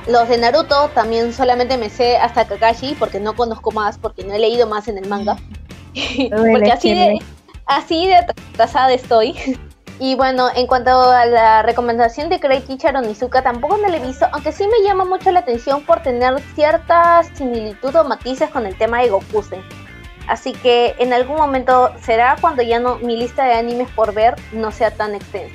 Los 0.07 0.29
de 0.29 0.39
Naruto 0.39 0.89
también 0.95 1.33
solamente 1.33 1.77
me 1.77 1.91
sé 1.91 2.17
hasta 2.17 2.47
Kakashi 2.47 2.95
porque 2.99 3.19
no 3.19 3.35
conozco 3.35 3.73
más, 3.73 3.99
porque 3.99 4.25
no 4.25 4.35
he 4.35 4.39
leído 4.39 4.67
más 4.67 4.89
en 4.89 4.99
el 4.99 5.09
manga. 5.09 5.37
porque 6.31 6.73
así 6.73 6.95
de, 6.95 7.19
así 7.67 8.07
de 8.07 8.17
atrasada 8.17 8.93
estoy. 8.93 9.35
Y 9.99 10.15
bueno, 10.15 10.51
en 10.55 10.67
cuanto 10.67 10.91
a 10.91 11.25
la 11.25 11.63
recomendación 11.63 12.29
de 12.29 12.37
Great 12.37 12.67
Teacher 12.67 12.95
Onizuka, 12.95 13.43
tampoco 13.43 13.79
me 13.79 13.89
la 13.89 13.97
he 13.97 14.07
visto, 14.07 14.27
aunque 14.31 14.53
sí 14.53 14.65
me 14.67 14.87
llama 14.87 15.07
mucho 15.07 15.31
la 15.31 15.41
atención 15.41 15.83
por 15.87 16.03
tener 16.03 16.39
cierta 16.55 17.23
similitud 17.35 17.97
o 17.97 18.05
matices 18.05 18.51
con 18.51 18.67
el 18.67 18.77
tema 18.77 19.01
de 19.01 19.09
Gokusen. 19.09 19.63
Así 20.29 20.53
que 20.53 20.95
en 20.99 21.13
algún 21.13 21.37
momento 21.37 21.93
será 22.01 22.37
cuando 22.41 22.63
ya 22.63 22.81
no 22.81 22.99
mi 22.99 23.17
lista 23.17 23.45
de 23.45 23.55
animes 23.55 23.89
por 23.91 24.13
ver 24.13 24.35
no 24.53 24.73
sea 24.73 24.91
tan 24.91 25.15
extensa. 25.15 25.55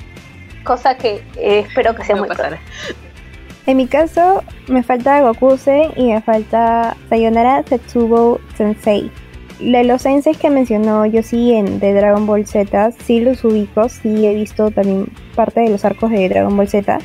Cosa 0.64 0.96
que 0.96 1.24
eh, 1.36 1.64
espero 1.68 1.94
que 1.94 2.04
sea 2.04 2.16
muy 2.16 2.28
pronto. 2.28 2.56
En 3.66 3.76
mi 3.76 3.86
caso, 3.86 4.42
me 4.66 4.82
falta 4.82 5.20
Gokusen 5.20 5.92
y 5.96 6.12
me 6.12 6.20
falta 6.20 6.96
Sayonara 7.08 7.62
Setsubo 7.62 8.40
Sensei 8.56 9.10
de 9.62 9.84
los 9.84 10.02
senseis 10.02 10.36
que 10.36 10.50
mencionó 10.50 11.06
yo 11.06 11.22
sí 11.22 11.52
en 11.52 11.78
de 11.78 11.94
Dragon 11.94 12.26
Ball 12.26 12.46
Z, 12.46 12.92
sí 12.92 13.20
los 13.20 13.44
ubico, 13.44 13.88
sí 13.88 14.26
he 14.26 14.34
visto 14.34 14.70
también 14.70 15.06
parte 15.34 15.60
de 15.60 15.70
los 15.70 15.84
arcos 15.84 16.10
de 16.10 16.28
Dragon 16.28 16.56
Ball 16.56 16.68
Z. 16.68 16.98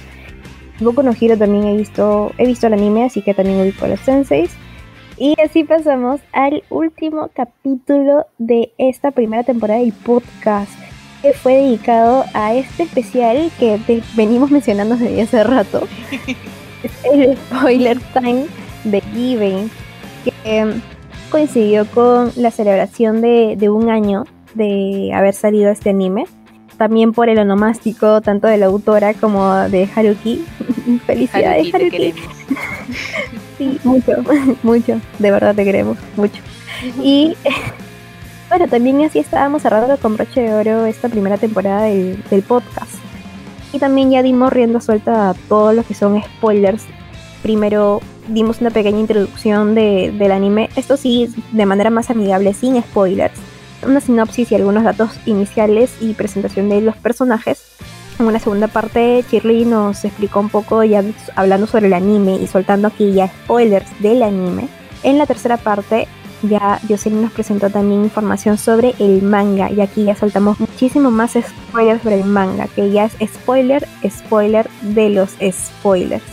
Boku 0.79 1.03
no 1.03 1.13
Hero 1.19 1.37
también 1.37 1.65
he 1.65 1.77
visto, 1.77 2.31
he 2.37 2.45
visto 2.45 2.67
el 2.67 2.73
anime, 2.73 3.05
así 3.05 3.21
que 3.21 3.33
también 3.33 3.61
ubico 3.61 3.85
a 3.85 3.89
los 3.89 3.99
senseis. 3.99 4.51
Y 5.19 5.35
así 5.43 5.63
pasamos 5.63 6.21
al 6.31 6.63
último 6.69 7.29
capítulo 7.33 8.27
de 8.37 8.71
esta 8.77 9.09
primera 9.09 9.43
temporada 9.43 9.79
del 9.79 9.91
podcast, 9.91 10.71
que 11.23 11.33
fue 11.33 11.55
dedicado 11.55 12.23
a 12.35 12.53
este 12.53 12.83
especial 12.83 13.51
que 13.57 13.79
venimos 14.15 14.51
mencionando 14.51 14.95
desde 14.95 15.23
hace 15.23 15.43
rato. 15.43 15.87
el 17.11 17.35
spoiler 17.35 17.99
time 18.13 18.45
de 18.83 19.01
Given, 19.01 19.71
que 20.23 20.73
coincidió 21.31 21.87
con 21.87 22.31
la 22.35 22.51
celebración 22.51 23.21
de, 23.21 23.69
un 23.71 23.89
año 23.89 24.25
de 24.53 25.11
haber 25.15 25.33
salido 25.33 25.71
este 25.71 25.89
anime. 25.89 26.25
también 26.77 27.11
por 27.11 27.27
el 27.27 27.39
onomástico 27.39 28.21
tanto 28.21 28.47
de 28.47 28.57
la 28.57 28.67
autora 28.67 29.15
como 29.15 29.55
de 29.69 29.89
Haruki. 29.95 30.45
Felicidades, 31.07 31.73
Haruki, 31.73 31.95
Haruki. 31.95 32.21
Sí, 33.57 33.79
mucho, 33.83 34.11
mucho, 34.63 35.01
de 35.19 35.31
verdad 35.31 35.55
te 35.55 35.63
queremos, 35.63 35.97
mucho. 36.15 36.41
Y 37.01 37.35
bueno, 38.49 38.67
también 38.67 39.03
así 39.03 39.19
estábamos 39.19 39.61
cerrando 39.63 39.97
con 39.97 40.15
broche 40.15 40.41
de 40.41 40.53
oro 40.53 40.85
esta 40.85 41.09
primera 41.09 41.37
temporada 41.37 41.83
del, 41.83 42.23
del 42.29 42.43
podcast. 42.43 42.91
Y 43.73 43.79
también 43.79 44.11
ya 44.11 44.23
dimos 44.23 44.53
rienda 44.53 44.79
suelta 44.79 45.29
a 45.31 45.33
todos 45.33 45.73
los 45.75 45.85
que 45.85 45.93
son 45.93 46.21
spoilers. 46.21 46.83
Primero 47.43 48.01
dimos 48.27 48.61
una 48.61 48.69
pequeña 48.69 48.99
introducción 48.99 49.75
de- 49.75 50.13
del 50.17 50.31
anime, 50.31 50.69
esto 50.75 50.95
sí, 50.97 51.29
de 51.51 51.65
manera 51.65 51.89
más 51.89 52.09
amigable, 52.09 52.53
sin 52.53 52.81
spoilers. 52.81 53.33
Una 53.85 53.99
sinopsis 54.01 54.51
y 54.51 54.55
algunos 54.55 54.83
datos 54.83 55.11
iniciales 55.25 55.91
y 56.01 56.13
presentación 56.13 56.69
de 56.69 56.81
los 56.81 56.95
personajes. 56.97 57.61
En 58.19 58.25
una 58.25 58.39
segunda 58.39 58.67
parte, 58.67 59.23
Shirley 59.29 59.63
nos 59.65 60.03
explicó 60.03 60.39
un 60.39 60.49
poco 60.49 60.83
ya 60.83 61.03
hablando 61.35 61.67
sobre 61.67 61.85
el 61.85 61.93
anime 61.93 62.35
y 62.35 62.47
soltando 62.47 62.87
aquí 62.87 63.13
ya 63.13 63.27
spoilers 63.27 63.87
del 63.99 64.23
anime. 64.23 64.69
En 65.03 65.19
la 65.19 65.27
tercera 65.27 65.57
parte, 65.57 66.07
ya 66.41 66.79
Jocelyn 66.87 67.21
nos 67.21 67.31
presentó 67.31 67.69
también 67.69 68.03
información 68.03 68.57
sobre 68.57 68.95
el 68.97 69.21
manga 69.21 69.71
y 69.71 69.81
aquí 69.81 70.03
ya 70.03 70.15
soltamos 70.15 70.59
muchísimo 70.59 71.11
más 71.11 71.33
spoilers 71.33 72.01
sobre 72.01 72.19
el 72.19 72.25
manga, 72.25 72.67
que 72.67 72.89
ya 72.89 73.05
es 73.05 73.13
spoiler, 73.23 73.87
spoiler 74.09 74.67
de 74.81 75.09
los 75.09 75.35
spoilers. 75.51 76.23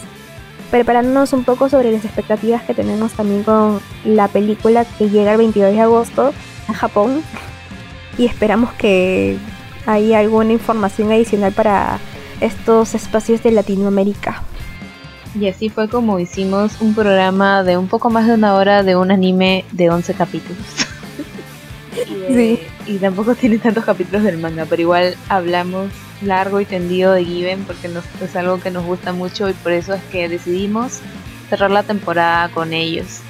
Preparándonos 0.71 1.35
un 1.35 1.45
poco 1.45 1.69
sobre 1.69 1.93
las 1.93 2.05
expectativas 2.05 2.63
que 2.63 2.75
tenemos 2.75 3.13
también 3.13 3.43
con 3.43 3.81
la 4.05 4.29
película 4.29 4.87
que 4.87 5.11
llega 5.11 5.33
el 5.33 5.39
22 5.39 5.73
de 5.73 5.81
agosto 5.81 6.33
a 6.67 6.73
Japón 6.73 7.23
y 8.19 8.25
esperamos 8.25 8.73
que 8.73 9.37
hay 9.87 10.15
alguna 10.15 10.53
información 10.53 11.13
adicional 11.13 11.53
para 11.53 11.99
estos 12.41 12.95
espacios 12.95 13.43
de 13.43 13.53
Latinoamérica. 13.53 14.43
Y 15.39 15.49
así 15.49 15.69
fue 15.69 15.89
como 15.89 16.19
hicimos 16.21 16.81
un 16.81 16.95
programa 16.95 17.63
de 17.65 17.77
un 17.77 17.89
poco 17.89 18.09
más 18.11 18.27
de 18.27 18.35
una 18.35 18.55
hora 18.55 18.83
de 18.83 18.97
un 18.97 19.11
anime 19.11 19.65
de 19.73 19.91
11 19.91 20.15
capítulos. 20.15 20.63
y, 22.29 22.33
de- 22.33 22.67
y 22.87 22.99
tampoco 22.99 23.35
tiene 23.35 23.59
tantos 23.59 23.85
capítulos 23.85 24.23
del 24.23 24.39
manga, 24.39 24.67
pero 24.69 24.83
igual 24.83 25.17
hablamos 25.29 25.89
largo 26.23 26.61
y 26.61 26.65
tendido 26.65 27.13
de 27.13 27.25
Given 27.25 27.65
porque 27.65 27.89
nos, 27.89 28.05
es 28.23 28.35
algo 28.37 28.61
que 28.61 28.71
nos 28.71 28.85
gusta 28.85 29.13
mucho 29.13 29.49
y 29.49 29.53
por 29.55 29.73
eso 29.73 29.95
es 29.95 30.03
que 30.05 30.29
decidimos 30.29 31.01
cerrar 31.51 31.71
la 31.71 31.83
temporada 31.83 32.49
con 32.51 32.73
ellos. 32.73 33.21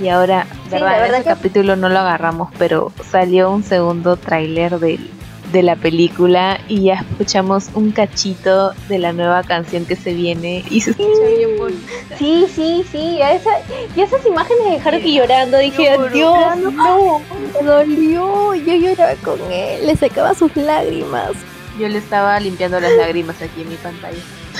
Y 0.00 0.08
ahora, 0.08 0.46
verdad, 0.70 0.86
la 0.86 0.98
verdad 0.98 1.14
ese 1.20 1.22
que- 1.24 1.30
capítulo 1.30 1.76
no 1.76 1.88
lo 1.88 2.00
agarramos, 2.00 2.50
pero 2.58 2.92
salió 3.10 3.50
un 3.52 3.62
segundo 3.62 4.16
tráiler 4.16 4.80
del 4.80 5.08
de 5.54 5.62
la 5.62 5.76
película 5.76 6.58
y 6.68 6.82
ya 6.82 6.94
escuchamos 6.94 7.68
un 7.74 7.92
cachito 7.92 8.72
de 8.88 8.98
la 8.98 9.12
nueva 9.12 9.44
canción 9.44 9.86
que 9.86 9.94
se 9.94 10.12
viene 10.12 10.64
y 10.68 10.80
se 10.80 10.90
escucha 10.90 11.08
bien. 11.38 11.80
Sí, 12.18 12.46
sí, 12.52 12.84
sí. 12.90 13.22
A 13.22 13.32
esa, 13.34 13.50
y 13.96 14.00
esas 14.00 14.26
imágenes 14.26 14.64
de 14.82 14.88
Haruki 14.88 15.04
Sí. 15.04 15.14
llorando, 15.14 15.56
dije, 15.58 15.94
Lloro. 15.94 16.10
Dios, 16.10 16.56
no. 16.74 17.20
Me 17.54 17.62
dolió, 17.66 18.54
yo 18.56 18.74
lloraba 18.74 19.14
con 19.22 19.38
él, 19.52 19.86
le 19.86 19.94
sacaba 19.96 20.34
sus 20.34 20.54
lágrimas. 20.56 21.30
Yo 21.78 21.88
le 21.88 21.98
estaba 21.98 22.38
limpiando 22.40 22.80
las 22.80 22.92
lágrimas 22.96 23.40
aquí 23.40 23.62
en 23.62 23.68
mi 23.68 23.76
pantalla. 23.76 24.18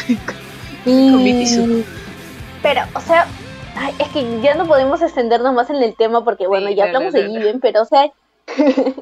Con 0.85 1.25
mi. 1.25 1.85
Pero, 2.63 2.83
o 2.95 3.01
sea, 3.01 3.27
ay, 3.77 3.95
es 3.99 4.09
que 4.09 4.41
ya 4.43 4.55
no 4.55 4.67
podemos 4.67 5.03
extendernos 5.03 5.53
más 5.55 5.71
en 5.71 5.77
el 5.83 5.95
tema 5.97 6.25
porque, 6.25 6.47
bueno, 6.47 6.69
Sí, 6.69 6.77
ya 6.77 6.85
no, 6.85 6.99
hablamos 6.99 7.15
no, 7.15 7.21
de 7.21 7.27
no, 7.29 7.35
no. 7.35 7.41
Given, 7.41 7.61
pero, 7.61 7.83
o 7.83 7.85
sea, 7.85 8.11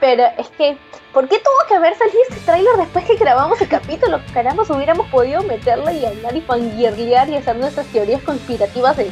pero 0.00 0.24
es 0.38 0.48
que, 0.58 0.76
¿por 1.12 1.28
qué 1.28 1.38
tuvo 1.38 1.68
que 1.68 1.74
haber 1.74 1.96
salido 1.96 2.18
este 2.28 2.40
tráiler 2.44 2.76
después 2.76 3.04
que 3.04 3.16
grabamos 3.16 3.60
el 3.60 3.68
capítulo? 3.68 4.20
Caramba, 4.32 4.64
hubiéramos 4.68 5.08
podido 5.08 5.42
meterlo 5.42 5.90
y 5.90 6.04
hablar 6.04 6.36
y 6.36 6.40
fangirlear 6.40 7.28
y 7.28 7.36
hacer 7.36 7.56
nuestras 7.56 7.86
teorías 7.86 8.22
conspirativas 8.22 8.96
de 8.96 9.10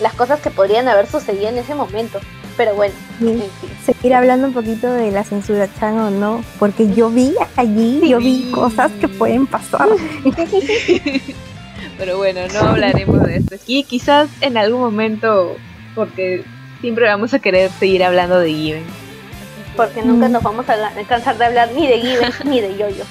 las 0.00 0.14
cosas 0.14 0.40
que 0.40 0.50
podrían 0.50 0.88
haber 0.88 1.06
sucedido 1.06 1.48
en 1.48 1.58
ese 1.58 1.74
momento. 1.74 2.20
Pero 2.56 2.74
bueno, 2.74 2.94
en 3.20 3.40
fin. 3.40 3.50
Seguir 3.84 4.14
hablando 4.14 4.46
un 4.46 4.54
poquito 4.54 4.92
de 4.92 5.10
la 5.10 5.24
censura 5.24 5.68
chan 5.78 5.98
o 5.98 6.10
no, 6.10 6.44
porque 6.58 6.92
yo 6.94 7.10
vi 7.10 7.34
allí, 7.56 8.08
yo 8.08 8.18
vi 8.18 8.50
cosas 8.52 8.92
que 9.00 9.08
pueden 9.08 9.46
pasar. 9.46 9.88
Pero 11.98 12.18
bueno, 12.18 12.40
no 12.52 12.60
hablaremos 12.60 13.22
de 13.24 13.36
esto 13.36 13.56
aquí. 13.56 13.82
Quizás 13.84 14.28
en 14.40 14.56
algún 14.56 14.80
momento, 14.80 15.56
porque 15.94 16.44
siempre 16.80 17.06
vamos 17.06 17.34
a 17.34 17.38
querer 17.40 17.70
seguir 17.72 18.04
hablando 18.04 18.38
de 18.38 18.52
Given. 18.52 19.03
Porque 19.76 20.02
nunca 20.02 20.28
Mm. 20.28 20.32
nos 20.32 20.42
vamos 20.42 20.68
a 20.68 20.76
la- 20.76 20.92
cansar 21.08 21.36
de 21.38 21.44
hablar 21.46 21.70
ni 21.72 21.86
de 21.86 22.00
Given 22.00 22.32
ni 22.44 22.60
de 22.60 22.76
Yoyo. 22.76 23.04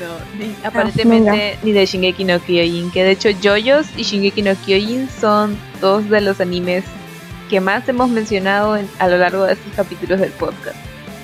No, 0.00 0.38
ni- 0.38 0.54
aparentemente 0.64 1.58
ni 1.62 1.72
de 1.72 1.84
Shingeki 1.84 2.24
no 2.24 2.40
Kyojin, 2.40 2.90
que 2.90 3.04
de 3.04 3.10
hecho 3.10 3.28
JoJo's 3.30 3.86
y 3.96 4.02
Shingeki 4.04 4.40
no 4.42 4.54
Kyojin 4.64 5.08
son 5.20 5.56
dos 5.82 6.08
de 6.08 6.22
los 6.22 6.40
animes 6.40 6.84
que 7.50 7.60
más 7.60 7.86
hemos 7.88 8.08
mencionado 8.08 8.76
en- 8.78 8.88
a 8.98 9.06
lo 9.08 9.18
largo 9.18 9.44
de 9.44 9.52
estos 9.52 9.70
capítulos 9.76 10.18
del 10.20 10.30
podcast. 10.30 10.76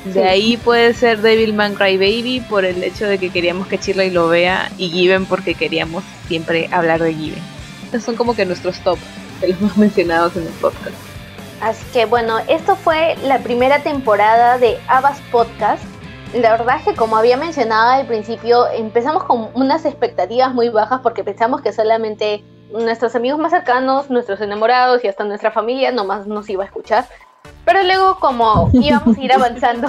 De 0.05 0.13
Sí. 0.13 0.19
ahí 0.21 0.57
puede 0.59 0.93
ser 0.93 1.23
Devilman 1.23 1.75
Crybaby 1.75 2.41
por 2.49 2.67
el 2.67 2.83
hecho 2.85 3.07
de 3.07 3.17
que 3.19 3.31
queríamos 3.31 3.67
que 3.69 3.79
Shirley 3.79 4.11
lo 4.11 4.29
vea 4.29 4.71
y 4.77 4.91
Given 4.91 5.25
porque 5.25 5.55
queríamos 5.55 6.05
siempre 6.29 6.69
hablar 6.71 7.03
de 7.03 7.15
Given. 7.15 7.43
Estos 7.87 8.03
son 8.05 8.17
como 8.17 8.37
que 8.37 8.45
nuestros 8.45 8.79
top 8.81 8.99
de 9.41 9.49
los 9.49 9.61
más 9.63 9.77
mencionados 9.79 10.37
en 10.37 10.43
el 10.43 10.53
podcast. 10.61 10.95
Así 11.61 11.85
que 11.93 12.07
bueno, 12.07 12.39
esto 12.49 12.77
fue 12.77 13.17
la 13.25 13.39
primera 13.41 13.81
temporada 13.83 14.59
de 14.59 14.79
Abbas 14.89 15.21
Podcast. 15.33 15.83
La 16.35 16.51
verdad 16.53 16.77
es 16.77 16.85
que 16.85 16.95
como 16.95 17.17
había 17.17 17.37
mencionado 17.37 17.93
al 17.93 18.07
principio, 18.07 18.69
empezamos 18.69 19.25
con 19.25 19.49
unas 19.55 19.85
expectativas 19.85 20.55
muy 20.55 20.69
bajas 20.69 21.01
porque 21.03 21.25
pensamos 21.25 21.63
que 21.63 21.73
solamente 21.73 22.45
nuestros 22.71 23.17
amigos 23.17 23.41
más 23.41 23.51
cercanos, 23.51 24.11
nuestros 24.11 24.41
enamorados 24.41 25.03
y 25.03 25.09
hasta 25.09 25.25
nuestra 25.25 25.51
familia 25.51 25.91
nomás 25.91 26.27
nos 26.27 26.49
iba 26.51 26.63
a 26.63 26.67
escuchar. 26.67 27.07
Pero 27.65 27.83
luego 27.83 28.21
como 28.21 28.69
íbamos 28.75 29.17
a 29.17 29.21
ir 29.21 29.33
avanzando, 29.33 29.89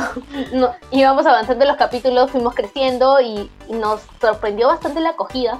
no- 0.53 0.71
íbamos 0.91 1.25
avanzando 1.27 1.65
los 1.65 1.77
capítulos, 1.77 2.31
fuimos 2.31 2.55
creciendo 2.55 3.19
y, 3.21 3.51
y 3.67 3.73
nos 3.73 4.01
sorprendió 4.19 4.67
bastante 4.67 5.01
la 5.01 5.09
acogida, 5.11 5.59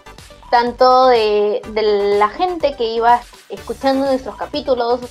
tanto 0.49 1.07
de, 1.07 1.61
de 1.73 2.17
la 2.17 2.29
gente 2.29 2.73
que 2.75 2.85
iba 2.85 3.19
escuchando 3.49 4.05
nuestros 4.05 4.35
capítulos, 4.37 5.01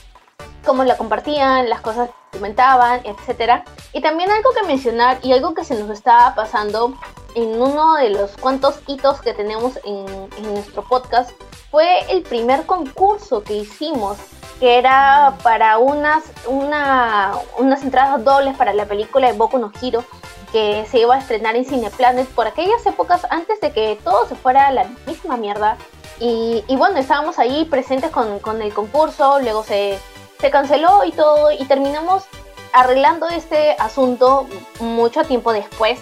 cómo 0.64 0.84
la 0.84 0.96
compartían, 0.96 1.68
las 1.68 1.80
cosas 1.80 2.08
que 2.08 2.38
comentaban, 2.38 3.00
etcétera. 3.04 3.64
Y 3.92 4.00
también 4.00 4.30
algo 4.30 4.50
que 4.52 4.66
mencionar 4.66 5.18
y 5.22 5.32
algo 5.32 5.54
que 5.54 5.64
se 5.64 5.74
nos 5.74 5.90
estaba 5.90 6.34
pasando 6.34 6.94
en 7.34 7.60
uno 7.60 7.94
de 7.94 8.10
los 8.10 8.32
cuantos 8.36 8.80
hitos 8.86 9.20
que 9.20 9.34
tenemos 9.34 9.78
en, 9.84 10.06
nuestro 10.52 10.82
podcast 10.82 11.30
fue 11.70 12.00
el 12.10 12.22
primer 12.22 12.64
concurso 12.66 13.42
que 13.42 13.54
hicimos, 13.54 14.18
que 14.58 14.78
era 14.78 15.36
para 15.42 15.78
unas, 15.78 16.24
una, 16.46 17.34
unas 17.58 17.82
entradas 17.82 18.24
dobles 18.24 18.56
para 18.56 18.72
la 18.72 18.86
película 18.86 19.30
de 19.30 19.38
Boku 19.38 19.58
no 19.58 19.72
Hero 19.80 20.04
que 20.52 20.86
se 20.90 21.00
iba 21.00 21.14
a 21.14 21.18
estrenar 21.18 21.56
en 21.56 21.64
Cineplanet 21.66 22.26
por 22.28 22.46
aquellas 22.46 22.84
épocas 22.86 23.26
antes 23.30 23.60
de 23.60 23.70
que 23.72 23.98
todo 24.02 24.26
se 24.26 24.34
fuera 24.34 24.68
a 24.68 24.72
la 24.72 24.84
misma 25.06 25.36
mierda. 25.36 25.76
Y, 26.20 26.64
y 26.66 26.76
bueno, 26.76 26.98
estábamos 26.98 27.38
ahí 27.38 27.66
presentes 27.66 28.10
con, 28.10 28.38
con 28.38 28.62
el 28.62 28.72
concurso, 28.72 29.38
luego 29.40 29.62
se, 29.62 29.98
se 30.40 30.50
canceló 30.50 31.04
y 31.04 31.12
todo, 31.12 31.50
y 31.52 31.64
terminamos 31.64 32.24
arreglando 32.72 33.28
este 33.28 33.72
asunto 33.78 34.46
mucho 34.80 35.24
tiempo 35.24 35.52
después. 35.52 35.98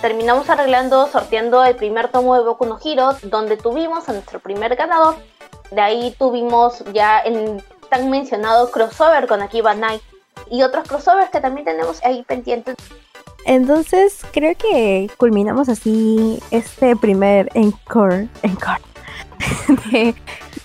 Terminamos 0.00 0.48
arreglando, 0.48 1.08
sorteando 1.08 1.64
el 1.64 1.76
primer 1.76 2.08
tomo 2.08 2.36
de 2.36 2.44
Boku 2.44 2.64
no 2.64 2.78
Hero, 2.82 3.16
donde 3.22 3.56
tuvimos 3.56 4.08
a 4.08 4.12
nuestro 4.12 4.40
primer 4.40 4.76
ganador. 4.76 5.16
De 5.70 5.80
ahí 5.80 6.14
tuvimos 6.18 6.82
ya 6.92 7.18
el 7.18 7.62
tan 7.90 8.08
mencionado 8.08 8.70
crossover 8.70 9.26
con 9.26 9.42
Akiba 9.42 9.74
Night 9.74 10.02
y 10.50 10.62
otros 10.62 10.88
crossovers 10.88 11.30
que 11.30 11.40
también 11.40 11.66
tenemos 11.66 12.02
ahí 12.04 12.22
pendientes. 12.22 12.76
Entonces 13.44 14.24
creo 14.32 14.54
que 14.56 15.10
culminamos 15.16 15.68
así 15.68 16.40
este 16.50 16.94
primer 16.96 17.50
encore, 17.54 18.28
encore 18.42 18.80
de 19.92 20.14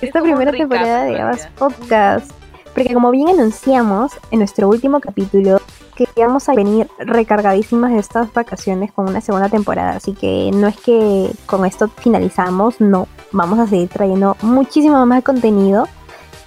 esta 0.01 0.21
primera 0.21 0.51
temporada 0.51 1.03
de 1.03 1.21
Abas 1.21 1.37
realidad. 1.37 1.51
Podcast. 1.57 2.44
Porque 2.75 2.93
como 2.93 3.09
bien 3.09 3.29
anunciamos 3.29 4.11
en 4.31 4.39
nuestro 4.39 4.67
último 4.67 4.99
capítulo, 4.99 5.61
que 5.95 6.07
íbamos 6.17 6.49
a 6.49 6.53
venir 6.53 6.89
recargadísimas 6.99 7.93
de 7.93 7.99
estas 7.99 8.31
vacaciones 8.33 8.91
con 8.91 9.07
una 9.07 9.21
segunda 9.21 9.47
temporada. 9.47 9.91
Así 9.91 10.13
que 10.13 10.51
no 10.53 10.67
es 10.67 10.75
que 10.75 11.31
con 11.45 11.65
esto 11.65 11.87
finalizamos, 11.87 12.81
no. 12.81 13.07
Vamos 13.31 13.59
a 13.59 13.67
seguir 13.67 13.87
trayendo 13.87 14.35
muchísimo 14.41 15.05
más 15.05 15.23
contenido. 15.23 15.87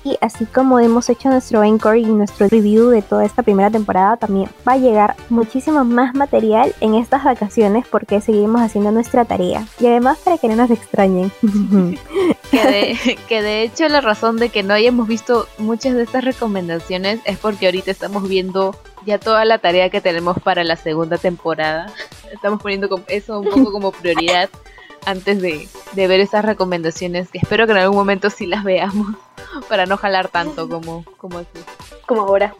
Y 0.04 0.16
así 0.20 0.46
como 0.46 0.78
hemos 0.78 1.08
hecho 1.08 1.28
nuestro 1.28 1.62
encore 1.64 1.98
y 1.98 2.04
nuestro 2.04 2.48
review 2.48 2.88
de 2.88 3.02
toda 3.02 3.24
esta 3.24 3.42
primera 3.42 3.70
temporada, 3.70 4.16
también 4.16 4.48
va 4.66 4.72
a 4.72 4.78
llegar 4.78 5.16
muchísimo 5.28 5.84
más 5.84 6.14
material 6.14 6.74
en 6.80 6.94
estas 6.94 7.24
vacaciones 7.24 7.86
porque 7.88 8.20
seguimos 8.20 8.62
haciendo 8.62 8.92
nuestra 8.92 9.24
tarea. 9.24 9.66
Y 9.80 9.86
además 9.86 10.18
para 10.18 10.38
que 10.38 10.48
no 10.48 10.56
nos 10.56 10.70
extrañen. 10.70 11.32
Que 12.50 12.64
de, 12.64 13.18
que 13.28 13.42
de 13.42 13.62
hecho 13.62 13.86
la 13.88 14.00
razón 14.00 14.38
de 14.38 14.48
que 14.48 14.62
no 14.62 14.72
hayamos 14.72 15.06
visto 15.06 15.46
muchas 15.58 15.94
de 15.94 16.04
estas 16.04 16.24
recomendaciones 16.24 17.20
es 17.26 17.36
porque 17.36 17.66
ahorita 17.66 17.90
estamos 17.90 18.26
viendo 18.26 18.74
ya 19.04 19.18
toda 19.18 19.44
la 19.44 19.58
tarea 19.58 19.90
que 19.90 20.00
tenemos 20.00 20.38
para 20.42 20.64
la 20.64 20.76
segunda 20.76 21.18
temporada. 21.18 21.92
Estamos 22.32 22.62
poniendo 22.62 22.88
eso 23.08 23.40
un 23.40 23.50
poco 23.50 23.70
como 23.70 23.92
prioridad 23.92 24.48
antes 25.08 25.40
de, 25.40 25.68
ver 25.94 26.20
esas 26.20 26.44
recomendaciones, 26.44 27.30
que 27.30 27.38
espero 27.38 27.66
que 27.66 27.72
en 27.72 27.78
algún 27.78 27.96
momento 27.96 28.28
sí 28.28 28.46
las 28.46 28.62
veamos, 28.62 29.16
para 29.68 29.86
no 29.86 29.96
jalar 29.96 30.28
tanto 30.28 30.68
como, 30.68 31.04
como 31.16 31.38
así. 31.38 31.48
Como 32.06 32.22
ahora. 32.22 32.54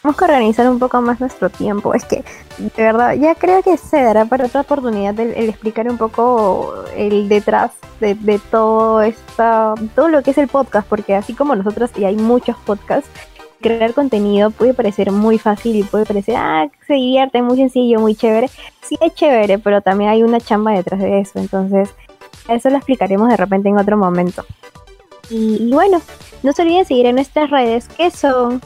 Tenemos 0.00 0.18
que 0.18 0.24
organizar 0.24 0.68
un 0.68 0.80
poco 0.80 1.00
más 1.00 1.20
nuestro 1.20 1.48
tiempo. 1.48 1.94
Es 1.94 2.04
que, 2.04 2.24
de 2.58 2.82
verdad, 2.82 3.14
ya 3.14 3.36
creo 3.36 3.62
que 3.62 3.76
se 3.76 4.02
dará 4.02 4.24
para 4.24 4.46
otra 4.46 4.62
oportunidad 4.62 5.18
el, 5.20 5.48
explicar 5.48 5.88
un 5.88 5.96
poco 5.96 6.74
el 6.96 7.28
detrás 7.28 7.70
de, 8.00 8.14
de, 8.14 8.40
todo 8.40 9.02
esta, 9.02 9.74
todo 9.94 10.08
lo 10.08 10.22
que 10.22 10.32
es 10.32 10.38
el 10.38 10.48
podcast, 10.48 10.88
porque 10.88 11.14
así 11.14 11.34
como 11.34 11.54
nosotros, 11.54 11.90
y 11.96 12.04
hay 12.04 12.16
muchos 12.16 12.56
podcasts, 12.64 13.10
crear 13.62 13.94
contenido 13.94 14.50
puede 14.50 14.74
parecer 14.74 15.10
muy 15.10 15.38
fácil 15.38 15.76
y 15.76 15.82
puede 15.84 16.04
parecer, 16.04 16.36
ah, 16.36 16.68
se 16.86 16.94
divierte, 16.94 17.40
muy 17.40 17.56
sencillo, 17.56 18.00
muy 18.00 18.14
chévere. 18.14 18.50
Sí 18.82 18.98
es 19.00 19.14
chévere, 19.14 19.58
pero 19.58 19.80
también 19.80 20.10
hay 20.10 20.22
una 20.22 20.40
chamba 20.40 20.72
detrás 20.72 21.00
de 21.00 21.20
eso. 21.20 21.38
Entonces, 21.38 21.88
eso 22.48 22.68
lo 22.68 22.76
explicaremos 22.76 23.28
de 23.28 23.36
repente 23.36 23.70
en 23.70 23.78
otro 23.78 23.96
momento. 23.96 24.44
Y, 25.30 25.70
bueno, 25.72 26.02
no 26.42 26.52
se 26.52 26.62
olviden 26.62 26.84
seguir 26.84 27.06
en 27.06 27.14
nuestras 27.14 27.48
redes, 27.48 27.88
que 27.88 28.10
son 28.10 28.60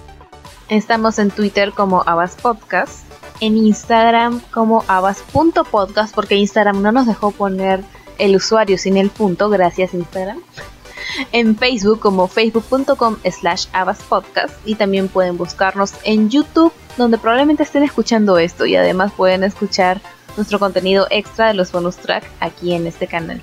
Estamos 0.68 1.20
en 1.20 1.30
Twitter 1.30 1.70
como 1.70 2.02
Abas 2.06 2.34
Podcast, 2.34 3.04
en 3.40 3.56
Instagram 3.56 4.40
como 4.50 4.82
abas.podcast, 4.88 6.12
porque 6.12 6.34
Instagram 6.34 6.82
no 6.82 6.90
nos 6.90 7.06
dejó 7.06 7.30
poner 7.30 7.84
el 8.18 8.34
usuario 8.34 8.76
sin 8.76 8.96
el 8.96 9.10
punto, 9.10 9.48
gracias 9.48 9.94
Instagram. 9.94 10.42
En 11.32 11.56
Facebook 11.56 12.00
como 12.00 12.26
facebook.com 12.28 13.16
slash 13.30 13.66
abaspodcast 13.72 14.54
y 14.64 14.74
también 14.74 15.08
pueden 15.08 15.36
buscarnos 15.36 15.94
en 16.04 16.30
YouTube, 16.30 16.72
donde 16.96 17.18
probablemente 17.18 17.62
estén 17.62 17.82
escuchando 17.82 18.38
esto 18.38 18.66
y 18.66 18.76
además 18.76 19.12
pueden 19.16 19.44
escuchar 19.44 20.00
nuestro 20.36 20.58
contenido 20.58 21.06
extra 21.10 21.48
de 21.48 21.54
los 21.54 21.72
bonus 21.72 21.96
track 21.96 22.24
aquí 22.40 22.74
en 22.74 22.86
este 22.86 23.06
canal. 23.06 23.40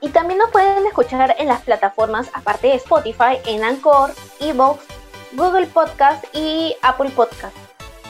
Y 0.00 0.08
también 0.10 0.38
nos 0.38 0.50
pueden 0.50 0.86
escuchar 0.86 1.34
en 1.38 1.48
las 1.48 1.62
plataformas, 1.62 2.28
aparte 2.34 2.68
de 2.68 2.74
Spotify, 2.74 3.38
en 3.46 3.64
Anchor, 3.64 4.12
Evox, 4.40 4.84
Google 5.32 5.66
Podcast 5.66 6.24
y 6.34 6.74
Apple 6.82 7.10
Podcast. 7.10 7.56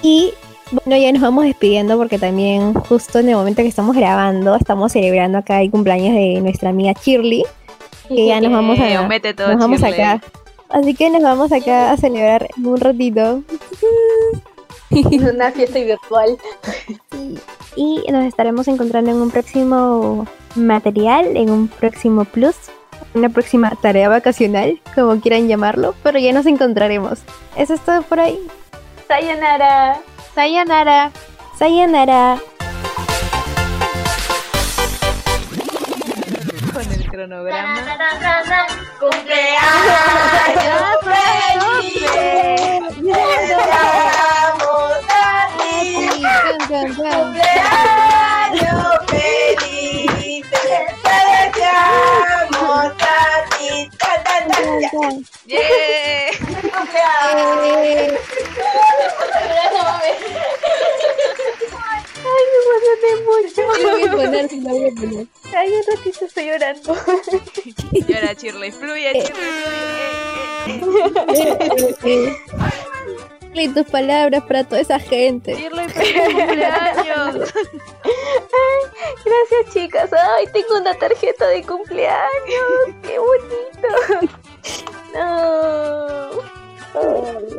Y 0.03 0.35
bueno, 0.73 0.97
ya 0.97 1.13
nos 1.13 1.23
vamos 1.23 1.45
despidiendo 1.45 1.97
porque 1.97 2.19
también 2.19 2.75
justo 2.75 3.21
en 3.21 3.29
el 3.29 3.37
momento 3.37 3.63
que 3.63 3.69
estamos 3.69 3.95
grabando, 3.95 4.57
estamos 4.57 4.93
celebrando 4.93 5.39
acá 5.39 5.63
el 5.63 5.71
cumpleaños 5.71 6.15
de 6.15 6.41
nuestra 6.41 6.71
amiga 6.71 6.93
Shirley. 7.01 7.45
Que 8.15 8.27
ya 8.27 8.41
nos 8.41 8.53
vamos 8.53 8.79
a... 8.79 8.89
nos 8.89 9.59
vamos 9.59 9.83
acá. 9.83 10.21
Así 10.69 10.95
que 10.95 11.11
nos 11.11 11.23
vamos 11.23 11.53
acá 11.53 11.93
a 11.93 11.97
celebrar 11.97 12.49
un 12.63 12.79
ratito. 12.79 13.43
Una 14.91 15.51
fiesta 15.51 15.79
virtual. 15.79 16.37
Y 17.77 18.05
nos 18.11 18.25
estaremos 18.25 18.69
encontrando 18.69 19.11
en 19.11 19.19
un 19.19 19.31
próximo 19.31 20.27
material, 20.55 21.37
en 21.37 21.51
un 21.51 21.69
próximo 21.69 22.25
plus 22.25 22.57
una 23.17 23.31
próxima 23.31 23.71
tarea 23.81 24.09
vacacional, 24.09 24.81
como 24.95 25.21
quieran 25.21 25.49
llamarlo, 25.49 25.95
pero 26.03 26.19
ya 26.19 26.33
nos 26.33 26.47
encontraremos. 26.47 27.21
Eso 27.57 27.75
es 27.75 27.81
todo 27.81 28.03
por 28.03 28.21
ahí. 28.21 28.39
Sayonara. 29.09 30.01
Sayonara. 30.35 31.11
Sayonara. 31.59 32.39
Cronograma. 37.17 37.81
¡Cumpleaños 39.01 40.37
feliz! 41.05 42.03
¡Cumpleaños 42.95 43.37
feliz! 49.57 50.47
¡Yeah! 55.47 55.87
Ay, 62.27 62.45
me 62.53 62.59
emocioné 62.67 63.11
mucho. 63.25 63.63
voy 63.91 64.03
a 64.03 64.07
poner. 64.13 64.47
Ay, 65.55 65.69
un 65.73 65.83
ratito 65.97 66.25
estoy 66.25 66.45
llorando. 66.47 66.91
Llora, 68.09 68.33
Shirley, 68.33 68.73
fluye, 68.73 69.13
Shirley, 69.13 69.55
fluye. 71.95 72.37
Y 73.59 73.69
tus 73.71 73.87
palabras 73.87 74.45
para 74.45 74.65
toda 74.65 74.83
esa 74.83 74.99
gente. 74.99 75.55
Shirley, 75.55 75.87
cumpleaños. 75.87 77.55
Ay, 78.05 78.83
gracias, 79.25 79.73
chicas. 79.73 80.13
Ay, 80.13 80.47
tengo 80.53 80.77
una 80.79 80.93
tarjeta 80.93 81.49
de 81.49 81.63
cumpleaños. 81.63 82.21
Qué 83.03 83.19
bonito. 83.19 83.89
No. 85.15 86.29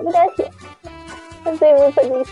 gracias. 0.04 0.52
Estoy 1.46 1.74
muy 1.74 1.92
feliz. 1.94 2.28